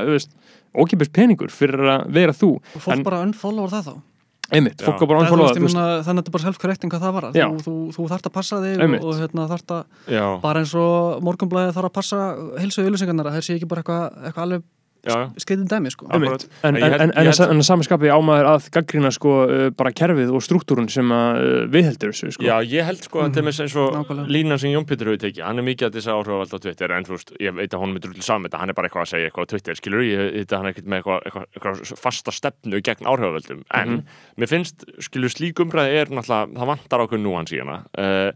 veist, 0.08 0.34
ókipis 0.74 1.12
peningur 1.14 1.52
fyrir 1.54 1.84
að 1.98 2.08
vera 2.16 2.34
þú. 2.34 2.50
Og 2.74 2.82
fólk 2.82 2.96
En- 2.98 3.06
bara 3.06 3.22
unfollower 3.26 3.72
það 3.74 3.88
þá. 3.90 3.94
Einmitt, 4.54 4.82
fólk 4.84 5.00
er 5.00 5.08
bara 5.08 5.24
Það 5.24 5.56
er, 5.56 5.60
meina, 5.64 5.84
þannig 6.04 6.04
að 6.04 6.18
þetta 6.20 6.28
er 6.30 6.34
bara 6.36 6.44
self-correcting 6.44 6.90
hvað 6.92 7.04
það 7.04 7.14
var. 7.16 7.26
Þú, 7.32 7.62
þú, 7.64 7.74
þú 7.96 8.08
þarft 8.10 8.26
að 8.28 8.34
passa 8.34 8.58
þig 8.60 8.74
og, 8.76 8.82
Einmitt. 8.84 9.04
og 9.08 9.20
hérna, 9.22 9.46
þarft 9.48 9.72
að 9.72 10.40
bara 10.44 10.60
eins 10.60 10.74
og 10.76 11.22
morgunblæði 11.24 11.72
þarf 11.78 11.88
að 11.88 11.94
passa 11.96 12.18
heilsu 12.60 12.84
auðlýsingarnar 12.84 13.30
að 13.30 13.38
þeir 13.38 13.46
sé 13.48 13.56
ekki 13.56 13.68
bara 13.70 13.82
eitthvað 13.84 14.28
eitthva 14.28 14.44
alveg 14.44 14.66
já, 15.04 15.16
skeitin 15.42 15.66
dæmi 15.70 15.90
sko. 15.92 16.06
En, 16.10 16.24
En 16.24 16.32
en, 16.34 16.38
en, 16.64 16.78
ég 16.80 16.94
en, 17.04 17.12
held- 17.12 17.40
en, 17.44 17.56
en 17.58 17.66
samanskapi 17.66 18.10
ámaður 18.12 18.48
að 18.54 18.68
gaggrina 18.74 19.10
sko 19.14 19.34
uh, 19.44 19.66
bara 19.76 19.92
kerfið 19.92 20.32
og 20.34 20.42
struktúrun 20.44 20.88
sem 20.92 21.12
að 21.14 21.40
uh, 21.44 21.56
viðheldur 21.74 22.14
þessu 22.14 22.32
sko. 22.38 22.46
Já, 22.48 22.56
ég 22.64 22.88
held 22.88 23.04
sko 23.04 23.22
að 23.24 23.34
til 23.36 23.44
með 23.46 23.60
eins 23.64 23.76
og 23.80 24.10
línan 24.32 24.60
sem 24.62 24.72
Jón 24.74 24.86
Pétur 24.88 25.12
hefur 25.12 25.22
tekið, 25.26 25.44
hann 25.44 25.60
er 25.62 25.68
mikið 25.68 25.88
að 25.90 25.98
þess 26.00 26.10
að 26.10 26.18
áhrifavald 26.22 26.56
á 26.56 26.58
Twitter 26.64 26.96
en 26.96 27.08
þú 27.08 27.16
veist, 27.18 27.34
ég 27.44 27.56
veit 27.60 27.76
að 27.76 27.84
hún 27.84 27.94
myndur 27.94 28.16
til 28.16 28.24
saman 28.26 28.48
þetta, 28.48 28.62
hann 28.64 28.72
er 28.74 28.78
bara 28.80 28.88
eitthvað 28.90 29.04
að 29.06 29.12
segja 29.12 29.28
eitthvað 29.30 29.46
á 29.46 29.50
Twitter, 29.54 29.78
skilur 29.80 30.04
ég 30.08 30.24
veit 30.40 30.52
að 30.52 30.58
hann 30.62 30.66
er 30.70 30.74
ekkert 30.74 30.90
með 30.90 31.02
eitthvað, 31.02 31.22
eitthvað, 31.28 31.46
eitthvað 31.54 32.02
fasta 32.04 32.34
stefnu 32.34 32.80
gegn 32.84 33.08
áhrifavaldum, 33.12 33.62
en 33.80 34.02
mér 34.40 34.50
finnst, 34.50 34.84
skilur 35.08 35.32
slík 35.32 35.60
umræði 35.64 36.00
er 36.04 36.12
náttúrulega, 36.14 36.52
það 36.58 36.70
vantar 36.74 37.04
ákveð 37.06 37.24
núans 37.24 37.52
í 37.54 37.60
hana 37.62 37.80
uh, 37.98 38.30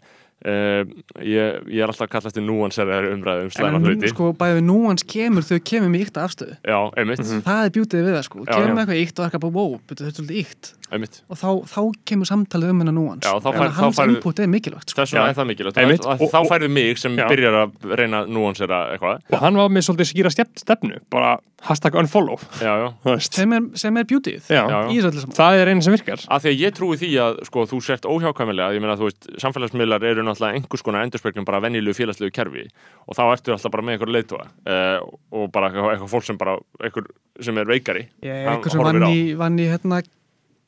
uh, 0.46 0.82
ég, 1.24 1.58
ég 1.72 1.80
er 1.82 1.90
alltaf 1.90 2.06
að 2.06 2.12
kalla 2.14 2.30
eftir 2.30 2.44
núans 2.46 2.78
eða 2.78 3.00
umræði 3.14 3.46
um 3.48 3.52
slæma 3.54 3.80
en 3.80 3.88
hluti. 3.88 4.12
sko 4.12 4.30
bæði 4.38 4.62
núans 4.68 5.06
kemur 5.08 5.46
þau 5.48 5.58
kemur 5.72 5.90
með 5.94 6.04
ykta 6.06 6.26
afstöðu. 6.28 6.58
Já, 6.62 6.78
einmitt, 7.00 7.24
það 7.46 7.64
er 7.64 7.74
bjútið 7.78 8.04
við 8.06 8.16
það 8.18 8.26
sko, 8.28 8.44
Já, 8.44 8.52
kemur 8.54 8.68
já. 8.68 8.78
eitthvað 8.84 9.02
ykt 9.04 9.18
og 9.18 9.24
er 9.24 9.30
eitthvað 9.30 9.44
bara 9.46 9.56
wow, 9.58 9.78
þetta 9.88 10.06
er 10.06 10.16
svolítið 10.18 10.42
ykt 10.44 10.72
einmitt. 10.92 11.20
Og 11.28 11.36
þá, 11.38 11.48
þá 11.68 11.80
kemur 12.08 12.26
samtalið 12.30 12.70
um 12.74 12.80
hennar 12.84 12.94
núans 12.96 13.24
Já, 13.26 13.34
en 13.36 13.42
fær- 13.42 13.72
þá 13.72 13.80
hans 13.82 13.96
færðu- 13.98 14.16
input 14.16 14.38
er 14.40 14.46
mikilvægt 14.52 14.90
sko. 14.94 15.00
Þess 15.02 15.12
vegna 15.14 15.26
Já. 15.26 15.30
er 15.30 15.38
það 15.38 15.48
mikilvægt, 15.52 15.78
Einmitt. 15.82 16.00
að, 16.00 16.12
að, 16.14 16.22
Og- 16.22 16.32
þá 16.32 16.38
og- 16.40 16.48
færðu 16.52 16.70
mig 16.70 16.98
sem 16.98 17.16
Já. 17.16 17.28
byrjar 17.28 17.54
að 17.62 17.96
reyna 17.98 18.24
núansera 18.26 18.78
eitthvað. 18.94 19.20
Og 19.32 19.38
hann 19.38 19.54
var 19.56 19.68
með 19.68 19.86
svolítið 19.88 20.10
skýra 20.12 20.30
stefn, 20.32 20.54
stefnu 20.58 20.98
bara 21.10 21.38
hashtag 21.62 21.94
unfollow. 21.98 22.38
Sem 22.58 23.52
er, 23.52 23.60
sem 23.74 23.96
er 23.96 24.04
saman. 24.08 25.34
Það 25.34 25.58
er 25.58 25.68
eina 25.72 25.82
sem 25.82 25.92
virkar. 25.92 26.22
Að 26.30 26.42
því 26.44 26.50
að 26.52 26.60
ég 26.62 26.74
trúi 26.76 26.96
því 27.00 27.10
að 27.18 27.40
sko, 27.48 27.64
þú 27.66 27.80
sért 27.82 28.06
óhjákvæmilega, 28.06 28.74
ég 28.76 28.80
meina 28.80 28.96
þú 28.96 29.08
veist 29.08 29.28
samfélagsmiðlar 29.42 30.02
eru 30.06 30.22
náttúrulega 30.22 30.54
einhvers 30.54 30.82
konar 30.86 31.02
endurspeglum 31.06 31.44
bara 31.44 31.60
venjulegu 31.60 31.94
félagslegu 31.98 32.32
kerfi. 32.32 32.68
Og 33.08 33.16
þá 33.18 33.22
ertu 33.34 33.52
alltaf 33.56 33.70
bara 33.74 33.82
með 33.82 33.98
einhver 33.98 34.12
leiðtóa 34.14 34.44
uh, 34.46 35.00
og 35.32 35.50
bara 35.52 35.70
eitthvað, 35.70 35.90
eitthvað 35.96 36.12
fólk 36.14 36.24
sem 36.24 36.38
bara 36.38 36.58
einhver 36.82 37.04
sem 37.40 37.58
er 37.58 37.64
veikari 37.64 38.06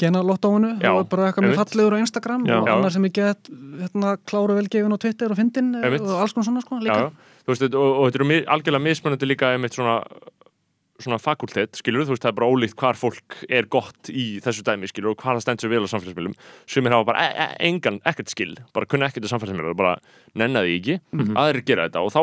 er 0.09 0.15
sem 0.15 0.53
vann 0.55 0.65
á. 0.65 0.73
Já, 0.81 0.89
það 0.91 0.97
var 0.97 1.09
bara 1.13 1.27
eitthvað 1.29 1.45
með 1.45 1.51
einmitt. 1.53 1.61
fallegur 1.61 1.93
á 1.93 1.99
Instagram 2.01 2.47
Já. 2.47 2.57
og 2.61 2.67
Já. 2.67 2.73
annar 2.77 2.93
sem 2.97 3.05
ég 3.05 3.13
get 3.13 3.51
hérna, 3.81 4.17
kláru 4.27 4.57
velgefin 4.57 4.97
á 4.97 4.99
Twitter 4.99 5.31
og 5.31 5.37
fyndin 5.37 5.75
Einmitt. 5.85 6.01
og 6.01 6.21
alls 6.25 6.33
konar 6.33 6.47
svona 6.49 6.63
sko 6.65 6.81
líka 6.81 6.97
já. 6.97 7.11
Þú 7.45 7.55
veist, 7.55 7.75
og, 7.75 7.89
og 8.01 8.05
þetta 8.11 8.21
eru 8.21 8.45
algjörlega 8.57 8.87
mismunandi 8.89 9.27
líka 9.29 9.53
einmitt 9.55 9.75
svona 9.77 10.01
svona 11.01 11.17
fakultet, 11.17 11.79
skilur 11.81 12.05
þú 12.05 12.13
veist, 12.13 12.25
það 12.25 12.29
er 12.33 12.37
bara 12.37 12.51
ólíkt 12.53 12.77
hvar 12.77 12.99
fólk 13.01 13.37
er 13.49 13.65
gott 13.73 14.11
í 14.13 14.41
þessu 14.45 14.61
dæmi, 14.67 14.89
skilur, 14.91 15.15
og 15.15 15.23
hvar 15.23 15.39
það 15.39 15.45
stendur 15.47 15.73
vel 15.73 15.85
á 15.89 15.93
samfélagsmiðlum 15.93 16.35
sumir 16.69 16.93
hafa 16.93 17.07
bara 17.09 17.23
e 17.25 17.31
e 17.41 17.47
engan, 17.71 18.01
ekkert 18.05 18.29
skil 18.29 18.53
bara 18.77 18.85
kunna 18.85 19.09
ekkert 19.09 19.25
á 19.25 19.33
samfélagsmiðlum, 19.33 19.79
bara 19.81 19.95
nenna 20.37 20.61
því 20.61 20.75
ekki 20.77 20.99
aðrir 21.41 21.65
gera 21.65 21.89
þetta 21.89 22.05
og 22.05 22.13
þá 22.13 22.21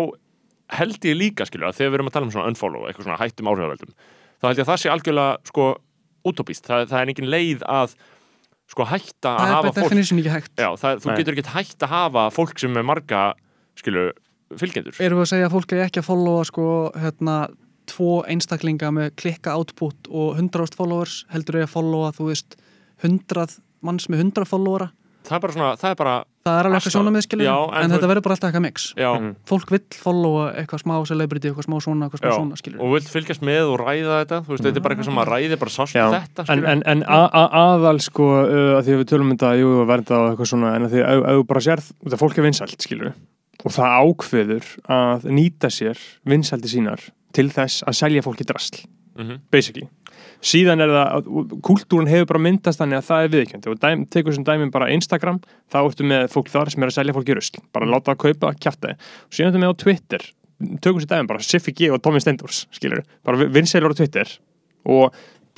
held 0.78 1.10
ég 1.10 1.18
líka, 1.18 1.48
skilur, 1.50 1.72
að 1.72 1.80
þegar 1.80 1.90
við 1.90 1.98
erum 1.98 2.08
að 2.12 2.14
tala 2.14 2.28
um 2.28 2.32
svona 2.36 2.50
unfollow, 2.52 2.86
eitthvað 2.86 3.08
svona 3.08 3.18
hættum 3.24 3.50
áhrifaveldum 3.50 3.94
þá 4.38 4.46
held 4.52 4.58
ég 4.60 4.66
að 4.68 4.70
það 4.70 4.82
sé 4.84 4.94
algjörlega, 4.94 5.38
sko 5.50 5.68
utopíst, 6.32 6.66
það, 6.68 6.88
það 6.92 7.02
er 7.02 7.12
engin 7.14 7.32
leið 7.34 7.66
að 7.72 7.98
sko 8.68 8.88
hætta 8.88 9.34
að 9.34 9.52
hafa 9.54 9.74
fólk 9.78 9.94
hægt. 10.28 10.54
Já, 10.60 10.70
það, 10.80 11.04
þú 11.04 11.10
Nei. 11.12 11.18
getur 11.22 11.38
ekki 11.38 11.54
hætt 11.54 11.86
að 11.88 11.94
hafa 11.94 12.26
fólk 12.36 12.60
sem 12.60 12.76
er 12.80 12.88
marga, 12.88 13.22
skilur, 13.80 14.12
fylgjendur. 14.60 14.98
Erum 15.00 15.22
við 15.22 15.28
að 15.28 15.32
segja 15.32 15.48
að 15.48 15.56
fólk 15.56 15.76
er 15.76 15.86
ekki 15.86 16.04
að 16.04 16.10
followa 16.10 16.44
sko 16.50 16.68
hérna 16.98 17.38
tvo 17.88 18.18
einstaklinga 18.28 18.92
með 18.92 19.14
klikka 19.22 19.56
output 19.56 20.10
og 20.12 20.36
100 20.36 20.76
followers? 20.76 21.22
Heldur 21.32 21.62
ég 21.62 21.70
að 21.70 21.76
followa 21.78 22.12
þú 22.16 22.32
veist 22.32 22.58
100 23.06 23.62
manns 23.88 24.10
með 24.12 24.26
100 24.26 24.50
followera 24.50 24.92
það 25.28 25.36
er 25.38 25.42
bara 25.44 25.54
svona, 25.54 25.70
það 25.82 25.90
er 25.92 25.96
bara 26.00 26.16
það 26.48 26.58
er 26.58 26.68
alveg 26.70 26.78
eitthvað 26.78 27.42
Já, 27.44 27.56
en, 27.58 27.74
en 27.84 27.90
þú- 27.90 27.96
þetta 27.98 28.08
verður 28.12 28.24
bara 28.24 28.36
alltaf 28.38 28.48
eitthvað 28.50 28.64
mix. 28.64 28.84
Já, 28.96 29.10
Mhm. 29.18 29.32
fólk 29.50 29.72
vill 29.76 29.88
followa 30.00 30.44
eitthvað 30.56 30.82
smá 30.86 30.94
celebrity, 31.10 31.50
eitthvað 31.52 31.68
smá 31.68 31.78
svona, 31.84 32.08
eitthvað 32.08 32.22
smá 32.24 32.30
já, 32.32 32.36
svona 32.38 32.56
skilur 32.62 32.80
og 32.82 32.94
vilt 32.96 33.10
fylgjast 33.12 33.42
með 33.44 33.64
og 33.74 33.80
ræða 33.84 34.16
þetta 34.24 34.38
þú 34.46 34.50
veist, 34.54 34.64
þetta 34.64 34.78
er 34.80 34.86
bara 34.88 34.96
eitthvað 34.96 35.10
sem 35.10 35.20
að 35.22 35.32
ræði 35.34 35.60
bara 35.60 35.74
sást 35.76 35.96
Já, 36.00 36.06
þetta, 36.16 36.40
en, 36.40 36.48
skilur 36.48 36.70
en, 36.72 36.84
en 36.88 37.04
aðal 37.04 38.00
sko 38.08 38.28
uh, 38.48 38.80
að 38.80 38.84
því 38.88 38.92
að 38.96 39.02
við 39.04 39.10
tölum 39.12 39.28
um 39.28 39.36
þetta, 39.38 39.52
jú, 39.60 39.72
verða 39.92 40.16
og 40.22 40.30
eitthvað 40.32 40.52
svona 40.54 40.76
en 40.78 40.88
að 40.88 40.92
því 40.96 41.04
að 41.04 41.26
þú 41.38 41.44
bara 41.52 41.66
sérð, 41.68 41.92
það 42.08 42.22
fólk 42.24 42.38
er 42.38 42.48
vinsælt 42.48 42.82
skilur 42.88 43.14
og 43.66 43.72
það 43.74 43.96
ákveður 44.08 44.66
að 44.88 45.24
nýta 45.34 45.68
sér 45.74 45.98
vinsældi 46.30 46.70
sínar 46.72 47.02
til 47.34 47.50
þess 47.52 47.84
að 47.84 47.98
selja 48.00 48.22
fólki 48.24 48.46
drasl 48.48 48.86
Mhm. 49.18 49.40
basically 49.52 49.88
síðan 50.42 50.82
er 50.84 50.92
það, 50.94 51.08
að- 51.18 51.56
kúltúrun 51.66 52.10
hefur 52.12 52.28
bara 52.34 52.40
myndast 52.46 52.80
þannig 52.82 53.00
að 53.02 53.08
það 53.10 53.24
er 53.24 53.32
viðkjöndi 53.36 53.72
og 53.72 53.80
dæm, 53.82 54.06
tekur 54.14 54.34
sem 54.36 54.44
dæmi 54.48 54.72
bara 54.72 54.90
Instagram 54.94 55.40
þá 55.72 55.78
ertu 55.84 56.04
með 56.08 56.28
fólk 56.34 56.50
þar 56.54 56.70
sem 56.72 56.84
er 56.84 56.92
að 56.92 56.98
selja 57.00 57.14
fólki 57.18 57.36
rusl. 57.38 57.62
Bara 57.74 57.86
láta 57.90 58.14
það 58.14 58.22
kaupa, 58.26 58.54
kjarta 58.60 58.88
þið 58.88 59.08
og 59.28 59.38
síðan 59.38 59.50
ertu 59.52 59.64
með 59.64 59.74
á 59.74 59.82
Twitter, 59.84 60.28
tökum 60.82 61.02
sem 61.02 61.10
dæmi 61.14 61.28
bara 61.28 61.40
Siffi 61.48 61.74
G 61.74 61.90
og 61.92 62.02
Tommy 62.02 62.20
Stendors, 62.20 62.68
skilur 62.72 63.04
bara 63.26 63.50
vinsælur 63.50 63.94
á 63.94 63.98
Twitter. 63.98 64.28
Og 64.88 65.12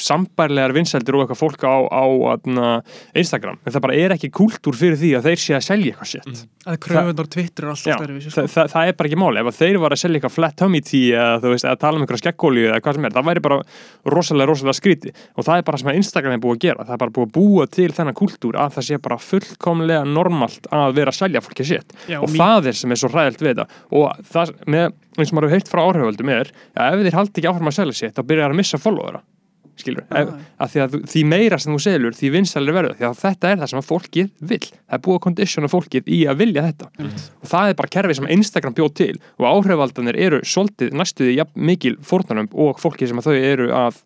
sambærlegar 0.04 0.74
vinsældir 0.76 1.18
og 1.18 1.24
eitthvað 1.26 1.42
fólk 1.42 1.66
á, 1.66 1.76
á 1.90 2.04
atna, 2.34 2.70
Instagram, 3.18 3.60
en 3.64 3.76
það 3.76 3.86
bara 3.86 3.98
er 4.00 4.16
ekki 4.16 4.32
kúltúr 4.36 4.78
fyrir 4.78 5.00
því 5.00 5.12
að 5.20 5.30
þeir 5.30 5.44
sé 5.44 5.58
að 5.58 5.66
selja 5.68 5.94
eitthvað 5.94 6.12
shit. 6.14 6.44
Að 6.70 6.80
kröfunar 6.86 7.30
Twitter 7.34 7.66
er 7.66 7.74
alltaf 7.74 8.00
stærri 8.00 8.20
það, 8.26 8.50
það, 8.54 8.72
það 8.74 8.90
er 8.92 8.98
bara 9.00 9.10
ekki 9.10 9.20
máli 9.20 9.42
ef 9.42 9.50
að 9.52 9.60
þeir 9.60 9.80
var 9.84 9.96
að 9.96 10.02
selja 10.04 10.20
eitthvað 10.20 10.36
flat 10.36 10.58
tummy 10.60 10.82
tea 10.86 11.24
eða, 11.24 11.40
þú 11.44 11.54
veist, 11.54 11.68
eða 11.70 11.82
tala 11.84 12.00
um 12.00 12.06
einhverja 12.06 12.24
skekkóli 12.26 12.66
eða 12.68 12.82
hvað 12.84 13.00
sem 13.00 13.08
er, 13.10 13.16
það 13.16 13.30
væri 13.30 13.44
bara 13.48 13.60
rosalega, 14.14 14.50
rosalega 14.52 14.78
skríti 14.80 15.14
og 15.36 15.48
það 15.48 15.62
er 15.62 15.68
bara 15.70 15.82
sem 15.82 15.92
að 15.92 16.00
Instagram 16.02 16.36
er 16.36 16.44
búið 16.44 16.58
að 16.60 16.64
gera. 16.68 16.86
Það 16.90 16.96
er 16.96 17.02
bara 17.04 17.16
búið 17.16 17.30
að 17.30 17.34
búa 17.40 17.68
til 17.80 17.90
þennan 17.96 18.18
kúltúr 18.20 18.60
að 18.60 18.76
það 18.78 18.88
sé 18.90 19.00
bara 19.08 19.20
fullkomlega 19.24 20.04
normalt 20.08 20.70
að 20.76 20.96
vera 21.00 21.14
að 21.14 21.20
selja 21.24 21.44
fólki 21.46 21.66
Já, 22.10 22.20
og 22.22 22.30
mí- 22.30 22.40
það 22.40 22.68
er 22.72 22.78
sem 22.78 22.92
er 22.92 23.00
svo 23.00 23.10
ræðilt 23.10 23.42
við 23.42 23.54
þetta. 23.54 23.68
Og 23.96 24.22
það, 24.34 24.54
með, 24.68 24.94
eins 25.18 25.32
og 25.32 25.38
maður 25.38 25.50
hefur 25.50 25.58
heilt 25.58 25.72
frá 25.72 25.82
áhriföldum 25.86 26.32
er 26.34 26.52
að 26.76 26.94
ef 27.00 27.06
þeir 27.08 27.18
haldi 27.20 27.42
ekki 27.42 27.52
áfram 27.52 27.72
að 27.72 27.78
selja 27.80 27.98
shit 28.00 28.16
þá 28.16 28.24
byrjar 28.30 28.54
að 28.54 28.60
missa 28.62 28.82
followera 28.82 29.22
skilur, 29.82 30.04
ef, 30.12 30.30
að 30.60 30.70
því 30.74 30.82
að 30.84 30.90
þú- 30.96 31.02
því 31.14 31.24
meira 31.32 31.58
sem 31.60 31.74
þú 31.74 31.80
selur, 31.86 32.16
því 32.20 32.32
vinsælir 32.36 32.76
verður 32.78 32.96
því 33.00 33.06
að 33.10 33.18
þetta 33.24 33.52
er 33.54 33.58
það 33.64 33.70
sem 33.74 33.80
að 33.80 33.88
fólkið 33.90 34.30
vill. 34.52 34.60
Það 34.70 34.98
er 34.98 35.04
búið 35.08 35.18
að 35.20 35.24
kondisjona 35.28 35.72
fólkið 35.74 36.04
í 36.08 36.20
að 36.30 36.38
vilja 36.44 36.66
þetta. 36.68 36.90
Og 37.44 37.48
það 37.54 37.70
er 37.70 37.78
bara 37.80 37.94
kerfi 37.96 38.16
sem 38.20 38.28
Instagram 38.38 38.74
bjóð 38.76 38.94
til. 39.02 39.16
Og 39.40 39.46
áhrifaldanir 39.50 40.16
eru 40.20 40.40
svolítið 40.42 40.92
næstuði 40.94 41.36
jafn 41.40 41.66
mikil 41.70 41.96
fórnarnum 41.98 42.50
og 42.54 42.80
fólkið 42.80 43.08
sem 43.14 43.18
að 43.24 43.30
þau 43.30 43.36
eru 43.40 43.70
að 43.72 44.02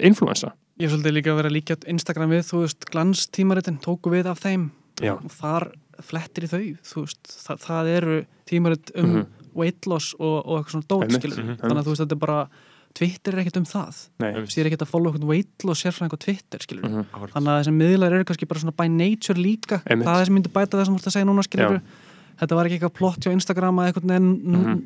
influensa 0.00 0.52
ég 0.80 0.88
er 0.88 0.92
svolítið 0.94 1.14
líka 1.14 1.30
að 1.32 1.38
vera 1.42 1.50
líka 1.52 1.76
Instagram 1.90 2.30
við, 2.32 2.42
þú 2.48 2.60
veist, 2.64 2.86
glanstímaritin 2.90 3.76
tóku 3.84 4.10
við 4.10 4.26
af 4.32 4.40
þeim. 4.42 4.70
Já. 5.02 5.14
og 5.16 5.30
þar 5.32 5.64
flettir 6.04 6.44
í 6.46 6.48
þau, 6.50 6.64
þú 6.84 7.02
veist. 7.06 7.20
Það, 7.46 7.60
það 7.64 7.88
eru 7.96 8.16
tímarit 8.50 8.90
um 8.96 9.06
Mhm. 9.12 9.26
weight 9.54 9.86
loss 9.86 10.14
og, 10.18 10.46
og 10.46 10.58
eitthvað 10.64 10.74
svona 10.74 10.88
dót, 10.88 11.12
skilur 11.12 11.38
mhm, 11.44 11.56
þannig 11.60 11.78
að 11.78 11.84
þú 11.86 11.92
veist, 11.92 12.02
þetta 12.02 12.12
er 12.16 12.22
bara 12.26 12.48
Twitter 12.94 13.32
er 13.34 13.42
ekkert 13.44 13.56
um 13.56 13.64
það. 13.64 14.08
Er 14.20 14.66
ekkert 14.68 14.82
að 14.84 14.88
follow 14.90 15.12
eitthvað 15.12 15.26
weight 15.32 15.64
loss 15.64 15.82
sérfræðing 15.82 16.12
á 16.12 16.18
Twitter, 16.18 16.58
skilur 16.58 16.84
Mhm. 16.88 17.06
þannig 17.32 17.52
að 17.52 17.58
þessi 17.62 17.74
miðlar 17.76 18.12
eru 18.12 18.24
kannski 18.24 18.48
bara 18.48 18.60
svona 18.60 18.76
by 18.76 18.88
nature 18.88 19.38
líka. 19.38 19.82
Einmitt. 19.86 20.04
það 20.06 20.20
er 20.20 20.24
sem 20.26 20.34
myndi 20.34 20.52
bæta 20.52 20.78
það 20.78 20.84
sem 20.86 20.94
þú 20.94 20.98
ert 20.98 21.06
að 21.10 21.16
segja 21.16 21.26
núna, 21.30 21.42
skilur 21.46 21.82
þetta 22.40 22.54
var 22.56 22.66
ekki 22.66 22.78
eitthvað 22.80 22.94
plott 22.94 23.20
hjá 23.20 23.32
Instagram 23.32 23.76
að 23.78 23.92
eitthvað 23.92 24.20
mm 24.20 24.82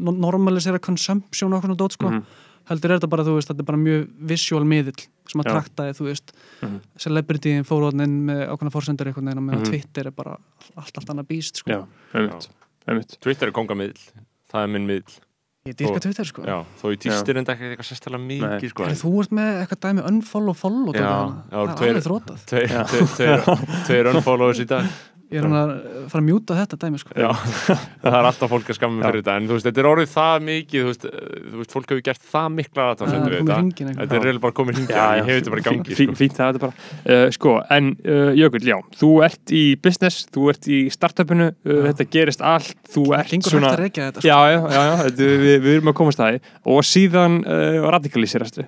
normalisera 0.00 0.78
consumption 0.80 1.52
og 1.52 1.60
eitthvað 1.60 1.66
svona 1.68 1.76
dót, 1.76 1.92
sko. 1.92 2.10
Mhm. 2.10 2.24
heldur 2.70 2.90
er 2.90 2.98
þetta 2.98 3.08
bara, 3.10 3.24
þú 3.24 3.34
veist, 3.36 3.48
þetta 3.50 3.58
er 3.60 3.64
bara 3.64 3.78
mjög 3.78 4.08
visual 4.20 4.64
miðill 4.64 5.06
sem 5.28 5.40
að 5.40 5.44
Já. 5.44 5.52
traktaði, 5.52 5.92
þú 5.98 6.04
veist. 6.06 6.32
Mhm. 6.62 6.80
celebrityinn 6.96 7.64
fóruðnin 7.66 8.14
með 8.24 8.48
ákveðna 8.48 8.72
fórsendur 8.72 9.06
veginn 9.12 9.36
og 9.38 9.42
meðan 9.44 9.60
Mhm. 9.60 9.64
Twitter 9.68 10.06
er 10.06 10.10
bara 10.10 10.38
allt, 10.76 10.96
allt 10.96 11.06
annað 11.10 11.26
býst, 11.26 11.56
sko. 11.56 11.70
Já, 11.70 11.86
einmitt, 12.14 12.48
einmitt. 12.88 13.20
Twitter 13.20 13.48
er 13.48 13.52
kongamiðl, 13.52 13.98
það 14.52 14.62
er 14.64 14.68
minn 14.68 14.86
miðl 14.86 15.18
ég 15.68 15.74
dýrka 15.76 16.00
Twitter, 16.00 16.24
sko. 16.24 16.40
Já, 16.48 16.56
þó 16.80 16.84
ég 16.94 17.00
týstir 17.04 17.36
enda 17.36 17.52
ekki 17.52 17.66
eitthvað 17.74 17.88
sérstæðlega 17.90 18.24
mikið, 18.30 18.70
sko. 18.72 18.86
Þú 19.02 19.10
ert 19.20 19.34
með 19.36 19.50
eitthvað 19.60 19.80
dæmi 19.84 20.04
unfollow 20.08 20.56
follow 20.56 20.94
Já, 20.96 21.02
já, 21.04 21.10
það 21.50 21.60
er 21.60 21.76
tveir- 21.76 21.90
alveg 21.92 22.06
þrótað 22.06 22.46
Tveir, 22.48 22.72
tveir, 22.88 23.10
tveir, 23.18 23.44
tveir 23.90 24.08
unfollowers 24.14 24.62
í 24.64 24.66
dag 24.70 24.88
ég 25.30 25.38
er 25.40 25.46
hann 25.46 25.54
að 25.56 25.70
fara 26.10 26.20
að 26.20 26.26
mjúta 26.26 26.56
þetta 26.58 26.78
dæmi 26.82 26.98
sko. 27.00 27.14
Já, 27.14 27.28
það 28.02 28.16
er 28.20 28.26
alltaf 28.30 28.50
fólk 28.50 28.70
að 28.72 28.76
skamma 28.78 28.96
mig 28.98 29.06
fyrir 29.06 29.20
þetta 29.22 29.34
en 29.40 29.46
þú 29.50 29.56
veist, 29.56 29.66
þetta 29.68 29.82
er 29.82 29.88
orðið 29.90 30.10
það 30.14 30.44
mikið 30.48 30.80
þú 30.82 30.90
veist, 30.90 31.06
uh, 31.06 31.36
þú 31.50 31.60
veist 31.60 31.74
fólk 31.76 31.92
hefur 31.94 32.02
gert 32.10 32.26
það 32.34 32.48
mikla 32.56 32.80
Það 32.80 32.90
aðtáðsendur 32.94 33.30
er 33.30 33.36
við 33.36 33.50
þetta. 33.50 33.94
Þetta 34.00 34.18
er 34.18 34.24
reyðilega 34.26 34.44
bara 34.46 34.56
komið 34.60 34.78
hringja, 34.80 35.06
ég 35.20 35.30
hef 35.30 35.40
þetta 35.40 35.54
bara 35.54 35.62
í 35.62 35.66
gangi 35.70 35.96
Fí- 36.00 36.08
sko. 36.10 36.16
Fínt 36.20 36.36
það 36.40 36.46
er 36.50 36.58
þetta 36.58 36.64
bara 36.66 36.74
uh, 37.14 37.26
Sko, 37.38 37.54
en 37.78 37.90
uh, 38.04 38.30
Jökull, 38.40 38.62
já, 38.70 38.76
þú 39.00 39.10
ert 39.28 39.54
í 39.54 39.64
business, 39.86 40.20
þú 40.34 40.48
ert 40.54 40.70
í 40.70 40.80
startupinu 40.94 41.48
uh, 41.50 41.80
þetta 41.90 42.08
gerist 42.16 42.44
allt, 42.44 42.74
þú 42.90 43.06
ert 43.18 43.30
gengur 43.34 43.54
svona 43.54 43.74
að 43.76 43.84
þetta 43.86 44.20
sko. 44.20 44.26
Já, 44.26 44.38
já, 44.50 44.60
já, 44.74 44.80
já 44.90 44.94
þetta, 45.06 45.30
við, 45.46 45.56
við 45.66 45.76
erum 45.78 45.92
að 45.94 45.98
komast 46.02 46.22
það 46.22 46.40
og 46.74 46.82
síðan 46.90 47.40
uh, 47.46 47.84
radikaliserastu 47.94 48.66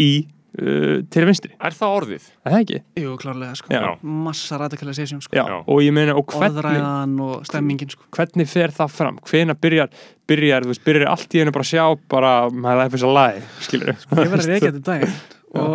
í 0.00 0.12
uh, 0.58 1.00
til 1.12 1.24
vinstri, 1.28 1.52
Er 1.60 1.74
það 1.76 1.96
orðið? 1.98 2.24
er 2.44 2.54
það 2.54 2.60
ekki? 2.64 2.78
Jú, 3.02 3.16
klárlega 3.20 3.54
sko. 3.58 3.72
Já. 3.74 3.90
massa 4.02 4.58
radicalization 4.60 5.20
sko. 5.24 5.36
Já, 5.36 5.44
og 5.60 5.82
ég 5.84 5.92
meina, 5.94 6.14
og 6.18 6.24
hvernig 6.30 6.58
orðræðan 6.62 7.14
og 7.26 7.46
stemmingin 7.48 7.92
sko. 7.92 8.02
hvernig 8.16 8.48
fer 8.50 8.70
það 8.74 8.94
fram? 8.94 9.20
Hvena 9.30 9.54
byrjar, 9.54 9.88
byrjar, 10.30 10.66
þú 10.66 10.72
veist, 10.72 10.84
byrjar 10.86 11.08
allt 11.12 11.34
í 11.34 11.42
hennu 11.42 11.54
bara 11.54 11.66
að 11.66 11.72
sjá 11.72 11.84
bara, 12.10 12.32
my 12.50 12.74
life 12.82 12.94
is 12.98 13.04
a 13.06 13.10
lie, 13.10 13.42
skilur 13.66 13.92
ég 13.94 14.06
var 14.14 14.38
að 14.40 14.50
reykja 14.50 14.70
þetta 14.74 14.86
daginn 14.90 15.14
og 15.60 15.74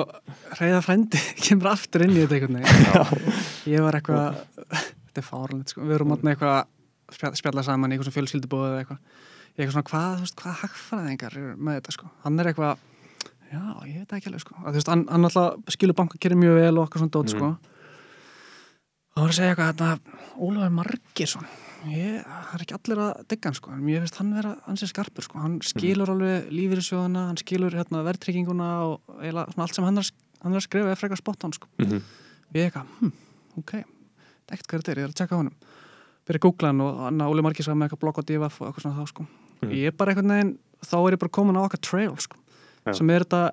reyða 0.59 0.81
frændi 0.85 1.19
kemur 1.45 1.67
aftur 1.73 2.05
inn 2.05 2.15
í 2.15 2.21
þetta 2.23 2.35
einhvern 2.39 2.57
veginn 2.61 3.75
ég 3.75 3.79
var 3.83 3.93
eitthvað 3.99 4.27
þetta 4.71 5.19
er 5.21 5.27
fárlega, 5.27 5.67
sko. 5.71 5.79
við 5.83 5.95
erum 5.99 6.15
átna 6.15 6.31
eitthvað 6.31 6.55
að 6.55 6.65
spjalla, 7.15 7.35
spjalla 7.39 7.63
saman 7.67 7.91
í 7.91 7.97
eitthvað 12.49 12.75
já, 13.55 13.63
ég 13.89 14.01
veit 14.01 14.09
það 14.11 14.17
ekki 14.19 14.31
alveg, 14.31 14.43
sko. 14.43 14.57
Að, 14.61 14.77
veist, 14.77 14.91
hann, 14.91 15.05
hann 15.11 15.27
alltaf 15.29 15.75
skilur 15.75 15.97
bankakerri 15.97 16.37
mjög 16.39 16.59
vel 16.59 16.73
og 16.75 16.83
okkar 16.83 17.03
svona 17.03 17.15
dót, 17.15 17.31
sko. 17.33 17.51
Og 19.15 19.21
hann 19.21 19.23
var 19.25 19.31
að 19.31 19.39
segja 19.39 19.55
eitthvað, 19.55 19.71
þetta 19.71 20.19
Ólafur 20.35 20.75
Margeirsson. 20.75 21.49
Ég, 21.85 22.21
það 22.25 22.53
er 22.57 22.65
ekki 22.65 22.77
allir 22.79 23.01
að 23.05 23.23
digga 23.31 23.49
hann, 23.49 23.57
sko 23.59 23.73
en 23.75 23.89
ég 23.93 24.03
veist 24.03 24.19
hann 24.19 24.31
vera, 24.35 24.53
hann 24.65 24.79
sé 24.81 24.89
skarpur, 24.89 25.25
sko. 25.25 25.41
Hann 25.41 25.59
skilur 25.63 26.11
alveg 26.15 26.49
lífyrirsjóðana, 26.51 27.27
hann 27.29 27.39
skilur 27.39 27.77
hérna 27.77 28.01
verðtrygginguna 28.07 28.69
og 28.89 29.17
svona 29.21 29.67
allt 29.67 29.77
sem 29.77 29.85
hann 29.85 30.01
er, 30.01 30.13
hann 30.41 30.55
er 30.55 30.61
að 30.61 30.67
skrifa 30.67 30.93
er 30.93 30.99
frekar 30.99 31.21
spott 31.21 31.45
hann, 31.45 31.53
sko. 31.55 31.69
Mhm. 31.81 32.01
við 32.55 32.69
eitthvað, 32.69 32.89
hm, 33.01 33.13
ok 33.61 33.73
er 34.45 34.55
ekkert 34.55 34.69
hvað 34.69 34.83
þetta 34.83 34.93
er, 34.93 34.99
ég 34.99 35.07
er 35.07 35.13
að 35.13 35.19
tjekka 35.19 35.37
á 35.37 35.41
honum. 35.41 35.55
Byrja 36.25 36.39
að 36.39 36.45
googla 36.45 36.71
hann 36.71 36.83
og 36.85 37.01
hann 37.05 37.25
Óli 37.25 37.45
Margis 37.45 37.69
var 37.69 37.77
með 37.77 37.87
eitthvað 37.87 38.01
blogg 38.03 38.21
á 38.21 38.23
divaf 38.29 38.61
og 38.61 38.67
eitthvað 38.69 38.85
svona 38.85 38.99
þá 38.99 39.11
sko. 39.11 39.25
Mhm. 39.61 39.71
ég 39.71 39.87
er 39.87 39.91
bara 39.95 40.11
einhvern 40.11 40.33
veginn, 40.33 40.57
þá 40.83 40.95
er 40.99 41.11
ég 41.15 41.19
bara 41.19 41.35
komin 41.37 41.57
á 41.57 41.65
okkar 41.65 41.81
trail 41.81 42.15
sko, 42.17 42.37
Já. 42.85 42.93
sem 42.93 43.09
er 43.09 43.23
þetta 43.25 43.43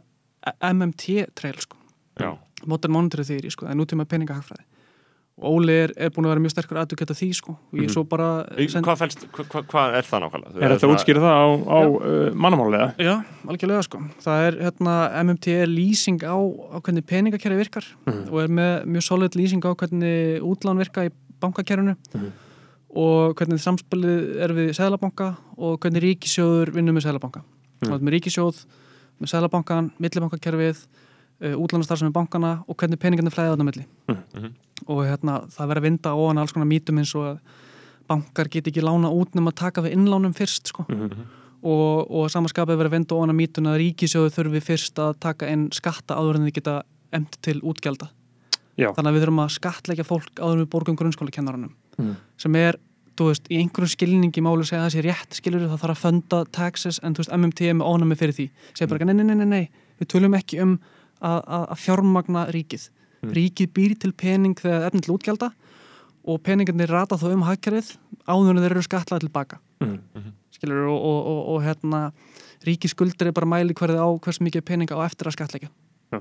MMT 0.73 1.27
trail 1.35 1.59
sko 1.63 1.77
Já, 2.21 2.37
Modern 2.67 2.93
Monetary 2.93 3.25
Theory 3.25 3.51
sko, 3.51 3.67
það 3.67 3.73
er 3.73 3.81
nútíma 3.81 4.05
peningahagfræði 4.09 4.67
og 5.43 5.55
Óli 5.57 5.73
er, 5.87 5.93
er 5.97 6.11
búin 6.13 6.27
að 6.29 6.35
vera 6.35 6.43
mjög 6.45 6.53
sterkur 6.53 6.79
aðdugget 6.83 7.11
af 7.11 7.17
því 7.19 7.29
sko 7.35 7.53
og 7.57 7.79
ég 7.81 7.87
Mhm. 7.89 7.93
svo 7.95 8.03
bara 8.05 8.45
Í- 8.53 8.67
hvað, 8.69 8.99
felst, 9.01 9.23
hva, 9.33 9.45
hva, 9.49 9.63
hvað 9.65 9.95
er 9.97 10.03
það 10.05 10.21
nákvæmlega? 10.23 10.61
Er 10.63 10.75
þetta 10.77 10.87
að 10.87 10.93
útskýra 10.95 11.23
það 11.25 11.37
á, 11.41 11.47
á 11.73 11.79
uh, 11.89 12.35
mannamálega? 12.37 12.89
Já, 13.01 13.15
algjörlega 13.49 13.83
sko. 13.83 13.99
Það 14.21 14.45
er 14.47 14.59
hérna, 14.61 14.95
MMT 15.25 15.47
er 15.63 15.67
lýsing 15.73 16.21
á, 16.23 16.37
á 16.37 16.77
hvernig 16.85 17.07
peningakerfi 17.09 17.57
virkar 17.65 17.85
Mhm. 18.07 18.29
og 18.31 18.39
er 18.45 18.49
með 18.49 18.85
mjög 18.87 19.03
solid 19.03 19.33
lýsing 19.33 19.65
á 19.65 19.73
hvernig 19.75 20.41
útlán 20.45 20.77
virka 20.79 21.09
í 21.09 21.11
bankakerfinu 21.41 21.97
Mhm. 22.15 22.31
og 22.95 23.35
hvernig 23.35 23.59
samspilið 23.59 24.37
er 24.37 24.49
við 24.53 24.71
seðlabanka 24.77 25.37
og 25.57 25.81
hvernig 25.81 26.03
ríkisjóður 26.05 26.75
vinnur 26.77 26.93
með 26.93 27.09
seðlabanka. 27.09 27.43
Mhm. 27.83 27.89
Mm. 27.91 28.01
Með 28.05 28.21
ríkisjóð, 28.21 28.65
með 29.21 29.29
seðlabankan, 29.33 29.91
millibankakerfið, 29.99 30.87
uh, 31.43 31.55
útlánastarfsemi 31.59 32.13
bankana 32.13 32.65
og 32.69 32.77
hvernig 32.77 32.99
peningarnir 33.03 33.35
flæða 33.35 33.57
þarna 33.57 33.69
milli. 33.71 33.87
Mhm. 34.09 34.53
Og 34.89 35.05
hérna, 35.07 35.47
það 35.47 35.69
verður 35.69 35.79
að 35.83 35.87
vinda 35.89 36.11
hann 36.29 36.39
alls 36.39 36.53
konar 36.53 36.67
mítum 36.67 36.99
eins 36.99 37.15
og 37.15 37.23
að 37.37 37.39
bankar 38.09 38.49
get 38.51 38.67
ekki 38.67 38.83
lána 38.83 39.09
út 39.15 39.35
nema 39.35 39.53
að 39.53 39.61
taka 39.63 39.83
við 39.83 39.93
innlánum 39.95 40.35
fyrst 40.35 40.67
sko 40.73 40.85
Mhm. 40.89 41.27
og, 41.63 42.11
og 42.11 42.29
samanskapið 42.31 42.77
verið 42.77 42.91
að 42.91 42.97
venda 42.97 43.15
ofan 43.15 43.31
að 43.31 43.39
mítuna 43.39 43.75
að 43.77 43.81
ríkisjóðu 43.83 44.33
þurfi 44.35 44.61
fyrst 44.63 44.99
að 44.99 45.21
taka 45.21 45.47
inn 45.49 45.69
skatta 45.71 46.17
áður 46.19 46.35
en 46.41 46.47
þið 46.49 46.55
geta 46.55 46.83
emt 47.13 47.39
til 47.43 47.61
útgjalda 47.61 48.09
Já. 48.77 48.91
þannig 48.93 49.07
að 49.07 49.15
við 49.15 49.23
þurfum 49.23 49.45
að 49.45 49.55
skattleggja 49.55 50.05
fólk 50.09 50.35
áður 50.43 50.59
við 50.65 50.69
borgum 50.75 50.97
grunnskólakennaranum 50.97 51.71
Mhm. 51.99 52.17
sem 52.39 52.57
er, 52.57 52.77
þú 53.19 53.29
veist, 53.29 53.47
í 53.53 53.59
einhverjum 53.61 53.93
skilningi 53.93 54.43
máli 54.45 54.65
segja 54.65 54.83
að 54.83 54.87
það 54.89 54.95
sé 54.97 55.03
rétt 55.07 55.37
skilur 55.39 55.67
það 55.69 55.81
þarf 55.83 55.95
að 55.97 56.03
funda 56.03 56.39
taxes 56.57 56.99
en 57.03 57.15
þú 57.15 57.23
veist, 57.25 57.33
MMT 57.37 57.61
er 57.69 57.77
með 57.79 57.91
ónami 57.93 58.17
fyrir 58.19 58.37
því. 58.39 58.47
Segja 58.73 58.89
bara, 58.93 59.05
nei, 59.09 59.15
nei, 59.19 59.25
nei, 59.29 59.37
nei, 59.43 59.49
nei, 59.53 59.65
við 60.01 60.11
tölum 60.15 60.37
ekki 60.39 60.61
um 60.65 60.77
að, 61.21 61.39
að, 61.47 61.67
að 61.75 61.83
fjármagna 61.85 62.47
ríkið. 62.57 62.87
Ríkið 63.37 63.73
býr 63.77 63.93
til 64.03 64.13
pening 64.19 64.57
þegar 64.59 64.89
efni 64.89 65.03
til 65.05 65.15
útgjalda 65.15 65.53
og 66.27 66.41
peningarnir 66.47 66.91
rata 66.91 67.19
þó 67.19 67.29
um 67.35 67.45
hagkerfið 67.47 67.93
áður 68.31 68.57
en 68.57 68.63
þeir 68.65 68.73
eru 68.77 68.83
skatlaði 68.89 69.27
tilbaka 69.29 69.61
Mhm. 69.83 70.33
skilur 70.55 70.85
og, 70.87 70.99
og, 71.03 71.27
og, 71.27 71.39
og 71.57 71.63
hérna 71.65 72.01
ríkiskuldur 72.63 73.27
er 73.27 73.35
bara 73.35 73.49
mæli 73.51 73.75
hverði 73.75 73.99
á 73.99 74.07
hvers 74.23 74.39
mikið 74.39 74.63
peninga 74.69 74.95
á 74.95 75.03
eftir 75.03 75.27
að 75.27 75.35
skatleika 75.35 75.71
Já. 76.15 76.21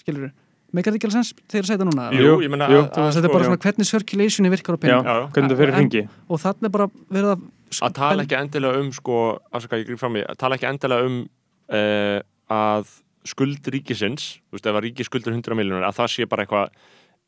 skilur 0.00 0.30
meikar 0.74 0.92
þetta 0.92 1.00
ekki 1.00 1.08
alveg 1.08 1.16
sens 1.18 1.32
þegar 1.48 1.64
að 1.64 1.68
segja 1.70 1.78
þetta 1.78 1.88
núna 1.90 2.06
Jú, 2.18 2.34
ég 2.44 2.52
menna 2.52 2.68
þetta 2.70 3.04
er 3.06 3.16
sko, 3.16 3.32
bara 3.34 3.48
svona 3.48 3.62
hvernig 3.64 3.90
circulationi 3.90 4.52
virkar 4.54 4.74
á 4.74 4.78
Já, 4.78 4.82
peninga 4.84 5.04
Já, 5.04 5.14
já. 5.14 5.26
hvernig 5.36 5.54
það 5.54 5.62
fyrir 5.62 5.74
En- 5.74 5.80
ringi? 5.84 6.02
og 6.28 6.42
þannig 6.44 6.68
er 6.70 6.74
bara 6.78 6.88
verið 7.18 7.30
að 7.34 7.46
að 7.82 7.94
tala 7.98 8.22
ekki 8.26 8.36
endilega 8.38 8.82
um 8.82 8.90
sko, 8.94 9.20
afsaka 9.50 9.80
ég 9.80 9.88
grif 9.88 10.02
fram 10.02 10.18
í, 10.20 10.22
að 10.22 10.36
tala 10.38 10.58
ekki 10.58 10.68
endilega 10.68 11.08
um 11.08 11.16
uh, 11.74 12.18
að 12.54 12.92
skuld 13.24 13.70
ríkisins, 13.72 14.26
þú 14.50 14.58
veist, 14.58 14.68
ef 14.68 14.76
að 14.76 14.84
ríki 14.84 15.06
skuldur 15.08 15.32
100 15.32 15.56
miljónur, 15.56 15.86
að 15.88 15.96
það 15.96 16.10
sé 16.12 16.26
bara 16.28 16.44
eitthvað 16.44 16.74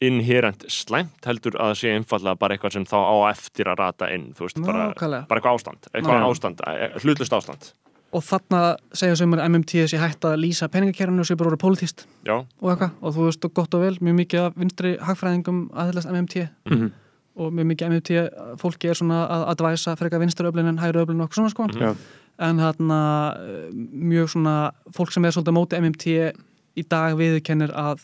inherent 0.05 0.67
slæmt 0.69 1.25
heldur 1.25 1.57
að 1.57 1.71
það 1.73 1.79
sé 1.81 1.93
einfallega 1.97 2.37
bara 2.37 2.57
eitthvað 2.57 2.75
sem 2.77 2.85
þá 2.85 2.99
á 3.01 3.17
eftir 3.33 3.71
að 3.73 3.79
rata 3.81 4.11
inn, 4.13 4.27
þú 4.37 4.45
veist, 4.45 4.61
bara, 4.67 4.91
bara 4.99 5.41
eitthvað 5.41 5.57
ástand 5.57 5.89
eitthvað 5.95 6.27
ástand, 6.29 6.61
eh, 6.69 6.99
hlutlust 7.01 7.37
ástand 7.39 7.71
og 8.15 8.23
þarna 8.23 8.61
segja 8.95 9.17
sem 9.19 9.33
er 9.35 9.43
MMT 9.49 9.87
sé 9.91 9.99
hægt 9.99 10.25
að 10.25 10.39
lýsa 10.41 10.69
peningakerfinu 10.73 11.21
og 11.21 11.27
sé 11.29 11.37
bara 11.37 11.51
orðið 11.51 11.63
pólitíst 11.65 12.05
Já, 12.25 12.37
og 12.61 12.71
eitthvað. 12.71 12.91
Og 13.03 13.15
þú 13.17 13.25
veist 13.27 13.49
gott 13.55 13.75
og 13.75 13.81
vel 13.83 13.97
mjög 14.01 14.15
mikið 14.21 14.41
af 14.47 14.55
vinstri 14.57 14.93
hagfræðingum 14.99 15.71
aðhyllast 15.75 16.09
MMT 16.13 16.49
Mhm. 16.71 16.93
og 17.37 17.53
mjög 17.53 17.67
mikið 17.73 17.87
MMT 17.91 18.11
fólki 18.63 18.89
er 18.89 18.95
svona 18.95 19.27
að 19.29 19.43
advæsa 19.57 19.97
frekar 19.99 20.21
vinstri 20.23 20.47
öflin 20.49 20.69
en 20.69 20.79
hægri 20.79 21.03
öflin 21.05 21.21
og 21.21 21.29
eitthvað 21.29 21.35
svona 21.35 21.51
sko. 21.51 21.67
Já. 21.81 21.97
en 22.39 22.57
þarna 22.59 23.01
mjög 23.75 24.29
svona 24.29 24.71
fólk 24.93 25.13
sem 25.13 25.25
er 25.25 25.31
svolítið 25.33 25.53
á 25.53 25.59
móti 25.59 25.79
MMT 25.81 26.07
í 26.77 26.83
dag 26.89 27.17
viðkennir 27.17 27.73
að 27.73 28.01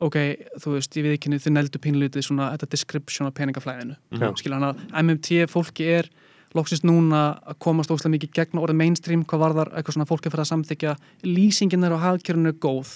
ok, 0.00 0.16
þú 0.60 0.72
veist, 0.76 0.92
ég 0.96 1.04
viðkennir 1.06 1.40
þið 1.40 1.52
neldu 1.56 1.78
pínlítið 1.80 2.24
svona 2.24 2.50
þetta 2.52 2.68
description 2.70 3.26
af 3.28 3.34
peningaflæðinu. 3.34 3.96
Já. 4.12 4.32
skilja 4.36 4.58
hann 4.58 4.74
að 4.74 4.76
MMT 5.02 5.46
fólki 5.48 5.86
er 5.88 6.08
loksist 6.56 6.84
núna 6.88 7.22
að 7.46 7.58
komast 7.62 7.90
óslega 7.92 8.14
mikið 8.16 8.32
gegn 8.38 8.60
orðið 8.62 8.78
mainstream 8.80 9.24
hvað 9.24 9.42
varðar 9.44 9.70
eitthvað 9.76 9.96
svona 9.98 10.08
fólki 10.10 10.30
fyrir 10.32 10.44
að 10.44 10.50
samþykja 10.52 10.94
lýsingin 11.24 11.84
þeirra 11.86 11.98
á 12.00 12.04
hagkjörinu 12.06 12.52
er 12.52 12.58
góð 12.66 12.94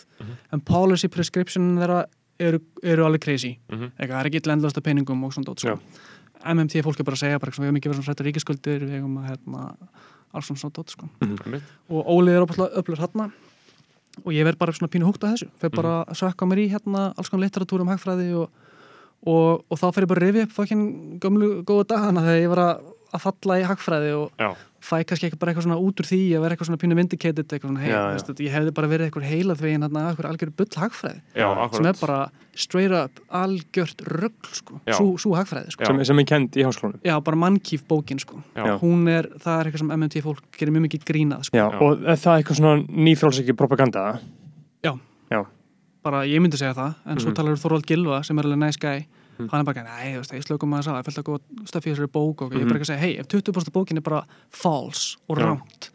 en 0.53 0.61
policy 0.61 1.09
prescription 1.09 1.77
þeirra 1.79 2.05
eru, 2.41 2.61
eru 2.83 3.05
alveg 3.05 3.21
crazy 3.25 3.57
Mhm. 3.71 3.93
eitthvað, 3.99 4.17
það 4.17 4.21
er 4.25 4.31
ekki 4.31 4.47
lendlast 4.49 4.79
af 4.79 4.83
peningum 4.87 5.25
og 5.25 5.33
svona 5.33 5.45
dót 5.51 5.61
sko. 5.61 5.79
MMT 6.41 6.81
fólk 6.83 7.01
er 7.01 7.05
bara 7.05 7.17
að 7.17 7.21
segja 7.21 7.39
bara, 7.41 7.51
við 7.53 7.67
hefum 7.69 7.77
ekki 7.77 7.89
verið 7.91 8.01
svona 8.01 8.09
hrættu 8.15 8.25
ríkiskuldir 8.25 8.81
við 8.81 8.95
hefum 8.97 9.19
að 9.21 9.29
hérna, 9.29 9.77
alls 10.33 10.47
svona 10.49 10.61
svona 10.63 10.73
dót 10.79 10.89
sko. 10.95 11.09
einmitt. 11.21 11.63
og 11.91 12.07
Óli 12.07 12.33
er 12.33 12.41
óbúslega 12.47 12.81
öflur 12.81 12.97
hérna 13.03 13.31
og 14.25 14.33
ég 14.33 14.45
verð 14.45 14.59
bara 14.59 14.73
svona 14.73 14.89
pínu 14.91 15.05
húgt 15.05 15.21
að 15.23 15.35
þessu 15.37 15.49
fer 15.61 15.71
bara 15.71 16.05
að 16.07 16.17
sökka 16.17 16.49
mér 16.49 16.59
í 16.65 16.71
hérna 16.73 17.13
alls 17.17 17.29
konar 17.29 17.45
litteratúr 17.47 17.81
um 17.85 17.89
hagfræði 17.93 18.33
og, 18.41 18.49
og, 19.27 19.65
og 19.71 19.79
þá 19.79 19.87
fer 19.95 20.03
ég 20.07 20.09
bara 20.09 20.21
að 20.21 20.27
rifja 20.31 20.47
upp 20.49 20.57
fokkin 20.57 20.83
gömlu 21.21 21.51
góða 21.69 21.87
dagana 21.93 22.25
þegar 22.25 22.41
ég 22.41 22.49
var 22.55 22.63
að, 22.65 22.90
að 23.15 23.23
falla 23.27 23.59
í 23.61 23.65
hagfræði 23.69 24.11
og 24.17 24.31
Já, 24.41 24.51
fæ 24.81 24.97
kannski 25.05 25.27
eitthvað 25.29 25.41
bara 25.43 25.53
eitthvað 25.53 25.67
svona 25.67 25.79
út 25.85 26.01
úr 26.01 26.07
því 26.09 26.19
að 26.37 26.41
vera 26.45 26.55
eitthvað 26.57 26.69
svona 26.71 26.81
pínu 26.81 26.97
vindicated 26.97 27.45
eitthvað 27.53 27.69
svona, 27.71 27.83
já. 27.91 28.01
veistu, 28.15 28.35
ég 28.47 28.55
hefði 28.55 28.73
bara 28.79 28.89
verið 28.89 29.09
eitthvað 29.11 29.27
heila 29.29 29.57
þvegin 29.59 29.85
hérna, 29.87 30.05
eitthvað 30.13 30.31
algjör 30.31 30.53
bull 30.61 30.79
hagfræði 30.81 31.21
já, 31.37 31.49
sem 31.75 31.89
er 31.91 31.99
bara 32.01 32.19
straight 32.61 32.95
up 32.97 33.21
algjört 33.41 34.03
rögl 34.09 34.51
sko, 34.57 34.81
svo, 34.89 35.07
svo 35.21 35.35
hagfræði 35.37 35.75
sko. 35.77 35.85
Sem, 35.91 36.01
sem 36.09 36.23
er 36.23 36.29
kend 36.33 36.57
í 36.57 36.65
háskólanum 36.67 37.01
já, 37.05 37.15
bara 37.29 37.37
mannkýf 37.45 37.85
bókin 37.91 38.19
sko 38.23 38.41
hún 38.81 39.05
er, 39.13 39.29
það 39.43 39.61
er 39.61 39.71
eitthvað 39.71 39.85
sem 39.85 39.93
MMT 39.99 40.23
fólk 40.25 40.43
gerir 40.57 40.73
mjög 40.75 40.87
mikið 40.89 41.05
grínað 41.13 41.45
sko. 41.51 41.57
Já, 41.61 41.67
Já. 41.69 41.79
og 41.85 42.03
er 42.07 42.19
það 42.25 42.41
eitthvað 42.41 42.61
svona 42.63 43.05
nýfrálsiki 43.11 43.57
propaganda? 43.59 44.07
Já. 44.85 44.95
Já. 45.31 45.45
bara 46.03 46.23
ég 46.25 46.41
myndi 46.41 46.57
segja 46.57 46.73
það 46.75 46.95
en 47.13 47.19
svo 47.21 47.29
Mhm. 47.31 47.37
talar 47.37 47.59
Þorvald 47.61 47.85
Gilva 47.87 48.23
sem 48.25 48.39
er 48.39 48.45
alveg 48.49 48.59
nice 48.65 48.79
guy 48.81 49.05
Mhm. 49.41 49.49
hann 49.51 49.61
er 49.61 49.65
bara, 49.65 49.83
nei, 49.83 50.13
þú 50.15 50.21
veist, 50.21 50.33
ég 50.33 50.45
slökum 50.47 50.75
að 50.77 50.85
það 50.85 50.99
ég 51.01 51.05
fælt 51.09 51.19
að 51.21 51.29
góða 51.29 51.67
stöfi 51.71 51.91
í 51.91 51.95
þessari 51.95 52.13
bók 52.13 52.43
og 52.43 52.53
ég 52.53 52.61
er 52.61 52.65
Mhm. 52.65 52.69
bara 52.69 52.79
ekki 52.81 52.87
að 52.87 52.93
segja, 52.93 52.99
hei, 53.01 53.19
ef 53.19 53.27
20% 53.29 53.73
bókin 53.73 53.97
er 53.97 54.01
bara 54.03 54.25
false 54.51 55.17
og 55.29 55.39
Já. 55.39 55.45
rámt 55.47 55.91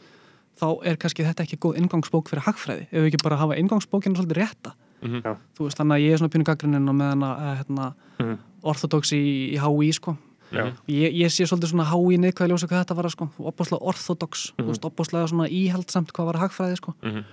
þá 0.59 0.85
er 0.85 0.95
kannski 0.97 1.23
þetta 1.25 1.43
ekki 1.43 1.57
góð 1.59 1.77
ingangsbók 1.77 2.29
fyrir 2.29 2.43
hagfræði, 2.43 2.87
ef 2.91 2.99
við 3.03 3.07
ekki 3.11 3.23
bara 3.23 3.35
hafa 3.37 3.55
ingangsbókinu 3.59 4.15
svolítið 4.15 4.39
rétta, 4.43 4.71
Mhm. 5.03 5.21
Já. 5.23 5.37
þú 5.57 5.63
veist, 5.65 5.77
þannig 5.77 5.95
að 5.95 6.01
ég 6.05 6.11
er 6.13 6.17
svona 6.17 6.29
pínu 6.33 6.43
gaggrinin 6.45 6.89
og 6.89 6.95
meðan 6.95 7.23
að, 7.23 7.57
hérna, 7.65 7.93
Mhm. 8.19 8.37
orthodox 8.63 9.11
í, 9.11 9.53
í 9.53 9.57
HÍ, 9.59 9.93
sko 9.93 10.17
Já. 10.51 10.71
ég, 10.87 11.13
ég 11.13 11.25
sé 11.27 11.43
svolítið 11.45 11.71
svona 11.73 11.85
HÍ 11.91 12.17
neikvæði 12.17 12.49
ljósa 12.51 12.67
hvað 12.67 12.85
þetta 12.85 12.95
var, 12.95 13.09
sko, 13.09 13.29
opbáslega 13.39 13.81
orthodox 13.81 14.53
þú 14.57 14.67
veist, 14.67 14.81
opbáslega 14.85 15.27
svona 15.27 15.49
íhaldsamt 15.49 16.11
hvað 16.13 16.25
var 16.33 16.49
hagfræði, 16.49 16.75
sko 16.77 16.93
Mhm. 17.03 17.23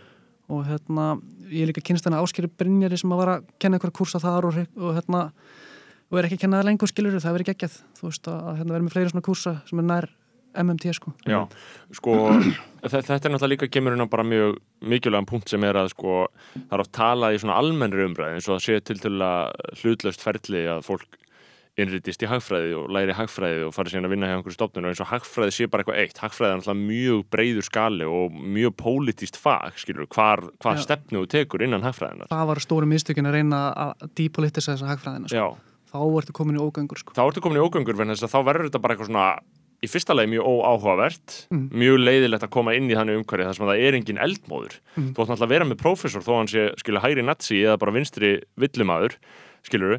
og 0.50 0.66
hérna, 0.66 1.22
ég 1.48 1.62
er 1.62 1.72
líka 1.72 1.82
kynst 1.82 2.04
hennar 2.04 2.20
Áskeri 2.22 2.48
Brynjari 2.58 2.98
sem 2.98 3.08
að 3.10 3.16
var 3.16 3.38
að 3.40 3.44
kenna 3.60 3.78
einhverja 3.78 3.92
kursa 3.92 4.18
þar 4.20 4.44
og, 4.44 4.66
og 4.82 4.96
hérna 4.96 5.30
og 6.12 6.18
er 6.20 6.28
ekki 6.28 6.36
að 6.38 6.42
kenna 6.44 6.60
það 6.60 6.68
lengur 6.70 6.90
skilur 6.92 7.16
það 7.24 7.36
verið 7.38 7.48
geggjað, 7.52 7.78
þú 7.98 8.08
veist 8.10 8.28
að, 8.28 8.42
að 8.52 8.58
hérna 8.60 8.74
verið 8.76 8.84
með 8.88 8.96
fleiri 8.98 9.12
svona 9.14 9.24
kursa 9.30 9.54
sem 9.70 9.80
er 9.82 9.88
nær 9.88 10.08
MMT 10.62 10.92
sko. 10.92 11.14
Já, 11.24 11.38
sko 11.96 12.14
þe- 12.92 13.00
þetta 13.00 13.14
er 13.16 13.32
náttúrulega 13.32 13.52
líka 13.54 13.70
kemur 13.72 13.96
inn 13.96 14.04
á 14.04 14.12
bara 14.12 14.26
mjög 14.28 14.58
mikilvægan 14.84 15.28
punkt 15.30 15.48
sem 15.48 15.64
er 15.64 15.78
að 15.80 15.88
sko 15.94 16.18
það 16.52 16.76
er 16.76 16.84
oft 16.84 16.92
talað 16.92 17.38
í 17.38 17.40
svona 17.40 17.56
almennri 17.56 18.04
umræði 18.04 18.36
eins 18.36 18.50
og 18.52 18.58
það 18.58 18.66
sé 18.66 18.76
til 18.90 18.98
til 19.00 19.14
að 19.24 19.56
hlutlaust 19.80 20.20
ferli 20.28 20.66
að 20.68 20.84
fólk 20.90 21.16
innritist 21.80 22.20
í 22.20 22.28
hagfræði 22.28 22.74
og 22.76 22.90
læri 22.92 23.14
hagfræði 23.16 23.62
og 23.64 23.72
fari 23.72 23.88
síðan 23.94 24.04
að 24.04 24.12
vinna 24.12 24.28
hjá 24.28 24.34
einhverju 24.36 24.58
stofnun 24.58 24.84
og 24.84 24.92
eins 24.92 25.00
og 25.00 25.08
hagfræði 25.08 25.54
sé 25.56 25.68
bara 25.72 25.80
eitthvað 25.86 26.00
eitt. 26.02 26.18
Hagfræði 26.20 26.50
er 26.52 26.58
náttúrulega 26.60 26.90
mjög 26.92 27.22
breyður 27.32 27.64
skali 27.70 28.08
og 28.12 28.34
mjög 28.58 28.74
pólitíst 28.82 29.38
fag, 29.40 29.78
skilur, 29.80 30.04
hvar, 30.12 30.44
hvar 30.60 30.82
stefnu 30.84 31.22
þú 31.24 31.30
tekur 31.32 31.64
innan 31.64 31.86
hagfræðinar 31.88 32.28
það 32.28 32.44
var 32.52 32.60
stóru 32.60 32.90
mistökin 32.92 33.30
að 33.32 33.38
reyna 33.38 33.62
að 33.86 34.04
depolitisa 34.20 34.74
þessa 34.74 34.90
hagfræðina 34.92 35.32
sko. 35.32 35.40
Já, 35.40 35.71
þá 35.92 35.98
ertu 36.22 36.32
komin 36.32 36.56
í 36.56 36.62
ógöngur 36.62 36.98
sko. 36.98 37.12
þá 37.14 37.22
ertu 37.28 37.40
komin 37.44 37.60
í 37.60 37.64
ógöngur 37.66 37.96
vegna 37.98 38.14
þess 38.16 38.24
að 38.28 38.34
þá 38.34 38.40
verður 38.48 38.68
þetta 38.70 38.80
bara 38.82 38.94
eitthvað 38.96 39.10
svona 39.12 39.26
í 39.82 39.88
fyrsta 39.90 40.14
lagi 40.14 40.30
mjög 40.30 40.46
óáhugavert 40.46 41.46
Mm. 41.50 41.68
mjög 41.74 41.96
leiðilegt 42.06 42.44
að 42.46 42.50
koma 42.54 42.74
inn 42.78 42.88
í 42.90 42.94
þannig 42.94 43.18
umhverju 43.18 43.46
þar 43.48 43.56
sem 43.58 43.66
það 43.66 43.82
er 43.86 43.94
engin 43.98 44.18
eldmóður 44.22 44.74
Mm. 44.96 45.08
þú 45.12 45.18
ætti 45.18 45.30
náttúrulega 45.32 45.46
að 45.48 45.54
vera 45.54 45.64
með 45.66 45.80
prófessor 45.82 46.22
þó 46.22 46.32
hann 46.38 46.46
sé 46.52 46.62
skilur 46.78 47.02
hægri 47.02 47.24
nazi 47.26 47.62
eða 47.66 47.78
bara 47.78 47.92
vinstri 47.92 48.42
villumadur 48.56 49.16
skilur 49.66 49.98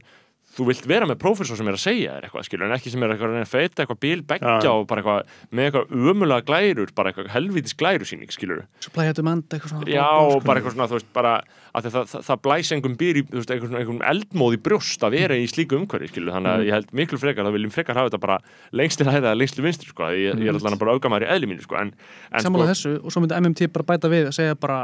þú 0.54 0.68
vilt 0.70 0.86
vera 0.90 1.08
með 1.10 1.20
prófessor 1.24 1.58
sem 1.58 1.70
er 1.70 1.78
að 1.78 1.82
segja 1.82 2.14
þér 2.16 2.28
eitthvað 2.28 2.46
skilur 2.48 2.68
en 2.68 2.76
ekki 2.76 2.94
sem 2.94 3.04
er 3.04 3.14
eitthvað 3.14 3.32
að 3.32 3.34
reyna 3.34 3.48
að 3.48 3.54
feita 3.54 3.84
eitthvað 3.84 4.00
bíl 4.06 4.22
beggja 4.30 4.54
Já. 4.62 4.70
og 4.74 4.86
bara 4.90 5.02
eitthvað 5.02 5.34
með 5.50 5.70
eitthvað 5.70 6.12
ömulega 6.14 6.46
glærur 6.50 6.94
bara 6.94 7.12
eitthvað 7.12 7.32
helvítis 7.34 7.78
glærusýning 7.80 8.34
skilur 8.36 8.64
supply 8.84 9.10
and 9.10 9.18
demand 9.18 9.48
eitthvað 9.50 9.74
svona 9.74 9.90
Já, 9.90 10.06
og 10.06 10.46
bara 10.46 10.62
eitthvað 10.62 10.76
svona, 10.76 10.90
þú 10.92 10.98
veist, 11.00 11.10
bara 11.18 11.34
að 11.74 11.88
það, 11.88 11.96
það, 12.12 12.26
það 12.28 12.42
blæs 12.46 12.72
einhvern 12.76 12.98
býr 13.02 13.18
í, 13.18 13.24
þú 13.32 13.40
veist, 13.40 13.54
einhvern, 13.56 13.78
einhvern 13.80 14.04
eldmóð 14.12 14.58
í 14.58 14.60
brjóst 14.68 15.06
að 15.08 15.16
vera 15.18 15.38
í 15.42 15.48
slíku 15.50 15.80
umhverfi, 15.80 16.12
skilur, 16.12 16.36
þannig 16.36 16.52
að 16.54 16.66
ég 16.68 16.76
held 16.78 16.92
miklu 17.00 17.18
frekar, 17.18 17.48
þá 17.48 17.56
viljum 17.56 17.74
frekar 17.74 17.98
hafa 17.98 18.12
þetta 18.12 18.20
bara 18.28 18.36
lengst 18.78 19.02
til 19.02 19.08
hæða, 19.10 19.32
lengst 19.40 19.58
til 19.58 19.66
vinstri, 19.66 19.90
sko, 19.90 20.12
ég, 20.14 20.38
ég 20.38 20.52
er 20.52 20.60
alltaf 20.60 20.78
bara 20.84 20.94
augamæður 20.94 21.26
í 21.26 21.32
eðli 21.34 21.50
mínu, 21.50 21.66
sko, 21.66 21.80
en, 21.82 21.96
en 22.30 22.46
sammála 22.46 22.68
sko, 22.70 22.76
þessu 22.76 22.94
og 23.02 23.16
svo 23.16 23.24
myndi 23.24 23.40
MMT 23.42 23.72
bara 23.74 23.88
bæta 23.90 24.12
við 24.14 24.30
að 24.30 24.38
segja 24.38 24.60
bara 24.60 24.84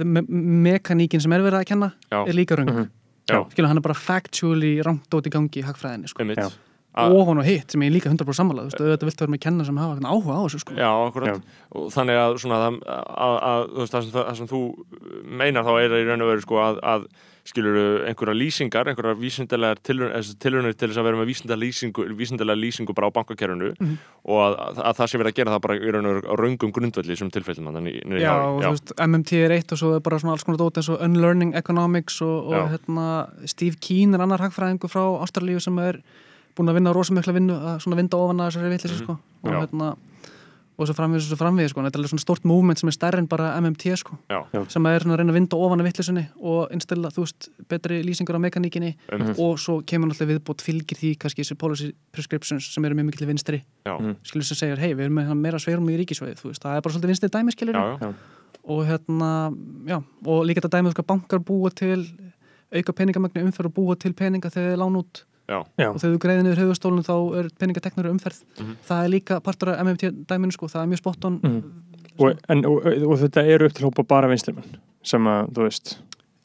me 0.00 0.22
mekaníkin 0.70 1.20
sem 1.20 1.36
er 1.36 1.44
verið 1.44 1.60
að 1.60 1.68
kenna 1.74 1.90
Já. 2.08 2.22
er 2.24 2.36
líka 2.36 2.56
röng. 2.56 2.70
Já, 2.70 2.88
skilur 3.54 3.68
hann 3.68 3.76
er 3.80 3.86
bara 3.86 3.94
factually 3.94 4.72
rangt 4.86 5.10
út 5.14 5.26
í 5.26 5.30
gangi 5.30 5.62
í 5.62 5.64
hagfræðinni 5.66 6.08
sko. 6.10 6.18
að- 6.44 6.58
og 7.14 7.26
hún 7.28 7.38
og 7.38 7.44
hitt 7.46 7.70
sem 7.70 7.80
ég 7.86 7.92
líka 7.94 8.10
100% 8.10 8.34
sammála 8.34 8.64
þú 8.64 8.70
veist, 8.70 8.80
auðvitað 8.82 9.08
viltu 9.08 9.20
vera 9.22 9.30
með 9.30 9.40
kenna 9.40 9.64
sem 9.64 9.76
hafa 9.76 10.00
áhuga 10.10 10.34
á 10.34 10.40
þessu 10.46 10.58
sko. 10.60 10.74
Já, 10.74 10.90
akkurat, 11.06 11.42
og 11.70 11.90
þannig 11.94 12.16
að 12.18 12.38
svona 12.42 12.58
að, 12.66 13.36
að, 13.50 13.68
þú 13.70 13.78
veist, 13.84 13.92
það, 13.94 14.02
sem, 14.02 14.12
það 14.16 14.36
sem 14.40 14.48
þú 14.50 14.60
meinar 15.38 15.64
þá 15.64 15.72
er 15.78 15.88
það 15.94 16.02
í 16.02 16.08
raun 16.10 16.22
og 16.26 16.30
veru 16.32 16.40
sko 16.46 16.56
að, 16.64 16.80
að 16.82 17.06
skilur 17.50 17.76
einhverja 18.06 18.34
lýsingar, 18.38 18.88
einhverja 18.90 19.16
vísindalega 19.18 19.74
tilraunir 19.84 20.74
til 20.78 20.88
þess 20.90 21.00
að 21.00 21.06
vera 21.08 21.18
með 21.20 21.28
vísindalega 21.30 21.62
lýsingu, 21.66 22.04
vísindalega 22.18 22.60
lýsingu 22.62 22.94
bara 22.94 23.10
á 23.10 23.16
bankakerfinu 23.16 23.72
Mhm. 23.80 23.96
og 24.24 24.38
að, 24.46 24.54
að, 24.66 24.78
að 24.86 24.96
það 25.00 25.10
sé 25.10 25.18
verið 25.20 25.32
að 25.32 25.38
gera 25.40 25.50
það 25.56 25.62
bara 25.66 25.76
í 25.80 25.92
raun 25.96 26.06
og 26.10 26.38
raungum 26.38 26.72
grundvelli 26.72 27.16
sem 27.18 27.30
í 28.20 28.22
Já, 28.22 28.30
hári. 28.30 28.46
og 28.46 28.62
þú 28.62 28.70
veist, 28.76 28.92
MMT 29.08 29.32
er 29.44 29.50
eitt 29.58 29.72
og 29.72 29.78
svo 29.78 29.94
er 29.96 30.00
bara 30.00 30.18
svona 30.18 30.32
alls 30.36 30.44
konar 30.44 30.58
dót 30.62 30.76
eins 30.80 30.88
og 30.88 31.00
Unlearning 31.02 31.54
Economics 31.56 32.20
og, 32.22 32.46
og 32.46 32.54
Já. 32.54 32.68
hérna, 32.76 33.06
Steve 33.46 33.76
Keen 33.80 34.14
er 34.14 34.20
annar 34.20 34.38
hagfræðingu 34.40 34.88
frá 34.88 35.02
Ástralíu 35.24 35.60
sem 35.60 35.78
er 35.78 36.00
búin 36.56 36.68
að 36.70 36.74
vinna 36.80 36.92
rosamikla 36.94 37.32
vinnu 37.34 37.54
að 37.56 37.80
svona 37.82 37.96
vinda 37.96 38.16
ofan 38.18 38.40
að 38.42 38.50
þessari 38.52 38.72
vitleysi 38.76 39.02
sko. 39.02 39.18
og. 39.42 39.50
Já. 39.50 39.60
hérna 39.66 39.96
og 40.80 40.88
svo 40.88 40.94
framvegis 40.96 41.26
og 41.26 41.30
svo 41.34 41.38
framvegis 41.42 41.70
sko. 41.74 41.82
þetta 41.84 41.98
er 41.98 42.00
alveg 42.00 42.10
svona 42.14 42.24
stort 42.24 42.44
movement 42.48 42.80
sem 42.80 42.88
er 42.88 42.94
stærri 42.96 43.18
en 43.20 43.26
bara 43.28 43.50
MMT 43.60 43.92
sko. 44.00 44.16
Já, 44.32 44.38
sem 44.72 44.86
er 44.88 45.04
svona 45.04 45.14
að 45.14 45.20
reyna 45.20 45.32
að 45.34 45.36
vinda 45.36 45.58
ofan 45.60 45.82
að 45.82 45.88
vitleysinni 45.90 46.24
og 46.40 46.72
instilla, 46.72 47.10
þú 47.12 47.24
veist, 47.26 47.48
betri 47.68 48.00
lýsingur 48.06 48.38
á 48.38 48.40
mekaníkinni 48.40 48.94
einmitt, 49.12 49.38
og 49.38 49.58
svo 49.60 49.82
kemur 49.84 50.08
náttúrulega 50.08 50.38
viðbót 50.40 50.64
fylgir 50.64 50.96
því 50.96 51.12
kannski 51.20 51.44
þessi 51.44 51.58
policy 51.60 51.92
prescriptions 52.12 52.70
sem 52.74 52.84
eru 52.88 52.94
mjög 52.96 53.10
mikil 53.12 53.26
vinstri. 53.28 53.62
Já, 53.84 53.94
Mhm. 54.00 54.16
skilur 54.24 54.44
sem 54.44 54.56
segir, 54.56 54.78
hei, 54.78 54.94
við 54.94 55.04
erum 55.10 55.18
með 55.20 55.34
meira 55.36 55.58
sveirum 55.58 55.86
í 55.90 55.98
ríkisveið, 56.00 56.40
þú 56.40 56.48
veist, 56.50 56.62
það 56.64 56.76
er 56.76 56.80
bara 56.80 56.94
svolítið 56.94 57.12
vinstri 57.12 57.28
dæmi 57.30 57.52
skilur 57.52 58.14
og 58.64 58.86
hérna, 58.86 59.54
já, 59.86 60.02
og 60.26 60.44
líka 60.46 60.60
þetta 60.60 60.80
dæmið 60.80 60.92
sko 60.92 61.02
bankar 61.02 61.38
búa 61.40 61.70
til 61.74 62.06
auka 62.72 62.92
peningamagni 62.92 63.42
umferð 63.42 63.66
og 63.66 63.74
búa 63.74 63.98
til 63.98 64.12
peninga 64.14 64.48
þegar 64.50 64.76
þið 64.76 64.78
lán 64.78 64.96
út 65.00 65.24
já, 65.50 65.88
og 65.90 65.98
þegar 66.00 66.14
þú 66.14 66.18
greiði 66.24 66.42
niður 66.46 66.60
höfustólun 66.64 67.06
þá 67.06 67.14
er 67.40 67.48
peningateknur 67.60 68.10
umferð 68.12 68.38
Mhm. 68.60 68.76
það 68.88 69.04
er 69.04 69.12
líka 69.16 69.40
partur 69.42 69.72
af 69.74 69.80
MMT 69.84 70.10
dæminu 70.30 70.52
sko, 70.54 70.66
það 70.70 70.82
er 70.84 70.90
mjög 70.92 71.02
spot 71.02 71.24
on 71.24 71.40
Mhm. 71.42 71.62
og, 72.20 72.38
en, 72.48 72.64
og, 72.66 72.86
og 72.86 73.18
þetta 73.24 73.44
eru 73.46 73.66
upp 73.66 73.72
til 73.74 73.86
hópa 73.88 74.06
bara 74.06 74.28
vinstrimenn 74.28 74.78
sem 75.02 75.24
að, 75.24 75.50
þú 75.52 75.66
veist 75.68 75.98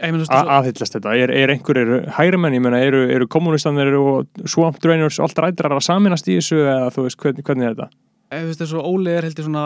Ég 0.03 0.11
meina, 0.11 0.17
þú 0.17 0.27
veist, 0.27 0.31
a- 0.35 0.43
svo- 0.43 0.51
aðhyllast 0.57 0.95
þetta, 0.97 1.11
er, 1.23 1.31
er 1.31 1.47
einhverjir 1.53 2.09
hægri 2.17 2.37
menn, 2.37 2.53
ég 2.53 2.61
meina, 2.61 2.81
eru, 2.83 3.07
eru 3.15 3.27
kommunistanir 3.27 3.93
og 3.95 4.27
swamp 4.45 4.77
drainers 4.83 5.19
og 5.19 5.29
allt 5.29 5.37
rætrar 5.39 5.71
að 5.71 5.83
saminast 5.87 6.27
í 6.27 6.35
þessu 6.35 6.57
eða 6.65 6.89
þú 6.91 7.03
veist, 7.05 7.17
hvernig, 7.17 7.43
hvernig 7.47 7.63
er 7.69 7.75
þetta? 7.75 7.89
Þú 8.31 8.47
veist 8.49 8.61
þessu 8.61 8.81
Óli 8.81 9.11
er 9.13 9.23
heldur 9.27 9.45
svona 9.45 9.63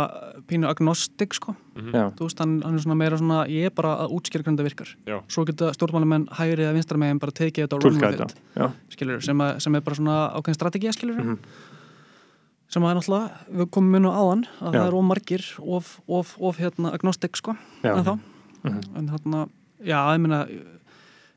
pínu 0.50 0.68
agnostik 0.70 1.34
sko, 1.34 1.56
mhm, 1.76 1.94
Já, 1.96 2.04
þú 2.18 2.28
veist, 2.28 2.40
hann, 2.44 2.62
hann 2.62 2.76
er 2.76 2.84
svona 2.84 2.98
meira 3.00 3.18
svona 3.18 3.48
ég 3.48 3.66
er 3.70 3.74
bara 3.76 3.96
að 4.04 4.12
útskýra 4.18 4.44
hvernig 4.44 4.60
það 4.60 4.68
virkar. 4.70 4.90
Já. 5.08 5.18
svo 5.32 5.46
geta 5.48 5.72
stjórnmálamenn 5.74 6.28
hægri 6.38 6.64
eða 6.68 6.74
vinstra 6.76 6.98
megin 7.00 7.20
bara 7.20 7.32
tekið 7.32 7.66
þetta 7.68 7.76
og 7.80 7.84
run 7.84 8.00
with 8.00 8.22
it, 8.22 8.36
Já, 8.56 8.72
skilur, 8.90 9.22
sem, 9.24 9.38
að, 9.42 9.60
sem 9.64 9.76
er 9.76 9.82
bara 9.82 9.96
svona 9.96 10.18
ákveðin 10.36 10.60
strategið 10.60 10.94
skilur 10.98 11.20
Mhm. 11.24 11.38
sem 12.70 12.84
að 12.84 12.92
er 12.92 12.98
náttúrulega, 13.00 13.30
við 13.58 13.70
komum 13.74 13.92
mun 13.96 14.06
á 14.06 14.12
áðan 14.14 14.44
að 14.62 14.74
Já. 14.74 14.80
það 14.80 14.88
er 14.88 14.96
of 15.00 15.06
margir 15.10 15.44
of, 15.66 16.02
of, 16.08 16.36
of 16.40 16.58
hérna, 16.60 16.92
agnostik 16.94 17.36
sko 17.40 17.56
já, 17.84 17.96
en 17.98 18.04
þá, 18.06 18.20
Mhm. 18.64 18.82
en 18.98 19.08
hérna 19.10 19.50
já, 19.82 19.98
ég 20.14 20.20
meina 20.22 20.48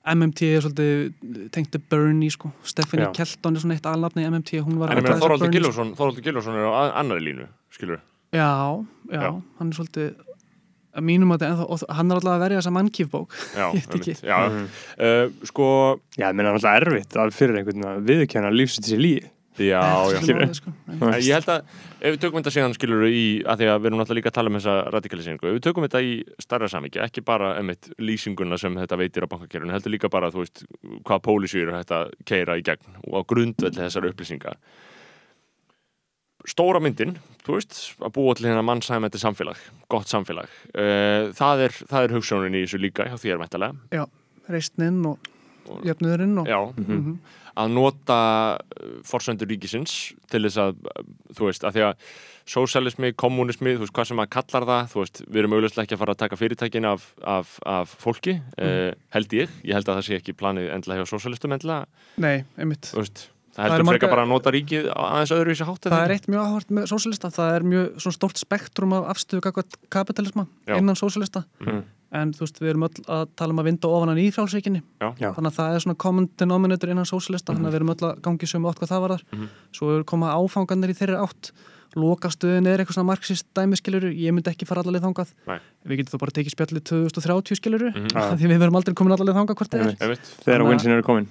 MMT 0.04 0.42
er 0.56 0.64
svolítið 0.64 1.50
tengti 1.54 1.78
Bernie 1.78 2.30
sko 2.34 2.50
Stephanie. 2.66 3.06
Kelton 3.14 3.54
er 3.56 3.60
svona 3.62 3.76
eitt 3.76 3.86
alnafni 3.86 4.24
í 4.24 4.30
MMT 4.30 4.58
hún 4.66 4.78
var 4.80 4.90
þessar 4.96 5.20
Þorvaldur 5.22 5.46
Bernie, 5.46 5.60
Gilvason 5.60 5.92
Þorvaldur 5.94 6.24
Gilvason 6.26 6.56
er 6.58 6.66
á 6.66 6.72
að- 6.80 6.92
annarri 7.02 7.22
línu, 7.28 7.46
skilur 7.70 8.00
já, 8.32 8.48
já, 9.12 9.20
Já. 9.22 9.42
hann 9.58 9.68
er 9.70 9.76
svolítið 9.78 10.14
að 10.92 11.04
mínum 11.08 11.30
að 11.32 11.38
þetta, 11.46 11.66
og 11.70 11.84
hann 11.96 12.10
er 12.10 12.16
alltaf 12.18 12.34
að 12.34 12.42
verja 12.44 12.58
þessa 12.60 12.72
mannkífbók 12.76 13.28
já, 13.56 13.66
Ég 13.76 13.86
veit 13.86 13.94
ekki. 13.96 14.12
einmitt, 14.12 14.24
já, 14.26 14.38
Mhm. 14.48 14.66
uh, 14.98 15.46
sko 15.46 15.66
Já, 16.18 16.26
ég 16.28 16.34
meina, 16.34 16.50
alltaf 16.52 16.82
erfitt 16.82 17.16
að 17.16 17.30
fyrir 17.32 17.56
einhvern 17.62 17.86
að 17.92 18.02
viðkjöna 18.10 18.50
lífsitt 18.52 18.84
sér 18.90 18.98
líi 19.00 19.22
já, 19.58 19.80
já, 20.12 20.20
málið, 20.22 20.54
sko. 20.56 20.70
Ég 21.20 21.34
held 21.36 21.48
að 21.52 21.72
ef 22.00 22.14
við 22.14 22.20
tökum 22.22 22.38
þetta 22.40 22.52
síðan 22.54 22.74
skilur 22.76 23.02
í, 23.08 23.24
að 23.44 23.60
því 23.60 23.66
að 23.72 23.80
við 23.82 23.88
erum 23.90 23.98
náttúrulega 24.00 24.18
líka 24.20 24.30
að 24.32 24.36
tala 24.38 24.48
um 24.52 24.56
þessa 24.58 24.76
radikalisingu, 24.94 25.48
ef 25.50 25.56
við 25.58 25.64
tökum 25.66 25.84
þetta 25.86 26.00
í 26.06 26.14
starra 26.40 26.68
samíki, 26.72 27.00
ekki 27.04 27.24
bara 27.26 27.50
einmitt 27.58 27.90
lýsinguna 28.00 28.56
sem 28.58 28.74
þetta 28.80 28.96
veitir 29.02 29.26
á 29.28 29.32
bankakerfinu, 29.34 29.74
heldur 29.76 29.92
líka 29.92 30.08
bara 30.12 30.30
þú 30.32 30.44
veist, 30.46 30.64
hvað 31.04 31.22
pólisýr 31.28 31.68
er 31.68 31.82
þetta 31.82 32.00
keira 32.24 32.56
í 32.56 32.64
gegn 32.66 32.96
og 33.10 33.18
á 33.18 33.20
grundvelli 33.28 33.82
þessar 33.84 34.08
upplýsinga. 34.12 34.56
Stóra 36.48 36.80
myndin, 36.82 37.12
þú 37.46 37.54
veist, 37.54 37.76
að 38.02 38.14
búa 38.16 38.32
til 38.34 38.48
hérna 38.48 38.64
mannsæmætti 38.66 39.20
samfélag, 39.22 39.60
gott 39.92 40.10
samfélag 40.10 40.48
uh, 40.74 41.28
það, 41.38 41.60
er, 41.68 41.76
það 41.92 42.06
er 42.08 42.14
hugssjónin 42.16 42.56
í 42.58 42.64
þessu 42.64 42.80
líka 42.82 43.06
hjá 43.06 43.14
þér 43.22 43.38
mæntalega 43.44 43.76
já, 43.94 44.02
reistnin 44.50 44.98
og 45.06 45.28
Og- 45.70 45.84
jöfnuðurinn 45.86 46.40
og 46.42 46.48
Já, 46.50 46.58
Mhm. 46.74 47.12
Að 47.56 47.72
nota 47.74 48.18
forsendur 49.08 49.48
ríkisins 49.50 50.12
til 50.32 50.42
þess 50.46 50.60
að, 50.62 50.76
uh, 50.88 51.02
þú 51.36 51.48
veist, 51.50 51.64
að 51.68 51.76
því 51.76 51.82
að 51.88 52.06
sósælismi, 52.52 53.12
kommunismi, 53.14 53.74
þú 53.76 53.84
veist, 53.84 53.94
hvað 53.94 54.08
sem 54.10 54.18
maður 54.18 54.32
kallar 54.34 54.64
það, 54.70 54.88
þú 54.92 55.02
veist, 55.04 55.20
við 55.28 55.42
erum 55.42 55.52
auðvitað 55.56 55.84
ekki 55.84 55.94
að 55.96 56.00
fara 56.02 56.14
að 56.16 56.22
taka 56.24 56.38
fyrirtækin 56.40 56.88
af, 56.90 57.04
af, 57.22 57.52
af 57.70 57.92
fólki, 58.02 58.34
mm. 58.58 58.96
held 59.14 59.36
ég, 59.38 59.52
ég 59.62 59.76
held 59.78 59.86
að 59.92 60.00
það 60.00 60.08
sé 60.08 60.18
ekki 60.18 60.34
planið 60.40 60.72
endla 60.74 60.98
hjá 60.98 61.04
sósælistum 61.12 61.54
endla, 61.54 61.78
nei, 62.18 62.42
einmitt 62.58 62.90
þú 62.90 62.98
veist, 63.04 63.24
það 63.54 63.68
heldur 63.68 63.86
marga- 63.86 63.94
frekar 64.00 64.14
bara 64.16 64.26
að 64.26 64.32
nota 64.34 64.54
ríkið 64.56 64.90
aðeins 64.96 65.34
öðru 65.38 65.52
í 65.52 65.54
þessi 65.54 65.68
hátt. 65.70 65.88
Það 65.92 66.04
er 66.08 66.14
eitt 66.16 66.28
mjög 66.32 66.46
áhvert 66.50 66.70
með 66.80 66.90
sósílista, 66.90 67.30
það 67.38 67.56
er 67.60 67.66
mjög 67.72 67.88
svona 68.02 68.18
stort 68.18 68.42
spektrum 68.42 68.94
af 68.98 69.10
afstöðu 69.14 69.44
kakvat 69.46 69.76
kapitalisma 69.92 70.46
Já. 70.66 70.78
innan 70.80 70.98
sósílista 70.98 71.44
Mhm. 71.62 71.82
En 72.12 72.32
þú 72.36 72.44
veist, 72.44 72.58
við 72.60 72.70
erum 72.74 72.82
öll 72.88 73.04
að 73.08 73.26
tala 73.36 73.52
um 73.54 73.58
að 73.62 73.68
vinda 73.70 73.88
ofan 73.88 74.12
að 74.12 74.18
nýfrálsvíkinni 74.20 74.82
Já. 75.00 75.08
Já. 75.18 75.32
þannig 75.32 75.50
að 75.52 75.58
það 75.58 75.74
er 75.78 75.84
svona 75.86 75.98
common 75.98 76.28
denominator 76.38 76.90
innan 76.92 77.08
sósílista 77.08 77.52
þannig 77.54 77.68
að 77.70 77.72
við 77.72 77.80
erum 77.80 77.92
öll 77.96 78.08
að 78.10 78.20
gangi 78.22 78.46
sömu 78.52 78.68
átt 78.68 78.78
hvað 78.82 78.92
það 78.92 79.00
var 79.06 79.14
þar 79.16 79.22
Mhm. 79.32 79.46
svo 79.72 79.98
er 79.98 80.04
koma 80.04 80.34
áfanganir 80.36 80.90
í 80.92 80.98
þeirri 80.98 81.16
átt 81.24 81.52
lokastöðin 81.96 82.66
er 82.70 82.80
eitthvað 82.80 82.96
svona 82.96 83.10
marxist 83.12 83.46
dæmi 83.56 83.76
skiluru 83.76 84.08
ég 84.16 84.32
myndi 84.32 84.48
ekki 84.48 84.64
fara 84.64 84.80
allaveg 84.80 85.02
þangað 85.04 85.32
Nei. 85.46 85.58
við 85.86 85.98
getum 86.00 86.14
þá 86.14 86.20
bara 86.22 86.32
tekið 86.38 86.54
spjallið 86.54 86.84
2030 86.88 87.58
skiluru 87.60 87.90
Mhm. 87.92 88.06
Já. 88.16 88.32
því 88.36 88.48
við 88.48 88.58
verum 88.62 88.76
aldrei 88.80 88.94
komin 88.96 89.12
allaveg 89.12 89.36
þangað 89.36 89.56
hvort 89.60 89.70
það 89.70 89.86
er 90.00 90.16
þegar 90.44 90.64
winsin 90.68 90.92
eru 90.92 91.02
komin. 91.02 91.28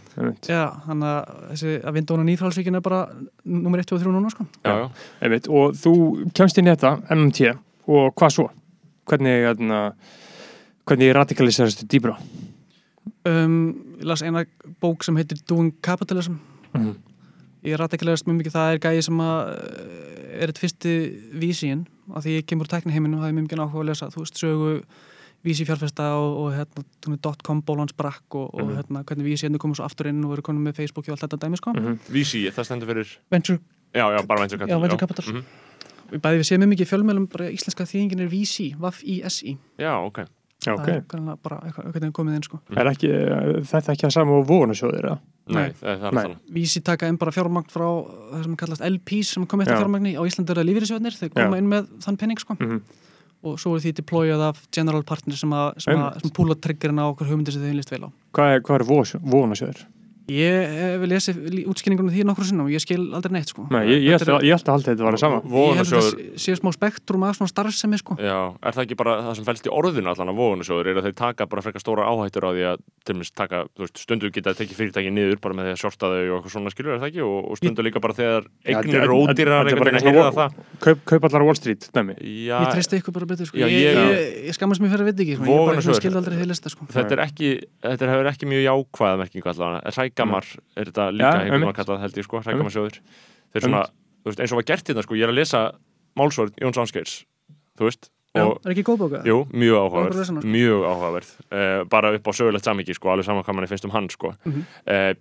Já, 0.47 0.69
þannig 0.85 1.09
að 1.09 1.49
þessi 1.51 1.83
að 1.83 1.93
vinda 1.97 2.13
ofan 2.13 2.25
að 2.25 2.29
nýfrálsvíkin 2.29 2.75
er 2.75 2.81
bara 2.81 3.01
nummer 3.45 3.79
1 3.79 3.91
og 3.91 3.99
3 4.01 4.11
núna 4.13 4.29
sko 4.31 4.45
Já, 4.63 4.89
já. 5.21 5.49
Og 5.49 5.73
þú 5.73 6.31
kemst 6.33 6.57
inn 6.57 6.65
í 6.67 6.75
þetta 6.75 7.09
MMT 7.09 7.57
og 7.87 8.15
hvað 8.15 8.29
svo? 8.37 8.49
hvernig, 9.07 9.43
hérna, 9.43 9.93
hvernig 10.91 11.13
radikaliserast 11.15 11.83
þú 11.83 11.87
dýbra? 11.95 12.15
um, 13.25 13.55
ég 13.99 14.05
las 14.09 14.21
eina 14.25 14.43
bók 14.81 15.03
sem 15.05 15.15
heitir 15.17 15.39
Doing 15.47 15.73
Capitalism 15.83 16.35
Mhm. 16.73 16.95
ég 17.63 17.77
radikalegast 17.77 18.25
mjög 18.27 18.37
mikið 18.41 18.53
það 18.55 18.73
er 18.73 18.79
gæði 18.79 19.01
sem 19.05 19.17
að 19.21 19.39
eh, 19.53 20.41
er 20.43 20.47
eitt 20.49 20.57
fyrsti 20.61 20.93
vísíin 21.37 21.85
af 22.15 22.23
því 22.25 22.37
ég 22.39 22.45
kemur 22.49 22.65
úr 22.65 22.71
tækniheiminum 22.73 23.19
og 23.19 23.23
það 23.25 23.29
er 23.29 23.35
mjög 23.37 23.47
mikið 23.47 23.61
áhuga 23.65 23.81
að 23.83 23.89
lesa 23.91 24.07
þú 24.09 24.23
veist 24.23 24.39
sögu 24.41 24.83
vísi 25.45 25.65
fjárfesta 25.65 26.05
og, 26.21 26.37
og 26.37 26.53
hérna, 26.53 27.17
dot-com 27.21 27.61
bólans 27.65 27.93
brakk 27.97 28.35
og, 28.35 28.53
og 28.53 28.61
Mhm. 28.67 28.75
hérna, 28.77 29.03
hvernig 29.03 29.25
vísi 29.25 29.45
hérna 29.49 29.57
komið 29.61 29.75
svo 29.81 29.85
aftur 29.85 30.07
inn 30.07 30.23
og 30.25 30.33
eru 30.33 30.41
konum 30.41 30.63
með 30.63 30.75
Facebook 30.75 31.05
og 31.07 31.13
allt 31.17 31.21
þetta 31.25 31.37
dæmi 31.45 31.57
sko. 31.57 31.73
Mhm. 31.73 31.99
VC, 32.09 32.49
það 32.53 32.65
stendur 32.65 32.87
fyrir 32.87 33.17
Venture, 33.31 33.59
Já, 33.93 34.05
já, 34.17 34.25
bara 34.25 34.39
venture 34.39 34.57
já, 34.57 34.67
capital 34.67 34.81
venture 34.81 34.97
capital 34.97 35.25
Mhm. 35.33 35.43
Við 36.11 36.19
bæði 36.21 36.37
við 36.39 36.47
séum 36.49 36.59
mjög 36.63 36.69
mikið 36.73 36.85
í 36.85 36.91
fjölmjölum 36.91 37.27
bara 37.31 37.49
íslenska 37.51 37.83
þýðingin 37.85 38.19
er 38.21 38.27
VC, 38.27 38.75
VAF-I-S-I 38.79 39.57
Já, 39.79 39.93
ok 40.05 40.25
Já, 40.61 40.75
það 40.75 40.81
ok. 40.81 40.89
er 40.93 41.37
bara 41.41 41.59
eitthvað, 41.65 41.85
eitthvað 41.89 42.11
komið 42.17 42.35
inn 42.37 42.43
sko. 42.45 42.59
Er 42.77 42.89
ekki, 42.91 43.09
þetta 43.65 43.81
er 43.87 43.95
ekki 43.95 44.05
það 44.05 44.15
sama 44.17 44.35
og 44.37 44.47
vonasjóðir, 44.49 45.07
eða? 45.09 45.19
Nei, 45.51 45.61
Nei. 45.61 45.71
það 45.73 45.87
það 45.87 46.07
er 46.07 46.15
Nei. 46.15 46.23
þannig 46.23 46.57
VC 46.57 46.81
taka 46.85 47.07
inn 47.09 47.17
bara 47.21 47.33
fjármagn 47.33 47.71
frá 47.71 47.87
það 48.31 48.43
sem 48.45 48.57
kallast 48.61 48.83
LPs 48.85 49.31
sem 49.35 49.47
komið 49.49 49.65
eftir 49.65 49.75
Já. 49.75 49.81
fjármagni 49.81 50.11
á 50.13 50.21
Íslandi 50.21 50.53
er 50.53 50.59
það 50.61 50.67
lífyrirsjóðnir, 50.69 51.17
þeir 51.17 51.31
koma 51.33 51.57
Já. 51.57 51.61
inn 51.63 51.71
með 51.71 51.87
þann 52.05 52.19
penning 52.21 52.43
sko. 52.43 52.57
Mhm. 52.59 52.81
og 53.41 53.57
svo 53.57 53.71
er 53.73 53.81
því 53.81 53.91
deployað 53.97 54.41
af 54.51 54.59
general 54.69 55.01
partner 55.01 55.33
sem, 55.33 55.49
að, 55.49 55.79
sem, 55.81 55.97
að, 55.97 56.19
sem 56.21 56.29
púla 56.29 56.53
triggerinn 56.53 57.01
á 57.01 57.09
okkur 57.09 57.25
hugmyndir 57.25 57.55
sem 57.55 57.63
þeim 57.65 57.79
líst 57.79 57.89
vel 57.89 58.05
á 58.05 58.09
Hvað 58.37 58.53
er, 58.53 58.61
hvað 58.61 58.75
er 58.77 59.17
vonasjóðir? 59.33 59.79
Ég 60.31 60.75
hef 60.79 61.01
lesið 61.11 61.35
útskýringunum 61.71 62.11
því 62.13 62.23
nokkru 62.29 62.45
sinnum 62.47 62.67
og 62.69 62.71
ég 62.71 62.81
skil 62.83 63.03
aldrei 63.11 63.33
neitt 63.35 63.49
sko. 63.51 63.65
Nei, 63.73 63.83
ég, 63.89 63.97
ég, 64.05 64.15
Þetta 64.15 64.31
ætla, 64.31 64.39
ég 64.47 64.53
ætla 64.55 64.69
að 64.71 64.75
halda 64.77 64.87
þetta 64.91 65.03
var 65.07 65.13
það 65.17 65.23
sama. 65.25 65.37
Ég 65.41 65.47
held 65.81 65.87
að 65.87 65.91
það 65.91 66.07
sé- 66.45 66.57
smá 66.61 66.69
spektrum 66.75 67.23
af 67.27 67.33
svona 67.37 67.51
starfsemi 67.51 67.97
sko. 67.99 68.13
Já, 68.21 68.39
er 68.61 68.71
það 68.77 68.83
ekki 68.85 68.97
bara 69.01 69.13
það 69.27 69.33
sem 69.39 69.45
fælst 69.49 69.65
í 69.67 69.73
orðinu 69.75 70.07
allan 70.13 70.31
af 70.31 70.37
vóðunasjóður 70.39 70.87
er 70.91 70.95
að 71.01 71.05
þeir 71.07 71.17
taka 71.21 71.43
bara 71.51 71.61
frekar 71.65 71.81
stóra 71.83 72.07
áhættur 72.07 72.47
á 72.47 72.51
því 72.55 72.63
að 72.71 72.77
til 73.01 73.15
dæmis 73.15 73.31
taka, 73.33 73.57
þú 73.75 73.81
veist, 73.85 73.97
stundu 73.97 74.29
geta 74.31 74.53
að 74.53 74.59
tekið 74.61 74.77
fyrirtæki 74.77 75.11
niður 75.11 75.39
bara 75.41 75.55
með 75.57 75.63
því 75.67 75.73
að 75.73 75.81
shorta 75.81 76.05
þau 76.11 76.21
og 76.21 76.35
eitthvað 76.37 76.53
svona 76.53 76.71
skilur 76.71 76.93
er 76.93 77.01
það 77.01 77.09
ekki? 77.09 77.21
Og, 77.25 77.39
og 77.51 77.55
stundu 77.57 77.81
líka 77.81 77.99
bara 77.99 78.13
þegar 78.13 78.41
Já, 78.61 78.77
eignir 78.77 79.01
er 79.01 79.09
veginn 79.09 79.27
að 79.27 80.05
svona 89.81 90.20
það 90.21 90.41
Ég 90.41 90.45
ég, 90.45 90.51
ég- 90.51 90.61
ég, 90.61 90.71
ég 90.71 90.71
að. 90.71 90.71
Ég 90.71 90.77
þetta 90.77 90.81
er 90.81 90.85
þetta 90.85 90.91
þetta 90.91 91.11
líka 91.11 91.23
Já, 91.23 91.31
einhvern 91.31 91.51
veginn 91.51 91.63
einmitt. 91.63 91.75
kallað 91.81 91.99
held 92.01 92.15
ég 92.17 92.23
sko, 92.23 92.35
Rækamarsjóður 92.41 92.95
þeir 93.53 93.61
svona, 93.65 93.81
þú 94.21 94.25
veist, 94.31 94.39
eins 94.39 94.51
og 94.51 94.57
var 94.61 94.63
gert 94.71 94.87
hérna 94.87 95.03
sko, 95.03 95.15
ég 95.15 95.23
er 95.23 95.29
að 95.31 95.39
lesa 95.41 95.61
málsvörð 96.17 96.53
Jóns 96.61 96.77
Ánskeirs 96.77 97.25
þú 97.77 97.83
veist, 97.89 98.09
Já, 98.35 98.45
og 98.47 98.61
er 98.65 98.71
ekki 98.71 98.83
góð 98.87 98.97
bóka? 99.01 99.23
Jú, 99.27 99.43
mjög 99.51 99.75
að 99.75 99.83
áhugaverð, 99.87 100.23
sko. 100.23 100.47
mjög 100.47 100.81
áhugaverð 100.87 101.31
uh, 101.51 101.83
bara 101.91 102.13
upp 102.15 102.23
á 102.27 102.31
sögulegt 102.31 102.63
samingi, 102.63 102.93
sko, 102.95 103.09
alveg 103.11 103.25
saman 103.25 103.43
hvað 103.43 103.55
manni 103.57 103.67
finnst 103.67 103.85
um 103.85 103.91
hann, 103.91 104.07
sko 104.09 104.31
Mhm. 104.45 104.61
uh, 104.87 105.13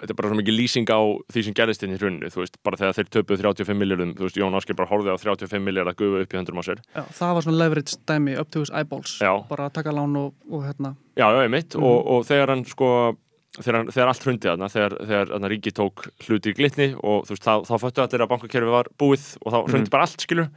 þetta 0.00 0.10
er 0.10 0.16
bara 0.16 0.28
svo 0.30 0.36
mikið 0.38 0.54
lýsing 0.56 0.86
á 0.88 0.96
því 1.28 1.42
sem 1.44 1.52
gerðist 1.54 1.82
inn 1.84 1.92
í 1.92 1.98
hrunni, 2.00 2.30
þú 2.32 2.40
veist, 2.40 2.56
bara 2.64 2.76
þegar 2.78 2.94
þeir 2.96 3.08
töpuð 3.18 3.42
35 3.42 3.76
miljardum, 3.76 4.14
þú 4.14 4.22
veist, 4.24 4.36
Jón 4.38 4.54
Ásker 4.56 4.76
bara 4.78 4.88
horfið 4.88 5.12
á 5.12 5.16
35 5.20 5.60
miljard 5.60 5.88
að 5.90 5.96
gufa 5.98 6.22
upp 6.22 6.32
í 6.32 6.38
höndrum 6.38 6.56
á 6.56 6.64
sér 6.64 6.78
Já, 6.94 7.02
það 7.18 7.34
var 7.34 7.42
svona 7.42 7.58
leverage 7.58 7.96
dæmi 8.06 8.38
up 8.38 8.50
to 8.50 8.60
his 8.60 8.70
eyeballs 8.70 9.18
Já. 9.20 9.34
bara 9.48 9.66
að 9.68 9.72
taka 9.74 9.90
lán 9.92 10.16
og, 10.16 10.32
og 10.50 10.62
hérna 10.64 10.94
Já, 11.18 11.26
já, 11.34 11.42
einmitt, 11.44 11.74
Mhm. 11.74 11.82
og, 11.84 12.06
og 12.06 12.24
þegar 12.24 12.48
hann, 12.48 12.64
sko 12.64 13.16
þegar, 13.60 13.86
þegar 13.94 14.08
allt 14.10 14.24
hrundi 14.26 14.48
þarna, 14.50 14.68
þegar, 14.72 14.94
þegar 15.06 15.50
ríki 15.52 15.72
tók 15.76 16.06
hluti 16.26 16.50
í 16.50 16.56
glitni 16.58 16.88
og 16.98 17.28
veist, 17.28 17.44
þá, 17.44 17.62
þá 17.68 17.74
föttu 17.84 18.02
allir 18.02 18.24
að 18.24 18.32
bankakerfi 18.32 18.72
var 18.74 18.88
búið 18.98 19.26
og 19.44 19.52
þá 19.52 19.58
hrundi 19.68 19.86
Mhm. 19.86 19.92
bara 19.94 20.06
allt, 20.08 20.20
skilur 20.26 20.48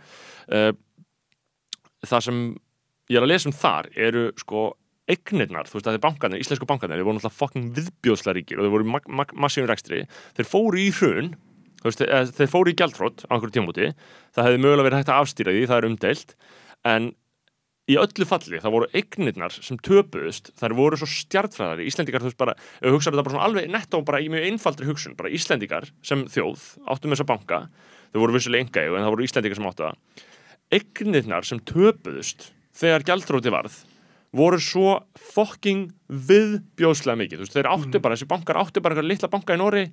uh, 0.52 0.72
það 2.06 2.24
sem 2.28 2.42
ég 3.12 3.18
er 3.20 3.24
að 3.26 3.32
lesa 3.32 3.50
um 3.50 3.56
þar 3.56 3.90
eru 3.96 4.24
sko 4.40 4.66
eignirnar, 5.08 5.70
þú 5.70 5.78
veist 5.78 5.88
að 5.88 5.96
þeir 5.96 6.04
bankarnir, 6.04 6.42
íslensku 6.44 6.68
bankarnir 6.68 7.00
þeir 7.00 7.06
voru 7.08 7.16
náttúrulega 7.20 7.40
fucking 7.40 7.68
viðbjóðsla 7.78 8.34
ríkir 8.36 8.60
og 8.60 8.66
þeir 8.66 8.74
voru 8.74 8.90
mag- 8.92 9.08
mag- 9.08 9.36
massífum 9.40 9.70
rekstri. 9.70 10.02
Þeir 10.36 10.50
fóru 10.52 10.82
í 10.84 10.90
hrun 10.98 11.30
veist, 11.86 12.02
eða, 12.04 12.26
þeir 12.36 12.50
fóru 12.52 12.74
í 12.74 12.76
gjaldrótt 12.76 13.24
á 13.24 13.32
einhverju 13.38 13.56
tímúti 13.56 13.88
það 14.36 14.50
hefði 14.50 14.60
mögulega 14.66 14.88
verið 14.90 15.00
hægt 15.00 15.12
að 15.14 15.22
afstýra 15.24 15.54
því, 15.56 15.62
það 15.70 15.78
er 15.80 15.88
umdeilt. 15.88 16.36
En 16.84 17.08
í 17.88 17.96
öllu 18.00 18.26
falli, 18.28 18.60
það 18.60 18.74
voru 18.74 18.88
eignirnar 19.00 19.54
sem 19.56 19.78
töpuðust, 19.80 20.52
þær 20.60 20.76
voru 20.76 20.98
svo 21.00 21.08
stjartfræðari 21.08 21.86
Íslendingar, 21.88 22.24
þú 22.24 22.32
veist 22.32 22.40
bara, 22.42 22.56
ef 22.82 22.88
við 22.88 22.96
hugsaðum 22.98 23.16
þetta 23.16 23.28
bara 23.30 23.36
svona 23.38 23.46
alveg 23.48 23.70
nettó 23.72 24.02
bara 24.08 24.20
í 24.20 24.28
mjög 24.34 24.48
einfaldri 24.50 24.90
hugsun 24.90 25.16
bara 25.20 25.32
Íslendingar 25.32 25.88
sem 26.04 26.26
þjóð, 26.28 26.66
áttum 26.92 27.16
þessa 27.16 27.28
banka 27.30 27.62
þau 28.12 28.20
voru 28.24 28.36
vissulega 28.36 28.66
enga 28.68 28.84
en 28.88 29.06
það 29.06 29.14
voru 29.16 29.28
Íslendingar 29.28 29.60
sem 29.62 29.70
áttu 29.72 29.86
það. 29.88 30.26
Eignirnar 30.78 31.48
sem 31.48 31.62
töpuðust 31.64 32.50
þegar 32.76 33.08
gjaldróti 33.08 33.54
varð 33.56 33.78
voru 34.38 34.60
svo 34.62 34.98
fucking 35.32 35.88
viðbjóðslega 36.12 37.22
mikið, 37.24 37.40
þú 37.40 37.46
veist, 37.46 37.56
þeir 37.56 37.70
áttu 37.72 38.02
bara 38.04 38.18
þessi 38.18 38.28
bankar 38.30 38.60
áttu 38.60 38.84
bara 38.84 38.98
eitthvað 38.98 39.12
litla 39.14 39.30
banka 39.32 39.56
í 39.56 39.62
Nóri 39.62 39.86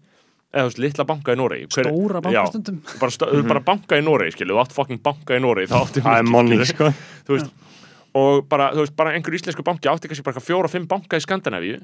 eða 0.54 0.64
þú 0.64 0.70
veist, 0.70 0.80
litla 0.82 1.06
banka 1.08 1.34
í 1.34 1.38
Nóri 1.38 1.60
stóra 1.70 2.20
bankastundum 2.24 2.80
bara, 3.00 3.14
stó, 3.14 3.28
bara 3.46 3.62
banka 3.64 3.98
í 3.98 4.04
Nóri, 4.04 4.32
skilju, 4.34 4.54
þú 4.54 4.60
átt 4.64 4.74
fucking 4.76 5.00
banka 5.06 5.38
í 5.38 5.42
Nóri, 5.42 5.68
Það 5.70 6.26
money, 6.28 6.58
skilurðu. 6.60 6.72
sko. 6.74 6.90
þú 7.28 7.38
veist, 7.38 7.54
og 8.14 8.46
bara, 8.48 8.70
þú 8.74 8.84
veist, 8.84 8.96
bara 8.96 9.12
einhver 9.16 9.34
íslensku 9.36 9.64
banki 9.66 9.88
átti 9.90 10.08
kannski 10.10 10.24
bara 10.24 10.36
eitthvað 10.36 10.48
fjóra, 10.48 10.70
fimm 10.70 10.86
banka 10.90 11.18
í 11.18 11.24
Skandinavíu. 11.24 11.80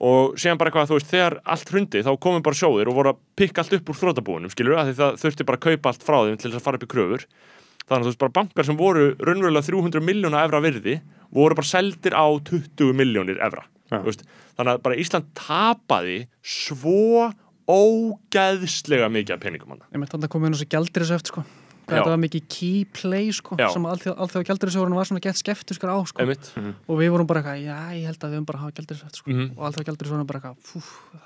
Og 0.00 0.36
síðan 0.40 0.56
bara 0.56 0.70
eitthvað, 0.70 0.86
þú 0.88 0.96
veist, 0.96 1.10
þegar 1.10 1.34
allt 1.44 1.68
hrundi 1.74 2.00
þá 2.06 2.12
komum 2.24 2.42
bara 2.46 2.56
sjóðir 2.56 2.88
og 2.88 2.94
voru 2.96 3.10
að 3.12 3.18
pikka 3.36 3.60
allt 3.60 3.74
upp 3.76 3.90
úr 3.92 3.98
þrótabúinum, 4.00 4.48
skilur, 4.54 4.78
að 4.80 4.88
því 4.88 4.94
það 5.00 5.18
þurfti 5.20 5.44
bara 5.50 5.58
að 5.60 5.66
kaupa 5.66 5.90
allt 5.90 6.06
frá 6.06 6.16
þeim 6.24 6.38
til 6.40 6.48
þess 6.50 6.60
að 6.60 6.64
fara 6.64 6.78
upp 6.80 6.86
í 6.86 6.90
kröfur. 6.94 7.26
Þannig 7.84 7.98
að 8.00 8.06
þú 8.06 8.12
veist, 8.14 8.20
bara 8.22 8.34
bankar 8.38 8.64
sem 8.64 8.78
voru 8.80 9.02
raunverulega 9.20 9.66
300 9.68 10.00
miljóna 10.06 10.44
evra 10.46 10.62
virði 10.64 10.94
voru 11.36 11.58
bara 11.58 11.68
seldir 11.68 12.16
á 12.16 12.24
20 12.48 12.94
miljónir 12.96 13.36
evra, 13.44 13.66
Ja. 13.90 13.98
þú 14.00 14.08
veist. 14.08 14.22
Þannig 14.56 14.72
að 14.78 14.82
bara 14.86 14.96
Ísland 14.96 15.26
tapaði 15.36 16.16
svo 16.40 17.34
ógeðslega 17.68 19.10
mikið 19.12 19.36
af 19.36 19.42
peningum 19.44 19.74
hann 19.74 19.84
ég 19.92 21.63
þetta 21.86 22.08
var 22.08 22.20
mikið 22.22 22.44
key 22.48 22.84
play 22.96 23.30
sko 23.32 23.56
sem 23.58 23.84
allþjóða 23.90 24.44
gjaldriðsöfurinn 24.48 24.96
var 24.96 25.08
svona 25.08 25.20
gett 25.24 25.36
skeftuskar 25.40 25.92
á 25.92 25.98
sko. 26.08 26.22
Einmitt, 26.24 26.50
og 26.88 26.98
við 27.00 27.10
vorum 27.14 27.26
bara 27.28 27.42
eitthvað, 27.42 27.64
já 27.64 27.78
ég 27.98 28.06
held 28.08 28.18
að 28.24 28.30
við 28.30 28.36
höfum 28.38 28.46
bara 28.48 28.58
að 28.58 28.62
hafa 28.64 28.76
gjaldriðsöft 28.78 29.16
sko. 29.20 29.30
Mhm. 29.30 29.50
og 29.58 29.62
allþjóða 29.68 29.86
gjaldriðsöfurinn 29.90 30.26
bara 30.26 30.40
eitthvað, 30.40 30.56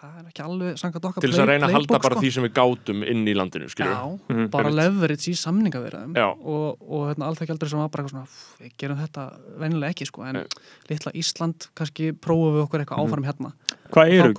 það 0.00 0.18
er 0.18 0.28
ekki 0.32 0.44
alveg 0.48 0.78
samkvæmt 0.82 1.08
okkar 1.10 1.20
til 1.20 1.30
þess 1.30 1.42
að 1.44 1.50
reyna 1.52 1.66
að 1.68 1.76
halda 1.78 1.98
bara 1.98 2.14
sko. 2.14 2.22
því 2.22 2.32
sem 2.32 2.44
við 2.48 2.52
gátum 2.58 3.04
inn 3.08 3.24
í 3.28 3.34
landinu, 3.34 3.68
Já, 3.68 4.18
Mhm, 4.28 4.50
bara 4.50 4.68
einmitt. 4.68 4.78
leverage 4.82 5.28
í 5.28 5.34
samningavirðum 5.38 6.16
og, 6.44 6.78
og 6.82 7.02
hérna, 7.14 7.26
alltaf 7.28 7.46
gældur 7.48 7.68
sem 7.68 7.78
var 7.78 7.88
bara 7.88 8.04
eitthvað 8.04 8.10
svona 8.10 8.26
"Pff, 8.26 8.60
við 8.60 8.72
gerum 8.78 8.98
þetta 8.98 9.32
venjulega 9.58 9.90
ekki 9.94 10.06
sko. 10.06 10.22
En 10.26 10.32
Nei. 10.34 10.44
litla 10.90 11.12
Ísland 11.12 11.68
kannski 11.74 12.12
prófum 12.12 12.54
við 12.54 12.68
okkur 12.68 12.78
Mhm. 12.88 13.24
hérna. 13.24 13.52
Hvað 13.90 14.08
eru, 14.12 14.34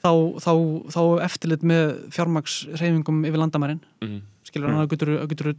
Þá 0.00 0.40
þá, 0.40 0.52
þá, 0.88 1.00
eftirlit 1.26 1.62
með 1.62 2.08
fjármagsreifingum 2.14 3.26
yfir 3.28 3.36
landamærin. 3.36 3.80
Mhm. 4.00 4.20
Skilur 4.50 4.68
hann 4.74 4.82
að 4.84 4.90
getur, 4.96 5.14
getur 5.30 5.54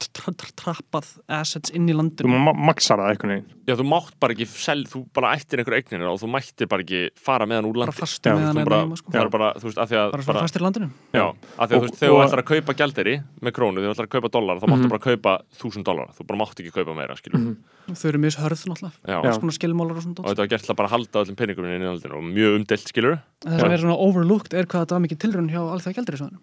tra 0.00 0.32
tra 0.32 0.48
trappað 0.56 1.08
assets 1.28 1.70
inn 1.76 1.84
í 1.84 1.92
Þú 1.92 1.98
landinu 1.98 2.38
ma 2.40 2.52
maxar 2.56 2.96
það 3.02 3.10
eitthvað 3.12 3.30
neginn. 3.30 3.48
Já, 3.68 3.74
þú 3.76 3.84
mátt 3.84 4.14
bara 4.22 4.32
ekki 4.32 4.46
sel, 4.48 4.80
þú 4.88 5.02
bara 5.12 5.32
ættir 5.36 5.60
einhver 5.60 5.76
eignir 5.76 6.06
og 6.08 6.16
þú 6.22 6.30
mættir 6.32 6.70
bara 6.72 6.84
ekki 6.86 7.00
fara 7.20 7.44
með 7.46 7.60
hann 7.60 7.68
úr 7.68 7.76
bara 7.76 7.84
landi 7.92 8.00
fastur 8.00 8.30
Já, 8.32 8.36
með 8.38 8.40
Þú 8.40 8.48
hann 8.48 8.68
bara, 8.70 8.78
eða 8.86 8.96
sko. 9.02 9.12
er 9.20 9.28
bara, 9.34 9.50
þú 9.60 9.66
veist, 9.68 9.80
að 9.84 9.90
því 9.92 9.98
að 10.00 10.14
bara 10.16 10.24
svona 10.24 10.44
fastur 10.46 10.60
í 10.62 10.64
landinu 10.64 10.88
já, 11.12 11.26
að 11.28 11.66
því 11.68 11.68
að 11.68 11.76
þú 11.76 11.82
veist, 11.84 11.98
þegar 12.00 12.14
þú 12.16 12.22
ætlar 12.24 12.42
að 12.42 12.48
kaupa 12.50 12.76
gjalderi 12.80 13.14
með 13.44 13.54
krónu, 13.60 13.76
þegar 13.84 13.90
þú 13.92 13.96
ætlar 13.98 14.08
að 14.08 14.14
kaupa 14.16 14.32
dólar 14.38 14.56
þá 14.56 14.66
máttu 14.72 14.80
Mhm. 14.88 14.92
bara 14.96 15.04
kaupa 15.04 15.32
þúsund 15.60 15.84
dólar, 15.84 16.08
þú 16.16 16.26
bara 16.32 16.40
mátt 16.40 16.56
ekki 16.64 16.72
kaupa 16.80 16.96
meira, 16.96 17.16
skilur 17.20 17.38
Mhm. 17.44 17.56
Þau 17.96 18.08
eru 18.10 18.18
mjög 18.22 18.36
hörð 18.40 18.62
náttúrulega 18.70 19.56
skilmálar 19.56 19.96
og 19.96 20.02
svona 20.04 20.20
og 20.20 20.28
þetta 20.30 20.42
var 20.44 20.50
gert 20.52 20.64
til 20.66 20.72
að 20.74 20.78
bara 20.80 20.92
halda 20.94 21.22
öllum 21.24 21.36
peningum 21.40 21.64
inn 21.70 21.82
í 21.82 21.88
landinu 21.88 22.14
og 22.20 22.24
mjög 22.30 22.56
umdelt, 22.60 22.86
skilur 22.90 23.18
það 23.44 23.60
sem 23.60 23.72
er 23.76 23.82
svona 23.84 23.98
overlooked 24.06 24.52
er 24.54 24.66
hvað 24.70 24.84
þetta 24.84 24.96
var 24.98 25.04
mikið 25.06 25.18
tilraun 25.24 25.50
hjá 25.50 25.60
allþjóða 25.60 25.96
gældurisöðunum 25.98 26.40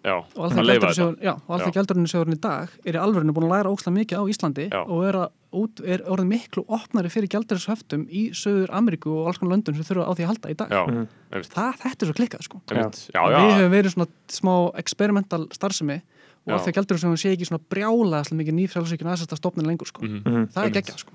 Já, 1.22 1.32
og 1.48 1.54
alltaf 1.58 1.74
gældurinnisjóðurinn 1.74 2.36
í 2.36 2.40
dag 2.42 2.72
er 2.84 2.98
í 2.98 3.00
alvörinu 3.02 3.34
búin 3.36 3.46
að 3.48 3.54
læra 3.56 3.72
ókslega 3.72 3.96
mikið 3.98 4.18
á 4.18 4.24
Íslandi 4.32 4.66
Já. 4.72 4.80
og 4.84 5.04
er, 5.08 5.18
að, 5.22 5.32
út, 5.58 5.80
er 5.84 6.02
orðin 6.10 6.30
miklu 6.32 6.64
opnari 6.68 7.10
fyrir 7.12 7.30
gældurinshöftum 7.32 8.06
í 8.10 8.28
Söður 8.36 8.72
Ameríku 8.78 9.12
og 9.22 9.30
alls 9.30 9.40
konar 9.40 9.54
löndum 9.56 9.78
sem 9.78 9.86
þurfa 9.88 10.08
á 10.08 10.12
því 10.18 10.26
að 10.26 10.30
halda 10.32 10.52
í 10.52 10.56
dag. 10.58 10.68
Já, 10.74 10.82
Mhm. 10.88 11.06
það, 11.48 11.72
þetta 11.84 12.02
er 12.02 12.06
svo 12.08 12.16
klikkað 12.18 12.42
sko. 12.44 12.60
Já, 12.68 13.20
við 13.28 13.54
hefum 13.58 13.72
verið 13.72 13.94
svona 13.94 14.08
smá 14.28 14.54
experimental 14.78 15.48
starfsemi 15.52 16.00
og 16.48 16.54
Já. 16.54 16.56
alltaf 16.56 16.74
gældurinshöfum 16.78 17.18
sé 17.20 17.34
ekki 17.36 17.44
svona 17.48 17.60
brjála 17.68 18.22
svolítið 18.24 18.40
mikið 18.40 18.56
nýfrælsvíkjum 18.58 19.10
aðsetta 19.12 19.36
stofnin 19.36 19.66
lengur 19.68 19.86
sko 19.90 20.00
Mhm. 20.02 20.48
það 20.54 20.64
er 20.64 20.70
geggjað 20.78 20.98
sko 21.04 21.12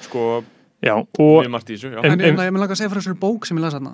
sko, 0.00 0.44
Já, 0.80 0.94
og 0.96 1.44
mjög 1.44 1.50
margt 1.52 1.68
í 1.68 1.74
þessu, 1.76 1.90
já 1.92 1.98
En- 2.00 2.12
En 2.12 2.18
ég 2.20 2.32
ég 2.40 2.52
vil 2.52 2.60
langa 2.60 2.72
að 2.72 2.76
segja 2.80 2.88
frá 2.88 3.00
þessari 3.02 3.18
bók 3.20 3.44
sem 3.46 3.56
ég 3.58 3.60
las 3.60 3.74
hérna. 3.74 3.92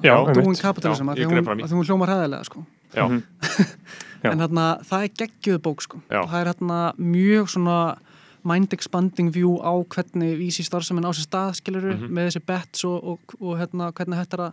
Capitalism, 0.63 1.03
Já, 1.03 1.11
að 1.11 1.17
því 1.19 1.25
hún, 1.27 1.63
að 1.65 1.69
því 1.69 1.87
hljómar 1.89 2.09
hæðilega 2.09 2.45
sko. 2.45 2.67
Já, 2.95 3.09
Mhm. 3.09 3.23
En 4.23 4.39
hérna, 4.39 4.79
það 4.87 5.03
er 5.03 5.09
geggjöð 5.19 5.59
bók 5.59 5.81
sko. 5.83 5.99
Það 6.09 6.41
er 6.41 6.47
hérna 6.55 6.95
mjög 6.97 7.49
svona 7.51 7.99
mind 8.45 8.73
expanding 8.73 9.33
view 9.35 9.59
á 9.59 9.73
hvernig 9.85 10.39
vísi 10.39 10.63
starfsemin 10.63 11.03
á 11.05 11.11
sér 11.11 11.27
stað 11.27 11.55
skiluru, 11.59 11.95
Mhm. 11.99 12.09
með 12.15 12.27
þessi 12.31 12.47
bets 12.47 12.85
og, 12.85 13.05
og, 13.05 13.19
og 13.41 13.59
hérna, 13.59 13.93
hvernig 13.93 14.19
þetta 14.23 14.35
er 14.35 14.45
að 14.47 14.53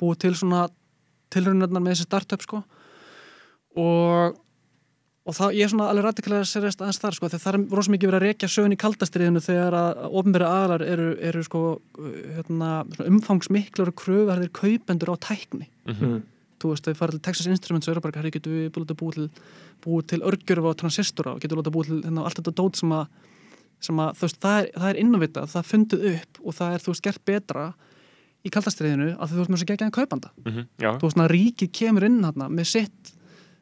búa 0.00 0.18
til 0.18 0.32
svona 0.34 0.68
tilraunarnar 1.30 1.80
með 1.82 1.92
þessi 1.94 2.06
startup 2.10 2.42
sko. 2.42 2.64
og 3.76 4.34
og 5.28 5.36
það, 5.36 5.54
ég 5.58 5.66
er 5.66 5.72
svona 5.72 5.90
alveg 5.92 6.06
radikalega 6.06 6.46
serist 6.48 6.80
aðeins 6.80 7.00
þar 7.02 7.16
sko, 7.18 7.28
þegar 7.28 7.42
það 7.42 7.58
er 7.58 7.76
rosa 7.76 7.92
mikið 7.92 8.10
verið 8.10 8.18
að 8.18 8.26
rekja 8.26 8.48
sögun 8.48 8.74
í 8.74 8.80
kaldastriðinu 8.80 9.42
þegar 9.44 9.76
að 9.76 10.02
ofnbæri 10.08 10.48
aðlar 10.48 10.84
eru, 10.86 11.08
eru 11.28 11.44
sko 11.44 11.62
hérna, 12.38 12.70
umfangsmiklur 13.04 13.92
og 13.92 13.98
kröfarðir 14.00 14.52
kaupendur 14.56 15.12
á 15.12 15.16
tækni. 15.28 15.68
Mhm. 15.88 16.18
þú 16.58 16.72
veist, 16.72 16.88
þau 16.88 16.96
fara 16.98 17.14
til 17.14 17.20
Texas 17.22 17.46
Instruments 17.46 17.86
og 17.86 17.92
eru 17.92 18.00
bara, 18.02 18.18
herri, 18.18 18.32
getur 18.34 18.50
við 18.50 18.70
búið 18.74 18.90
að 18.90 18.96
búið 18.98 19.14
til, 19.14 19.28
búið 19.84 20.06
til 20.10 20.18
örgjörf 20.26 20.64
og 20.66 20.76
transistora 20.80 21.34
og 21.36 21.38
getur 21.38 21.54
við 21.54 21.60
láta 21.62 21.70
búið 21.70 21.86
til 21.86 22.02
hérna, 22.02 22.24
allt 22.26 22.40
þetta 22.40 22.54
dót 22.58 22.80
sem 22.80 22.90
að 22.90 23.06
sem 23.78 24.00
að 24.02 24.16
þú 24.18 24.24
veist, 24.26 24.40
það 24.42 24.56
er, 24.58 24.70
það 24.74 24.88
er 24.88 24.98
innovitað, 24.98 25.46
það 25.52 25.60
er 25.60 25.68
fundið 25.68 26.06
upp 26.10 26.40
og 26.42 26.56
það 26.58 26.72
er, 26.74 26.82
þú 26.82 26.90
veist, 26.90 27.04
gert 27.06 27.22
betra 27.30 27.66
í 28.42 28.50
kaldastriðinu 28.50 29.08
að 29.14 29.30
þú 29.30 29.38
veist 29.38 29.54
að 29.54 29.70
gegja 29.70 29.90
kaupanda. 29.94 30.32
Mhm, 30.42 30.66
Já, 30.82 30.90
þú 30.98 31.06
veist, 31.06 31.20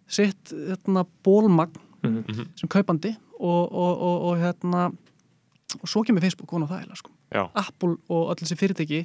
sitt, 0.06 0.52
hérna, 0.52 1.06
bólmagn 1.26 1.82
Mhm. 2.06 2.46
sem 2.54 2.68
kaupandi 2.68 3.16
og, 3.40 3.72
og, 3.72 4.00
og, 4.00 4.20
og 4.30 4.36
hérna 4.38 4.92
og 5.82 5.88
svo 5.88 6.02
kemur 6.06 6.22
Facebook 6.22 6.52
og 6.52 6.68
það 6.68 6.84
er 6.84 6.94
sko. 6.94 7.10
Apple 7.54 7.96
og 8.08 8.30
öll 8.30 8.42
þessi 8.44 8.56
fyrirtæki 8.56 9.00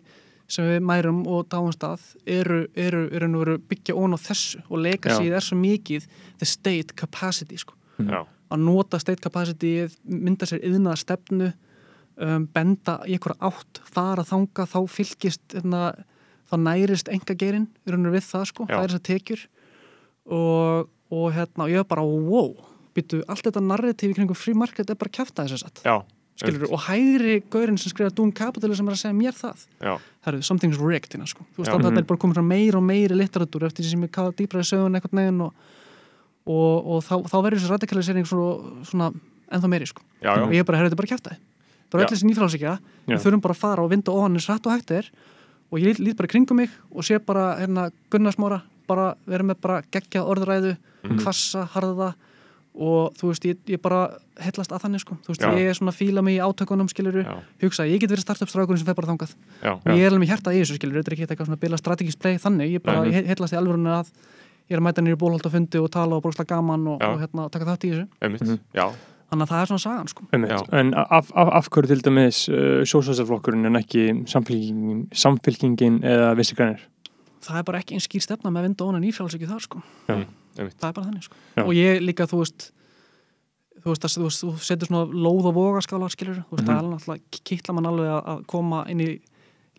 sem 0.51 0.67
við 0.67 0.83
mærum 0.83 1.23
og 1.27 1.47
dáum 1.49 1.71
stað 1.73 2.03
eru, 2.27 2.67
eru, 2.75 3.07
eru, 3.11 3.29
eru, 3.41 3.57
byggja 3.57 3.95
ón 3.95 4.13
á 4.13 4.19
þessu 4.19 4.61
og 4.69 4.83
legacyð 4.83 5.33
er 5.37 5.45
svo 5.45 5.57
mikið 5.57 6.05
the 6.37 6.45
state 6.45 6.95
capacity 6.95 7.57
sko. 7.57 7.73
já, 7.99 8.25
að 8.51 8.59
nota 8.59 8.99
state 8.99 9.21
capacity 9.21 9.87
mynda 10.05 10.45
sér 10.45 10.61
yðnaða 10.67 10.97
stefnu 10.97 11.51
um, 12.17 12.47
benda 12.53 12.99
í 13.07 13.15
einhverja 13.15 13.39
átt 13.39 13.81
fara 13.85 14.23
þanga, 14.27 14.67
þá 14.67 14.79
fylgist 14.89 15.55
hérna, 15.55 15.93
þá 16.51 16.55
nærist 16.59 17.09
enga 17.09 17.35
gerin 17.37 17.67
við 17.87 18.25
það 18.27 18.45
sko, 18.51 18.67
það 18.67 18.83
er 18.83 18.89
þess 18.89 18.99
að 18.99 19.07
tekjur 19.09 19.47
og, 20.29 20.89
og 21.11 21.27
hérna 21.35 21.67
ég 21.71 21.83
er 21.83 21.87
bara, 21.87 22.03
wow, 22.05 22.53
býtu, 22.95 23.21
allt 23.31 23.45
þetta 23.47 23.63
narratíf 23.65 24.13
í 24.13 24.17
kringum 24.17 24.37
free 24.37 24.57
market 24.57 24.89
er 24.89 24.99
bara 24.99 25.13
kæft 25.13 25.39
að 25.41 25.53
þess 25.55 25.69
að 25.85 26.03
skilur, 26.41 26.71
og 26.73 26.81
hægri 26.87 27.35
gaurinn 27.53 27.77
sem 27.77 27.91
skrifa 27.91 28.13
Doom 28.17 28.31
Capital 28.33 28.73
sem 28.77 28.87
er 28.87 28.95
að 28.95 29.01
segja 29.03 29.17
mér 29.17 29.35
það. 29.37 29.65
Það 29.81 30.31
eru 30.31 30.47
something's 30.47 30.79
rigged 30.81 31.13
hérna 31.13 31.27
sko. 31.29 31.45
Þú 31.53 31.61
veist 31.61 31.69
Já. 31.69 31.75
að 31.77 31.85
þetta 31.89 32.01
er 32.01 32.07
bara 32.09 32.21
komið 32.23 32.39
frá 32.39 32.47
meira 32.47 32.79
og 32.79 32.87
meiri 32.87 33.17
litteratúr 33.19 33.67
eftir 33.67 33.85
því 33.85 33.91
sem 33.91 34.07
ég 34.07 34.13
kafa 34.15 34.33
dýbra 34.39 34.63
í 34.63 34.69
sögun 34.71 34.97
eitthvað 34.97 35.19
neginn 35.19 35.43
og, 35.45 35.69
og, 36.49 36.89
og 36.95 37.05
þá, 37.05 37.13
þá 37.29 37.37
verður 37.37 37.59
þessi 37.59 37.71
radikalisering 37.75 38.29
svona, 38.31 38.81
svona 38.89 39.11
ennþá 39.51 39.71
meiri 39.75 39.91
sko. 39.91 40.05
Já, 40.17 40.31
já, 40.31 40.45
og 40.47 40.55
ég 40.57 40.65
bara, 40.65 40.81
herrðu, 40.81 40.93
þetta 40.93 40.97
er 40.97 41.03
bara 41.03 41.13
kæftæði 41.13 41.41
bara 41.91 42.03
Já. 42.03 42.07
öll 42.07 42.15
þessi 42.15 42.27
nýfrálsíkja, 42.29 42.73
við 43.09 43.23
þurfum 43.25 43.43
bara 43.43 43.55
að 43.55 43.61
fara 43.61 43.83
og 43.83 43.91
vinda 43.91 44.13
ofan 44.15 44.37
eins 44.39 44.47
rætt 44.47 44.67
og 44.67 44.75
hægt 44.75 44.93
er. 44.95 45.09
Og 45.71 45.79
ég 45.79 45.91
lít, 45.91 45.99
lít 46.03 46.19
bara 46.19 46.31
kringum 46.31 46.59
mig 46.59 46.71
og 46.91 47.03
sé 47.03 47.19
bara 47.19 47.57
hérna 47.59 47.89
Gunnarsmóra, 48.11 48.61
bara 48.87 49.15
vera 49.27 49.43
með 49.43 49.61
bara 49.61 49.81
geggja 49.91 50.23
orðræðu, 50.25 50.77
Mhm. 51.03 51.17
kvassa, 51.23 51.63
harða 51.73 52.13
og 52.77 53.13
þú 53.19 53.27
veist, 53.31 53.45
ég, 53.49 53.57
ég 53.67 53.81
bara 53.81 54.13
hellast 54.39 54.71
að 54.71 54.83
þannig 54.85 55.01
sko, 55.03 55.17
þú 55.25 55.33
veist, 55.33 55.41
Já. 55.41 55.49
ég 55.57 55.69
er 55.69 55.73
svona 55.75 55.91
að 55.91 55.97
fíla 55.99 56.21
mig 56.23 56.37
í 56.37 56.41
átökunum 56.45 56.87
skiluru, 56.89 57.23
Já. 57.25 57.33
hugsa, 57.61 57.83
ég 57.89 57.99
get 57.99 58.09
verið 58.09 58.21
startup 58.23 58.47
strákurinn 58.47 58.77
sem 58.79 58.85
fer 58.85 58.95
bara 58.95 59.07
þangað. 59.11 59.33
Já, 59.63 59.73
og 59.73 59.83
ég 59.91 60.05
er 60.05 60.11
alveg 60.11 60.21
með 60.23 60.29
hjarta 60.31 60.53
í 60.55 60.61
þessu 60.61 60.77
skilur, 60.79 61.01
þetta 61.01 61.11
er 61.11 61.15
ekki 61.17 61.25
eitthvað 61.27 61.49
svona 61.49 61.59
bila 61.59 61.77
strategist 61.77 62.19
play 62.19 62.37
þannig, 62.37 62.71
ég 62.77 62.83
bara, 62.83 63.03
Nei, 63.03 63.23
heillast 63.27 63.53
í 63.53 63.57
alvörunni 63.59 63.91
að 63.91 64.07
ég 64.69 64.77
er 64.77 64.79
að 64.79 64.85
mæta 64.87 65.01
nýri 65.03 65.17
bólholt 65.19 65.45
og 65.45 65.51
fundi 65.51 65.81
og 65.83 65.89
tala 65.91 66.15
og 66.15 66.23
bróksla 66.23 66.45
gaman 66.47 66.87
og, 66.87 67.01
og 67.01 67.19
hérna, 67.19 67.49
taka 67.51 67.65
þátt 67.65 67.83
í 67.83 67.91
þessu. 67.91 68.07
Einmitt, 68.21 68.59
já, 68.73 68.87
þannig 69.31 69.43
að 69.43 69.51
það 69.51 69.61
er 69.61 69.65
svona 69.73 69.83
sagan 69.83 70.07
sko. 70.07 70.23
En 70.71 70.93
af, 70.93 71.31
af, 71.35 71.49
af 71.59 71.69
hverju 71.69 71.87
til 71.91 72.01
dæmis 72.07 72.47
uh, 72.47 72.85
sjósvæðsflokkurinn 72.87 73.65
en 73.67 73.75
ekki 73.81 74.05
samfylkingin, 74.31 75.09
samfylkingin 75.11 75.99
eða 76.07 76.35
vissi 76.37 76.55
grænir? 76.55 76.79
Það 77.41 77.57
er 77.61 77.63
bara 77.63 77.79
ekki 77.81 77.95
einn 77.97 78.03
skýr 78.05 78.21
stefna 78.25 78.51
með 78.53 78.67
vinda 78.69 78.85
óna 78.85 78.99
nýfjáls 79.01 79.35
ekki 79.37 79.49
þar 79.49 79.65
sko, 79.65 79.81
Mm, 80.07 80.25
einmitt, 80.57 80.77
það 80.79 80.89
er 80.89 80.93
bara 80.93 81.07
þannig 81.07 81.23
sko. 81.27 81.35
Já. 81.57 81.63
og 81.65 81.73
ég 81.73 82.01
líka, 82.05 82.27
þú 82.29 82.39
veist 82.43 82.71
þú 83.81 83.89
veist, 83.95 84.03
að, 84.05 84.13
þú, 84.17 84.23
veist 84.27 84.43
þú 84.45 84.51
setur 84.61 84.87
svona 84.91 85.05
lóð 85.25 85.45
og 85.49 85.55
vogaskálar 85.57 86.11
skilur, 86.13 86.43
þú 86.45 86.53
veist, 86.53 86.63
Mhm. 86.63 86.69
það 86.69 86.77
er 86.77 86.83
alveg 86.83 86.99
alltaf 86.99 87.43
kittla 87.43 87.73
mann 87.73 87.85
alveg 87.89 88.09
að, 88.13 88.25
að 88.29 88.45
koma 88.47 88.85
inn 88.89 88.99
í 89.01 89.09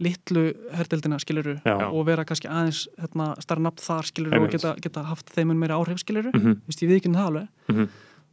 litlu 0.02 0.43
herdeldina 0.74 1.18
skiluru 1.20 1.60
Já. 1.62 1.76
og 1.93 2.06
vera 2.06 2.24
kannski 2.24 2.48
aðeins 2.51 2.89
hérna, 2.98 3.36
starra 3.40 3.60
nafn 3.62 3.78
þar 3.78 4.02
skiluru 4.09 4.40
og 4.43 4.51
geta, 4.51 4.74
geta 4.80 5.05
haft 5.05 5.26
þeim 5.30 5.47
mun 5.52 5.59
meira 5.60 5.76
áhrif 5.78 6.01
skiluru, 6.02 6.32
Mm 6.34 6.56
þú 6.56 6.66
veist, 6.66 6.82
ég 6.82 6.89
við 6.90 6.97
ekki 7.01 7.12
það 7.14 7.28
alveg. 7.30 7.48
Mhm. 7.68 7.89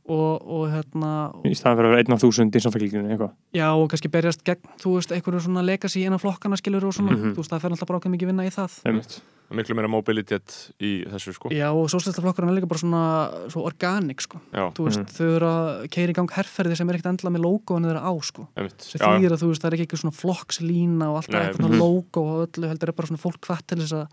Og, 0.09 0.45
og 0.49 0.63
hérna 0.73 1.09
Í 1.45 1.53
staðan 1.57 1.79
fyrir 1.79 1.89
að 1.89 1.93
vera 1.93 2.03
einn 2.03 2.15
af 2.15 2.21
þúsund 2.23 2.55
í 2.57 2.61
samfylkinginni 2.65 3.13
eitthvað. 3.15 3.33
já 3.55 3.67
og 3.71 3.89
kannski 3.91 4.09
berjast 4.13 4.43
gegn, 4.47 4.71
þú 4.81 4.95
veist, 4.97 5.11
einhverju 5.15 5.43
svona 5.45 5.63
legacy 5.65 6.05
innan 6.05 6.21
flokkana 6.21 6.57
skiluru 6.59 6.89
og 6.89 6.95
svona, 6.97 7.13
Mhm. 7.15 7.35
þú 7.35 7.43
veist, 7.43 7.51
það 7.53 7.61
fer 7.61 7.71
alltaf 7.75 7.87
bara 7.87 7.99
ákveð 7.99 8.15
mikið 8.17 8.31
vinna 8.33 8.47
í 8.47 8.53
það 8.53 8.79
Einmitt. 8.89 9.19
miklu 9.49 9.75
meira 9.75 9.89
mobilitet 9.89 10.71
í 10.79 10.91
þessu 11.09 11.33
sko 11.33 11.49
Já, 11.49 11.69
og 11.73 11.89
sóslæstaflokkurinn 11.89 12.49
er 12.51 12.57
líka 12.61 12.67
bara 12.69 12.79
svona 12.83 13.49
svo 13.49 13.63
organik, 13.65 14.21
sko. 14.21 14.39
já, 14.53 14.69
Þú 14.73 14.85
veist, 14.85 15.05
þau 15.17 15.29
eru 15.35 15.45
að 15.49 15.89
keira 15.89 16.11
í 16.11 16.17
gang 16.19 16.29
herferði 16.31 16.75
sem 16.77 16.89
er 16.89 16.95
ekkert 16.99 17.11
endla 17.13 17.31
með 17.33 17.45
logoinu 17.47 17.89
þeirra 17.89 18.05
á, 18.05 18.13
sko. 18.21 18.47
einmitt 18.57 18.81
Sem 18.81 18.99
já, 18.99 19.05
já, 19.05 19.13
þýðir 19.17 19.33
að 19.33 19.41
þú 19.41 19.47
veist, 19.49 19.61
það 19.61 19.69
er 19.71 19.77
ekki 19.77 19.85
eitthvað 19.87 20.03
svona 20.03 20.19
flokkslína 20.21 21.05
og 21.09 21.15
alltaf 21.21 21.39
eitthvað 21.41 21.57
svona 21.61 21.69
mhm. 21.69 21.79
logo 21.79 22.21
og 22.25 22.47
öllu, 22.49 22.67
heldur 22.69 22.89
er 22.89 22.93
bara 22.93 23.07
svona 23.07 23.23
fólk 23.25 23.41
hvatt 23.49 23.67
til 23.67 23.77
þess 23.79 23.93
að 23.93 24.07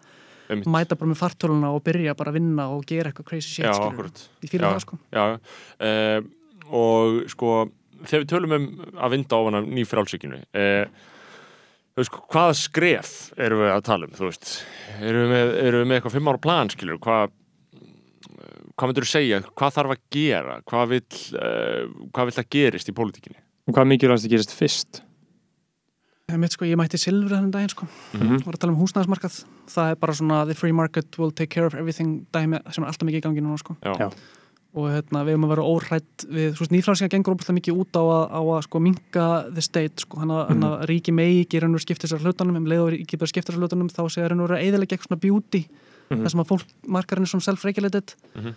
einmitt. 0.51 0.69
mæta 0.73 0.99
bara 0.99 1.11
með 1.13 1.21
fartöluna 1.21 1.73
og 1.75 1.83
byrja 1.87 2.17
bara 2.19 2.33
að 2.33 2.39
vinna 2.41 2.69
og 2.75 2.87
gera 2.89 3.11
eitthvað 3.11 3.29
crazy 3.31 3.49
shit, 3.49 3.67
já, 3.67 3.73
skilur. 3.75 3.93
akkurat. 3.93 4.23
Ég 4.45 4.53
fýla 4.53 4.73
það, 4.73 4.85
sko. 4.87 5.01
já, 5.17 5.25
uh, 5.91 6.31
og 6.77 7.19
sko 7.33 7.53
þegar 8.05 8.25
við 8.25 8.31
tölum 8.33 8.57
um 8.57 8.69
að 8.97 9.17
vinda 9.17 9.41
ofan 9.41 9.61
af 9.61 9.71
nýfrálsíkinu 9.79 10.43
uh, 10.43 11.09
þú 11.97 12.03
veist, 12.03 12.21
hvaða 12.35 12.61
skref 12.61 13.17
erum 13.41 13.65
við 13.65 13.73
að 13.73 13.83
tala 13.89 14.09
um, 14.09 14.15
þú 14.19 14.29
veist? 14.29 14.53
Erum 15.01 15.33
við 15.33 15.53
við 15.57 15.83
með 15.83 15.99
eitthvað 15.99 16.17
fimm 16.19 16.31
ára 16.33 16.43
plan, 16.47 16.73
skilur 16.73 17.03
hvað 17.03 17.35
hvað 18.77 18.91
myndur 18.91 19.07
þú 19.07 19.11
segja, 19.11 19.41
hvað 19.57 19.75
þarf 19.79 19.95
að 19.95 20.01
gera? 20.13 20.61
Hvað 20.69 20.91
vill, 20.93 21.21
uh, 21.41 22.07
hvað 22.13 22.31
vill 22.31 22.41
að 22.43 22.49
gerist 22.53 22.93
í 22.93 22.95
pólitíkinni? 22.97 23.41
Og 23.67 23.75
hvað 23.75 23.89
mikilvægast 23.91 24.29
að 24.29 24.35
gerist 24.35 24.53
fyrst? 24.55 25.01
Sko, 26.27 26.67
ég 26.67 26.75
mætti 26.75 26.99
silfur 26.99 27.31
þannig 27.31 27.53
daginn, 27.55 27.71
sko. 27.71 27.87
Mhm. 28.19 28.41
Var 28.43 28.55
að 28.57 28.59
tala 28.59 28.73
um 28.73 28.81
húsnæðismarkað. 28.81 29.45
Það 29.71 29.91
er 29.93 29.95
bara 29.95 30.13
svona 30.13 30.45
the 30.45 30.55
free 30.55 30.73
market 30.73 31.17
will 31.19 31.31
take 31.31 31.51
care 31.55 31.67
of 31.67 31.75
everything 31.75 32.27
dæmi 32.35 32.59
sem 32.75 32.83
er 32.83 32.89
alltaf 32.91 33.07
mikið 33.07 33.21
í 33.21 33.23
gangi 33.23 33.41
núna, 33.45 33.57
sko. 33.59 33.77
já, 33.81 33.95
Já. 33.97 34.11
og 34.75 34.91
hérna, 34.91 35.23
við 35.23 35.31
erum 35.37 35.45
að 35.47 35.53
vera 35.55 35.63
óhrætt 35.63 36.27
við, 36.27 36.57
svo 36.57 36.67
nýfrælsingar 36.67 37.11
gengur 37.15 37.37
óbúinlega 37.37 37.59
mikið 37.61 37.79
út 37.79 37.93
á 37.95 38.03
að, 38.03 38.25
á 38.35 38.41
að 38.43 38.63
sko 38.67 38.81
minka 38.83 39.55
the 39.55 39.63
state 39.63 40.01
sko, 40.03 40.19
hann 40.19 40.29
að, 40.35 40.51
mm. 40.51 40.63
að 40.67 40.87
ríki 40.91 41.13
megi 41.15 41.45
ekki 41.47 41.61
raunur 41.63 41.79
skipta 41.79 42.09
sér 42.11 42.19
hlutunum, 42.19 42.57
um 42.57 42.67
leið 42.67 42.83
og 42.83 42.91
ríki 42.91 43.17
bara 43.17 43.31
skipta 43.31 43.53
sér 43.55 43.63
hlutunum 43.63 43.89
þá 43.89 44.03
segja 44.11 44.29
raunur 44.35 44.51
að 44.51 44.67
eðilega 44.67 44.99
eitthvað 44.99 45.07
svona 45.07 45.21
beauty 45.23 45.69
Mhm. 46.11 46.23
þar 46.27 46.31
sem 46.31 46.41
að 46.41 46.49
fólk 46.51 46.67
markar 46.89 47.19
henni 47.19 47.31
svona 47.31 47.47
self-regulated 47.47 48.15
Mhm. 48.35 48.55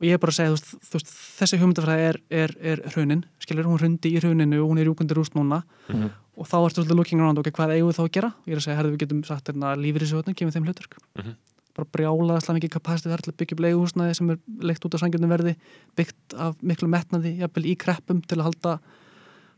Og 0.00 0.06
ég 0.08 0.12
er 0.16 0.18
bara 0.22 0.32
að 0.32 0.38
segja, 0.40 0.56
þú 0.56 0.78
þú 0.88 0.96
veist 0.98 1.12
þessi 1.38 1.58
hugmyndafræði 1.60 2.06
er, 2.08 2.18
er, 2.30 2.54
er 2.72 2.82
hrunin 2.94 3.24
skilur, 3.42 3.68
hún 3.70 3.78
hrundi 3.78 4.10
í 4.16 4.18
hruninu 4.22 4.62
og 4.64 4.70
hún 4.72 4.80
er 4.82 4.86
rúkundir 4.90 5.18
úst 5.22 5.34
núna 5.38 5.62
Mhm. 5.88 6.10
og 6.36 6.46
þá 6.48 6.56
ertu 6.64 6.80
svolítið 6.82 6.96
looking 6.96 7.20
around, 7.20 7.38
ok, 7.38 7.50
hvað 7.52 7.74
eigum 7.76 7.90
við 7.92 7.98
þá 7.98 8.04
að 8.06 8.12
gera? 8.16 8.30
Ég 8.46 8.52
er 8.52 8.56
að 8.58 8.64
segja, 8.66 8.76
herðu, 8.80 8.92
við 8.96 9.02
getum 9.04 9.24
sagt 9.24 9.46
hérna 9.52 9.76
lífið 9.76 10.02
þessu 10.02 10.16
höfnum, 10.22 10.34
kemur 10.34 10.52
þeim 10.52 10.66
hlutverk 10.66 10.96
Mhm. 11.18 11.34
bara 11.76 11.88
brjálaðislega 11.92 12.56
mikið 12.58 12.72
kapasitið 12.76 13.12
þar 13.12 13.22
til 13.22 13.32
að 13.32 13.36
byggja 13.40 13.54
upp 13.56 13.62
leiguhúsnaði 13.64 14.14
sem 14.16 14.30
er 14.30 14.38
leikt 14.60 14.84
út 14.84 14.94
af 14.94 15.00
sangjörnum 15.00 15.30
verði 15.32 15.56
byggt 15.96 16.34
af 16.36 16.56
miklu 16.62 16.88
metnaði 16.88 17.38
jafnvel 17.38 17.64
í 17.64 17.76
kreppum 17.76 18.20
til 18.26 18.38
að 18.38 18.42
halda, 18.50 18.80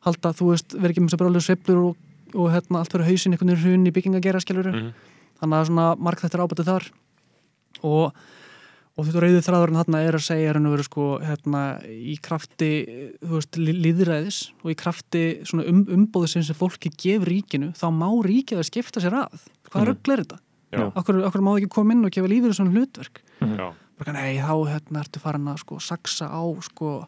halda 0.06 0.32
þú 0.32 0.50
veist, 0.52 0.74
vera 0.78 0.92
ekki 0.92 1.02
með 1.02 1.10
og, 1.78 1.96
og 2.34 2.50
hérna, 2.52 2.80
í 3.88 3.92
bygging 3.94 4.14
að 4.14 4.22
og, 8.96 9.06
þetta 9.08 9.22
rauðið 9.24 9.46
þráðurinn 9.48 9.78
þarna 9.80 10.00
er 10.06 10.14
að 10.18 10.22
segja 10.28 10.52
hérna 10.52 10.70
verið 10.74 10.86
sko 10.88 11.04
hérna 11.24 11.62
í 11.90 12.14
krafti 12.22 12.70
þú 13.24 13.32
veist, 13.34 13.58
lí- 13.58 13.78
lýðræðis 13.82 14.38
og 14.62 14.70
í 14.70 14.76
krafti 14.78 15.22
svona 15.48 15.66
um, 15.70 15.80
umbóðisins 15.96 16.46
sem 16.50 16.58
fólki 16.58 16.92
gefur 16.94 17.26
ríkinu, 17.32 17.72
þá 17.74 17.86
má 17.90 18.06
ríkið 18.22 18.60
að 18.62 18.68
skipta 18.70 19.00
sér 19.02 19.16
að. 19.24 19.40
Hvað 19.70 19.80
Mhm. 19.82 19.88
rugl 19.90 20.12
er 20.14 20.22
þetta? 20.24 20.38
já, 20.74 20.92
Akkur, 20.94 21.20
akkur 21.26 21.42
má 21.42 21.50
það 21.54 21.60
ekki 21.62 21.70
koma 21.70 21.92
inn 21.94 22.04
og 22.04 22.10
gefa 22.10 22.28
lífið 22.30 22.54
svona 22.54 22.74
hlutverk? 22.74 23.20
Já, 23.40 23.72
bara 23.98 24.12
nei, 24.12 24.38
þá 24.38 24.54
hérna 24.70 25.02
ertu 25.04 25.20
farin 25.22 25.44
að 25.50 25.58
sko 25.62 25.76
saksa 25.78 26.26
á 26.30 26.42
sko 26.62 27.06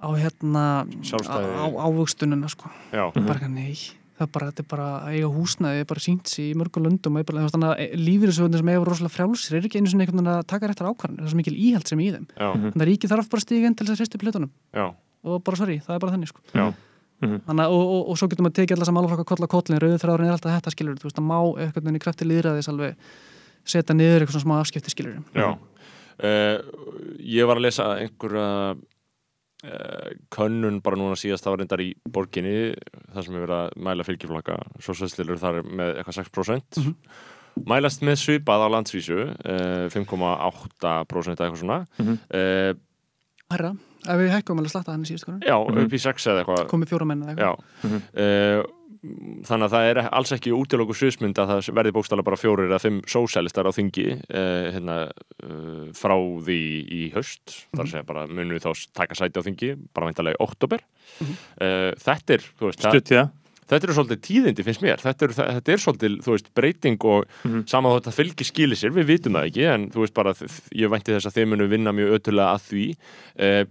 á 0.00 0.08
hérna 0.12 0.84
Sjálfstæði. 1.00 1.52
á 1.56 1.66
ávöxtununa 1.88 2.48
sko. 2.52 2.68
Já, 2.92 3.12
bara 3.12 3.48
nei, 3.48 3.74
það 4.16 4.24
er 4.26 4.30
bara, 4.32 4.46
þetta 4.50 4.62
er 4.64 4.68
bara 4.70 4.86
að 4.96 5.14
eiga 5.16 5.28
húsnaði, 5.36 5.86
bara 5.86 6.00
sínt 6.00 6.30
sér 6.32 6.46
í 6.50 6.54
mörgum 6.56 6.86
löndum 6.86 7.16
og 7.16 7.22
ég 7.22 7.26
bara, 7.28 7.48
þannig 7.52 7.68
að 7.72 7.96
lífyrirsöðunir 8.06 8.62
sem 8.62 8.70
eiga 8.72 8.84
rosalega 8.88 9.14
frjálsir 9.16 9.56
er 9.58 9.66
ekki 9.68 9.80
einu 9.82 9.90
sinni 9.92 10.06
einhvern 10.06 10.22
veginn 10.22 10.32
að 10.32 10.46
taka 10.48 10.70
réttar 10.70 10.88
ákvarðan 10.88 11.18
það 11.20 11.26
er 11.26 11.32
svo 11.34 11.40
mikil 11.42 11.56
íhald 11.56 11.86
sem 11.90 12.00
í 12.00 12.08
þeim. 12.14 12.26
Já, 12.36 12.48
Mhm. 12.54 12.70
þannig 12.72 12.84
að 12.86 12.90
ríkið 12.90 13.12
þarf 13.12 13.28
bara 13.30 13.40
að 13.40 13.46
stíga 13.46 13.66
inn 13.66 13.74
til 13.76 13.86
þess 13.86 13.94
að 13.94 14.00
hristu 14.00 14.18
plötunum 14.24 14.50
já, 14.72 14.86
og 15.24 15.44
bara 15.44 15.56
sorry, 15.56 15.78
það 15.84 15.94
er 15.94 15.98
bara 16.00 16.12
þannig 16.16 16.28
sko. 16.32 16.40
Já, 16.54 16.74
Þannig, 17.16 17.64
að- 17.64 17.72
og, 17.72 17.84
og, 17.96 18.08
og 18.12 18.16
svo 18.20 18.28
getur 18.28 18.44
maður 18.44 18.56
tekið 18.60 18.76
allar 18.76 18.84
sem 18.86 18.94
málaflokka 18.94 19.24
kolla 19.24 19.46
kollin, 19.48 19.78
rauðið 19.80 20.02
þráðurinn 20.04 20.26
er 20.28 20.34
alltaf 20.36 20.52
þetta 20.52 20.70
skilur 20.74 20.96
þú 21.00 21.06
veist, 21.08 21.16
að 21.16 21.24
má 21.24 21.38
eitthvað 21.56 21.96
í 21.96 22.02
krafti 22.04 22.24
líðræðis 22.28 22.68
alveg 22.68 22.96
setja 23.64 23.94
niður 23.96 24.20
eitthvað 24.20 24.36
könnun 30.34 30.80
bara 30.84 30.96
núna 31.00 31.16
síðast 31.18 31.44
það 31.46 31.50
var 31.54 31.58
reyndar 31.62 31.82
í 31.84 31.88
borginni 32.08 32.74
þar 33.14 33.24
sem 33.26 33.34
er 33.36 33.44
verið 33.46 33.56
að 33.60 33.76
mæla 33.88 34.06
fylgiflokka. 34.06 34.58
Svo 34.80 34.94
svæstilur 34.94 35.38
þar 35.42 35.62
með 35.66 35.96
eitthvað 36.02 36.18
6% 36.22 36.80
Mhm. 36.82 36.94
mælast 37.66 38.02
með 38.04 38.16
svipað 38.20 38.64
á 38.64 38.68
landsvísu 38.74 39.18
uh, 39.32 39.86
5,8% 39.88 41.40
eða 41.40 41.46
eitthvað 41.48 41.62
svona. 41.62 41.78
Mhm. 41.98 42.18
uh, 42.34 42.74
Herra, 43.50 43.70
ef 44.10 44.16
við 44.18 44.32
hækkum 44.34 44.58
alveg 44.58 44.72
slatta 44.74 44.90
hann 44.92 45.04
í 45.04 45.08
síðust 45.08 45.24
konun 45.28 45.40
já, 45.46 45.54
Mhm. 45.56 45.84
upp 45.86 45.92
í 45.92 46.00
6 46.02 46.26
eða 46.26 46.42
eitthvað. 46.44 46.66
Komið 46.68 46.88
fjóra 46.90 47.06
menn 47.06 47.22
eða 47.22 47.36
já. 47.38 47.52
Eitthvað 47.84 48.02
uh, 48.16 48.66
þannig 49.46 49.66
að 49.68 49.72
það 49.76 49.86
er 49.90 50.00
alls 50.08 50.32
ekki 50.36 50.52
útilóku 50.56 50.94
sviðsmynd 50.96 51.38
að 51.42 51.50
það 51.52 51.70
verði 51.78 51.94
bókstala 51.96 52.24
bara 52.26 52.38
fjórir 52.40 52.68
eða 52.70 52.80
fimm 52.82 53.00
sósælistar 53.10 53.68
á 53.68 53.72
þingi 53.76 54.06
uh, 54.16 54.66
hérna, 54.76 54.96
uh, 55.44 55.86
frá 55.96 56.16
því 56.46 56.58
í 56.98 57.02
haust 57.16 57.56
þar 57.76 57.90
segja 57.92 58.06
bara 58.08 58.26
munum 58.30 58.56
við 58.56 58.66
þá 58.66 58.84
taka 59.02 59.18
sæti 59.18 59.40
á 59.42 59.46
þingi 59.46 59.72
bara 59.94 60.10
veintalega 60.10 60.38
í 60.38 60.44
oktober 60.46 60.84
uh, 61.22 61.90
þetta 62.06 62.38
er, 62.38 62.46
veist, 62.62 62.82
Stutt 62.86 63.12
það. 63.12 63.30
þetta 63.66 63.88
er 63.90 63.94
svolítið 63.98 64.20
tíðindi 64.28 64.66
finnst 64.66 64.82
mér, 64.84 65.00
þetta 65.02 65.26
er, 65.28 65.36
þetta 65.38 65.72
er 65.76 65.82
svolítið 65.82 66.18
veist, 66.30 66.52
breyting 66.54 67.08
og 67.10 67.24
Mhm. 67.46 67.64
sama 67.70 67.90
þótt 67.96 68.10
að 68.12 68.18
fylgi 68.20 68.44
skilir 68.46 68.78
sér, 68.78 68.94
við 68.94 69.08
vitum 69.14 69.34
það 69.38 69.48
ekki 69.50 69.66
en 69.72 69.88
þú 69.94 70.04
veist 70.04 70.14
bara, 70.14 70.32
ég 70.74 70.90
vænti 70.92 71.14
þess 71.16 71.26
að 71.30 71.36
þeir 71.40 71.50
munu 71.52 71.66
vinna 71.70 71.92
mjög 71.94 72.14
ötulega 72.20 72.54
að 72.54 72.64
því 72.70 72.86
uh, 72.94 73.64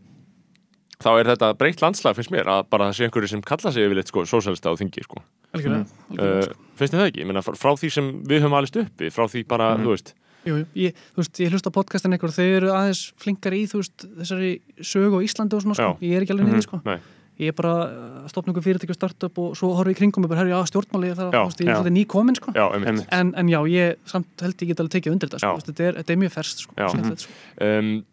þá 1.04 1.10
er 1.20 1.26
þetta 1.34 1.54
breytt 1.60 1.82
landslag 1.82 2.16
finnst 2.16 2.32
mér 2.32 2.46
að 2.48 2.70
bara 2.70 2.90
það 2.90 2.98
sé 3.00 3.08
einhverju 3.10 3.30
sem 3.30 3.42
kalla 3.42 3.72
sig 3.72 3.84
yfirleitt 3.88 4.08
sko, 4.12 4.24
sósælista 4.26 4.72
á 4.72 4.76
þingi 4.80 5.04
sko. 5.04 5.22
algjörlega, 5.56 5.86
Mhm. 5.86 6.20
algjörlega 6.20 6.48
uh, 6.52 6.56
finnst 6.76 6.94
þið 6.94 7.00
það 7.00 7.10
ekki? 7.12 7.22
Ég 7.22 7.26
meina, 7.28 7.42
frá, 7.42 7.72
því 7.80 7.92
sem 7.92 8.24
við 8.24 8.42
höfum 8.44 8.58
alist 8.60 8.76
uppi 8.76 9.10
frá 9.12 9.26
því 9.28 9.48
bara, 9.48 9.76
Mhm. 9.78 9.84
þú 9.86 9.90
veist 9.96 10.14
Jú, 10.46 10.54
jú, 10.62 10.66
ég, 10.78 10.94
þú 11.16 11.18
veist, 11.24 11.40
ég 11.42 11.50
hlusta 11.50 11.70
á 11.74 11.78
podcastin 11.78 12.14
og 12.14 12.20
þau 12.30 12.46
eru 12.46 12.68
aðeins 12.70 13.14
flinkar 13.18 13.52
í, 13.58 13.64
þú 13.66 13.80
veist, 13.82 13.98
þessari 14.20 14.62
sögu 14.78 15.18
á 15.18 15.26
Íslandi 15.26 15.54
og 15.58 15.62
svona, 15.64 15.74
sko, 15.74 15.98
ég 16.06 16.14
er 16.14 16.22
ekki 16.22 16.34
alveg 16.38 16.46
niður, 16.46 16.62
sko 16.62 16.82
Nei. 16.86 17.00
ég 17.40 17.48
er 17.48 17.52
bara 17.58 17.72
að 17.90 18.30
stopna 18.30 18.54
einhver 18.54 18.62
fyrirtæki 18.62 18.94
og 18.94 18.96
startup 18.96 19.38
og 19.40 19.56
svo 19.58 19.74
horfum 19.74 19.90
ég 19.90 19.98
í 19.98 20.00
kringum 20.06 20.24
og 20.24 20.30
bara, 20.30 20.42
herri, 20.46 20.52
já, 20.54 20.62
stjórnmáli 20.70 21.16
það, 21.18 21.32
Já, 21.34 21.42
þú 21.42 21.50
veist, 21.50 21.62
ég 21.66 21.68
er 21.68 21.76
svolítið 21.82 21.98
ný 21.98 22.06
komin, 22.06 22.36
sko 22.38 22.54
Já, 22.54 22.66
en, 23.12 23.34
en 23.36 23.48
já, 23.50 23.60
ég 23.66 23.96
samt 24.06 24.28
held 24.40 24.56
ég 24.62 24.68
get 24.68 24.78
alveg 24.80 24.92
tekið 25.02 25.12
undir 25.18 25.30
þetta, 25.34 25.40
sko, 25.42 25.58
þetta 25.66 25.84
er, 25.90 25.94
þetta 26.04 26.10
er 26.14 26.22
mjög 26.22 26.32
ferst, 26.38 26.58
sko, 26.62 26.74
Já. 26.78 26.88
skemmtilegt, 26.94 27.20
sko. 27.26 27.32
um, 27.66 28.06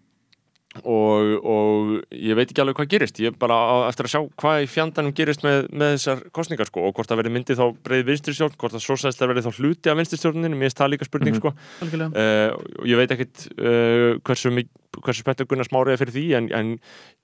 og, 0.81 1.45
og 1.45 1.91
ég 2.17 2.37
veit 2.39 2.49
ekki 2.51 2.63
alveg 2.65 2.79
hvað 2.81 2.91
gerist. 2.95 3.21
Ég 3.21 3.33
er 3.33 3.39
bara 3.39 3.55
á, 3.61 3.75
eftir 3.91 4.09
að 4.09 4.13
sjá 4.15 4.21
hvað 4.41 4.63
í 4.65 4.69
fjandanum 4.73 5.15
gerist 5.17 5.45
með, 5.45 5.67
með 5.71 5.95
þessar 5.97 6.23
kostningar 6.33 6.71
sko. 6.71 6.87
Og 6.89 6.95
hvort 6.97 7.11
það 7.13 7.21
verði 7.23 7.35
myndið 7.37 7.61
þá 7.61 7.67
breið 7.85 8.07
vinstristjórn 8.09 8.57
hvort 8.59 8.77
það 8.77 8.87
sósæðslega 8.87 9.33
verði 9.35 9.45
þá 9.47 9.59
hluti 9.61 9.93
af 9.93 9.99
vinstristjórninu 10.01 10.57
mér 10.57 10.69
finnst 10.71 10.81
það 10.83 10.93
líka 10.95 11.09
spurning 11.11 11.37
Mhm. 11.37 11.41
sko. 11.43 11.55
Algjörlega. 11.85 12.11
Uh, 12.17 12.87
ég 12.89 12.97
veit 13.03 13.13
ekkit 13.17 13.47
uh, 13.59 14.21
hversu, 14.25 14.51
mik- 14.57 14.73
hversu 15.01 15.23
spenntur 15.25 15.47
Gunnar 15.49 15.65
Smári 15.65 15.93
er 15.95 16.01
fyrir 16.01 16.13
því 16.13 16.25
en, 16.37 16.47
en 16.53 16.73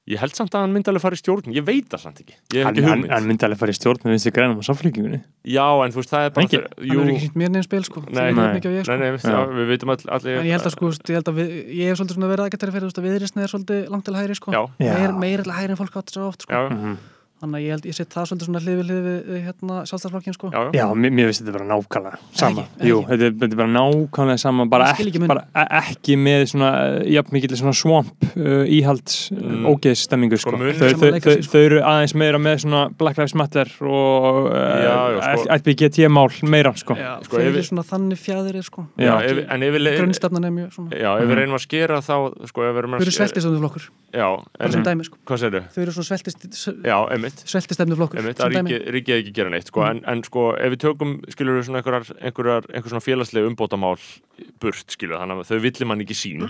ég 0.09 0.17
held 0.23 0.33
samt 0.33 0.55
að 0.57 0.63
hann 0.65 0.73
myndi 0.73 0.89
alveg 0.89 1.03
fara 1.05 1.19
í 1.19 1.21
stjórn 1.21 1.53
ég 1.53 1.65
veit 1.67 1.89
það 1.93 2.01
samt 2.07 2.23
ekki, 2.23 2.37
ég 2.55 2.63
hef 2.63 2.65
Hann, 2.65 2.75
ekki 2.79 2.85
hann, 2.87 2.95
hugmynd 3.03 3.13
hann 3.13 3.27
myndi 3.29 3.45
alveg 3.45 3.61
fara 3.61 3.75
í 3.75 3.77
stjórn 3.77 4.01
með 4.07 4.15
vinstri 4.15 4.33
grænum 4.33 4.57
á 4.57 4.65
samfélkingunni. 4.65 5.21
já 5.45 5.67
en 5.85 5.93
þú 5.93 6.01
veist 6.01 6.13
það 6.15 6.25
er 6.25 6.33
bara 6.39 6.47
Ekki? 6.49 6.61
hann 6.63 6.89
hefur 6.89 7.13
ekki 7.19 7.43
mér 7.43 7.53
neins 7.53 7.69
spil, 7.69 7.83
sko 7.85 8.01
Nei. 8.09 8.33
Því 8.33 8.73
ég 8.73 8.89
sko. 8.89 8.97
nei, 8.97 8.99
nei, 9.05 9.11
já, 9.21 9.41
við 9.59 9.69
veitum 9.75 9.93
all, 9.93 10.01
allir 10.17 10.39
En 10.41 10.49
ég 10.49 10.57
held 10.57 10.71
að 10.71 10.75
sko, 10.79 10.91
ég 11.13 11.19
held 11.21 11.29
að 11.29 11.39
við, 11.43 11.53
ég 11.77 11.93
hef 11.93 12.01
svolítið 12.01 12.17
svona 12.19 12.33
verið 12.33 12.47
aðgættari 12.49 12.73
fyrir, 12.79 12.89
þú 12.89 12.89
veist, 12.89 13.03
að 13.03 13.09
viðrisni 13.11 13.45
er 13.45 13.53
svolítið 13.53 13.93
langt 13.93 14.05
til 14.09 14.17
hægri, 14.17 14.39
sko. 14.41 14.53
já, 14.57 14.63
Já. 14.81 14.93
Meir, 14.97 15.13
meir 15.21 15.43
til 15.45 15.53
hægri 15.59 15.77
en 15.77 15.81
fólk 15.83 16.01
átt 16.01 16.15
svo 16.17 16.29
oft, 16.33 16.43
sko. 16.49 16.53
já, 16.57 16.69
Mhm. 16.73 16.97
Þannig 17.39 17.55
að 17.55 17.63
ég 17.63 17.71
held, 17.71 17.85
ég 17.87 17.95
set 17.95 18.09
það 18.11 18.25
svolítið 18.29 18.47
svona 18.49 18.61
hlið 18.65 18.79
við 18.79 18.89
hlið 18.89 19.05
við, 19.07 19.27
hérna, 19.47 19.75
sjálfstæðsflokkin, 19.87 20.35
sko. 20.35 20.49
já, 20.51 20.59
já. 20.59 20.71
Já, 20.75 20.87
mér, 20.99 21.13
mér 21.15 21.29
finnst 21.29 21.43
þetta 21.45 21.53
bara 21.55 21.67
nákvæmlega 21.71 22.19
sama. 22.35 22.65
Ekki, 22.67 22.89
Jú, 22.89 22.97
ekki. 22.99 23.09
þetta 23.13 23.27
er, 23.29 23.35
þetta 23.39 23.55
er 23.55 23.61
bara 23.61 23.73
nákvæmlega 23.79 24.39
sama, 24.43 24.67
bara, 24.67 24.89
ekki, 24.99 25.21
bara 25.31 25.45
e- 25.55 25.69
ekki 25.79 26.17
með 26.19 26.43
svona, 26.51 26.71
uh, 26.99 27.05
jafn 27.15 27.37
mikill 27.37 27.55
svona 27.61 27.75
swamp 27.79 28.27
uh, 28.35 28.65
íhalds 28.67 29.19
uh, 29.31 29.39
Mm. 29.39 29.65
ógeðstemmingu, 29.71 30.37
sko. 30.43 30.51
Sko, 30.51 30.59
þau, 30.59 30.91
þau, 30.99 31.13
þau, 31.23 31.37
sko. 31.39 31.53
þau 31.53 31.63
eru 31.69 31.79
aðeins 31.81 32.15
meira 32.19 32.39
með 32.43 32.57
svona 32.65 32.83
Black 32.99 33.19
Lives 33.23 33.35
Matter 33.39 33.71
og 33.87 34.51
Já, 34.51 34.83
já, 34.83 34.97
uh, 35.15 35.39
sko. 35.39 35.49
LBGT-mál 35.59 36.29
meira, 36.51 36.73
sko. 36.77 36.95
Já, 36.99 37.15
Sko, 37.23 37.39
ef 37.39 37.49
eru 37.55 37.63
svona 37.67 37.85
þannig 37.87 38.19
fjæðir, 38.19 38.59
sko. 38.67 38.87
Já, 38.99 39.15
Já. 39.15 39.15
ef, 39.31 39.45
en 39.55 39.63
ef 39.63 39.75
við, 39.75 39.83
le- 39.87 39.95
Grunnstefnan 39.99 40.45
er 40.45 40.51
mjög 40.59 40.75
svona. 40.75 40.91
já, 40.91 41.11
ef 41.17 41.23
við 41.23 41.29
Mhm. 41.31 41.39
reynum 41.39 41.55
að 41.59 41.65
skera 41.69 42.01
þá 42.03 42.15
sko, 42.51 42.63
ef 42.67 42.75
við 42.75 42.79
erum 42.83 42.91
Þau 42.91 42.99
að 42.99 43.03
eru 43.07 43.11
já, 44.13 44.71
sem 44.73 44.81
en, 44.81 44.87
dæmi, 44.87 45.05
sko. 45.05 45.17
hvað 45.27 45.39
segir 45.39 45.53
Þau 45.75 45.83
eru 45.83 45.93
svona 45.93 46.09
sveltist, 46.09 46.83
Já, 46.85 46.99
sveltistefnuflokkur, 47.49 48.21
ríkið, 48.95 49.15
ekki 49.21 49.33
gera 49.37 49.51
neitt 49.53 49.69
sko, 49.71 49.83
en, 49.87 50.01
en 50.09 50.23
sko, 50.27 50.45
ef 50.57 50.73
við 50.75 50.81
tökum 50.85 51.13
skilur 51.33 51.59
við 51.59 51.67
svona 51.69 51.83
einhverjar, 51.83 52.09
einhverjar, 52.21 52.69
einhver 52.73 52.93
svona 52.93 53.05
félagslega 53.05 53.51
umbótamál 53.51 53.97
burt, 54.63 54.95
skilur 54.95 55.19
þannig 55.21 55.43
að 55.43 55.51
þau 55.53 55.61
villi 55.67 55.89
mann 55.91 56.05
ekki 56.05 56.17
sín 56.19 56.47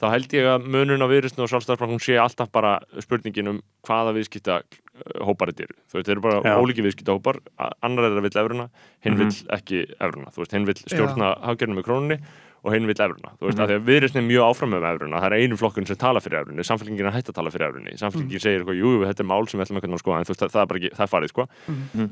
þá 0.00 0.06
held 0.14 0.34
ég 0.38 0.50
að 0.54 0.66
munun 0.74 1.04
á 1.04 1.08
viðristinu 1.10 1.46
og 1.46 1.86
hún 1.88 2.02
sé 2.02 2.18
alltaf 2.20 2.50
bara 2.54 2.78
spurningin 3.04 3.52
um 3.54 3.62
hvaða 3.86 4.16
viðskipta 4.18 4.58
uh, 4.62 5.22
hópar 5.28 5.52
þetta 5.52 5.68
eru, 5.68 5.78
þú 5.88 5.98
veist, 5.98 6.08
þeir 6.08 6.16
eru 6.16 6.26
bara 6.26 6.42
Já. 6.44 6.56
ólíki 6.58 6.84
viðskipta 6.86 7.16
hópar, 7.16 7.40
annar 7.82 8.08
er 8.08 8.18
að 8.18 8.28
vill 8.28 8.42
efruna 8.42 8.68
hinn 9.04 9.14
Mhm. 9.14 9.24
vill 9.24 9.56
ekki 9.58 9.84
efruna, 10.00 10.32
þú 10.34 10.44
veist, 10.44 10.52
hinn 10.56 10.68
vill 10.68 10.80
stjórna 10.84 11.34
hafgerðinu 11.44 11.80
með 11.80 11.88
krónunni 11.88 12.20
og 12.68 12.74
hinn 12.74 12.88
vill 12.88 13.00
efruna, 13.00 13.32
þú 13.38 13.48
veist, 13.48 13.58
mm 13.58 13.64
að 13.64 13.72
því 13.72 13.76
að 13.78 13.88
viðristinu 13.88 14.22
er 14.22 14.28
mjög 14.28 14.46
áfram 14.52 14.72
með 14.74 14.86
efruna, 14.92 15.20
það 15.22 15.28
er 15.32 15.42
einu 15.42 15.58
flokkun 15.58 15.88
sem 15.88 15.98
tala 15.98 16.22
fyrir 16.24 16.40
efrunni, 16.42 16.66
samfélkingin 16.68 17.08
er 17.08 17.16
hætt 17.16 17.30
að 17.32 17.38
tala 17.38 17.52
fyrir 17.54 17.68
efrunni 17.68 17.96
samfélkingin 17.98 18.44
segir 18.44 18.62
eitthvað, 18.62 18.80
jú, 18.82 18.94
þetta 19.08 19.24
er 19.24 19.28
mál 19.32 19.48
sem 19.48 19.60
við 19.60 19.68
ætlum 19.68 19.96
að 19.96 20.02
skoða, 20.04 20.18
en 20.20 20.28
þú 20.28 20.34
veist, 20.34 20.44
það, 20.44 20.60
er 20.62 20.70
bara 20.72 20.82
ekki, 20.82 20.90
það 20.98 21.06
er 21.06 21.12
farið, 21.14 21.32
sko. 21.32 21.48
Mhm. 21.72 22.08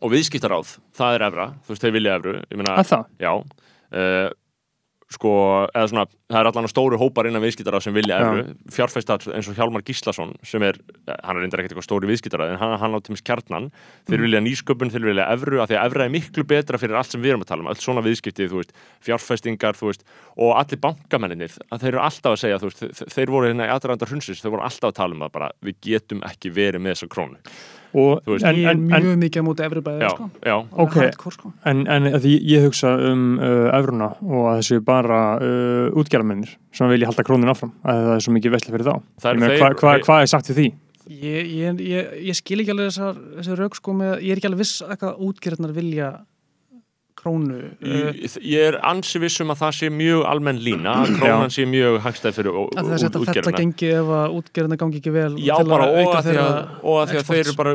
og 0.00 0.12
viðskiptaráð, 0.14 0.74
það 0.94 1.14
er 1.16 1.26
efra 1.26 1.46
þú 1.66 1.74
veist, 1.74 1.82
þeir 1.82 1.94
vilja 1.98 2.16
efru, 2.20 2.34
ég 2.46 2.60
meina 2.60 2.76
já, 3.18 3.32
uh, 3.34 4.28
sko 5.10 5.30
eða 5.74 5.88
svona, 5.90 6.04
það 6.30 6.38
er 6.40 6.48
allan 6.52 6.68
stóru 6.70 6.98
hópar 7.00 7.26
innan 7.26 7.42
viðskiptaráð 7.42 7.82
sem 7.82 7.94
vilja 7.96 8.18
efru, 8.22 8.42
fjárfæstar 8.76 9.24
eins 9.34 9.48
og 9.50 9.56
Hjálmar 9.58 9.82
Gíslason, 9.82 10.36
sem 10.46 10.62
er 10.62 10.78
hann 11.24 11.34
er 11.36 11.42
reyndar 11.42 11.58
ekkert 11.64 11.74
eitthvað 11.74 11.86
stóri 11.88 12.06
viðskiptaráð, 12.12 12.52
en 12.54 12.60
hann, 12.62 12.76
hann 12.78 12.94
á 12.94 13.00
tímis 13.02 13.24
kjarnan, 13.26 13.66
þeir 14.06 14.22
vilja 14.22 14.42
nýsköpun, 14.46 14.92
þeir 14.94 15.08
vilja 15.10 15.26
efru, 15.34 15.58
af 15.64 15.66
því 15.72 15.78
að 15.80 15.88
efra 15.90 16.06
er 16.06 16.14
miklu 16.14 16.44
betra 16.54 16.78
fyrir 16.78 16.94
allt 17.00 17.10
sem 17.10 17.24
við 17.24 17.34
erum 17.34 17.42
að 17.42 17.50
tala 17.50 17.66
um, 17.66 17.72
allt 17.74 17.82
svona 17.82 18.04
viðskipti, 18.06 18.46
þú 18.52 18.62
veist 18.62 18.72
fjárfæstingar, 19.08 19.74
þú 19.80 19.90
veist, 19.90 20.06
og 20.38 20.54
allir 20.60 20.82
bankamenninir, 20.86 21.58
að 21.74 21.82
þeir 21.84 21.92
eru 21.96 22.04
alltaf 22.06 22.36
að 22.36 22.40
segja, 22.44 22.60
þú 22.62 22.70
veist 22.70 22.86
þe- 23.02 23.10
þeir 23.16 23.34
voru 23.34 23.50
hérna 23.50 23.66
í 23.66 23.74
aðrændar 23.74 24.14
hundsins, 24.14 24.40
þeir 24.44 24.54
voru 24.54 24.66
alltaf 24.68 24.92
að 24.92 24.98
tala 25.02 25.18
um 25.18 25.26
það 25.26 25.34
bara, 25.40 25.50
við 25.66 25.80
getum 25.90 26.22
ekki 26.30 26.54
verið 26.54 26.86
með 26.86 26.94
þessa 26.96 27.10
krónu 27.16 27.42
Og, 27.90 28.20
veist, 28.26 28.44
en, 28.46 28.58
Ég 28.58 28.68
er 28.68 28.74
en, 28.76 28.84
en, 28.86 29.06
mjög 29.06 29.16
mikið 29.24 29.42
á 29.42 29.44
móti 29.46 29.64
efri 29.66 29.82
bæði, 29.86 30.04
já, 30.04 30.10
sko. 30.14 30.28
já, 30.46 30.56
Ok. 30.84 30.98
Hardcore, 31.00 31.36
sko. 31.36 31.52
En, 31.66 31.80
en 31.90 32.10
því 32.14 32.34
ég 32.46 32.66
hugsa 32.68 32.92
um 33.08 33.24
uh, 33.38 33.70
efruna 33.74 34.12
og 34.20 34.44
að 34.52 34.60
þessu 34.60 34.78
bara 34.86 35.22
uh, 35.42 35.98
útgerðarmennir 35.98 36.54
sem 36.76 36.92
vilja 36.92 37.10
halda 37.10 37.26
krónin 37.26 37.50
áfram 37.50 37.74
að 37.82 38.04
það 38.06 38.14
er 38.14 38.24
svo 38.26 38.36
mikið 38.36 38.54
vesli 38.54 38.76
fyrir 38.76 38.86
þá. 38.86 38.94
Hvað 39.24 39.82
hva, 39.82 39.96
hva 40.06 40.20
er 40.22 40.30
sagt 40.30 40.52
við 40.52 40.60
því? 40.60 40.68
Ég, 41.10 41.48
ég, 41.58 41.80
ég, 41.82 42.10
ég 42.28 42.36
skil 42.38 42.60
ekki 42.62 42.70
alveg 42.70 42.92
þessar, 42.92 43.16
þessar 43.40 43.64
rauk 43.64 43.74
sko 43.74 43.94
með, 43.98 44.12
ég 44.22 44.30
er 44.30 44.38
ekki 44.38 44.46
alveg 44.46 44.62
viss 44.62 44.84
að 44.84 45.00
hvað 45.00 45.24
útgerðnar 45.26 45.72
vilja 45.74 46.10
krónu 47.20 47.58
Ég, 47.84 48.18
ég 48.42 48.64
er 48.70 48.78
ansi 48.90 49.20
vissum 49.22 49.52
að 49.52 49.60
það 49.62 49.74
sé 49.78 49.90
mjög 49.94 50.22
almenn 50.30 50.60
lína, 50.64 50.94
að 51.04 51.12
krónan 51.20 51.52
sé 51.54 51.66
mjög 51.68 51.98
hagstæð 52.04 52.38
fyrir 52.38 52.50
er 52.50 53.20
útgerðina. 53.20 53.54
gengi 53.60 53.90
ef 54.00 54.12
að 54.18 54.36
útgerðnar 54.40 54.80
gangi 54.80 55.00
ekki 55.00 55.14
vel 55.14 55.30
Já, 55.38 55.54
til 55.60 55.70
bara 55.70 55.88
og 55.90 56.14
að 56.16 56.28
því 56.30 56.36
að, 56.42 56.52
og 56.82 57.00
að, 57.00 57.12
því 57.12 57.20
að 57.20 57.30
þeir, 57.30 57.42
eru 57.44 57.56
bara, 57.60 57.74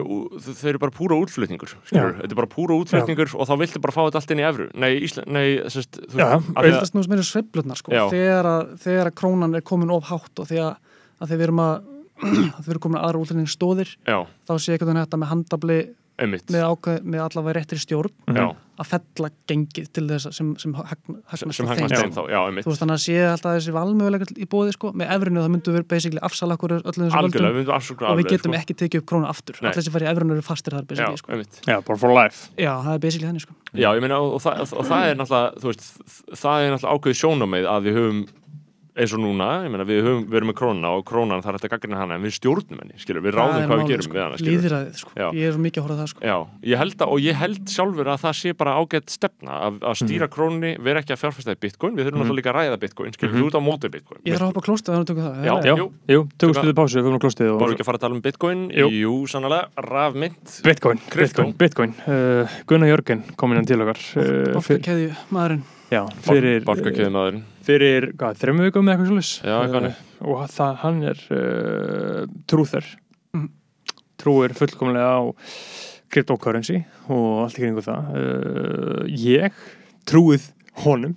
þeir 0.49 0.71
eru 0.73 0.83
bara 0.85 0.95
púra 0.99 1.19
útflutningur 1.21 1.75
skilur, 1.89 2.15
þetta 2.21 2.31
er 2.35 2.39
bara 2.41 2.51
púra 2.55 2.79
útflutningur 2.81 3.35
og 3.35 3.49
þá 3.49 3.55
viltu 3.63 3.83
bara 3.85 3.95
fá 3.95 4.01
þetta 4.03 4.21
allt 4.23 4.35
inn 4.35 4.43
í 4.43 4.47
evru. 4.49 4.69
Nei, 4.75 4.91
Ísla, 5.05 5.25
nei 5.29 5.47
sest, 5.71 5.99
þú, 6.01 6.19
Já, 6.21 6.27
að 6.35 6.47
Það 6.49 6.61
því 6.65 6.71
er 6.71 6.79
að, 6.79 6.87
snúst 6.91 7.11
meira 7.11 7.27
sveiflurnar 7.29 7.81
sko. 7.81 7.93
Já. 7.95 8.03
þegar 8.13 8.49
að, 8.51 8.71
þegar 8.85 9.11
að 9.11 9.17
krónan 9.21 9.57
er 9.59 9.65
komin 9.65 9.93
of 9.93 10.09
hátt 10.09 10.41
og 10.41 10.49
þegar 10.49 10.79
að 11.21 11.31
þeir 11.31 11.43
verum 11.45 11.61
að 11.65 11.75
að 12.23 12.63
þeir 12.63 12.73
eru 12.75 12.81
komin 12.85 12.99
að 13.01 13.05
aðra 13.09 13.21
útlending 13.25 13.51
stóðir 13.51 13.91
Já, 14.07 14.17
þá 14.47 14.53
sé 14.63 14.75
ekki 14.75 14.87
þetta 14.87 15.19
með 15.19 15.31
handabli 15.33 15.79
einmitt 16.21 16.51
með, 16.53 16.63
ákveð, 16.69 17.01
með 17.11 17.21
allavega 17.25 17.55
réttir 17.59 17.79
stjórn 17.81 18.11
Já, 18.35 18.45
að 18.79 18.87
fella 18.91 19.29
gengið 19.49 19.87
til 19.95 20.03
þess 20.09 20.29
sem, 20.35 20.51
sem, 20.59 20.73
hagn- 20.77 21.17
hagnast 21.31 21.57
sem 21.57 21.67
hagnast 21.69 21.95
þeim. 21.95 22.13
þá, 22.15 22.21
já, 22.31 22.39
Þú 22.63 22.71
veist 22.71 22.81
þannig 22.83 22.95
að 22.95 23.01
sé 23.05 23.15
alltaf 23.29 23.55
þessi 23.57 23.73
valmöguleika 23.75 24.27
í 24.35 24.47
bóði 24.51 24.75
sko, 24.75 24.91
með 24.95 25.11
efrinu 25.15 25.43
það 25.43 25.51
myndu 25.55 25.75
verið 25.75 25.87
basically 25.91 26.23
afsala 26.27 26.57
okkur 26.59 26.75
öllum 26.77 27.09
þessum 27.09 27.27
völdum 27.27 28.09
og 28.11 28.19
við 28.21 28.29
getum 28.31 28.55
sko. 28.55 28.59
ekki 28.61 28.77
tekið 28.83 29.03
upp 29.03 29.09
krónu 29.11 29.29
aftur 29.31 29.59
allir 29.61 29.87
sem 29.87 29.95
fara 29.95 30.07
í 30.07 30.11
efrinu 30.13 30.37
eru 30.37 30.45
fastir 30.45 30.75
þar 30.77 30.85
Já, 30.85 31.11
basically 31.11 31.21
sko. 31.23 31.69
Já, 31.71 31.77
bara 31.89 31.99
for 32.05 32.15
life. 32.15 32.49
Já, 32.55 32.71
það 32.87 32.93
er 32.95 33.03
basically 33.07 33.29
þannig 33.31 33.45
sko. 33.47 33.57
Já, 33.75 33.89
ég 33.95 34.01
meina, 34.05 34.19
og, 34.23 34.37
og, 34.37 34.43
það, 34.45 34.63
og 34.75 34.87
það 34.91 35.09
er 35.11 35.19
náttúrulega, 35.19 35.61
þú 35.63 35.71
veist, 35.71 35.87
það 36.39 36.65
er 36.65 36.75
náttúrulega 36.75 36.95
ákveðið 36.99 37.21
sjónamið 37.23 37.69
að 37.75 37.87
við 37.89 37.99
höfum 37.99 38.25
eins 38.95 39.13
og 39.15 39.19
núna, 39.19 39.47
ég 39.65 39.71
meina, 39.73 39.85
við 39.87 39.99
höfum, 40.05 40.21
við 40.29 40.37
erum 40.39 40.49
með 40.51 40.57
krónuna 40.59 40.89
og 40.95 41.01
krónan 41.07 41.43
þarf 41.43 41.57
eftir 41.59 41.69
að 41.69 41.73
gaggrina 41.75 41.97
hana 41.99 42.15
en 42.15 42.23
við 42.23 42.33
stjórnum 42.37 42.79
henni, 42.79 42.95
skilur, 43.01 43.21
við 43.25 43.33
ráðum 43.35 43.65
hvað 43.67 43.77
við 43.81 43.89
gerum 43.91 44.05
sko. 44.05 44.15
við 44.15 44.23
hana, 44.23 44.35
skilur 44.39 44.55
Lýðræðið, 44.55 44.95
sko. 45.01 45.09
Já. 45.19 45.27
ég 45.35 45.43
er 45.49 45.51
svo 45.55 45.61
mikið 45.65 45.79
að 45.81 45.85
horfa 45.85 45.95
á 45.95 45.99
það 45.99 46.09
sko. 46.11 46.19
Já, 46.23 46.37
ég 46.71 46.75
held 46.81 46.95
að, 46.95 47.07
og 47.11 47.17
ég 47.25 47.35
held 47.41 47.65
sjálfur 47.75 48.07
að 48.13 48.19
það 48.23 48.33
sé 48.39 48.49
bara 48.55 48.71
ágætt 48.79 49.07
stefna 49.11 49.51
að, 49.67 49.73
að 49.83 49.95
stýra 49.99 50.27
krónni, 50.31 50.71
vera 50.85 50.97
ekki 51.03 51.13
að 51.15 51.21
fjárfæsta 51.25 51.51
í 51.51 51.59
bitcoin, 51.65 51.93
við 51.99 52.03
þurfum 52.07 52.19
náttúrulega 52.23 52.39
líka 52.39 52.49
að 52.53 52.57
ræða 52.61 52.77
bitcoin, 52.85 53.11
skilur, 53.17 53.35
þú 53.35 53.45
ert 53.49 53.59
á 53.59 53.61
móti 53.67 53.87
bitcoin. 53.91 54.19
Ég 54.23 54.31
þarf 54.37 54.45
að 54.45 54.51
hoppa 54.53 54.63
klóstið 54.69 54.91
að 54.91 54.97
hann 55.01 55.09
tökum 55.11 55.23
það. 55.27 55.35
Já, 55.43 55.53
jú. 55.75 55.87
Já, 65.91 66.01
fyrir, 66.25 66.63
Bálkakjöðmaðurinn. 66.67 67.43
fyrir, 67.65 68.07
hvað, 68.19 68.39
þrejum 68.41 68.63
vikum 68.65 68.87
eða 68.89 68.95
eitthvað 68.95 69.11
svolítið? 69.11 69.73
Þannig. 69.75 69.99
og 70.25 70.45
það, 70.55 70.75
hann 70.83 71.03
er 71.11 71.23
uh, 71.35 72.25
trúþur. 72.49 72.87
Mhm. 73.35 73.49
Trúir 74.21 74.53
fullkomlega 74.57 75.11
á 75.19 75.23
cryptocurrency 76.13 76.79
og 77.11 77.43
allt 77.45 77.57
í 77.59 77.63
kringu 77.65 77.83
það. 77.85 78.09
Uh, 78.15 79.05
ég 79.09 79.53
trúið 80.07 80.49
honum 80.85 81.15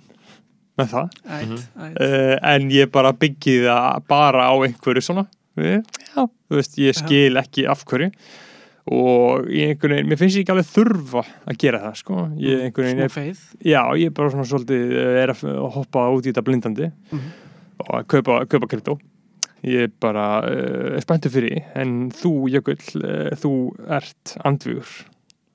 með 0.79 0.93
það. 0.93 1.09
Ætt, 1.25 1.47
Mhm. 1.47 1.63
ætt 1.87 2.01
uh, 2.01 2.35
en 2.53 2.69
ég 2.71 2.91
bara 2.91 3.11
byggi 3.13 3.59
það 3.65 4.03
bara 4.07 4.47
á 4.51 4.55
einhverju 4.65 5.01
svona 5.03 5.27
Eh, 5.59 5.81
já, 6.15 6.21
þú 6.47 6.55
veist, 6.55 6.77
ég 6.79 6.95
skil 6.95 7.35
ekki 7.35 7.65
af 7.67 7.81
hverju 7.83 8.13
og 8.89 9.45
ég 9.53 9.69
einhvern 9.75 9.93
veginn, 9.95 10.09
mér 10.09 10.17
finnst 10.17 10.37
ég 10.39 10.41
ekki 10.45 10.53
alveg 10.55 10.69
þurfa 10.73 11.21
að 11.45 11.57
gera 11.61 11.79
það 11.83 11.95
sko, 12.01 12.15
ég 12.41 12.63
einhvern 12.65 12.87
veginn 12.89 13.13
feið 13.13 13.41
já, 13.69 13.81
ég 13.99 14.09
er 14.09 14.15
bara 14.17 14.31
svona 14.33 14.47
svolítið 14.49 14.95
eh, 14.97 15.21
er 15.23 15.33
að 15.35 15.69
hoppa 15.75 16.07
út 16.15 16.25
í 16.25 16.31
þetta 16.33 16.45
blindandi 16.47 16.91
Mhm. 17.11 17.29
og 17.79 17.91
að 17.99 18.07
kaupa, 18.15 18.39
kaupa 18.49 18.67
kryptó 18.71 18.97
ég 19.63 19.83
er 19.89 19.91
bara 19.99 20.39
uh, 20.47 20.95
er 20.95 21.01
spenntur 21.03 21.29
fyrir, 21.33 21.65
en 21.75 22.09
þú 22.15 22.31
Jökull, 22.49 22.79
uh, 23.03 23.29
þú 23.35 23.51
ert 23.91 24.37
andvígur 24.47 24.87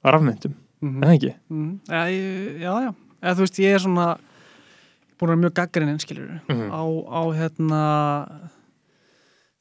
að 0.04 0.12
rafmyndum, 0.12 0.54
Mhm. 0.82 1.02
en 1.02 1.08
það 1.08 1.14
ekki 1.16 1.34
Mhm. 1.48 1.80
Já, 1.88 2.04
ég- 2.12 2.60
já, 2.60 2.72
já. 2.84 2.94
Eða, 3.24 3.34
þú 3.34 3.40
veist, 3.40 3.58
ég 3.64 3.74
er 3.74 3.78
svona 3.78 4.18
búin 5.18 5.30
að 5.30 5.34
vera 5.34 5.42
mjög 5.44 5.54
gaggrinn 5.54 5.98
skilur 6.00 6.40
Mhm. 6.48 6.68
á, 6.70 6.82
á 7.08 7.20
hérna 7.32 8.50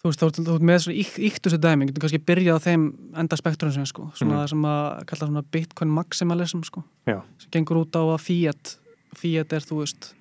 þú 0.04 0.12
veist, 0.12 0.24
ert- 0.26 0.40
þú 0.44 0.54
ert 0.58 0.66
með 0.68 0.80
svona 0.84 0.98
íkt, 1.00 1.18
íktu 1.24 1.48
þessu 1.48 1.60
dæmi, 1.64 1.86
getur 1.88 2.04
kannski 2.04 2.20
byrjað 2.28 2.58
á 2.60 2.66
þeim 2.66 2.82
enda 3.22 3.38
spektrum 3.40 3.72
sem, 3.72 3.86
sko, 3.88 4.10
svona 4.20 4.42
Mhm. 4.44 4.50
sem 4.50 4.62
að 4.68 5.06
kalla 5.08 5.28
svona 5.30 5.44
Bitcoin 5.52 5.90
maximalism, 5.96 6.64
sko 6.66 6.84
Já. 7.08 7.22
sem 7.40 7.50
gengur 7.52 7.78
út 7.86 7.92
á 7.96 8.04
að 8.04 8.20
Fiat 8.20 8.78
Fiat 9.16 9.54
er, 9.54 9.60
þú 9.62 9.78
veist, 9.80 10.14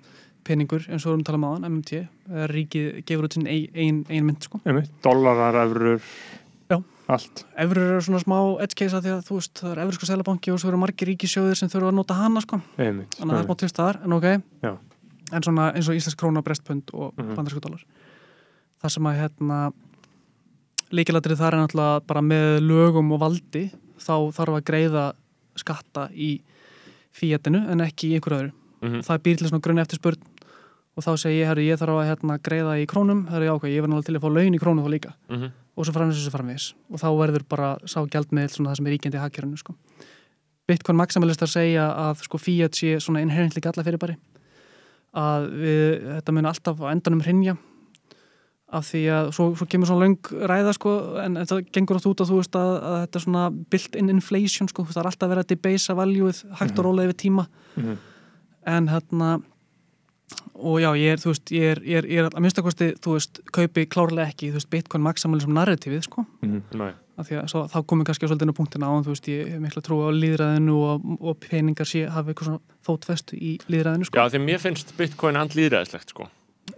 peningur 0.44 0.86
eins 0.88 1.02
og 1.06 1.10
við 1.10 1.14
erum 1.14 1.22
að 1.22 1.24
tala 1.24 1.38
um 1.38 1.42
hann, 1.44 1.64
MMT 1.64 2.08
ríkið 2.52 3.04
gefur 3.06 3.24
út 3.24 3.32
sinn 3.34 3.46
ein, 3.48 4.04
ein, 4.08 4.24
mynd, 4.26 4.42
sko. 4.44 4.60
Einmitt, 4.64 4.90
Dollarar, 5.02 5.54
efrur 5.66 6.00
Já. 6.70 6.82
Allt. 7.08 7.44
Evrur 7.58 7.82
eru 7.82 8.00
svona 8.00 8.22
smá 8.22 8.62
edge 8.62 8.74
case 8.76 8.92
að 8.94 9.02
því 9.02 9.10
að 9.18 9.26
þú 9.26 9.34
veist, 9.34 9.54
það 9.54 9.72
er 9.72 9.78
Evrísku 9.86 10.06
selabanki 10.06 10.52
og 10.52 10.60
svo 10.60 10.68
eru 10.68 10.78
margir 10.78 11.08
ríkisjóðir 11.10 11.56
sem 11.56 11.68
þurfa 11.68 11.88
að 11.90 11.94
nota 11.94 12.14
hana, 12.14 12.40
sko. 12.40 12.62
Einmitt, 12.78 13.10
þannig 13.18 13.32
að 13.32 13.34
það 13.34 13.42
er 13.42 13.46
smá 13.48 13.56
tvist 13.58 13.76
þar, 13.76 14.04
en 14.04 14.12
ok. 14.12 14.42
Já. 14.62 14.78
en 15.32 15.42
svona 15.42 15.74
eins 15.74 15.88
og 15.88 15.94
íslensk 15.96 16.16
króna, 16.16 16.42
brestpund 16.44 16.90
og 16.94 17.14
mm 17.16 17.34
bandarsku 17.34 17.60
dólar 17.60 17.80
það 18.82 18.94
sem 18.96 19.08
að 19.10 19.18
hérna 19.22 19.58
líkilatrið 20.92 21.40
þar 21.40 21.54
er 21.56 21.62
náttúrulega 21.62 22.02
bara 22.10 22.22
með 22.26 22.48
lögum 22.66 23.12
og 23.16 23.20
valdi 23.22 23.64
þá 24.02 24.14
þarf 24.36 24.58
að 24.58 24.64
greiða 24.68 25.04
skatta 25.56 26.08
í 26.12 26.32
fíatinu 27.16 27.62
en 27.72 27.84
ekki 27.84 28.10
í 28.12 28.18
einhverju 28.18 28.40
öðru 28.48 28.52
Mhm. 28.82 29.02
það 29.06 29.18
býr 29.22 29.36
til 29.38 29.46
svona 29.48 29.62
grunn 29.62 29.78
eftir 29.78 29.98
spurn 30.00 30.18
og 30.96 31.04
þá 31.04 31.10
segi 31.16 31.38
ég, 31.38 31.46
herri, 31.46 31.68
ég 31.70 31.78
þarf 31.78 32.00
að 32.02 32.08
hérna, 32.10 32.38
greiða 32.42 32.72
í 32.82 32.86
krónum, 32.90 33.28
herri, 33.30 33.46
já, 33.46 33.52
ok, 33.54 33.62
ég 33.70 33.80
verð 33.80 33.92
náttúrulega 33.92 34.04
til 34.10 34.16
að 34.18 34.24
fá 34.24 34.30
laun 34.34 34.54
í 34.54 34.58
krónum 34.58 34.82
þá 34.84 34.90
líka 34.90 35.12
Mhm. 35.30 35.52
og 35.76 35.86
svo 35.86 35.92
framvegis 35.94 36.18
og 36.26 36.32
svo 36.32 36.38
framvegis 36.38 36.74
og 36.90 36.98
þá 36.98 37.08
verður 37.20 37.48
bara 37.48 37.78
sá 37.86 38.02
gjaldmiðl 38.10 38.50
svona 38.50 38.70
það 38.72 38.76
sem 38.76 38.86
er 38.86 38.92
ríkjandi 38.98 39.14
í 39.14 39.22
hagkerfinu 39.22 39.58
sko. 39.58 39.74
Bitcoin 40.68 40.96
maximalistar 40.98 41.46
segja 41.48 41.94
að 41.94 42.22
sko 42.26 42.38
fiat 42.38 42.72
sé 42.74 42.96
svona 43.00 43.22
inherently 43.22 43.60
galla 43.62 43.82
fyrir 43.84 43.98
bari 43.98 44.16
að 45.14 45.50
við, 45.62 46.02
þetta 46.18 46.32
mun 46.32 46.46
alltaf 46.46 46.76
á 46.82 46.86
endanum 46.92 47.22
hrinja 47.22 47.56
af 48.72 48.86
því 48.88 49.00
að 49.12 49.26
svo, 49.36 49.46
svo 49.58 49.66
kemur 49.68 49.88
svona 49.90 50.06
löng 50.06 50.30
ræða 50.48 50.72
sko 50.78 50.92
en 51.20 51.34
þetta 51.36 51.58
gengur 51.76 51.98
átt 52.00 52.06
út 52.08 52.22
á 52.22 52.24
þú 52.30 52.38
veist 52.40 52.56
að, 52.56 52.70
að 52.82 52.96
þetta 53.02 53.18
er 53.20 53.24
svona 53.26 53.42
built-in 53.74 54.12
inflation 54.14 54.70
sko 54.72 54.84
það 54.88 55.02
er 55.02 55.10
alltaf 55.12 55.32
verið 55.32 55.44
að 55.44 55.50
debasa 55.54 55.96
valjúið 55.98 56.40
hægt 56.60 56.78
og 56.80 56.86
rólega 56.88 57.10
yfir 57.12 57.20
tíma 57.26 57.46
Mhm. 57.76 57.96
en 58.66 58.88
hérna 58.88 59.30
og 60.56 60.78
já, 60.80 60.88
ég 60.96 61.12
er, 61.12 61.18
þú 61.20 61.28
veist, 61.32 61.50
ég 61.52 61.64
er, 61.74 61.78
ég 61.84 61.96
er, 61.98 62.06
ég 62.08 62.18
er 62.22 62.28
að 62.30 62.40
minnstakosti, 62.40 62.86
þú 63.04 63.12
veist, 63.16 63.40
kaupi 63.52 63.82
klárlega 63.90 64.30
ekki, 64.30 64.48
þú 64.52 64.56
veist, 64.60 64.70
Bitcoin 64.70 65.02
maximalism 65.04 65.52
narratífið, 65.52 66.02
sko, 66.06 66.24
Mhm. 66.42 66.62
Nei. 66.78 66.92
af 67.18 67.28
því 67.28 67.36
að 67.42 67.48
svo, 67.52 67.60
þá 67.68 67.78
komum 67.86 68.04
kannski 68.06 68.26
svolítið 68.28 68.42
inn 68.42 68.54
á 68.54 68.60
punktina 68.60 68.86
á, 68.88 68.92
en 68.96 69.04
þú 69.04 69.12
veist, 69.12 69.28
ég 69.28 69.48
hef 69.50 69.60
mikla 69.60 69.82
trú 69.82 69.96
á 70.00 70.08
líðræðinu 70.14 70.74
og, 70.78 71.18
og 71.20 71.36
peningar 71.40 71.84
sé, 71.84 72.06
hafi 72.08 72.32
eitthvað 72.32 72.48
svona 72.48 72.60
fótfestu 72.86 73.36
í 73.36 73.58
líðræðinu, 73.68 74.04
sko. 74.08 74.16
Já, 74.16 74.24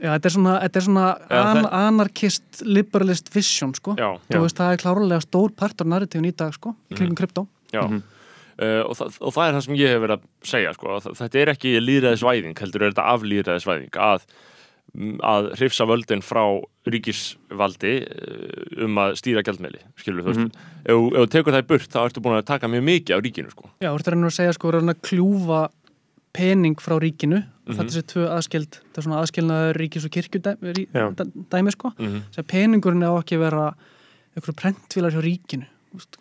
Já, 0.05 0.10
þetta 0.12 0.28
er 0.28 0.35
svona, 0.36 0.55
þetta 0.66 0.76
er 0.82 0.85
svona 0.85 1.05
Já, 1.16 1.40
an, 1.40 1.56
það- 1.64 1.74
anarchist 1.81 2.62
liberalist 2.68 3.31
vision, 3.35 3.70
sko. 3.74 3.94
Já, 3.97 4.10
Þú 4.28 4.43
veist, 4.44 4.59
það 4.60 4.72
er 4.76 4.82
klárlega 4.85 5.20
stór 5.24 5.55
partur 5.56 5.89
narratífin 5.89 6.28
í 6.28 6.35
dag, 6.36 6.52
sko, 6.52 6.74
í 6.93 6.98
kringum 6.98 7.16
kryptó. 7.16 7.47
já. 7.72 7.82
Mhm. 7.89 8.02
Uh, 8.55 8.85
og, 8.86 8.93
það, 8.94 9.16
og 9.18 9.32
það 9.35 9.48
er 9.48 9.55
það 9.56 9.62
sem 9.64 9.74
ég 9.81 9.89
hef 9.90 10.02
verið 10.05 10.12
að 10.14 10.26
segja 10.47 10.74
sko, 10.76 10.98
þetta 11.18 11.39
er 11.40 11.51
ekki 11.56 11.70
líðræðisvæðing 11.82 12.60
heldur 12.62 12.82
er 12.86 12.93
þetta 12.93 13.06
aflýðræðisvæðing 13.14 13.97
að, 13.98 14.20
mm, 14.94 15.16
að 15.26 15.48
hrifsa 15.59 15.86
völdin 15.90 16.22
frá 16.22 16.44
ríkisvaldi 16.86 17.94
uh, 18.06 18.85
um 18.86 19.01
að 19.02 19.16
stýra 19.18 19.43
gjaldmeili 19.43 19.81
skilur 19.98 20.22
þú 20.22 20.35
Mhm. 20.35 20.44
veist 20.44 20.55
ef, 20.86 20.94
þú- 20.94 21.12
ef 21.14 21.20
þú 21.24 21.31
tekur 21.35 21.52
það 21.56 21.62
í 21.64 21.66
burt 21.72 21.90
þá 21.90 21.98
ertu 22.06 22.22
búin 22.22 22.39
að 22.39 22.47
taka 22.47 22.68
mjög 22.70 22.85
mikið 22.89 23.16
á 23.16 23.18
ríkinu 23.26 23.51
sko. 23.51 23.70
Já, 23.81 23.89
þú 23.90 23.98
ert 23.98 24.06
að 24.09 24.14
reyna 24.14 24.26
að 24.31 24.36
segja, 24.39 24.55
sko, 24.55 24.68
erum 24.72 24.93
að 24.94 25.02
kljúfa 25.02 25.60
pening 26.35 26.77
frá 26.82 26.97
ríkinu, 27.01 27.44
Mhm. 27.65 27.77
þetta 27.78 27.85
er 27.85 27.90
þessi 27.90 28.06
tvö 28.12 28.24
aðskild, 28.35 28.70
þetta 28.82 28.98
er 28.98 29.05
svona 29.06 29.20
aðskilnaður 29.23 29.77
ríkis 29.81 30.05
og 30.05 30.11
kirkju 30.11 30.40
Já. 30.93 31.05
dæmi, 31.51 31.70
sko. 31.73 31.93
mm 31.98 32.23
sem 32.35 32.44
peningurinn 32.44 33.02
er 33.02 33.09
á 33.15 33.16
ekki 33.23 33.36
að 33.39 33.44
vera 33.47 33.74
einhverju 34.36 34.56
prentvílar 34.59 35.12
hjá 35.15 35.23
ríkinu 35.23 35.66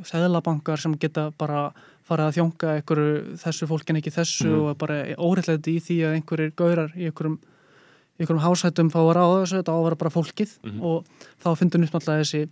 seðlabankar 0.05 0.77
sem 0.79 0.93
geta 0.97 1.31
bara 1.37 1.71
farið 2.07 2.27
að 2.29 2.35
þjónka 2.37 2.69
einhverju 2.77 3.37
þessu 3.41 3.67
fólk 3.67 3.89
en 3.89 3.95
ekki 3.97 4.11
þessu 4.13 4.45
Mhm. 4.51 4.69
og 4.69 4.77
bara 4.77 5.15
óreitleiti 5.17 5.75
í 5.77 5.81
því 5.81 5.97
að 6.05 6.15
einhverjir 6.21 6.51
gaurar 6.55 6.89
í 6.95 7.09
einhverjum, 7.09 7.37
í 7.39 8.21
einhverjum 8.21 8.43
hásættum 8.45 8.91
fá 8.91 8.99
að 9.01 9.15
ráða 9.17 9.41
þessu, 9.43 9.57
þetta 9.63 9.73
á 9.73 9.77
að 9.79 9.83
vera 9.83 9.95
bara 9.95 10.11
fólkið 10.11 10.49
Mhm. 10.63 10.81
og 10.83 11.05
þá 11.43 11.57
finnur 11.57 11.83
upp 11.83 11.91
náttúrulega 11.91 12.21
þessi 12.21 12.49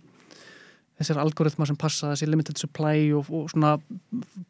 þessir 1.00 1.16
algoritmar 1.18 1.66
sem 1.66 1.76
passa, 1.76 2.12
þessi 2.12 2.28
limited 2.28 2.58
supply 2.58 3.10
og, 3.12 3.26
og 3.30 3.48
svona 3.50 3.80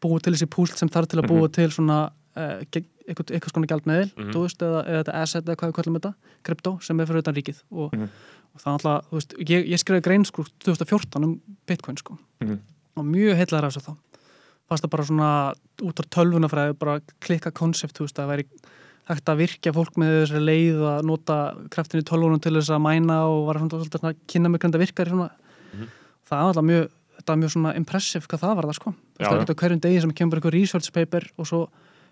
búið 0.01 0.21
til 0.23 0.33
þessi 0.33 0.49
púsl 0.49 0.75
sem 0.77 0.89
þarf 0.89 1.07
til 1.07 1.21
að 1.21 1.27
búa 1.29 1.47
til 1.51 1.69
svona 1.69 2.11
eitthvað, 2.35 3.31
eitthvað 3.35 3.67
gjaldmeðil 3.69 4.11
Mhm. 4.17 4.31
þú 4.33 4.41
veist, 4.45 4.61
eða, 4.65 4.81
eða 4.87 5.03
þetta 5.03 5.15
asset 5.21 5.45
eða 5.45 5.55
hvað 5.55 5.69
við 5.71 5.75
kallum 5.79 5.97
þetta 5.99 6.13
krypto 6.43 6.71
sem 6.83 6.99
er 6.99 7.05
fyrir 7.05 7.23
utan 7.23 7.35
ríkið 7.35 7.59
og, 7.71 7.93
Mhm. 7.93 8.09
og 8.55 8.61
það 8.61 8.67
er 8.67 8.73
alltaf, 8.77 9.05
þú 9.09 9.17
veist, 9.19 9.33
ég, 9.49 9.67
ég 9.69 9.79
skrifaði 9.79 10.01
grein 10.03 10.25
sko 10.25 10.43
2014 10.59 11.23
um 11.23 11.41
bitcoin 11.67 11.97
sko 11.97 12.17
Mhm. 12.41 12.59
og 12.97 13.05
mjög 13.05 13.35
heitlaður 13.37 13.65
af 13.65 13.73
þessu 13.73 13.85
þá 13.85 13.97
fannst 14.69 14.83
það 14.85 14.89
bara 14.89 15.03
svona 15.03 15.53
út 15.81 15.99
á 15.99 16.03
tölvunafræði 16.09 16.79
bara 16.79 16.99
klikka 17.21 17.51
konsept, 17.51 17.93
þú 17.97 18.05
veist, 18.07 18.19
að 18.19 18.27
væri 18.29 18.45
hægt 19.09 19.25
að 19.27 19.37
virkja 19.37 19.73
fólk 19.73 19.93
með 19.99 20.23
þessari 20.23 20.45
leið 20.47 20.79
að 20.79 21.03
nota 21.03 21.55
kraftin 21.69 21.99
í 22.01 22.03
tölvunum 22.07 22.39
til 22.41 22.53
þess 22.53 22.69
að 22.71 22.81
mæna 22.81 23.27
og 23.27 23.45
var 23.47 23.55
svona, 23.59 23.83
svona 23.83 24.13
að 24.13 24.15
kynna 24.27 24.49
hvernig 24.49 24.73
það 24.73 24.85
virkar 24.87 25.07
svona. 25.09 25.31
Það 26.23 26.39
er 26.39 26.47
alltaf 26.47 26.63
mjög 26.63 26.89
þetta 27.19 27.33
er 27.33 27.37
mjög 27.43 27.51
svona 27.53 27.75
impressive 27.75 28.27
hvað 28.27 28.39
það 28.39 28.55
var 28.55 28.63
það 28.63 28.73
sko 28.79 28.93
Já, 29.19 29.27
það 29.27 29.41
er 29.41 29.53
á 29.53 29.59
hverjum 29.61 29.81
degi 29.81 30.01
sem 30.01 30.11
kemur 30.11 30.39
eitthvað 30.39 30.53
research 30.53 30.91
paper 30.93 31.23
og 31.37 31.45
svo 31.45 31.67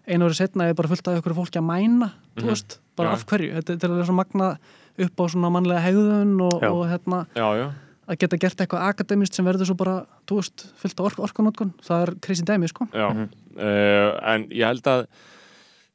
einu 0.07 0.25
árið 0.27 0.37
setna 0.41 0.67
er 0.69 0.73
bara 0.77 0.87
fullt 0.91 1.07
af 1.07 1.19
ykkur 1.21 1.35
fólki 1.37 1.59
að 1.61 1.67
mæna 1.69 2.11
þú 2.35 2.41
Mhm. 2.43 2.47
veist, 2.49 2.79
bara 2.97 3.09
Já. 3.09 3.13
af 3.13 3.25
hverju 3.25 3.53
þetta 3.57 3.73
þetta 3.75 3.83
er 3.83 3.91
alveg 3.91 4.05
svo 4.09 4.13
magna 4.17 4.57
upp 4.99 5.15
á 5.19 5.23
svona 5.29 5.51
mannlega 5.51 5.81
hegðun 5.85 6.41
og, 6.41 6.63
og 6.63 6.85
hérna 6.89 7.25
Já, 7.35 7.47
já, 7.57 7.67
að 8.07 8.17
geta 8.19 8.37
gert 8.37 8.57
eitthvað 8.61 8.87
akademist 8.89 9.33
sem 9.35 9.45
verður 9.45 9.65
svo 9.69 9.75
bara, 9.77 10.05
þú 10.27 10.35
veist, 10.41 10.65
fullt 10.75 10.99
af 10.99 11.05
ork 11.05 11.19
orkunótkun 11.29 11.73
það 11.81 12.07
er 12.07 12.15
krisin 12.21 12.45
dæmi, 12.45 12.67
sko 12.69 12.87
já. 12.93 13.09
Mhm. 13.13 13.29
Uh, 13.57 14.19
en 14.33 14.45
ég 14.49 14.65
held 14.65 14.83
að 14.87 15.05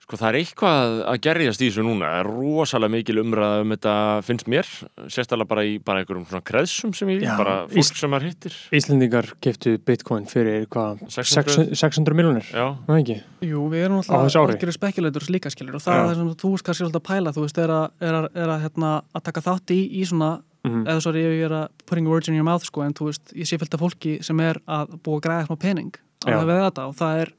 sko 0.07 0.19
það 0.21 0.29
er 0.29 0.37
eitthvað 0.39 0.93
að 1.11 1.17
gerjast 1.27 1.63
í 1.63 1.67
þessu 1.67 1.83
núna 1.83 2.07
það 2.13 2.21
er 2.21 2.29
rosalega 2.31 2.93
mikil 2.95 3.17
umræða 3.25 3.63
um 3.65 3.73
þetta 3.75 3.95
finnst 4.23 4.47
mér, 4.53 4.69
sérstaklega 5.11 5.49
bara 5.51 5.65
í 5.67 5.73
bara 5.83 6.03
einhverjum 6.05 6.27
svona 6.31 6.45
kreðsum 6.47 6.93
sem 6.95 7.11
ég, 7.11 7.25
Já, 7.27 7.33
bara 7.41 7.57
Ís- 7.67 7.91
fólk 7.91 7.99
sem 7.99 8.13
maður 8.15 8.29
hittir 8.31 8.55
Íslendingar 8.79 9.33
keftu 9.43 9.75
bitcoin 9.83 10.29
fyrir 10.31 10.69
hvað 10.71 11.03
600? 11.11 11.75
600, 11.75 11.81
600 11.83 12.15
miljonir 12.21 12.47
Það 12.55 13.01
ekki? 13.01 13.17
Jú, 13.51 13.65
við 13.73 13.85
erum 13.89 13.99
Á 13.99 14.15
alltaf 14.15 14.39
algjörir 14.45 14.77
spekulators 14.79 15.31
líka 15.35 15.51
skilur 15.51 15.81
og 15.81 15.83
það 15.83 15.97
Já. 15.97 15.99
er 15.99 16.07
það 16.13 16.21
sem 16.21 16.31
þú 16.45 16.53
veist 16.55 16.67
kannski 16.71 16.85
svolítið 16.85 17.03
að 17.03 17.09
pæla 17.11 17.35
þú 17.35 17.47
veist, 17.49 17.59
er 17.67 17.75
að, 17.75 17.87
er 18.07 18.19
að, 18.21 18.29
er 18.45 18.53
að, 18.55 18.61
hérna, 18.69 18.93
að 19.11 19.27
taka 19.27 19.43
þátt 19.51 19.75
í, 19.75 19.81
í 19.91 20.05
svona, 20.07 20.31
Mhm. 20.67 20.81
eða 20.91 20.99
svo 21.03 21.11
er 21.15 21.19
ég 21.23 21.45
er 21.47 21.53
að 21.55 21.69
putting 21.87 22.09
words 22.11 22.27
in 22.29 22.35
your 22.35 22.43
mouth, 22.43 22.65
sko, 22.67 22.83
en 22.83 22.93
þú 22.95 23.05
veist 23.07 23.31
ég 23.39 23.47
sé 23.47 23.55
fullt 23.59 23.75
af 23.75 23.81
fólki 23.85 24.17
sem 24.25 24.41
er 24.43 24.59
að 24.67 24.97
búa 24.99 25.21
að 25.21 25.23
græða 25.23 25.47
smá 25.47 25.59
pening 25.63 25.93
Já. 26.27 26.35
alveg 26.35 26.57
við 26.57 26.65
þetta 26.67 26.87
og 26.89 26.95
það 26.99 27.21
er 27.23 27.31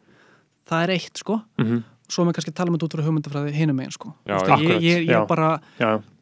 það 0.70 0.84
er 0.86 0.94
eitt, 0.96 1.18
sko, 1.20 1.42
Mhm. 1.60 1.84
Svo 2.08 2.24
er 2.24 2.28
maður 2.30 2.38
kannski 2.38 2.52
að 2.54 2.58
tala 2.60 2.72
með 2.72 2.84
út 2.88 2.94
frá 2.96 3.04
hugmyndafræði 3.04 3.52
hinum 3.58 3.76
megin, 3.76 3.92
sko 3.92 4.14
Já, 4.28 4.38
Þú 4.38 4.48
veist, 4.48 4.64
já. 4.64 4.68
ég, 4.68 4.84
ég, 4.88 5.08
ég, 5.12 5.28
bara, 5.28 5.50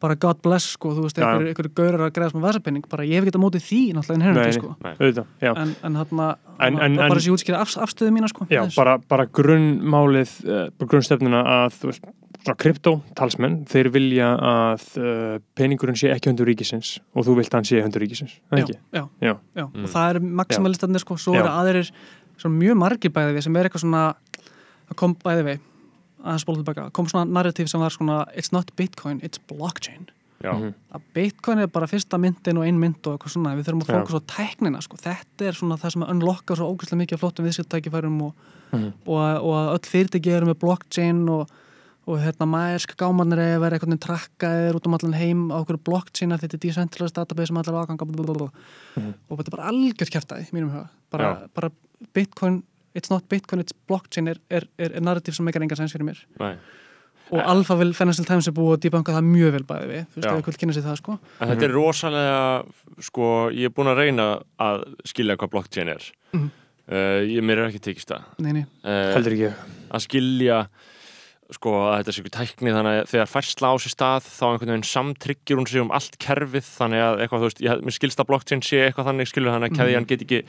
bara 0.02 0.16
God 0.18 0.40
bless, 0.42 0.72
sko, 0.74 0.90
þú 0.96 1.04
veist, 1.06 1.16
Já, 1.18 1.22
já. 1.22 1.28
einhverjir 1.30 1.52
einhver 1.54 1.68
gaurar 1.78 2.02
að 2.08 2.12
græða 2.16 2.32
smá 2.34 2.40
vasapenning, 2.48 2.88
bara 2.90 3.04
ég 3.06 3.20
hef 3.20 3.26
ekki 3.28 3.36
að 3.38 3.44
móti 3.44 3.60
því 3.62 3.80
náttúrulega 3.94 4.18
inherently, 4.18 4.50
nei. 4.50 4.58
sko 4.58 4.74
auðvitað, 4.82 5.26
já 5.46 5.52
en, 5.62 5.74
en 5.86 5.96
hérna, 6.00 6.26
En- 6.58 6.80
en- 6.80 6.96
bara 6.96 7.06
en- 7.06 7.16
þessi 7.20 7.32
útskýra 7.36 7.60
af, 7.62 7.76
afstöðu 7.86 8.10
mína, 8.16 8.28
sko 8.32 8.46
Já, 8.50 8.64
bara, 8.76 8.98
bara 8.98 9.26
grunnmálið, 9.26 10.32
uh, 10.48 10.86
grunnstefnuna 10.86 11.42
að 11.44 11.78
þú 11.80 11.90
veist, 11.92 12.10
svona 12.46 12.58
kryptó, 12.62 12.92
talsmenn, 13.18 13.56
þeir 13.66 13.88
vilja 13.94 14.28
að 14.38 14.84
uh, 14.98 15.38
peningurinn 15.58 15.96
sé 15.98 16.10
ekki 16.14 16.30
hundur 16.30 16.46
ríkisins 16.50 16.96
og 17.14 17.26
þú 17.26 17.38
vilt 17.40 17.50
að 17.54 17.58
hann 17.60 17.66
sé 17.70 17.80
hundur 17.82 18.02
ríkisins, 18.04 18.36
það 18.50 18.58
já, 18.60 18.64
ekki? 18.66 18.76
já, 18.94 19.02
Já. 19.22 19.32
já. 19.54 19.64
Mm. 19.66 19.84
og 19.86 19.90
það 19.94 20.10
er 20.14 20.20
maximalistarnir 20.42 21.02
sko, 21.02 21.16
svo 21.18 21.34
Já. 21.34 21.40
eru 21.42 21.50
aðrir 21.54 21.90
svona 22.38 22.58
mjög 22.60 22.76
margir 22.78 23.10
bæði 23.16 23.34
við 23.38 23.46
sem 23.48 23.56
er 23.56 23.66
eitthvað 23.70 23.82
svona 23.86 24.04
það 24.86 24.96
kom 25.02 25.16
bæði 25.24 25.46
við 25.48 25.60
aðeins 26.26 26.44
spóla 26.46 26.62
tilbaka, 26.62 26.90
kom 26.92 27.06
svona 27.10 27.24
narratív 27.30 27.68
sem 27.70 27.80
var 27.80 27.90
svona 27.94 28.24
it's 28.36 28.52
not 28.52 28.70
bitcoin, 28.76 29.20
it's 29.22 29.38
blockchain 29.50 30.08
já, 30.42 30.52
Mhm. 30.52 30.74
að 30.94 31.00
bitcoin 31.14 31.58
er 31.62 31.66
bara 31.66 31.86
fyrsta 31.86 32.18
myndin 32.20 32.58
og 32.58 32.64
ein 32.66 32.78
mynd 32.78 33.06
og 33.06 33.18
eitthvað 33.18 33.32
svona, 33.36 33.54
við 33.56 33.64
þurfum 33.64 33.82
að 33.82 33.88
Já. 33.88 33.94
fókus 34.04 34.18
á 34.18 34.22
tæknina 34.36 34.82
sko, 34.82 34.96
þetta 34.96 35.46
er 35.48 35.52
svona 35.52 35.78
það 35.78 35.92
sem 35.92 36.02
unlockar 36.02 36.56
svo 36.56 36.68
ógæslega 36.76 37.00
mikið 37.02 37.12
af 37.14 37.20
flottum 37.20 37.46
viðskiptækifærum 37.46 38.22
og, 38.22 38.34
Mhm. 38.72 38.92
og, 39.06 39.16
að- 39.16 39.40
og 39.42 39.54
að 39.54 39.72
öll 39.78 39.86
fyrirtæki 39.92 40.30
eru 40.36 40.46
með 40.46 40.58
blockchain 40.60 41.28
og, 41.30 41.48
og 42.06 42.18
hérna 42.20 42.46
maðursk 42.46 42.94
gámanir 42.96 43.38
er 43.38 43.56
að 43.58 43.60
vera 43.60 43.78
veginn 43.78 43.98
trakkaðir 43.98 44.74
út 44.76 44.86
um 44.86 44.94
allan 44.94 45.12
heim 45.14 45.48
á 45.50 45.58
okkur 45.64 45.78
blockchain 45.82 46.30
að 46.32 46.40
þetta 46.42 46.54
er 46.54 46.58
decentralized 46.68 47.14
database 47.16 47.46
sem 47.48 47.56
allar 47.56 47.86
aðganga 47.86 48.06
blablabla. 48.06 48.50
og 49.30 49.38
þetta 49.38 49.48
er 49.48 49.56
bara 49.56 49.68
algjört 49.72 50.10
kjæftæði 50.12 50.50
mínum 50.52 50.70
huga, 50.70 50.88
bara, 51.10 51.48
bara 51.54 51.70
bitcoin 52.14 52.62
it's 52.96 53.12
not 53.12 53.28
bitcoin, 53.32 53.62
it's 53.62 53.76
blockchain 53.90 54.32
er, 54.32 54.40
er, 54.50 54.66
er, 54.80 54.96
er 54.96 55.04
narrativ 55.04 55.36
sem 55.36 55.46
meikar 55.46 55.64
enga 55.66 55.78
sens 55.78 55.94
fyrir 55.94 56.08
mér 56.08 56.20
Nei. 56.40 56.54
og 57.30 57.40
Alpha 57.42 57.76
vil 57.80 57.92
Financial 57.98 58.26
Times 58.28 58.46
er 58.48 58.54
búið 58.56 58.76
að 58.76 58.82
dýbanka 58.86 59.14
það 59.16 59.26
mjög 59.30 59.54
vel 59.56 59.64
bæði 59.70 59.88
við, 59.92 60.04
þú 60.12 60.20
veist, 60.20 60.28
Já. 60.28 60.36
ef 60.38 60.50
við 60.50 60.60
kynna 60.62 60.76
sér 60.76 60.86
það 60.86 61.00
sko 61.00 61.16
En 61.40 61.50
þetta 61.52 61.66
er 61.68 61.74
rosalega, 61.76 62.42
sko, 63.08 63.30
ég 63.56 63.70
er 63.70 63.74
búin 63.76 63.90
að 63.92 64.02
reyna 64.04 64.28
að 64.62 64.84
skilja 65.10 65.36
hvað 65.40 65.52
blockchain 65.56 65.92
er. 65.96 66.06
Mhm. 66.32 66.52
Uh, 66.86 67.18
ég, 67.26 67.42
mér 67.42 67.58
er 67.64 67.72
ekki 67.72 67.80
tekist 67.82 68.12
það. 68.12 68.22
nei, 68.38 68.52
nei, 68.60 68.66
Uh, 68.86 69.10
heldur 69.16 69.34
ekki 69.34 69.48
að 69.90 70.02
skilja, 70.04 70.58
sko, 71.50 71.72
að 71.88 71.96
þetta 71.98 72.12
sé 72.14 72.22
ekki 72.22 72.32
tækni, 72.36 72.70
þannig 72.76 73.00
að 73.00 73.08
þegar 73.10 73.30
færsla 73.32 73.70
á 73.70 73.74
sér 73.82 73.92
stað, 73.96 74.28
þá 74.30 74.44
einhvern 74.52 74.70
veginn 74.70 74.86
samtryggjur 74.92 75.58
hún 75.58 75.66
sig 75.66 75.82
um 75.82 75.90
allt 75.90 76.14
kerfið, 76.22 76.68
þannig 76.76 77.02
að 77.02 77.24
eitthvað, 77.24 77.42
þú 77.42 77.48
veist, 77.50 77.62
ég, 77.66 77.82
mér 77.88 77.96
skilst 77.98 78.22
að 78.22 78.28
blockchain 78.30 78.62
sé 78.62 78.84
eitthvað 78.84 79.08
þannig, 79.10 79.30
skilur 79.32 79.54
þannig 79.56 79.74
að 79.74 79.80
keðjan 79.80 80.06
get 80.12 80.22
ekki, 80.28 80.40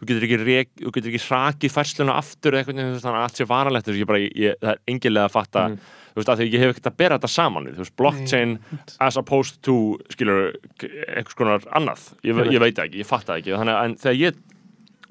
þú 0.00 0.06
getur 0.10 0.24
ekki, 0.26 0.38
rek, 0.44 0.70
þú 0.82 0.92
getur 0.96 1.10
ekki 1.12 1.22
rakið 1.30 1.72
færsluna 1.76 2.16
aftur 2.20 2.52
eða 2.56 2.64
eitthvað, 2.64 2.80
þannig 3.00 3.16
að 3.16 3.22
allt 3.26 3.36
sé 3.40 3.46
veist, 3.94 4.00
ég 4.02 4.10
bara, 4.10 4.18
ég, 4.26 4.58
það 4.60 4.72
er 4.74 4.82
engilega 4.92 5.28
að 5.30 5.32
fatta, 5.36 5.62
Mm. 5.70 5.78
þú 6.12 6.20
veist, 6.20 6.28
að 6.32 6.38
því 6.40 6.48
ég 6.52 6.60
hef 6.64 6.74
ekkert 6.74 6.90
að 6.90 6.96
bera 6.96 7.18
þetta 7.18 7.28
saman 7.32 7.66
þú 7.76 7.82
veist, 7.84 7.96
blockchain 7.96 8.58
as 9.00 9.16
opposed 9.16 9.62
to, 9.62 9.76
skilur, 10.12 10.52
eitthvað 10.80 11.32
skonar 11.36 11.66
annað, 11.76 12.04
ég, 12.24 12.42
ég 12.52 12.60
veit 12.60 12.78
ekki, 12.78 13.00
ég 13.02 13.06
fatt 13.08 13.26
það 13.26 13.40
ekki, 13.42 13.56
þannig 13.56 13.80
að 13.80 13.96
þegar 14.04 14.20
ég 14.20 14.38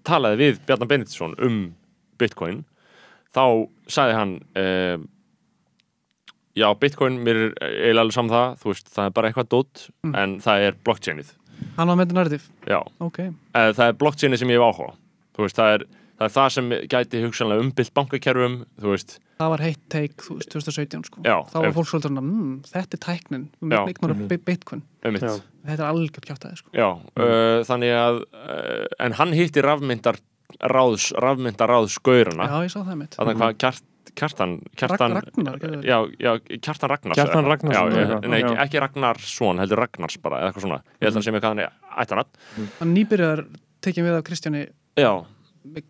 talaði 0.05 0.37
við 0.43 0.59
Bjarnar 0.67 0.87
Benediktsson 0.93 1.35
um 1.41 1.59
Bitcoin, 2.21 2.63
þá 3.35 3.43
sagði 3.91 4.13
hann 4.15 4.35
uh, 4.55 4.97
já, 6.55 6.69
Bitcoin, 6.79 7.17
mér 7.25 7.35
er 7.35 7.55
eiginlega 7.59 8.05
alveg 8.05 8.15
saman 8.15 8.31
það, 8.35 8.53
þú 8.61 8.69
veist, 8.71 8.91
það 8.95 9.09
er 9.09 9.15
bara 9.17 9.29
eitthvað 9.31 9.49
dótt, 9.51 9.87
Mm. 10.05 10.15
en 10.21 10.37
það 10.45 10.67
er 10.69 10.77
blockchainið 10.85 11.33
hann 11.77 11.87
var 11.87 11.95
með 11.99 12.05
þetta 12.07 12.17
narrativ 12.19 12.47
já, 12.67 12.79
ok, 12.99 13.19
uh, 13.29 13.69
það 13.75 13.85
er 13.89 13.99
blockchainið 14.01 14.41
sem 14.43 14.49
ég 14.55 14.59
hef 14.61 14.67
áhuga 14.71 14.93
þú 15.35 15.45
veist, 15.45 15.59
það 15.59 15.73
er, 15.75 15.85
það 16.15 16.25
er 16.29 16.33
það 16.37 16.49
sem 16.55 16.69
gæti 16.95 17.21
hugsanlega 17.25 17.63
umbylt 17.65 17.93
bankakerfum, 17.93 18.53
þú 18.79 18.91
veist. 18.93 19.17
Það 19.35 19.49
var 19.51 19.63
heitt 19.65 19.81
take 19.91 20.23
þú 20.23 20.37
veist, 20.37 20.49
2017 20.53 21.01
sko. 21.09 21.23
Já, 21.27 21.35
þá 21.51 21.55
var 21.59 21.73
fólk 21.75 21.89
svolítið 21.89 22.07
svona, 22.07 22.21
mmm, 22.23 22.53
þetta 22.71 22.95
er 22.95 23.01
tæknin. 23.03 23.41
Við 23.59 23.73
erum 23.75 23.89
ignora 23.91 24.15
Mhm. 24.15 24.29
bitcoin. 24.45 24.81
Um 25.03 25.15
Já. 25.19 25.33
þetta 25.67 25.75
er 25.75 25.89
algjört 25.89 26.25
kjátaði 26.29 26.55
sko. 26.61 26.69
Já, 26.71 26.87
uh, 27.19 27.59
þannig 27.67 27.91
að 27.99 28.21
uh, 28.31 28.85
en 29.03 29.11
hann 29.19 29.33
hitti 29.35 29.61
rafmyndar 29.65 30.15
ráðs, 30.63 31.09
rafmyndar 31.19 31.67
ráðs 31.67 31.97
gaurana 31.99 32.47
já, 32.47 32.63
ég 32.63 32.71
sá 32.71 32.79
það 32.85 32.95
mitt 33.01 33.15
þannig 33.19 33.35
hvað 33.41 33.57
kjart, 33.59 33.83
kjartan, 34.19 34.55
kjartan 34.79 35.15
Ragnar, 35.19 35.59
já, 35.85 35.97
já, 36.21 36.31
kjartan 36.57 36.91
Ragnars 36.93 37.19
Kjartan. 37.19 37.49
Ragnarsson, 37.51 37.91
já, 37.95 38.05
ég, 38.05 38.27
nei, 38.31 38.39
ekki, 38.41 38.55
ekki 38.65 38.83
Ragnarsson, 38.85 39.61
heldur 39.63 39.81
Ragnars 39.83 40.17
bara 40.23 40.41
eða 40.41 40.51
eitthvað 40.51 40.67
svona, 40.67 40.81
ég 40.99 41.07
held 41.07 41.13
að 41.13 41.19
hann 41.19 41.27
sé 41.27 41.35
með 41.35 41.43
hvað 41.45 41.55
hann 41.55 41.63
er 41.65 42.03
ættanat 42.05 42.41
hann 42.79 42.93
nýbyrjar 42.95 43.45
tekið 43.85 44.07
við 44.09 44.19
af 44.19 44.25
Kristjáni 44.29 44.63
já, 44.99 45.11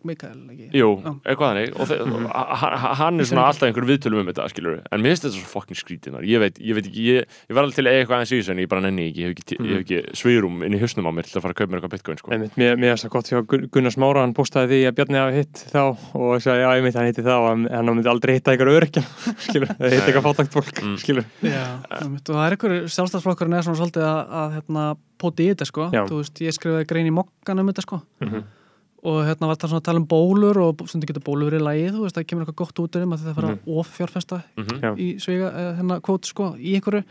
Mikael 0.06 0.38
ekki? 0.52 0.66
Jú, 0.76 0.88
eitthvað 1.26 1.50
þannig. 1.50 1.74
Og 1.76 2.30
ha- 2.32 2.76
ha- 2.82 2.94
hann 3.00 3.20
er 3.20 3.24
svona 3.28 3.44
alltaf 3.50 3.66
einhver 3.68 3.86
viðtölum 3.88 4.20
um 4.22 4.30
þetta, 4.30 4.46
skilur 4.52 4.80
en 4.90 5.00
mér 5.04 5.12
finnst 5.14 5.26
þetta 5.26 5.36
svo 5.36 5.50
fucking 5.52 5.78
skrítið 5.78 6.14
maður. 6.16 6.28
ég 6.30 6.40
veit, 6.42 6.58
ég 6.58 6.74
veit 6.78 6.86
ekki, 6.90 7.04
ég, 7.10 7.26
ég 7.50 7.54
var 7.58 7.62
alveg 7.66 7.76
til 7.76 7.84
að 7.84 7.90
eiga 7.92 8.00
eitthvað 8.04 8.16
aðeins 8.18 8.32
í 8.32 8.38
þessu 8.40 8.50
en 8.54 8.62
ég 8.64 8.68
bara 8.72 8.80
nenni 8.86 9.06
ekki, 9.10 9.20
ég 9.20 9.26
hef 9.26 9.36
ekki, 9.36 9.58
ég 9.60 9.72
hef 9.76 9.84
ekki 9.84 10.16
svirum 10.22 10.62
inn 10.66 10.74
í 10.74 10.80
hausnum 10.80 11.06
á 11.06 11.12
mér 11.16 11.28
til 11.28 11.36
að 11.38 11.42
fara 11.46 11.52
að 11.54 11.60
kaupa 11.60 11.70
mér 11.72 11.80
eitthvað 11.80 11.94
bitcoin 11.96 12.18
sko. 12.22 12.32
Einmitt, 12.36 12.56
mér, 12.56 12.76
mér 12.80 12.94
er 12.96 13.02
það 13.04 13.10
gott 13.16 13.30
hjá 13.30 13.42
Gun- 13.46 13.68
Gunnar 13.70 13.92
Smára 13.94 14.20
hann 14.24 14.34
postaði 14.34 14.66
því 14.72 14.80
að 14.90 14.96
Bjarni 14.96 15.18
hafi 15.22 15.36
hitt 15.42 15.64
þá 15.70 15.82
og 16.16 16.40
sagði 16.42 16.62
já, 16.64 16.68
einmitt 16.76 16.94
hann 16.96 17.06
hitti 17.10 17.22
þá. 17.26 17.36
En 17.52 17.66
hann 17.70 17.92
myndi 17.94 18.08
aldrei 18.10 18.34
hitta 18.38 18.50
eitthvað 18.56 18.78
örkja 18.80 19.02
skilur, 19.46 19.68
hitta 19.76 20.06
eitthvað 20.08 20.26
fátækt 20.30 20.54
Mm. 29.06 29.12
og 29.12 29.22
er 29.22 29.30
er 29.30 29.34
svona 29.34 29.36
hérna, 29.36 29.36
veist, 29.36 29.40
Mhm. 29.40 29.46
var 29.48 29.56
það 29.56 29.68
svona 29.70 29.80
að 29.80 29.84
tala 29.84 29.98
um 30.00 30.06
bólur 30.06 30.56
og 30.56 30.76
stundu 30.88 31.06
getur 31.06 31.22
bólur 31.22 31.50
verið 31.50 31.60
í 31.60 31.66
lagi, 31.66 31.90
þú 31.94 32.00
veist, 32.02 32.16
það 32.16 32.26
kemur 32.26 32.44
eitthvað 32.44 32.56
gott 32.56 32.78
út 32.78 32.96
um 33.02 33.12
að 33.12 33.18
það 33.18 33.34
fara 33.34 33.48
Mhm. 33.48 33.78
of 33.78 33.98
fjárfesta 33.98 34.42
Mhm. 34.56 34.80
Já. 34.80 34.96
í 34.96 35.16
svega, 35.20 35.48
eh, 35.54 35.76
hérna, 35.78 36.00
kvót 36.00 36.24
sko, 36.26 36.56
í 36.58 36.74
einhverju 36.74 37.04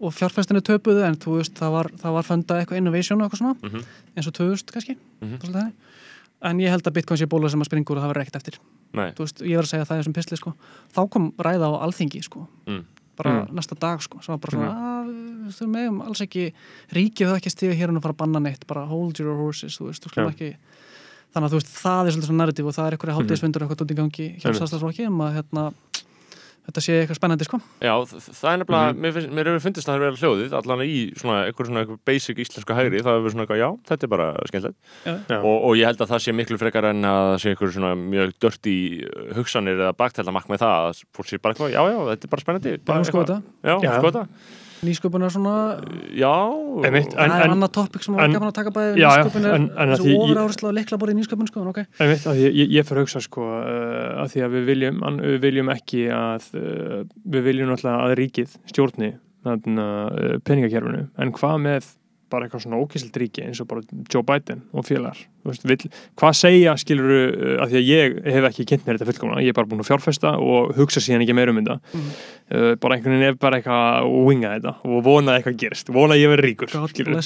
og 0.00 0.12
fjárfestinu 0.12 0.60
töpuðu 0.60 1.04
en 1.04 1.16
þú 1.16 1.38
veist, 1.38 1.54
það 1.54 1.70
var, 1.72 1.84
það 1.96 2.12
var 2.12 2.22
fundað 2.22 2.60
eitthvað 2.66 2.76
innovation 2.76 3.20
og 3.22 3.30
eitthvað 3.30 3.38
svona, 3.40 3.56
Mhm. 3.62 3.84
eins 4.16 4.26
og 4.26 4.32
2000 4.32 4.70
kannski, 4.72 4.96
Mhm. 5.20 5.72
en 6.42 6.58
ég 6.58 6.68
held 6.68 6.82
að 6.84 6.92
Bitcoin 6.92 7.18
sé 7.18 7.26
bólar 7.26 7.50
sem 7.50 7.60
að 7.60 7.68
springur 7.68 7.96
og 7.96 8.02
það 8.04 8.12
verður 8.14 8.26
ekkert 8.26 8.36
eftir 8.42 8.58
þú 8.94 9.16
veist, 9.24 9.42
ég 9.42 9.54
var 9.56 9.64
að 9.64 9.72
segja 9.72 9.86
það 9.86 9.96
í 9.98 10.02
þessum 10.02 10.14
pistli 10.14 10.36
sko. 10.36 10.54
þá 10.94 11.10
kom 11.10 11.32
ræða 11.32 11.66
á 11.66 11.82
alþingi 11.84 12.22
sko. 12.22 12.46
Mm. 12.66 12.84
bara 13.16 13.46
Mm. 13.46 13.54
næsta 13.54 13.78
dag 13.78 14.00
sko. 14.02 14.20
sem 14.22 14.32
var 14.32 14.38
bara 14.38 14.52
svona, 14.52 15.06
mm. 15.06 15.48
þú 15.48 15.66
meðum 15.68 16.02
alls 16.06 16.20
ekki 16.20 16.52
ríkið 16.92 17.26
það 17.30 17.36
ekki 17.38 17.50
stiga 17.50 17.74
hér 17.74 17.96
og 17.96 18.02
fara 18.02 18.12
að 18.12 18.16
banna 18.16 18.40
neitt 18.40 18.66
bara 18.66 18.86
hold 18.86 19.18
your 19.20 19.36
horses, 19.36 19.78
þú 19.78 19.86
veist, 19.86 20.02
þú 20.02 20.10
skulum 20.10 20.30
Já. 20.30 20.34
ekki 20.34 20.56
þannig 21.34 21.48
að 21.48 21.52
þú 21.54 21.58
veist, 21.60 21.74
það 21.82 22.00
er 22.06 22.12
svolítið 22.14 22.30
svona 22.30 22.42
narrativ 22.44 22.64
og 22.70 22.74
það 22.78 22.86
er 22.86 22.92
eitthvað 22.96 23.16
hálfdeisvindur 23.18 23.60
og 23.64 23.68
eitthvað 23.70 23.84
út 23.88 23.94
í 23.94 23.98
gangi 24.00 24.26
hjá 24.38 24.46
Einmitt. 24.48 24.60
sælstaflokki 24.62 25.04
um 25.10 25.18
að 25.26 25.34
hérna, 25.40 25.62
þetta 26.64 26.80
sé 26.80 26.94
eitthvað 27.02 27.18
spennandi 27.18 27.44
sko. 27.44 27.58
Já, 27.84 27.92
það 28.08 28.48
er 28.54 28.58
nefnilega, 28.62 28.88
Mhm. 28.94 29.00
mér, 29.04 29.12
finnst, 29.12 29.28
mér 29.36 29.44
hefur 29.50 29.64
fundist 29.66 29.84
að 29.84 29.90
það 29.92 29.98
er 29.98 30.04
verið 30.04 30.20
hljóðið, 30.24 30.50
allan 30.56 30.80
í 30.80 30.96
svona 31.20 31.38
eitthvað 31.44 31.66
svona 31.68 31.80
eitthvað 31.84 32.00
basic 32.08 32.36
íslensku 32.40 32.72
hægri, 32.78 33.02
það 33.04 33.12
hefur 33.12 33.24
verið 33.24 33.34
svona 33.34 33.44
eitthvað, 33.44 33.60
já, 33.60 33.68
þetta 33.90 34.02
er 34.04 34.10
bara 34.14 34.28
skemmtilegt 34.48 34.78
Já. 35.04 35.38
og, 35.44 35.56
og 35.64 35.72
ég 35.76 35.84
held 35.84 36.00
að 36.00 36.08
það 36.14 36.20
sé 36.24 36.30
miklu 36.32 36.56
frekar 36.62 36.84
en 36.88 37.04
að 37.04 37.24
það 37.34 37.38
sé 37.44 37.48
eitthvað 37.52 37.74
svona 37.76 37.92
mjög 38.00 38.28
dörti 38.40 38.76
hugsanir 39.36 39.76
eða 39.76 39.92
baktældamakk 39.92 40.48
með 40.48 40.64
það 40.64 40.72
að 40.88 41.04
fólk 41.12 41.28
sé 41.28 41.36
bara 41.42 41.52
eitthvað, 41.52 41.76
já, 41.76 41.82
já, 41.84 42.00
þetta 44.80 45.10
bara 45.10 45.24
spennandi 45.24 45.24
bara 45.24 45.24
eitthvað- 45.24 45.24
þetta, 45.24 45.24
Já, 45.24 45.24
Já. 45.24 45.24
þetta 45.24 45.24
nýsköpun 45.24 45.24
er 45.24 45.30
svona 45.34 45.54
Já, 46.14 46.34
Einmitt, 46.84 47.10
það 47.14 47.24
en- 47.24 47.30
er 47.30 47.44
en- 47.44 47.50
annað 47.54 47.72
topic 47.72 48.02
sem 48.02 48.14
var 48.14 48.24
en- 48.24 48.32
gaman 48.32 48.48
að 48.48 48.54
taka 48.54 48.70
bæði 48.70 48.96
Já, 48.98 49.08
já, 49.08 49.24
nýsköpun 49.24 49.44
en- 49.44 49.54
en 49.54 49.88
að 49.88 49.94
þessu 49.94 50.04
því 50.04 50.16
ofuráherslu 50.18 50.68
á 50.68 50.72
leikla 50.78 50.98
borðið 50.98 51.18
nýsköpun 51.20 51.46
sko, 51.48 51.60
en 51.60 51.68
ok. 51.68 51.78
Einmitt, 52.00 52.24
að 52.26 52.36
ég, 52.44 52.52
ég, 52.74 52.84
fyrir 52.84 53.00
að 53.00 53.04
hugsa 53.04 53.20
sko 53.22 53.42
uh, 53.42 54.22
að 54.24 54.28
því 54.34 54.40
að 54.44 54.50
við 54.58 54.64
viljum, 54.70 55.02
an, 55.04 55.18
við 55.20 55.38
viljum 55.40 55.68
ekki 55.74 56.02
að 56.10 56.42
uh, 56.54 57.04
við 57.28 57.42
viljum 57.48 57.68
náttúrulega 57.70 58.04
að 58.08 58.16
ríkið 58.18 58.56
stjórni 58.72 59.14
þarna, 59.44 59.86
uh, 60.12 60.38
peningakerfinu. 60.44 61.08
En 61.18 61.32
hvað 61.32 61.60
með 61.60 61.84
bara 62.34 62.48
eitthvað 62.48 62.66
svona 62.66 62.82
ókysselt 62.82 63.18
ríki 63.22 63.46
eins 63.46 63.62
og 63.64 63.70
bara 63.70 63.86
Joe 64.12 64.26
Biden 64.26 64.64
og 64.74 64.88
félagar. 64.88 65.24
Hvað 65.44 66.36
segja 66.38 66.76
skilur 66.80 67.10
uh, 67.14 67.56
að 67.64 67.74
því 67.74 67.80
að 67.80 67.88
ég 67.90 68.20
hef 68.36 68.48
ekki 68.50 68.68
kynnt 68.70 68.86
mér 68.86 68.98
þetta 68.98 69.10
fullkomna 69.10 69.42
ég 69.44 69.52
er 69.52 69.58
bara 69.58 69.70
búin 69.70 69.84
að 69.84 69.90
fjárfesta 69.90 70.36
og 70.40 70.72
hugsa 70.78 71.02
síðan 71.04 71.24
ekki 71.24 71.36
meira 71.36 71.52
um 71.54 71.60
þetta. 71.60 71.78
Mhm. 71.94 72.14
uh, 72.54 72.70
bara 72.80 72.98
einhvern 72.98 73.16
veginn 73.16 73.28
er 73.30 73.40
bara 73.40 73.60
eitthvað 73.60 73.84
að 74.04 74.14
winga 74.28 74.54
þetta 74.58 74.74
og 74.84 75.04
vona 75.04 75.34
að 75.34 75.40
eitthvað 75.40 75.58
gerist, 75.64 75.92
vona 75.94 76.16
að 76.16 76.24
ég 76.24 76.32
verði 76.34 76.48
ríkur 76.50 76.72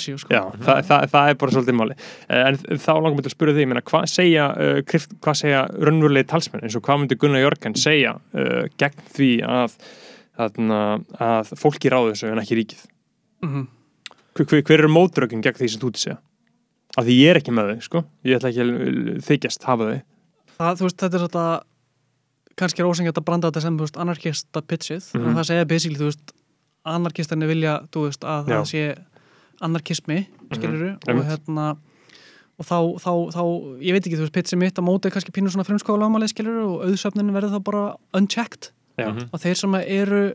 you 0.09 0.19
sko. 0.19 0.35
Já, 0.35 0.43
það, 0.63 0.83
það, 0.91 1.07
það 1.15 1.33
er 1.33 1.39
bara 1.43 1.57
svolítið 1.57 1.79
máli 1.79 1.99
Eh, 2.29 2.45
en 2.51 2.81
þá 2.81 2.91
langar 2.99 3.17
mér 3.19 3.29
að 3.31 3.35
spura 3.35 3.55
þig 3.57 3.71
hvað 3.89 4.05
segja, 4.13 4.45
uh, 4.53 4.81
krypt, 4.89 5.15
hvað 5.25 5.39
segja 5.41 5.63
raunverulegi 5.73 6.29
talsmenn? 6.29 6.65
Eins 6.67 6.77
og 6.77 6.85
hvað 6.85 7.01
myndi 7.03 7.19
Gunnar 7.21 7.45
Jörgen 7.45 7.77
segja 7.79 8.15
uh, 8.37 8.67
gegn 8.81 9.09
því 9.15 9.31
að, 9.49 9.79
að, 10.45 10.61
að 11.29 11.53
fólki 11.61 11.93
ráðu 11.93 12.13
þessu 12.13 12.33
en 12.33 12.43
ekki 12.43 12.61
ríkið? 12.61 12.87
Mhm. 13.47 13.55
hver, 13.55 13.78
hver, 14.45 14.63
hver 14.63 14.81
er 14.85 14.89
mótrökin 14.93 15.43
gegn 15.43 15.55
því 15.59 15.69
sem 15.73 15.81
þú 15.81 15.91
til 15.93 16.03
segja 16.03 16.19
af 16.99 17.05
því 17.05 17.15
ég 17.21 17.31
er 17.31 17.37
ekki 17.41 17.53
með 17.55 17.73
þau, 17.75 17.81
sko 17.83 18.05
ég 18.25 18.37
ætla 18.39 18.49
ekki 18.51 18.63
að 18.65 19.25
þykjast 19.27 19.63
hafa 19.69 19.85
þau 19.89 20.01
það, 20.59 20.81
veist, 20.85 20.97
þetta 20.99 21.17
er 21.19 21.25
þetta 21.29 21.45
kannski 22.59 22.81
er 22.83 22.89
ósengjart 22.91 23.19
að 23.21 23.25
branda 23.25 23.51
þetta 23.51 23.63
sem, 23.63 23.77
veist, 23.79 23.97
anarkista 23.97 24.63
pitchið, 24.63 25.05
Mhm. 25.15 25.29
en 25.29 25.35
það 25.37 25.45
segja 25.47 25.65
basically, 25.69 25.99
veist, 26.05 26.33
anarkistarnir 26.85 27.47
vilja, 27.49 27.75
veist, 27.95 28.21
að 28.25 28.49
Já. 28.49 28.57
það 28.59 28.67
sé 28.73 28.83
anarkismi, 29.61 30.27
skiluru, 30.55 30.91
og 30.97 31.09
Einmitt. 31.09 31.27
hérna 31.31 31.77
og 32.59 32.67
þá, 32.67 32.77
þá, 32.99 33.13
þá, 33.35 33.43
ég 33.87 33.93
veit 33.95 34.07
ekki, 34.07 34.17
þú 34.19 34.25
veist, 34.27 34.35
pitchið 34.35 34.59
mitt 34.59 34.75
á 34.79 34.83
móti 34.83 35.07
er 35.07 35.11
kannski 35.15 35.31
pínu 35.31 35.51
svona 35.53 35.67
frumskóla 35.67 36.09
ámalið, 36.09 36.33
skiluru, 36.35 36.65
og 36.67 36.87
auðsöfnin 36.89 37.31
verður 37.35 37.55
þá 37.55 37.63
bara 37.65 37.97
unchecked, 38.15 38.71
Já, 38.99 39.13
Mhm. 39.15 39.31
að 39.31 39.41
þeir 39.45 39.57
sem 39.57 39.75
eru 39.75 40.33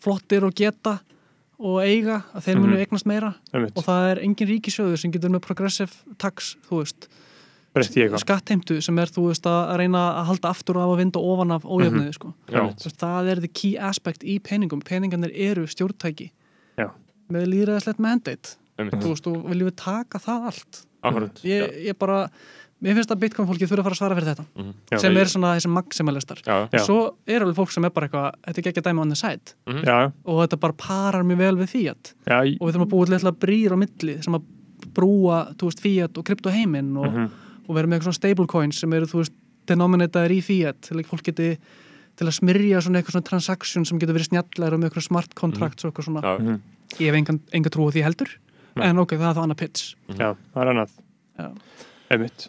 flottir 0.00 0.44
og 0.44 0.54
geta 0.54 1.00
og 1.58 1.80
eiga, 1.82 2.22
að 2.34 2.42
þeir 2.48 2.56
munu 2.60 2.72
Mhm. 2.74 2.80
eignast 2.86 3.06
meira 3.06 3.34
einmitt, 3.52 3.76
og 3.76 3.84
það 3.84 4.10
er 4.10 4.18
engin 4.24 4.48
ríkisjóður 4.48 4.98
sem 4.98 5.12
getur 5.12 5.30
með 5.30 5.40
progressive 5.40 5.92
tax, 6.18 6.56
þú 6.68 6.80
veist 6.82 7.08
skattheimtu 8.22 8.80
sem 8.82 8.98
er, 8.98 9.06
þú 9.10 9.28
veist, 9.30 9.46
að 9.50 9.76
reyna 9.80 10.02
að 10.20 10.26
halda 10.30 10.50
aftur 10.54 10.76
af 10.78 10.92
að 10.94 10.98
vinda 11.02 11.18
ofan 11.20 11.50
af 11.56 11.64
ójöfniði, 11.66 12.12
sko. 12.14 12.34
Já. 12.48 12.60
Þú 12.70 12.84
veist, 12.86 12.98
það 13.02 13.30
er 13.32 13.40
the 13.40 13.48
key 13.48 13.76
aspect 13.76 14.22
í 14.22 14.38
peningum. 14.40 14.80
Peningarnir 14.84 15.32
eru 15.34 15.66
stjórntæki 15.66 16.30
Já. 16.78 16.90
með 17.30 17.48
líðræðislegt 17.50 17.98
mandate. 17.98 18.56
einmitt, 18.78 19.00
Þú 19.02 19.08
veist, 19.12 19.26
og 19.26 19.44
viljum 19.50 19.70
við 19.70 19.76
taka 19.76 20.18
það 20.18 20.46
allt. 20.46 20.86
Ég, 21.44 21.84
ég 21.86 21.98
bara, 21.98 22.28
mér 22.82 22.94
finnst 22.98 23.10
að 23.14 23.20
Bitcoin 23.22 23.48
fólki 23.48 23.66
þurfa 23.68 23.80
að 23.80 23.86
fara 23.86 23.94
að 23.94 24.00
svara 24.00 24.16
fyrir 24.18 24.28
þetta. 24.34 24.44
Mhm. 24.56 24.72
Já, 24.92 24.98
sem 25.00 25.16
er 25.16 25.24
svona 25.30 25.52
þessi 25.56 25.70
maximalistar. 25.72 26.40
Já. 26.44 26.78
Svo 26.84 26.98
er 27.26 27.40
alveg 27.40 27.56
fólk 27.56 27.70
sem 27.72 27.84
er 27.84 27.90
bara 27.90 28.08
eitthvað, 28.08 28.34
þetta 28.46 28.58
er 28.58 28.62
ekki 28.72 28.82
að 28.82 28.88
dæma 28.90 29.00
on 29.00 29.08
the 29.08 29.16
side. 29.16 29.54
Já, 29.84 30.12
Og 30.26 30.48
þetta 30.48 30.60
bara 30.60 30.72
parar 30.72 31.22
mjög 31.24 31.38
vel 31.38 31.56
við 31.56 31.68
ég- 32.26 32.58
Og 32.60 32.68
við 32.68 32.74
þurfum 32.74 32.86
að 32.86 32.90
búa 32.90 33.06
til 33.06 33.14
eitthvað 33.18 33.38
brýr 33.38 33.72
á 33.72 33.76
milli 33.78 34.22
sem 34.22 34.34
að 34.34 34.42
brúa, 34.94 35.54
þú 35.56 35.64
veist, 35.70 35.80
Fiat 35.80 36.18
og 36.18 36.24
krypto 36.24 36.50
heiminn 36.50 36.96
og, 36.96 37.06
mhm, 37.12 37.30
og 37.68 37.74
vera 37.74 37.86
með 37.86 37.98
eitthvað 38.00 38.12
svona 38.12 38.20
stablecoins 38.20 38.74
sem 38.78 38.92
eru, 38.92 39.06
þú 39.06 39.18
veist, 39.22 39.32
denominataðir 39.66 40.30
í 40.36 40.42
Fiat 40.42 40.80
til 40.82 40.96
að 40.98 41.06
fólk 41.06 41.22
geti 41.22 41.58
til 42.16 42.26
að 42.28 42.36
smyrja 42.38 42.82
svona 42.82 43.00
eitthvað 43.02 43.16
svona 43.16 43.24
transaction 43.24 43.84
sem 43.84 43.98
getur 43.98 44.14
verið 44.14 44.28
snjallar 44.28 44.72
og 44.74 44.80
með 44.80 44.90
eitthvað 44.90 45.02
smart 45.08 45.34
contracts 45.34 45.84
og 45.84 45.92
eitthvað 45.94 46.04
svona 46.04 46.22
Já, 46.22 46.38
Mhm. 46.38 46.60
ég 47.00 47.06
hef 47.06 47.14
engan, 47.14 47.40
enga 47.52 47.70
trú 47.70 47.88
á 47.88 47.90
því 47.90 48.02
heldur 48.04 48.28
en 48.76 48.98
ok, 48.98 49.08
það 49.16 49.30
er 49.30 49.34
það 49.34 49.44
annað 49.48 49.56
pitch 49.56 49.94
Já, 50.10 50.36
það 50.54 50.62
er 50.62 50.68
annað 50.74 50.90
Já. 51.38 51.50
Einmitt 52.10 52.48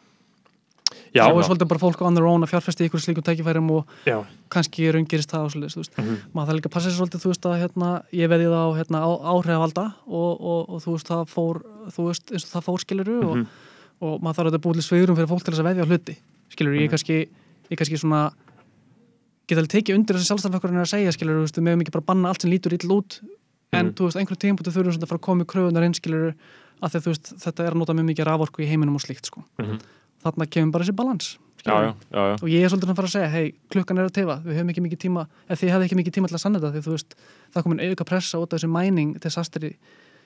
Já, 1.16 1.24
þá 1.32 1.38
er 1.40 1.46
svolítið 1.48 1.70
bara 1.72 1.80
fólk 1.80 2.02
on 2.04 2.14
their 2.18 2.26
own 2.28 2.44
að 2.44 2.52
fjárfesta 2.52 2.84
í 2.84 2.90
ykkur 2.90 3.00
slíkum 3.00 3.24
tækifærum 3.24 3.70
og 3.72 3.86
já, 4.06 4.18
kannski 4.52 4.90
raungirist 4.92 5.32
það 5.32 5.46
og 5.46 5.52
svolítið, 5.54 5.72
þú 5.76 5.80
veist 5.82 5.98
Mhm. 5.98 6.16
maður 6.36 6.48
það 6.52 6.58
líka 6.60 6.68
að 6.70 6.74
passa 6.76 6.90
sér 6.90 6.98
svolítið, 7.00 7.22
þú 7.24 7.30
veist 7.32 7.46
að 7.48 7.60
hérna, 7.64 7.90
ég 8.12 8.28
veði 8.30 8.46
það 8.52 8.64
á 8.66 8.70
hérna, 8.76 8.98
á, 9.00 9.10
áhrifalda 9.32 9.86
og, 10.08 10.32
og, 10.42 10.70
og 10.70 10.82
þú 10.84 10.92
veist 10.96 11.08
það 11.08 11.24
fór 11.32 11.56
þú 11.96 12.02
veist, 12.10 12.26
eins 12.36 12.44
og 12.46 12.52
það 12.52 12.66
fór 12.68 12.80
skiluru 12.84 13.18
og, 13.24 13.36
Mhm. 13.38 13.48
og 14.02 14.22
maður 14.22 14.36
þarf 14.36 14.52
að 14.54 14.64
búið 14.66 14.74
til 14.74 14.88
sveirum 14.90 15.16
fyrir 15.16 15.32
fólk 15.32 15.44
til 15.46 15.54
þess 15.54 15.64
að 15.64 15.70
veðja 15.72 15.84
á 15.86 15.90
hluti 15.90 16.16
skiluru, 16.52 16.76
Mhm. 16.76 16.84
ég 16.84 16.90
kannski 16.92 17.18
ég 17.72 17.78
kannski 17.80 17.98
svona 17.98 18.34
geta 19.48 19.62
alveg 19.62 19.72
tekið 19.72 19.96
undir 19.96 20.16
þessi 20.18 20.28
sjálfstæðarflokkurinn 20.30 20.80
er 20.82 20.86
að 20.86 20.94
segja 20.94 21.12
skiluru, 21.16 21.40
þú 21.40 21.48
veist, 21.48 21.62
meðum 21.64 21.82
ekki 21.82 21.92
bara 21.96 22.06
banna 22.12 22.28
allt 22.30 22.42
sem 22.42 22.52
lítur 22.52 22.74
ill 22.74 22.90
út 22.92 23.22
en 23.74 23.86
Mhm. 23.88 23.94
þú 23.96 24.04
veist, 24.10 24.18
einhverjum 24.20 24.44
tímpúti 24.44 24.72
þurfum 24.74 25.00
að 25.00 25.08
fara 25.08 25.20
að 25.20 25.22
koma 25.22 25.44
í 25.44 25.48
kröfunar 25.48 25.84
inn 25.86 25.94
skiluru, 25.94 26.34
að 26.84 26.90
því 26.92 26.96
að 27.00 27.04
þú 27.06 27.10
veist, 27.14 27.28
þetta 27.40 27.60
er 27.66 27.72
að 27.72 27.78
nota 27.78 27.94
mjög 27.94 28.08
mikið 28.12 28.26
raforku 28.26 28.60
í 28.64 28.68
heiminum 28.68 28.96
og 28.96 29.02
slíkt 29.02 29.26
sko. 29.26 29.44
Mhm. 29.60 29.80
Þarna 30.26 30.48
kemur 30.52 30.74
bara 30.76 30.86
þessi 30.88 30.96
balans 31.00 31.28
já, 31.66 31.74
já, 31.74 31.92
já, 32.14 32.22
já. 32.30 32.36
og 32.42 32.48
ég 32.52 32.62
er 32.66 32.70
svolítið 32.74 32.92
að 32.94 33.00
fara 33.00 33.10
að 33.10 33.16
segja, 33.16 33.30
hei, 33.34 33.46
klukkan 33.74 33.98
er 34.02 34.10
að 34.10 34.16
tefa 34.20 34.36
við 34.46 34.58
höfum 34.60 34.72
ekki 34.74 34.84
mikið 34.86 35.02
tíma, 35.06 35.24
eða 35.50 35.60
þið 35.62 35.72
hefði 35.76 35.88
ekki 35.90 36.00
mikið 36.02 36.16
tíma 36.20 36.30
til 36.30 36.38
að 36.38 36.44
sanna 36.46 36.62
þetta, 36.62 36.74
því 36.76 36.84
þú 36.86 36.96
veist, 36.96 37.16
það 37.56 37.66
komin 37.66 37.84
auka 37.88 38.06
pressa 38.12 38.42
út 38.44 38.54
af 38.54 38.60
þessu 38.60 38.70
mæning 38.76 39.16
disasteri 39.24 39.72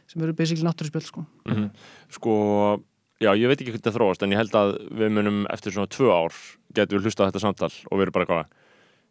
sem 0.09 0.23
eru 0.25 0.33
basically 0.35 0.65
náttúruspjöld, 0.67 1.05
sko 1.07 1.25
Mhm. 1.47 1.69
Sko, 2.09 2.33
já, 3.21 3.31
ég 3.37 3.47
veit 3.47 3.59
ekki 3.61 3.71
hvernig 3.75 3.85
það 3.87 3.97
þróast 3.99 4.23
en 4.25 4.31
ég 4.35 4.41
held 4.41 4.55
að 4.57 4.73
við 4.99 5.11
munum 5.15 5.45
eftir 5.53 5.71
svona 5.75 5.87
tvö 5.87 6.09
ár 6.11 6.33
getum 6.73 6.99
við 6.99 7.05
hlustað 7.07 7.29
þetta 7.31 7.43
samtal 7.45 7.71
og 7.91 7.95
við 7.99 8.01
erum 8.07 8.15
bara 8.17 8.25
eitthvað 8.25 8.57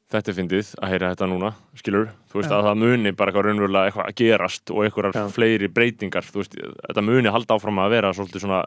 þetta 0.09 0.31
er 0.32 0.36
fyndið 0.39 0.69
að 0.81 0.89
heyra 0.93 1.09
þetta 1.15 1.27
núna 1.28 1.51
skilur, 1.77 2.06
þú 2.32 2.40
veist 2.40 2.48
Já. 2.51 2.56
að 2.59 2.65
það 2.69 2.78
muni 2.81 3.10
bara 3.12 3.31
eitthvað 3.32 3.44
raunverulega 3.48 3.89
eitthvað 3.90 4.06
að 4.09 4.15
gerast 4.20 4.70
og 4.73 4.85
einhverjar 4.86 5.16
Já. 5.19 5.24
fleiri 5.36 5.69
breytingar, 5.69 6.24
þú 6.24 6.40
veist, 6.40 6.55
þetta 6.56 7.05
muni 7.05 7.28
halda 7.35 7.55
áfram 7.59 7.81
að 7.85 7.90
vera 7.93 8.12
svolítið 8.16 8.40
svona 8.47 8.62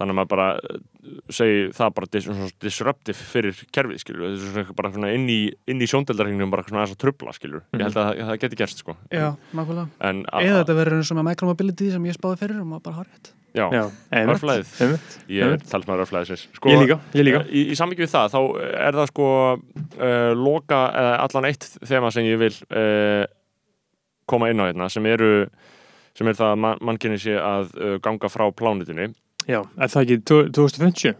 þannig 0.00 0.14
að 0.14 0.18
maður 0.18 0.30
bara 0.32 0.46
eh, 0.56 0.78
segi 1.36 1.58
það 1.76 1.92
bara 1.98 2.08
dis, 2.16 2.28
disruptive 2.64 3.26
fyrir 3.32 3.58
kerfið 3.74 4.00
skilur, 4.02 4.24
þetta 4.32 4.48
er 4.48 4.54
svona 4.56 4.76
bara 4.80 4.90
svona 4.94 5.10
inn 5.14 5.28
í, 5.30 5.40
inn 5.70 5.82
í 5.84 5.88
sjóndeldarhingnum 5.90 6.50
bara 6.54 6.64
svona 6.66 6.82
aðeins 6.82 6.96
að 6.96 7.02
trubla 7.04 7.34
skilur, 7.36 7.62
ég 7.76 7.84
held 7.84 7.98
að 8.00 8.08
það, 8.08 8.22
það 8.30 8.40
geti 8.46 8.58
gerst 8.62 8.82
sko. 8.82 8.96
Já, 9.12 9.28
nákvæmlega. 9.52 9.86
en 10.10 10.24
a- 10.32 10.42
Eða 10.42 10.62
þetta 10.64 10.78
verður 10.80 10.98
eins 11.02 11.12
og 11.14 11.20
með 11.20 11.28
micromobility 11.30 11.90
sem 11.92 12.08
ég 12.10 12.18
spáði 12.18 12.40
fyrir 12.42 12.60
og 12.64 12.68
maður 12.72 12.84
bara 12.88 13.00
harrið 13.02 13.30
já, 13.52 13.66
já, 13.68 13.82
Örflæðið. 14.32 14.68
Ég 15.28 15.42
Einmitt. 15.44 15.66
talsmaður 15.68 16.06
örflæðisins 16.06 16.46
sko, 16.56 16.70
Ég 16.72 16.80
líka, 16.86 16.96
ég 17.12 17.26
líka. 17.28 17.42
Í, 17.52 17.64
í 17.68 17.76
samvikið 17.76 18.06
við 18.06 18.12
það, 18.14 18.32
þá 18.32 18.40
er 18.88 18.96
það 18.96 19.10
sko 19.12 19.26
uh, 19.52 20.32
loka 20.40 20.78
eða 21.02 21.12
allan 21.26 21.48
eitt 21.50 21.66
þema 21.84 22.10
sem 22.16 22.24
ég 22.30 22.40
vil 22.40 22.54
uh, 22.72 23.26
koma 24.32 24.48
inn 24.48 24.62
á 24.64 24.72
hérna 24.72 24.88
sem 24.88 25.04
eru 25.10 25.28
sem 26.16 26.28
er 26.32 26.36
það 26.38 26.54
að 26.54 26.62
man, 26.64 26.80
mannkinni 26.88 27.18
sé 27.20 27.36
að 27.36 27.70
uh, 27.76 27.98
ganga 28.04 28.30
frá 28.32 28.46
plánutinni 28.56 29.10
Já, 29.50 29.60
er 29.78 29.90
það 29.92 30.02
ekki 30.06 30.16
2050 30.30 31.14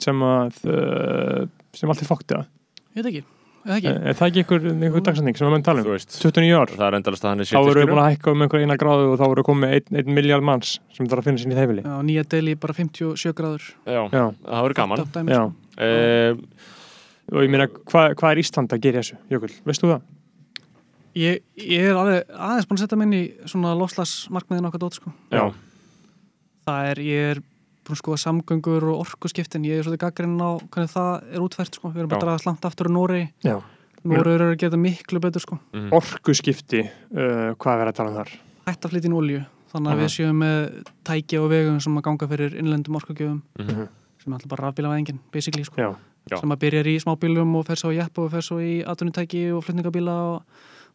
sem 0.00 0.22
að 0.24 0.62
uh, 0.70 1.44
sem 1.76 1.90
allt 1.92 2.02
er 2.04 2.08
fókt 2.08 2.32
eða? 2.34 2.46
Ég 2.94 3.00
veit 3.02 3.08
ekki, 3.10 3.22
eða 3.66 3.76
ekki 3.76 3.90
Er 4.10 4.16
það 4.18 4.28
ekki 4.30 4.42
einhver, 4.44 4.68
einhver 4.72 5.04
dagsending 5.06 5.36
sem 5.38 5.46
við 5.46 5.52
mögum 5.54 5.64
tala 5.66 5.82
þú 5.84 5.90
um? 5.92 5.96
veist, 5.98 6.14
29 6.22 6.54
ár 6.60 6.72
það 6.76 6.86
er 6.88 6.96
endalast 7.00 7.24
að 7.26 7.30
hann 7.34 7.42
er 7.44 7.50
Þá 7.50 7.60
voru 7.66 7.82
við 7.82 7.90
búin 7.90 8.00
að 8.02 8.08
hækka 8.14 8.32
um 8.34 8.44
einhver 8.46 8.64
eina 8.64 8.76
gráðu 8.80 9.08
og 9.12 9.18
þá 9.20 9.24
voru 9.34 9.44
komið 9.50 9.74
1 10.00 10.12
miljard 10.16 10.46
manns 10.48 10.72
sem 10.96 11.08
þarf 11.10 11.22
að 11.24 11.28
finna 11.30 11.42
sinni 11.42 11.56
í 11.56 11.60
þeifili 11.60 11.84
Já, 11.84 11.96
nýja 12.08 12.24
deli 12.34 12.54
bara 12.62 12.76
57 12.78 13.34
gráður 13.40 13.66
já, 13.84 14.00
Já, 14.14 14.24
það 14.46 14.64
verður 14.66 14.78
gaman 14.80 15.02
Topp 15.02 15.12
dæmi, 15.18 15.36
já 15.36 15.42
sko. 15.44 15.90
uh, 15.90 16.32
og 17.30 17.44
ég 17.46 17.52
meina, 17.52 17.68
hvað 17.92 18.16
hva 18.18 18.32
er 18.32 18.40
Ísland 18.42 18.72
að 18.74 18.82
gera 18.88 19.04
þessu, 19.04 19.20
Jökull? 19.30 19.52
Veist 19.68 19.84
þú 19.84 19.92
það? 19.92 20.08
ég, 21.20 21.40
ég 21.58 21.84
er 21.90 21.98
alveg 21.98 22.32
aðeins 22.34 22.66
búin 22.70 22.78
að 22.78 22.84
setja 22.86 22.98
minn 22.98 23.14
í 23.18 23.22
svona 23.50 23.74
lofslagsmarkmiðin 23.78 24.66
okkar 24.70 24.82
dót 24.82 24.96
sko. 24.98 25.12
já, 25.34 25.44
Það 26.66 26.88
er, 26.90 27.00
ég 27.06 27.30
er 27.34 27.40
búin 27.40 27.96
að 27.96 28.00
skoða 28.02 28.20
samgöngur 28.24 28.84
og 28.92 29.00
orkuskiptin 29.06 29.64
ég 29.66 29.80
er 29.80 29.86
svolítið 29.86 30.02
gaggrinn 30.04 30.36
á 30.40 30.50
hvernig 30.70 30.90
það 30.92 31.12
er 31.34 31.44
útfært 31.44 31.74
sko. 31.78 31.88
við 31.90 32.02
erum 32.04 32.10
bara 32.12 32.20
draga 32.26 32.42
slangt 32.44 32.64
aftur 32.68 32.90
á 32.90 32.92
Nóri 32.92 33.22
Já 33.44 33.56
Nóri 34.04 34.32
eru 34.32 34.50
að 34.52 34.58
geta 34.62 34.76
miklu 34.80 35.20
betur 35.20 35.40
sko. 35.44 35.58
mhm. 35.74 35.90
Orkuskipti, 35.92 36.80
uh, 37.12 37.52
hvað 37.60 37.82
er 37.84 37.90
að 37.90 37.96
tala 37.98 38.10
um 38.10 38.16
þar? 38.20 38.30
hætt 38.70 38.84
að 38.86 38.90
flytja 38.94 39.08
inn 39.10 39.16
olju 39.18 39.40
þannig 39.72 39.90
að 39.90 39.96
Aha. 39.96 40.00
við 40.04 40.12
séum 40.14 40.38
með 40.44 40.84
tæki 41.04 41.38
og 41.40 41.48
vegum 41.50 41.80
sem 41.80 41.96
að 41.98 42.02
ganga 42.06 42.28
fyrir 42.30 42.54
innlendum 42.60 42.96
orkugjöfum 43.00 43.42
Mhm. 43.58 43.88
sem 44.20 44.32
er 44.32 44.36
alltaf 44.36 44.48
bara 44.48 44.70
rafbílavæðingin 44.70 45.18
basically 45.32 45.64
sko. 45.64 45.76
Já, 45.80 45.96
Já. 46.30 46.36
sem 46.40 46.50
að 46.50 46.58
byrjar 46.60 46.86
í 46.86 46.96
smábílum 47.00 47.54
og 47.56 47.66
fer 47.66 47.76
svo 47.76 47.90
í 47.90 47.96
jeppa 47.96 48.22
og 48.24 48.30
fer 48.30 48.40
svo 48.42 48.58
í 48.60 48.84
atvinnutæki 48.84 49.50
og 49.56 49.64
flutningabíla 49.64 50.16
og 50.34 50.42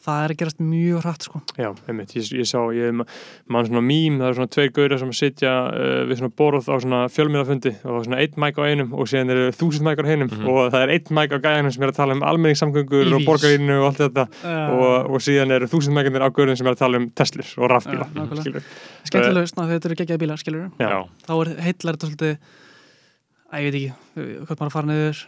það 0.06 0.24
er 0.26 0.32
að 0.34 0.38
gerast 0.42 0.60
mjög 0.62 1.00
hratt 1.06 1.24
sko. 1.26 1.40
já, 1.58 1.70
einmitt, 1.90 2.12
ég, 2.18 2.28
ég 2.36 2.46
sá, 2.50 2.60
ég 2.76 2.92
mann 2.96 3.66
svona 3.70 3.82
mím, 3.82 4.18
það 4.22 4.28
er 4.28 4.36
svona 4.38 4.52
tveir 4.54 4.72
gauðir 4.76 5.00
sem 5.02 5.14
sitja 5.18 5.54
uh, 5.72 6.02
við 6.10 6.20
svona 6.20 6.34
borð 6.42 6.68
á 6.70 6.76
svona 6.84 7.00
fjölmiðafundi 7.10 7.72
og 7.90 8.04
svona 8.06 8.20
einn 8.22 8.36
mæk 8.44 8.60
á 8.60 8.64
einum 8.70 8.94
og 8.94 9.10
síðan 9.10 9.32
eru 9.34 9.48
þúsund 9.56 9.88
mæk 9.88 10.02
á 10.02 10.06
einum 10.06 10.30
Mhm. 10.36 10.48
og 10.52 10.72
það 10.74 10.82
er 10.86 10.94
einn 10.98 11.16
mæk 11.20 11.34
á 11.34 11.40
gæðanum 11.46 11.74
sem 11.74 11.84
er 11.88 11.94
að 11.94 12.00
tala 12.02 12.14
um 12.18 12.24
almenningssamgöngur 12.28 13.14
og 13.16 13.26
borgarínu 13.30 13.78
og 13.82 13.88
allt 13.90 14.02
þetta 14.04 14.28
uh, 14.44 14.76
og, 14.76 15.12
og 15.16 15.24
síðan 15.26 15.56
eru 15.56 15.70
þúsund 15.72 15.96
mækarnir 15.98 16.26
á 16.26 16.30
gauðin 16.30 16.58
sem 16.60 16.68
er 16.68 16.76
að 16.76 16.84
tala 16.84 16.98
um 17.02 17.10
Teslir 17.16 17.50
og 17.58 17.70
rafbíla 17.72 18.10
skilur. 18.42 18.68
skemmtilega 19.06 19.48
þegar 19.48 19.74
þetta 19.80 19.90
eru 19.92 20.00
geggjaði 20.04 20.22
bílar 20.26 20.42
skilur 20.42 20.70
Já. 20.82 21.02
þá 21.26 21.34
er 21.42 21.54
heillar 21.66 21.98
þetta 21.98 22.10
svolítið 22.12 22.38
að 23.54 23.62
ég 23.62 23.72
veit 23.72 23.78
ekki, 23.80 23.94
hvað 24.46 24.60
maður 24.60 24.70
að 24.70 24.76
fara 24.76 24.90
niður 24.92 25.24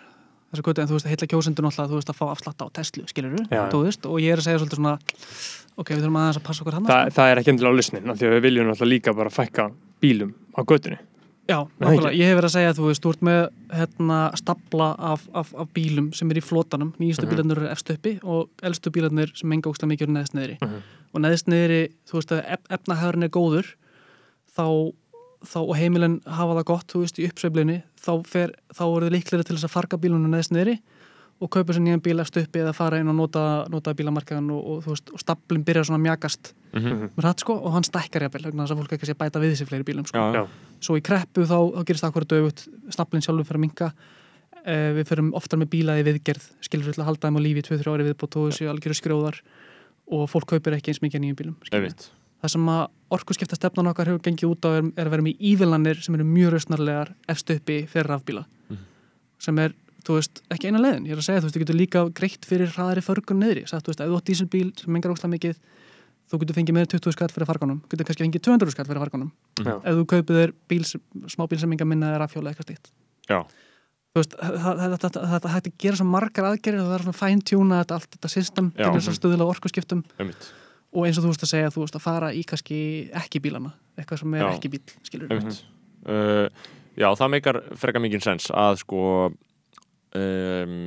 þessu 0.57 0.65
götu, 0.67 0.81
en 0.83 0.89
þú 0.89 0.97
veist, 0.97 1.07
heilla 1.11 1.29
kjósendur 1.31 1.67
náttúrulega, 1.67 1.91
þú 1.93 1.99
veist, 2.01 2.11
að 2.13 2.19
fá 2.19 2.25
afslátt 2.33 2.63
á 2.63 2.67
Tesla, 2.73 3.07
skilur 3.07 3.35
þú 3.71 3.83
veist, 3.85 4.05
og 4.09 4.17
ég 4.23 4.33
er 4.35 4.41
að 4.41 4.47
segja 4.49 4.61
svolítið 4.63 4.81
svona 4.81 4.95
ok, 5.77 5.91
við 5.93 6.01
þurfum 6.03 6.17
aðeins 6.21 6.39
að 6.41 6.47
passa 6.47 6.63
okkur 6.65 6.77
hann 6.79 6.87
Þa, 6.89 6.97
það 7.13 7.31
er 7.31 7.41
ekki 7.43 7.53
endilega 7.53 7.73
á 7.73 7.79
listnin 7.79 8.09
af 8.11 8.17
því 8.17 8.27
að 8.27 8.33
við 8.37 8.45
viljum 8.47 8.67
náttúrulega 8.71 8.93
líka 8.95 9.13
bara 9.17 9.29
fækka 9.37 9.67
bílum 10.01 10.33
á 10.57 10.61
göttunni 10.65 10.97
Já, 11.47 11.61
nákvæmlega, 11.79 12.11
ég 12.17 12.27
hef 12.27 12.35
verið 12.35 12.49
að 12.49 12.55
segja 12.57 12.71
að 12.73 12.79
þú 12.81 12.87
veist, 12.89 13.03
þú 13.05 13.11
ert 13.13 13.21
með 13.23 13.37
hérna 13.71 14.15
stapla 14.35 14.87
af, 15.13 15.21
af, 15.31 15.53
af 15.63 15.69
bílum 15.71 16.09
sem 16.11 16.31
er 16.33 16.39
í 16.41 16.43
flotanum, 16.43 16.89
nýjustu 16.99 17.23
Mhm. 17.23 17.31
bílarnir 17.31 17.61
eru 17.61 17.69
efst 17.71 17.91
uppi 17.93 18.11
og 18.27 18.49
elstu 18.67 18.91
bílarnir 18.91 19.31
sem 19.33 19.47
menga 19.47 19.69
ógstlega 19.71 19.93
mikið 19.93 20.07
eru 20.09 20.15
neðst 20.17 20.35
niðri. 20.35 20.57
Mhm. 20.59 20.81
og 21.13 21.21
neðst 21.23 21.47
niðri, 21.47 21.79
þú 22.03 22.17
veist 22.19 22.33
að 22.35 22.41
ef, 22.51 22.59
efnahæðurinn 22.75 23.23
er 23.23 23.31
góður 23.31 23.69
þá, 24.57 24.65
þá 25.45 25.57
og 25.61 25.73
heimilin 25.77 26.19
hafa 26.25 26.59
það 26.59 26.67
gott, 26.71 26.87
þú 26.91 27.01
veist, 27.03 27.19
í 27.19 27.27
uppsveiflinni 27.29 27.81
þá, 28.01 28.11
fer, 28.27 28.53
þá 28.73 28.83
eru 28.87 29.07
þið 29.07 29.15
líklega 29.15 29.47
til 29.47 29.57
þess 29.57 29.67
að 29.67 29.75
farga 29.75 29.99
bílunum 30.01 30.33
neðst 30.33 30.53
niðri 30.55 30.77
og 31.37 31.51
kaupa 31.53 31.75
sér 31.75 31.83
nýjan 31.85 32.01
bíl 32.01 32.17
efst 32.21 32.37
uppi 32.41 32.61
eða 32.63 32.73
fara 32.73 32.97
inn 33.01 33.11
og 33.11 33.17
nota, 33.17 33.41
nota 33.69 33.93
bílamarkaðan 33.97 34.49
og, 34.55 34.61
og 34.73 34.85
veist, 34.87 35.11
og 35.13 35.21
staplin 35.21 35.65
byrjar 35.65 35.85
svona 35.85 35.99
að 35.99 36.05
mjakast 36.07 36.53
mhm. 36.73 37.11
með 37.13 37.27
rætt 37.27 37.43
sko 37.43 37.57
og 37.57 37.75
hann 37.75 37.85
stækkar 37.85 38.25
jafnvel 38.25 38.47
þess 38.47 38.73
að 38.73 38.81
fólk 38.81 38.95
ekki 38.97 39.09
sé 39.09 39.17
bæta 39.19 39.41
við 39.43 39.53
sér 39.59 39.69
fleiri 39.69 39.85
bílum 39.85 40.07
sko. 40.09 40.17
Já, 40.17 40.41
Já. 40.41 40.79
svo 40.87 40.97
í 40.97 41.05
kreppu 41.05 41.45
þá, 41.45 41.57
þá 41.77 41.81
gerist 41.89 42.07
það 42.07 42.15
hverju 42.17 42.31
dögut 42.33 42.65
snaplinn 42.95 43.25
sjálfur 43.25 43.49
fyrir 43.51 43.61
að 43.61 43.65
minka 43.67 43.91
eh, 44.63 44.91
við 44.97 45.09
förum 45.11 45.33
oftar 45.37 45.61
með 45.61 45.73
bíla 45.75 45.99
í 46.01 46.05
viðgerð 46.09 46.51
skilur 46.65 46.89
við 46.89 47.01
að 47.03 47.11
halda 47.11 47.29
þeim 47.29 47.37
á 47.37 47.41
lífi 47.45 47.63
í 47.63 47.67
2-3 47.69 47.93
ári 47.93 48.07
viðbót 48.09 48.39
og 48.41 48.49
þessu 48.49 48.71
algjöru 48.73 48.97
skrjóðar 48.97 49.41
og 50.17 50.29
fólk 50.31 50.55
kaupir 50.55 50.79
ekki 50.79 50.95
eins 50.95 51.03
mikið 51.05 51.27
nýjum 51.27 51.41
bílum 51.43 51.59
það 52.47 52.53
sem 52.55 52.69
að 52.73 52.83
orkuskipta 53.17 53.55
stefnan 53.59 53.87
okkar 53.91 54.09
hefur 54.09 54.23
gengið 54.25 54.51
út 54.55 54.65
á 54.67 54.69
er, 54.79 54.87
er 54.97 55.07
að 55.07 55.13
vera 55.17 55.25
með 55.27 55.43
ívillanir 55.51 55.99
sem 56.03 56.15
eru 56.17 56.25
mjög 56.27 56.53
rausnarlegar 56.55 57.11
efst 57.31 57.51
uppi 57.53 57.81
fyrir 57.91 58.09
rafbíla. 58.15 58.45
Mhm. 58.71 58.79
sem 59.39 59.59
er, 59.61 59.73
þú 60.07 60.15
veist, 60.17 60.39
ekki 60.49 60.67
eina 60.71 60.79
leiðin. 60.81 61.05
Ég 61.05 61.13
er 61.13 61.19
að 61.21 61.25
segja, 61.27 61.41
þú 61.43 61.45
veist, 61.45 61.55
þú 61.57 61.61
getur 61.61 61.77
líka 61.77 62.01
greitt 62.17 62.45
fyrir 62.47 62.71
hraðari 62.73 63.03
förgun 63.05 63.37
neðri, 63.43 63.67
sagt, 63.69 63.85
þú 63.85 63.91
veist, 63.93 64.01
ef 64.01 64.07
þú 64.09 64.17
átt 64.17 64.29
dísilbíl 64.31 64.71
sem 64.79 64.91
mengar 64.95 65.11
óslega 65.13 65.33
mikið, 65.35 65.59
þú 66.31 66.39
getur 66.41 66.55
fengið 66.57 66.75
með 66.77 66.87
20 66.95 67.13
skatt 67.13 67.31
fyrir 67.35 67.45
farganum, 67.47 67.81
getur 67.91 68.07
kannski 68.07 68.23
fengið 68.25 68.41
200 68.47 68.71
skatt 68.73 68.87
fyrir 68.89 69.03
farganum, 69.03 69.29
Já. 69.61 69.75
ef 69.77 69.93
þú 69.99 70.05
kaupið 70.09 70.39
þér 70.41 70.53
bíl, 70.67 70.83
sem- 70.89 71.01
smábíl 71.27 71.59
sem 71.59 71.69
mengar 71.69 71.85
minna 71.87 72.15
er 72.15 72.19
rafhjóla 72.23 72.49
eitthvað 72.51 72.71
slíkt. 72.71 72.89
Já. 73.29 73.43
þú 74.17 74.23
veist, 74.23 74.33
það- 74.41 74.57
það- 74.57 74.97
þetta 74.97 75.21
þetta 75.29 75.49
hægt 75.53 75.67
að 75.67 75.77
gera 75.77 75.95
svo 75.99 76.05
margar 76.09 76.45
aðgerðir 76.49 76.81
og 76.81 76.87
það 76.89 76.95
er 76.97 77.03
svona 77.05 77.21
fæntjúna 77.21 77.75
þetta 77.83 77.93
allt 77.93 78.11
þetta 78.17 78.29
system 78.33 78.71
þess 78.73 79.07
að 79.11 79.17
stuðla 79.19 79.45
orkuskiptum. 79.53 80.03
Einmitt, 80.17 80.47
og 80.97 81.05
eins 81.05 81.19
og 81.19 81.27
þú 81.27 81.31
veist 81.33 81.45
að 81.45 81.53
segja, 81.53 81.71
þú 81.73 81.83
veist 81.83 81.97
að 81.99 82.05
fara 82.07 82.33
í 82.33 82.43
kannski 82.47 82.79
ekki 83.21 83.41
bílana, 83.43 83.73
eitthvað 83.99 84.23
sem 84.23 84.37
er 84.37 84.45
Já. 84.45 84.49
ekki 84.55 84.73
bíl 84.73 84.83
skilur 85.05 85.33
einmitt. 85.35 85.63
Uh, 86.07 86.47
já, 86.97 87.07
það 87.19 87.33
meikar 87.35 87.61
freka 87.77 88.01
mikið 88.01 88.25
sens 88.25 88.51
að 88.53 88.81
sko 88.81 89.01
um, 90.17 90.77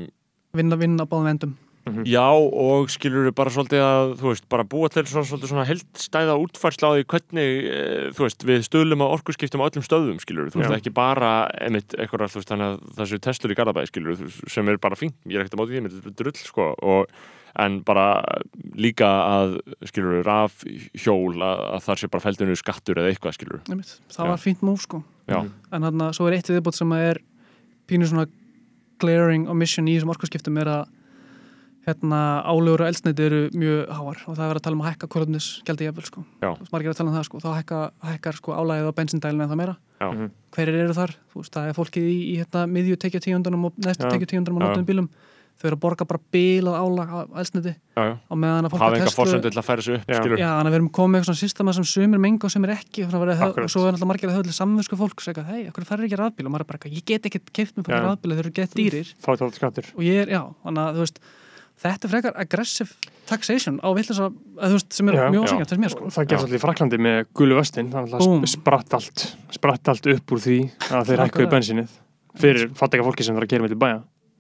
vinna, 0.57 0.81
vinna 0.81 1.07
á 1.07 1.11
báðum 1.11 1.33
endum 1.35 1.59
Já, 2.07 2.29
og 2.29 2.91
skilur 2.93 3.25
við 3.25 3.35
bara 3.39 3.51
svolítið 3.53 3.83
að, 3.83 4.11
þú 4.21 4.27
veist, 4.29 4.45
bara 4.53 4.67
búa 4.69 4.91
til 4.93 5.05
svo, 5.09 5.23
svolítið 5.27 5.51
svona 5.51 5.65
heldstæða 5.65 6.35
útfærsla 6.43 6.91
á 6.93 6.95
því 6.95 7.07
hvernig, 7.09 7.49
e, 7.65 7.79
þú 8.17 8.27
veist, 8.27 8.45
við 8.47 8.67
stöðlum 8.67 9.05
á 9.05 9.13
orkuskiptum 9.17 9.65
á 9.65 9.67
öllum 9.67 9.87
stöðum, 9.87 10.21
skilur 10.23 10.47
við, 10.47 10.55
þú 10.55 10.61
veist, 10.61 10.75
Já. 10.75 10.77
ekki 10.77 10.93
bara 10.95 11.33
einmitt 11.57 11.97
eitthvað, 11.97 12.35
þú 12.35 12.43
veist, 12.43 12.53
þannig 12.53 12.69
að 12.69 12.99
þessu 13.01 13.21
testur 13.25 13.55
í 13.55 13.59
Garðabæði, 13.59 13.91
skilur 13.91 14.21
við, 14.21 14.39
sem 14.53 14.71
er 14.71 14.81
bara 14.85 15.01
fínt, 15.01 15.17
ég 15.25 15.41
er 15.41 15.47
ekkert 15.47 15.57
að 15.57 15.63
móti 15.63 15.75
því, 15.75 15.83
þetta 15.97 16.13
er 16.13 16.19
drull, 16.21 16.37
sko, 16.45 16.69
og 16.85 17.17
en 17.59 17.81
bara 17.83 18.23
líka 18.79 19.09
að, 19.09 19.57
skilur 19.91 20.19
við, 20.19 20.25
raf 20.27 20.63
hjól, 20.95 21.35
að, 21.43 21.65
að 21.75 21.83
þar 21.89 21.99
sé 22.03 22.09
bara 22.09 22.23
fældinu 22.23 22.57
skattur 22.57 23.01
eða 23.03 23.11
eitthvað, 23.11 23.35
skilur 23.39 23.59
við. 23.59 23.73
Einmitt. 23.75 23.97
það 24.13 24.25
Já. 24.25 24.31
var 24.31 24.39
fínt 24.45 24.63
múf 24.63 24.81
sko 24.87 25.03
Já, 25.31 25.41
en 25.73 25.83
þannig 25.83 26.07
að 26.07 26.15
svo 26.19 26.27
er 26.31 26.39
eitt 26.39 26.49
viðbót 26.51 26.79
sem 26.79 26.93
er 26.93 27.21
pínu 27.91 28.07
svona 28.07 28.27
glaring 29.01 29.49
omission 29.49 29.89
í 29.89 29.97
þessum 29.97 30.11
orkuskiptum 30.15 30.59
er 30.61 30.69
að 30.69 30.89
hérna 31.87 32.19
álugur 32.45 32.83
og 32.85 32.91
eldsneiti 32.91 33.25
eru 33.25 33.39
mjög 33.57 33.89
háar 33.97 34.19
og 34.29 34.35
það 34.37 34.51
er 34.51 34.59
að 34.59 34.65
tala 34.67 34.77
um 34.77 34.83
að 34.85 34.91
hækka 34.91 35.09
kolumnis 35.11 35.47
gældi 35.65 35.87
jafnvel 35.87 36.05
sko. 36.07 36.25
Margir 36.71 36.93
að 36.93 36.99
tala 36.99 37.09
um 37.09 37.17
það 37.17 37.25
sko. 37.31 37.41
þá 37.41 37.49
hækka, 37.57 37.79
hækkar 38.11 38.37
sko 38.37 38.53
álægið 38.59 38.91
á 38.93 38.99
bensindælinu 38.99 39.47
en 39.47 39.51
það 39.51 39.61
meira 39.63 39.77
Já. 40.01 40.09
Mhm. 40.13 40.31
hverjir 40.53 40.79
eru 40.85 40.95
þar, 40.97 41.15
þú 41.33 41.41
veist, 41.41 41.53
það 41.57 41.69
er 41.71 41.79
fólkið 41.81 42.05
í, 42.11 42.19
í 42.21 42.35
hérna, 42.41 42.67
miðju 42.69 42.97
tekja 43.01 43.21
tíundunum 43.25 43.65
og 43.71 43.73
næstu 43.81 44.09
tekja 44.11 44.29
tíundunum 44.29 44.61
Já. 44.61 44.69
notum 44.69 44.87
bílum 44.87 45.09
þau 45.61 45.67
eru 45.69 45.77
að 45.77 45.83
borga 45.83 46.07
bara 46.09 46.21
bílað 46.33 46.77
álag 46.81 47.11
á 47.13 47.19
já. 48.01 48.13
og 48.17 48.39
meðan 48.41 48.65
að 48.65 48.73
fólk 48.73 48.81
að 48.81 48.95
Já, 50.41 50.49
þannig 50.57 50.71
að 50.71 50.73
við 50.73 50.79
erum 50.79 50.89
komið 50.97 51.11
með 51.13 51.19
eitthvað 51.21 51.29
svona 51.29 51.43
systema 51.45 51.75
sem 51.77 51.87
sumir 51.91 52.23
menga 52.25 52.49
og 52.49 52.55
sumir 52.55 52.73
ekki 52.75 53.05
og, 53.05 53.13
verið, 53.13 53.43
Akkurat. 53.45 53.67
og 53.67 53.75
svo 53.75 53.81
er 53.85 53.93
alltaf 53.93 54.09
margir 54.09 54.31
að 54.31 54.37
höfðlega 54.39 54.57
samvinsku 54.57 54.97
fólk 55.01 55.21
og 55.21 55.27
segja, 55.27 55.45
hei, 55.51 55.61
okkur 55.69 55.85
færður 55.91 56.09
ekki 56.09 56.21
rafbíl 56.21 56.47
og 56.49 56.55
maður 56.55 56.65
er 56.65 56.71
bara, 56.73 56.95
ég 56.97 57.05
get 57.11 57.29
ekki 57.29 57.43
keift 57.53 57.77
mér 57.77 57.85
Já. 57.85 57.89
fyrir 57.91 58.09
rafbíl 58.09 58.33
þeir 58.33 58.43
eru 58.47 58.55
gett 58.57 58.73
dýrir 58.79 59.09
og 59.93 60.03
ég 60.07 60.17
er, 60.25 60.33
já, 60.33 60.43
þannig 60.65 60.83
að 60.87 60.97
þú 60.97 61.05
veist 61.05 61.21
þetta 61.81 62.07
er 62.07 62.13
frekar 62.15 62.35
aggressive 62.41 62.91
taxation 63.29 63.77
á 63.81 63.89
villins 63.97 64.21
að, 64.21 64.33
þú 64.61 64.75
veist, 64.77 64.91
sem 64.97 65.09
er 65.09 65.15
Já. 65.17 65.25
mjög 65.29 65.41
Já. 65.41 65.49
ósengjart 65.49 65.71
þess 65.73 65.83
mér, 65.85 65.93
sko 65.95 66.05
það 66.17 66.25
gerst 66.33 66.45
allir 66.49 66.59
í 66.59 66.63
Fraklandi 66.65 66.99
með 67.01 67.19
gulu 67.37 67.55
vestin 67.61 67.93
þannig 67.93 68.17
að 68.17 68.49
spratt 68.57 68.97
allt 68.97 69.27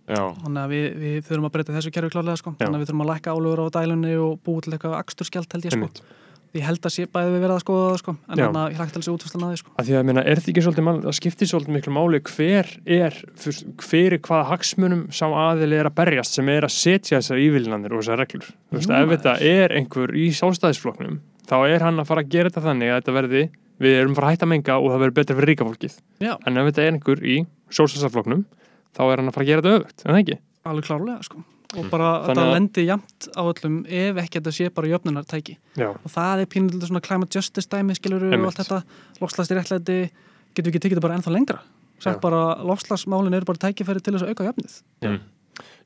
að 0.08 0.20
að 0.20 0.40
Þannig 0.44 0.62
að 0.62 0.72
við, 0.74 0.86
við 1.02 1.18
þurfum 1.28 1.48
að 1.48 1.52
breyta 1.56 1.76
þessu 1.76 1.92
kerfi 1.94 2.14
klálega, 2.14 2.38
sko. 2.40 2.54
Þannig 2.60 2.78
að 2.78 2.80
við 2.80 2.90
þurfum 2.90 3.04
að 3.04 3.12
lækka 3.12 3.34
álugur 3.36 3.62
á 3.62 3.66
dælunni 3.76 4.16
og 4.20 4.32
búið 4.46 4.64
til 4.66 4.74
eitthvað 4.74 4.96
aksturskjald, 5.00 5.54
held 5.54 5.68
ég, 5.68 5.76
sko. 5.76 6.16
Ég 6.50 6.64
held 6.66 6.82
að 6.82 6.90
sé 6.90 7.04
bæði 7.06 7.30
við 7.30 7.42
verða 7.44 7.56
að 7.60 7.62
skoða 7.62 7.82
það, 7.86 7.98
sko. 8.00 8.12
En 8.26 8.40
þannig 8.40 8.56
að 8.58 8.72
ég 8.72 8.80
hlægt 8.80 8.96
alveg 8.98 9.12
útfæslan 9.14 9.44
að 9.46 9.52
því, 9.52 9.58
sko. 9.60 9.74
Að 9.78 9.86
því 9.86 9.94
að 10.00 10.06
minna, 10.08 10.24
er 10.26 10.40
því 10.40 10.50
ekki 10.50 10.64
svolítið 10.66 10.86
mál, 10.88 10.96
það 11.04 11.14
skiptir 11.20 11.50
svolítið 11.52 11.76
miklu 11.76 11.92
máli 11.94 12.20
hver 12.26 12.70
er 12.90 13.18
hver 13.84 14.16
er 14.16 14.22
hvaða 14.26 14.48
hagsmunum 14.48 15.04
sá 15.14 15.26
aðili 15.30 15.78
er 15.78 15.86
að 15.86 15.94
berjast 16.00 16.34
sem 16.40 16.50
er 16.50 16.66
að 16.66 16.74
setja 16.74 17.20
þessar 17.20 17.44
ívillinanir 17.44 17.94
og 17.94 18.02
þessar 18.02 18.22
reglur. 18.24 18.50
Þú 18.50 18.80
veist, 18.80 18.90
Jú, 18.90 18.98
ef 18.98 19.14
þetta 19.14 19.36
er 19.52 19.76
einhver 19.78 20.16
í 20.18 20.26
sjálfstæðisflokknum 20.40 21.20
þá 21.50 21.56
er 21.66 21.84
hann 21.86 22.02
að 22.02 22.10
fara 22.10 22.24
að 22.24 22.30
gera 22.34 22.50
þetta 22.50 22.66
þannig 22.66 22.92
að 22.92 23.00
þetta 23.00 23.16
verði 23.16 23.42
við 23.80 23.96
erum 23.96 24.12
að 24.14 24.18
fara 24.20 24.28
að 24.28 24.34
hætta 24.36 24.46
að 24.46 24.52
menga 24.52 24.76
og 24.78 24.90
það 24.90 25.02
verður 25.04 25.16
betra 25.18 25.36
fyrir 25.38 25.50
ríka 25.50 25.66
fólkið. 25.66 25.94
Já. 26.20 26.32
en 26.46 26.60
ef 26.60 26.68
þetta 26.68 26.82
er 26.82 26.94
einhver 26.94 27.22
í 27.24 27.36
sjálfstæðisflokknum 27.74 28.42
þá 28.96 29.00
er 29.06 29.16
hann 29.22 29.30
að 29.30 29.34
fara 29.36 29.46
að 29.46 29.50
gera 29.52 29.62
þetta 29.64 29.80
öfugt, 29.80 30.04
en 30.04 30.12
það 30.14 30.20
ekki? 30.24 30.38
Alveg 30.70 30.86
klárlega, 30.90 31.24
sko. 31.28 31.42
Og 31.78 31.84
bara 31.90 32.06
Mm. 32.10 32.24
Þannig 32.26 32.30
þetta 32.30 32.44
að- 32.44 32.54
lendi 32.56 32.84
jamt 32.86 33.28
á 33.30 33.42
öllum 33.46 33.76
ef 33.86 34.16
ekki 34.24 34.40
þetta 34.40 34.52
sé 34.56 34.70
bara 34.74 34.88
jöfnunartæki. 34.90 35.56
Já, 35.78 35.88
og 35.90 36.10
það 36.10 36.40
er 36.42 36.46
pínulítið 36.46 36.88
svona 36.90 37.02
climate 37.06 37.30
justice 37.38 37.68
dæmi 37.70 37.94
skilur 37.94 38.24
og 38.26 38.46
allt 38.48 38.58
þetta 38.58 38.82
loftslagstir 39.20 39.56
réttlæti. 39.60 40.10
Getur 40.54 40.66
við 40.66 40.74
ekki 40.74 40.82
tekið 40.82 40.96
þetta 40.98 41.06
bara 41.06 41.14
ennþá 41.20 41.30
lengra? 41.36 41.60
Sagt 42.00 42.20
bara 42.20 42.56
loftslagsmálin 42.64 43.34
eru 43.36 43.44
bara 43.44 43.60
tækifæri 43.60 44.02
til 44.02 44.14
þess 44.14 44.24
að 44.24 44.32
auka 44.34 44.48
jöfnið 44.50 45.20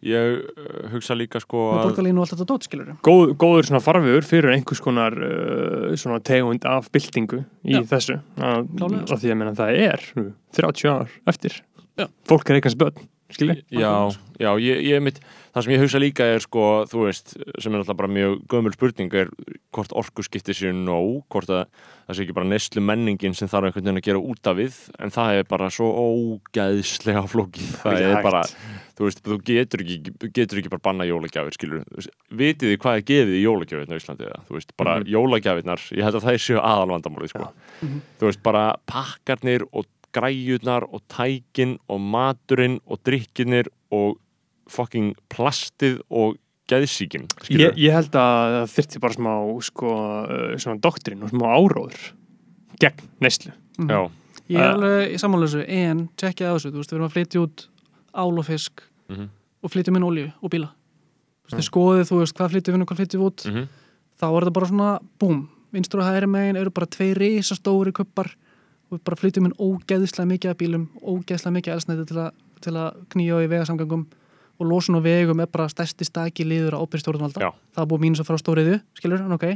ég 0.04 0.42
uh, 0.44 0.88
hugsa 0.92 1.16
líka 1.16 1.40
sko 1.40 1.80
að 1.80 2.44
dót 2.44 2.66
Góð, 3.02 3.32
góður 3.40 3.66
svona 3.68 3.80
farfiður 3.82 4.26
fyrir 4.28 4.52
einhvers 4.54 4.82
konar 4.84 5.16
uh, 5.16 5.94
svona 5.96 6.20
tegund 6.20 6.64
af 6.68 6.90
byltingu 6.94 7.40
í 7.64 7.74
Já. 7.78 7.80
þessu. 7.88 8.18
Að, 8.36 8.68
Klárlega, 8.76 9.06
að 9.08 9.22
því 9.24 9.32
að 9.32 9.38
menna, 9.40 9.54
það 9.58 9.80
er 9.88 10.04
nú 10.18 10.26
30 10.54 10.92
ár 10.92 11.16
eftir 11.32 11.56
Já. 11.98 12.08
fólk 12.26 12.50
er 12.50 12.58
eitthvað 12.60 12.78
börn 12.84 13.08
skilji 13.34 13.64
Já, 13.72 13.90
já, 14.38 14.50
ég, 14.60 14.80
ég 14.84 15.00
mitt, 15.02 15.16
það 15.54 15.64
sem 15.64 15.72
ég 15.74 15.80
hugsa 15.82 15.98
líka 16.02 16.26
er 16.36 16.42
sko, 16.44 16.84
þú 16.90 17.06
veist, 17.06 17.32
sem 17.62 17.72
er 17.74 17.80
alltaf 17.80 17.96
bara 17.96 18.10
mjög 18.12 18.42
gömul 18.52 18.74
spurning 18.74 19.14
er 19.16 19.30
hvort 19.74 19.94
orku 19.96 20.22
skiptir 20.22 20.54
sér 20.54 20.74
nóg, 20.76 21.24
hvort 21.32 21.48
að 21.50 21.64
það 22.04 22.14
sé 22.18 22.22
ekki 22.26 22.36
bara 22.36 22.46
neyslu 22.50 22.82
menningin 22.84 23.34
sem 23.34 23.48
þarf 23.48 23.70
einhvern 23.70 23.86
veginn 23.88 24.02
að 24.02 24.06
gera 24.10 24.20
út 24.20 24.50
af 24.52 24.58
við, 24.60 24.76
en 25.00 25.10
það 25.14 25.38
er 25.40 25.48
bara 25.50 25.70
svo 25.72 25.88
ógæðslega 26.04 27.24
flókið, 27.32 27.70
það 27.80 27.96
Ekki 27.96 28.10
er 28.12 28.22
bara, 28.28 28.42
þú 28.98 29.08
veist, 29.08 29.22
þú 29.24 29.38
getur 29.48 29.84
ekki, 29.86 30.14
getur 30.36 30.60
ekki 30.60 30.72
bara 30.76 30.84
banna 30.90 31.08
jólagjafir, 31.08 31.56
skilur, 31.56 31.82
vitið 32.30 32.74
þið 32.74 32.78
hvað 32.84 33.00
er 33.00 33.06
gefið 33.10 33.34
í 33.38 33.42
jólagjafirna 33.46 33.96
á 33.96 34.00
Íslandi 34.02 34.28
eða, 34.28 34.42
þú 34.50 34.58
veist, 34.60 34.76
bara 34.78 34.98
Mhm. 35.00 35.08
jólagjafirnar, 35.16 35.86
ég 35.96 36.04
held 36.06 36.20
að 36.20 36.26
það 36.28 36.38
séu 36.44 36.60
aðalvandamálið, 36.60 37.32
sko, 37.34 37.48
Mhm. 37.82 38.00
þú 38.20 38.28
veist, 38.30 38.42
bara 38.44 38.66
pakkarnir 38.86 39.66
og 39.72 39.86
græjurnar 40.14 40.86
og 40.88 41.02
tækin 41.12 41.76
og 41.90 42.00
maturinn 42.00 42.78
og 42.86 43.00
drikkinir 43.06 43.68
og 43.94 44.16
fucking 44.70 45.12
plastið 45.32 45.98
og 46.10 46.36
geðsíkin 46.70 47.26
ég, 47.52 47.74
ég 47.76 47.92
held 47.92 48.14
að 48.16 48.54
það 48.56 48.70
þyrfti 48.74 49.00
bara 49.04 49.16
smá 49.18 49.32
sko, 49.66 49.90
uh, 50.24 50.54
svona 50.56 50.80
doktrin 50.80 51.22
og 51.26 51.32
smá 51.34 51.44
áróður 51.52 51.98
gegn 52.80 53.04
neyslu. 53.22 53.52
Já, 53.88 54.00
ég 54.48 54.58
er 54.60 54.64
Uh, 54.64 54.72
alveg 54.74 55.12
í 55.14 55.18
sammála 55.20 55.46
þessu 55.48 55.62
en 55.68 56.00
tjekkja 56.20 56.48
á 56.50 56.54
þessu, 56.56 56.70
þú 56.72 56.80
veist, 56.80 56.90
við 56.92 56.96
erum 56.98 57.06
að 57.08 57.14
flytja 57.14 57.42
út 57.44 57.66
ál 58.14 58.38
og 58.40 58.44
fisk 58.48 58.82
Mhm. 59.10 59.28
og 59.62 59.70
flytjum 59.70 59.96
inn 59.96 60.04
olíu 60.08 60.32
og 60.42 60.50
bíla. 60.50 60.68
Þú 61.44 61.48
veist, 61.50 61.58
þið 61.60 61.68
skoðið, 61.68 62.04
þú 62.10 62.18
veist, 62.20 62.34
hvað 62.38 62.50
flytjum 62.54 62.74
við 62.74 62.82
og 62.82 62.88
hvað 62.88 63.00
flytjum 63.00 63.20
við 63.20 63.26
út. 63.28 63.44
Mhm. 63.52 63.68
þá 64.20 64.24
er 64.30 64.44
þetta 64.44 64.52
bara 64.54 64.66
svona, 64.66 64.90
búm 65.18 65.48
vinstur 65.74 66.00
og 66.00 66.06
hægri 66.06 66.28
megin 66.30 66.56
eru 66.56 66.70
bara 66.70 66.86
tvei 66.86 67.14
risastóri 67.18 67.92
kuppar 67.92 68.30
bara 69.04 69.18
flytjum 69.18 69.48
inn 69.48 69.56
ógeðslega 69.58 70.28
mikið 70.30 70.52
af 70.52 70.58
bílum, 70.60 70.84
ógeðslega 71.00 71.56
mikið 71.58 71.74
elsnæti 71.74 72.06
til, 72.10 72.26
til 72.64 72.74
að 72.78 73.00
knýja 73.14 73.38
á 73.38 73.44
í 73.44 73.50
vegasamgangum 73.52 74.04
og 74.60 74.68
losun 74.70 74.98
og 74.98 75.04
vegum 75.04 75.42
er 75.42 75.50
bara 75.50 75.68
stærsti 75.70 76.06
staki 76.06 76.46
liður 76.46 76.76
á 76.78 76.82
óbyrð 76.82 77.04
stjórnvalda. 77.04 77.42
Já. 77.42 77.50
það 77.74 77.88
búið 77.90 78.04
mínus 78.04 78.22
að 78.22 78.28
fara 78.28 78.38
á 78.38 78.44
stóriðu, 78.44 78.76
skilur, 78.98 79.24
ok. 79.34 79.46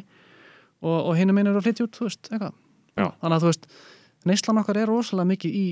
Og, 0.82 0.96
og 0.96 1.12
hinn 1.18 1.30
er 1.30 1.36
megin 1.36 1.52
eru 1.52 1.60
að 1.60 1.68
flytja 1.68 1.86
út, 1.86 1.98
þú 1.98 2.08
veist, 2.08 2.30
eitthvað. 2.32 2.56
Þannig 2.98 3.36
að 3.36 3.44
þú 3.44 3.50
veist, 3.52 3.68
neyslan 4.26 4.60
okkar 4.62 4.80
er 4.80 4.90
rosalega 4.90 5.30
mikið 5.32 5.58
í 5.58 5.66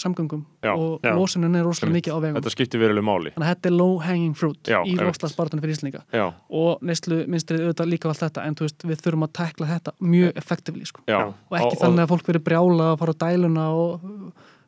samgangum 0.00 0.44
Já, 0.64 0.72
og 0.72 1.00
já. 1.04 1.12
losunin 1.16 1.56
er 1.58 1.64
rosalega 1.66 1.96
mikið 1.98 2.12
á 2.14 2.18
vegum. 2.22 2.36
Þetta 2.38 2.52
skiptir 2.54 2.80
verulegu 2.82 3.04
máli. 3.06 3.32
Þannig 3.34 3.48
að 3.48 3.52
þetta 3.54 3.70
er 3.70 3.76
low 3.76 3.98
hanging 4.02 4.36
fruit 4.38 4.62
Já, 4.70 4.78
í 4.80 4.92
einmitt. 4.92 5.04
loftslagsbartunum 5.08 5.62
fyrir 5.64 5.76
Íslandinga 5.76 6.02
já, 6.12 6.24
og 6.62 6.80
neyslu 6.82 7.18
minnstrið 7.28 7.66
auðvitað 7.66 7.90
líka 7.92 8.08
allt 8.12 8.22
þetta 8.24 8.46
en 8.46 8.56
þú 8.56 8.68
veist, 8.68 8.86
við 8.88 9.02
þurfum 9.04 9.26
að 9.28 9.32
tekla 9.40 9.68
þetta 9.72 9.94
mjög 10.00 10.32
effektivli 10.42 10.86
sko. 10.88 11.04
og 11.08 11.58
ekki 11.60 11.76
þannig 11.82 12.06
að 12.06 12.12
fólk 12.14 12.32
verið 12.32 12.44
brjála 12.48 12.88
að 12.92 12.98
fara 13.02 13.12
á 13.12 13.20
dæluna 13.26 13.66
og 13.76 14.06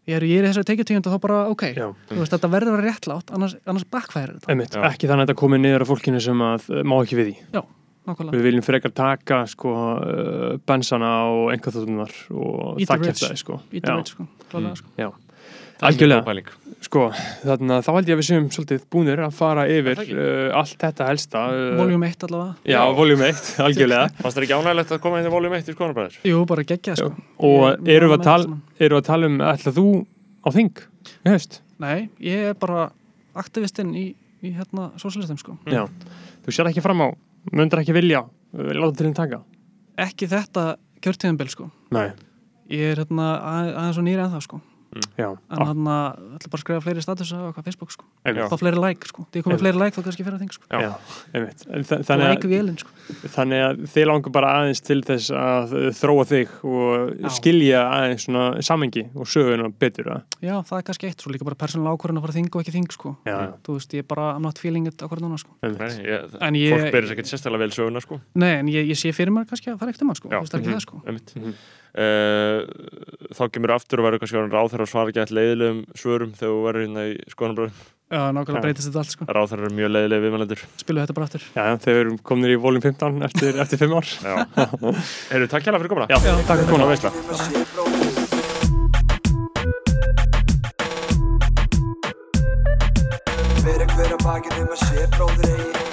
ég 0.05 0.19
er, 0.19 0.27
ég 0.29 0.39
er 0.43 0.45
í 0.45 0.49
þessari 0.51 0.69
tekjutíund 0.69 1.07
og 1.09 1.15
þá 1.15 1.21
bara, 1.25 1.39
ok, 1.49 1.63
veist, 2.11 2.35
þetta 2.35 2.51
verður 2.53 2.75
að 2.75 2.77
vera 2.77 2.91
réttlátt 2.91 3.31
annars, 3.33 3.55
annars 3.65 3.87
backfærir 3.89 4.35
þetta, 4.37 4.51
Einmitt, 4.53 4.77
ekki 4.77 5.09
þannig 5.09 5.25
að 5.25 5.31
þetta 5.31 5.41
komi 5.41 5.61
niður 5.63 5.87
af 5.87 5.89
fólkinu 5.95 6.21
sem 6.21 6.43
að 6.45 6.69
uh, 6.69 6.83
má 6.85 6.99
ekki 7.01 7.17
við 7.23 7.31
því 7.31 7.63
nákvæmlega. 8.09 8.37
Við 8.37 8.47
viljum 8.49 8.65
frekar 8.67 8.93
taka 8.95 9.43
sko, 9.51 9.75
uh, 9.75 10.57
bensana 10.69 11.13
og 11.33 11.53
einhverþóttunar 11.55 12.15
og 12.35 12.81
það 12.85 13.07
kemst 13.09 13.25
það 13.27 13.39
sko. 13.41 13.61
Eat 13.73 13.87
the 13.87 13.97
rich, 13.99 14.13
sko, 14.15 14.27
klálega, 14.51 14.77
sko. 14.81 14.93
Já. 15.01 15.09
það 15.11 15.85
er 15.85 15.89
Algjörlega. 15.91 16.45
sko, 16.85 17.03
þannig 17.43 17.73
að 17.75 17.85
þá 17.87 17.91
held 17.97 18.11
ég 18.11 18.15
að 18.15 18.21
við 18.21 18.29
séum 18.29 18.49
svolítið 18.55 18.83
búnir 18.93 19.23
að 19.25 19.35
fara 19.39 19.65
yfir 19.73 19.99
það 19.99 20.13
uh, 20.15 20.59
allt 20.61 20.77
þetta 20.85 21.09
helsta 21.09 21.45
uh, 21.51 21.65
Voljum 21.81 22.05
1 22.09 22.27
allavega. 22.29 22.55
Já, 22.75 22.81
voljum 23.01 23.25
1, 23.29 23.43
algjörlega. 23.67 24.09
Fannst 24.23 24.39
það 24.39 24.47
ekki 24.47 24.59
ánægilegt 24.61 24.95
að 24.95 25.03
koma 25.05 25.21
inn 25.21 25.29
í 25.29 25.35
voljum 25.35 25.57
1 25.59 25.71
í 25.73 25.77
skoðanabræður? 25.77 26.19
Jú, 26.31 26.43
bara 26.53 26.67
geggja, 26.71 26.99
sko. 27.01 27.13
Og 27.51 27.89
erum 27.97 28.13
við 28.15 28.19
að 28.21 28.27
tala 28.29 28.59
erum 28.79 28.99
við 28.99 29.01
að 29.01 29.09
tala 29.11 29.31
um, 29.33 29.39
ætla 29.51 29.75
þú 29.81 29.87
á 30.45 30.49
þing 30.55 30.85
í? 31.25 31.39
Nei, 31.85 32.09
ég 32.23 32.51
er 32.53 32.59
bara 32.61 32.89
aktivistinn 33.35 33.91
í, 33.99 34.07
í 34.45 34.53
hérna, 34.55 34.93
sosialistum, 35.01 35.41
sko. 35.41 35.57
Já, 35.67 35.89
þú 36.45 36.55
sér 36.55 36.71
ekki 36.71 36.85
fram 36.85 37.03
á 37.03 37.09
myndir 37.53 37.83
ekki 37.83 37.97
vilja, 37.97 38.25
uh, 38.25 38.71
láta 38.75 38.97
til 38.97 39.09
þín 39.09 39.15
taka? 39.19 39.43
Ekki 39.99 40.29
þetta 40.31 40.77
kjörtíðanbel, 41.05 41.49
sko. 41.53 41.71
Nei, 41.95 42.13
ég 42.73 42.93
er 42.95 43.05
hérna 43.05 43.27
að- 43.41 43.75
aðeins 43.75 43.99
og 43.99 44.05
nýri 44.05 44.25
ennþá, 44.25 44.43
sko 44.43 44.61
já, 45.19 45.29
en 45.51 45.59
hérna, 45.59 45.95
ætla 46.37 46.51
bara 46.51 46.59
að 46.59 46.63
skrifa 46.65 46.83
fleiri 46.85 47.03
status 47.03 47.31
á 47.35 47.51
Facebook, 47.65 47.91
sko 47.95 48.05
fá 48.25 48.57
fleiri 48.61 48.79
like, 48.81 49.07
sko, 49.11 49.27
því 49.33 49.43
komið 49.47 49.63
fleiri 49.65 49.79
like 49.83 49.97
þá 49.97 50.05
kannski 50.07 50.25
fyrir 50.27 50.37
að 50.37 50.43
þing, 50.45 50.53
sko 50.55 50.65
Já. 50.71 50.93
Þa- 51.35 52.01
Þannig 52.05 52.29
like 52.31 52.47
að, 52.47 52.53
vélinn, 52.55 52.79
sko 52.79 52.91
þannig 53.35 53.61
að 53.65 53.83
þið 53.95 54.07
langar 54.11 54.33
bara 54.37 54.53
aðeins 54.61 54.81
til 54.87 55.01
þess 55.05 55.31
að 55.35 55.75
þróa 55.99 56.25
þig 56.31 56.55
og 56.65 57.15
Já. 57.25 57.29
skilja 57.39 57.81
aðeins 57.91 58.27
svona 58.29 58.45
samengi 58.65 59.05
og 59.15 59.27
söguna 59.29 59.69
betur 59.73 60.11
að 60.15 60.23
Já, 60.45 60.55
það 60.63 60.79
er 60.79 60.87
kannski 60.91 61.09
eitt, 61.11 61.21
svo 61.25 61.33
líka 61.35 61.45
bara 61.49 61.59
persónulega 61.65 61.97
ákvörðin 61.99 62.21
að 62.21 62.27
fara 62.29 62.37
þing 62.39 62.51
og 62.55 62.61
ekki 62.65 62.75
þing, 62.79 62.91
sko. 62.93 63.15
Þú 63.25 63.79
veist, 63.79 63.95
ég 63.97 64.05
er 64.05 64.09
bara, 64.09 64.31
I'm 64.37 64.43
not 64.47 64.59
feeling 64.61 64.87
it 64.87 64.99
akkur 65.05 65.21
núna, 65.25 65.39
sko. 65.41 65.51
Nei, 65.63 65.89
ég, 66.05 66.37
En 66.41 66.55
ég- 66.55 66.75
fólk 66.75 66.93
berir 66.93 67.09
sér 67.09 67.17
ekkert 67.17 67.31
sérstaklega 67.33 67.59
vel 67.65 67.71
söguna 67.75 68.01
sko. 68.05 68.21
Nei, 68.35 68.53
en 68.61 68.67
ég, 68.69 68.87
ég 68.89 68.97
sé 68.99 69.13
fyrir 69.17 69.33
mér 69.33 69.47
kannski 69.49 69.73
að 69.73 69.81
um 69.81 70.09
hann, 70.09 70.15
sko. 70.17 70.29
Það 70.29 70.55
er 70.55 70.61
ekki 70.61 70.69
Mhm. 70.69 70.75
það, 70.75 70.81
sko. 70.81 71.03
Uh, 71.95 72.61
þá 73.35 73.43
kemur 73.55 73.75
aftur 73.75 74.03
og 74.03 74.09
verður 74.09 74.23
kannski 74.25 74.45
ráð 74.45 74.71
þeirra 74.75 74.87
að 74.87 74.93
svara 74.93 75.13
ekki 75.13 75.23
alltaf 75.25 75.39
leiðilegum 75.39 75.83
svörum 75.99 76.33
þegar 76.39 76.55
þú 76.55 76.63
verður 76.69 76.87
hérna 76.87 77.03
í 77.11 77.19
skoðanabræður 77.35 77.83
Já, 78.15 78.21
nákvæmlega 78.31 78.61
Já. 78.61 78.63
breytist 78.63 78.87
þetta 78.91 79.01
allt, 79.01 79.13
sko. 79.15 79.27
ráð 79.27 79.49
þeirra 79.51 79.65
eru 79.65 79.75
mjög 79.75 79.91
leiðileg 79.95 80.21
viðmælendur. 80.23 80.61
Spilu 80.79 81.01
þetta 81.01 81.15
bara 81.17 81.27
aftur. 81.27 81.47
Já, 81.57 81.65
þegar 81.81 81.97
við 81.97 82.03
erum 82.05 82.19
komin 82.31 82.53
í 82.53 82.59
voljum 82.61 82.85
15 82.85 83.25
eftir, 83.27 83.59
eftir 83.65 83.81
5 83.81 83.97
ár. 83.97 84.07
Heyrðu, 85.33 85.49
takk 85.51 85.65
hjá 85.65 85.73
fyrir 85.73 85.91
komuna. 85.95 86.07
Já, 86.13 86.19
takk. 86.45 86.61
fyrir 86.63 87.67
bróðir 87.75 88.35
Fyrir 93.65 93.89
hver 93.97 94.13
að 94.13 94.21
bakið 94.29 94.61
nema 94.61 94.77
sé 94.85 95.09
bróðir 95.17 95.57
eigi 95.57 95.84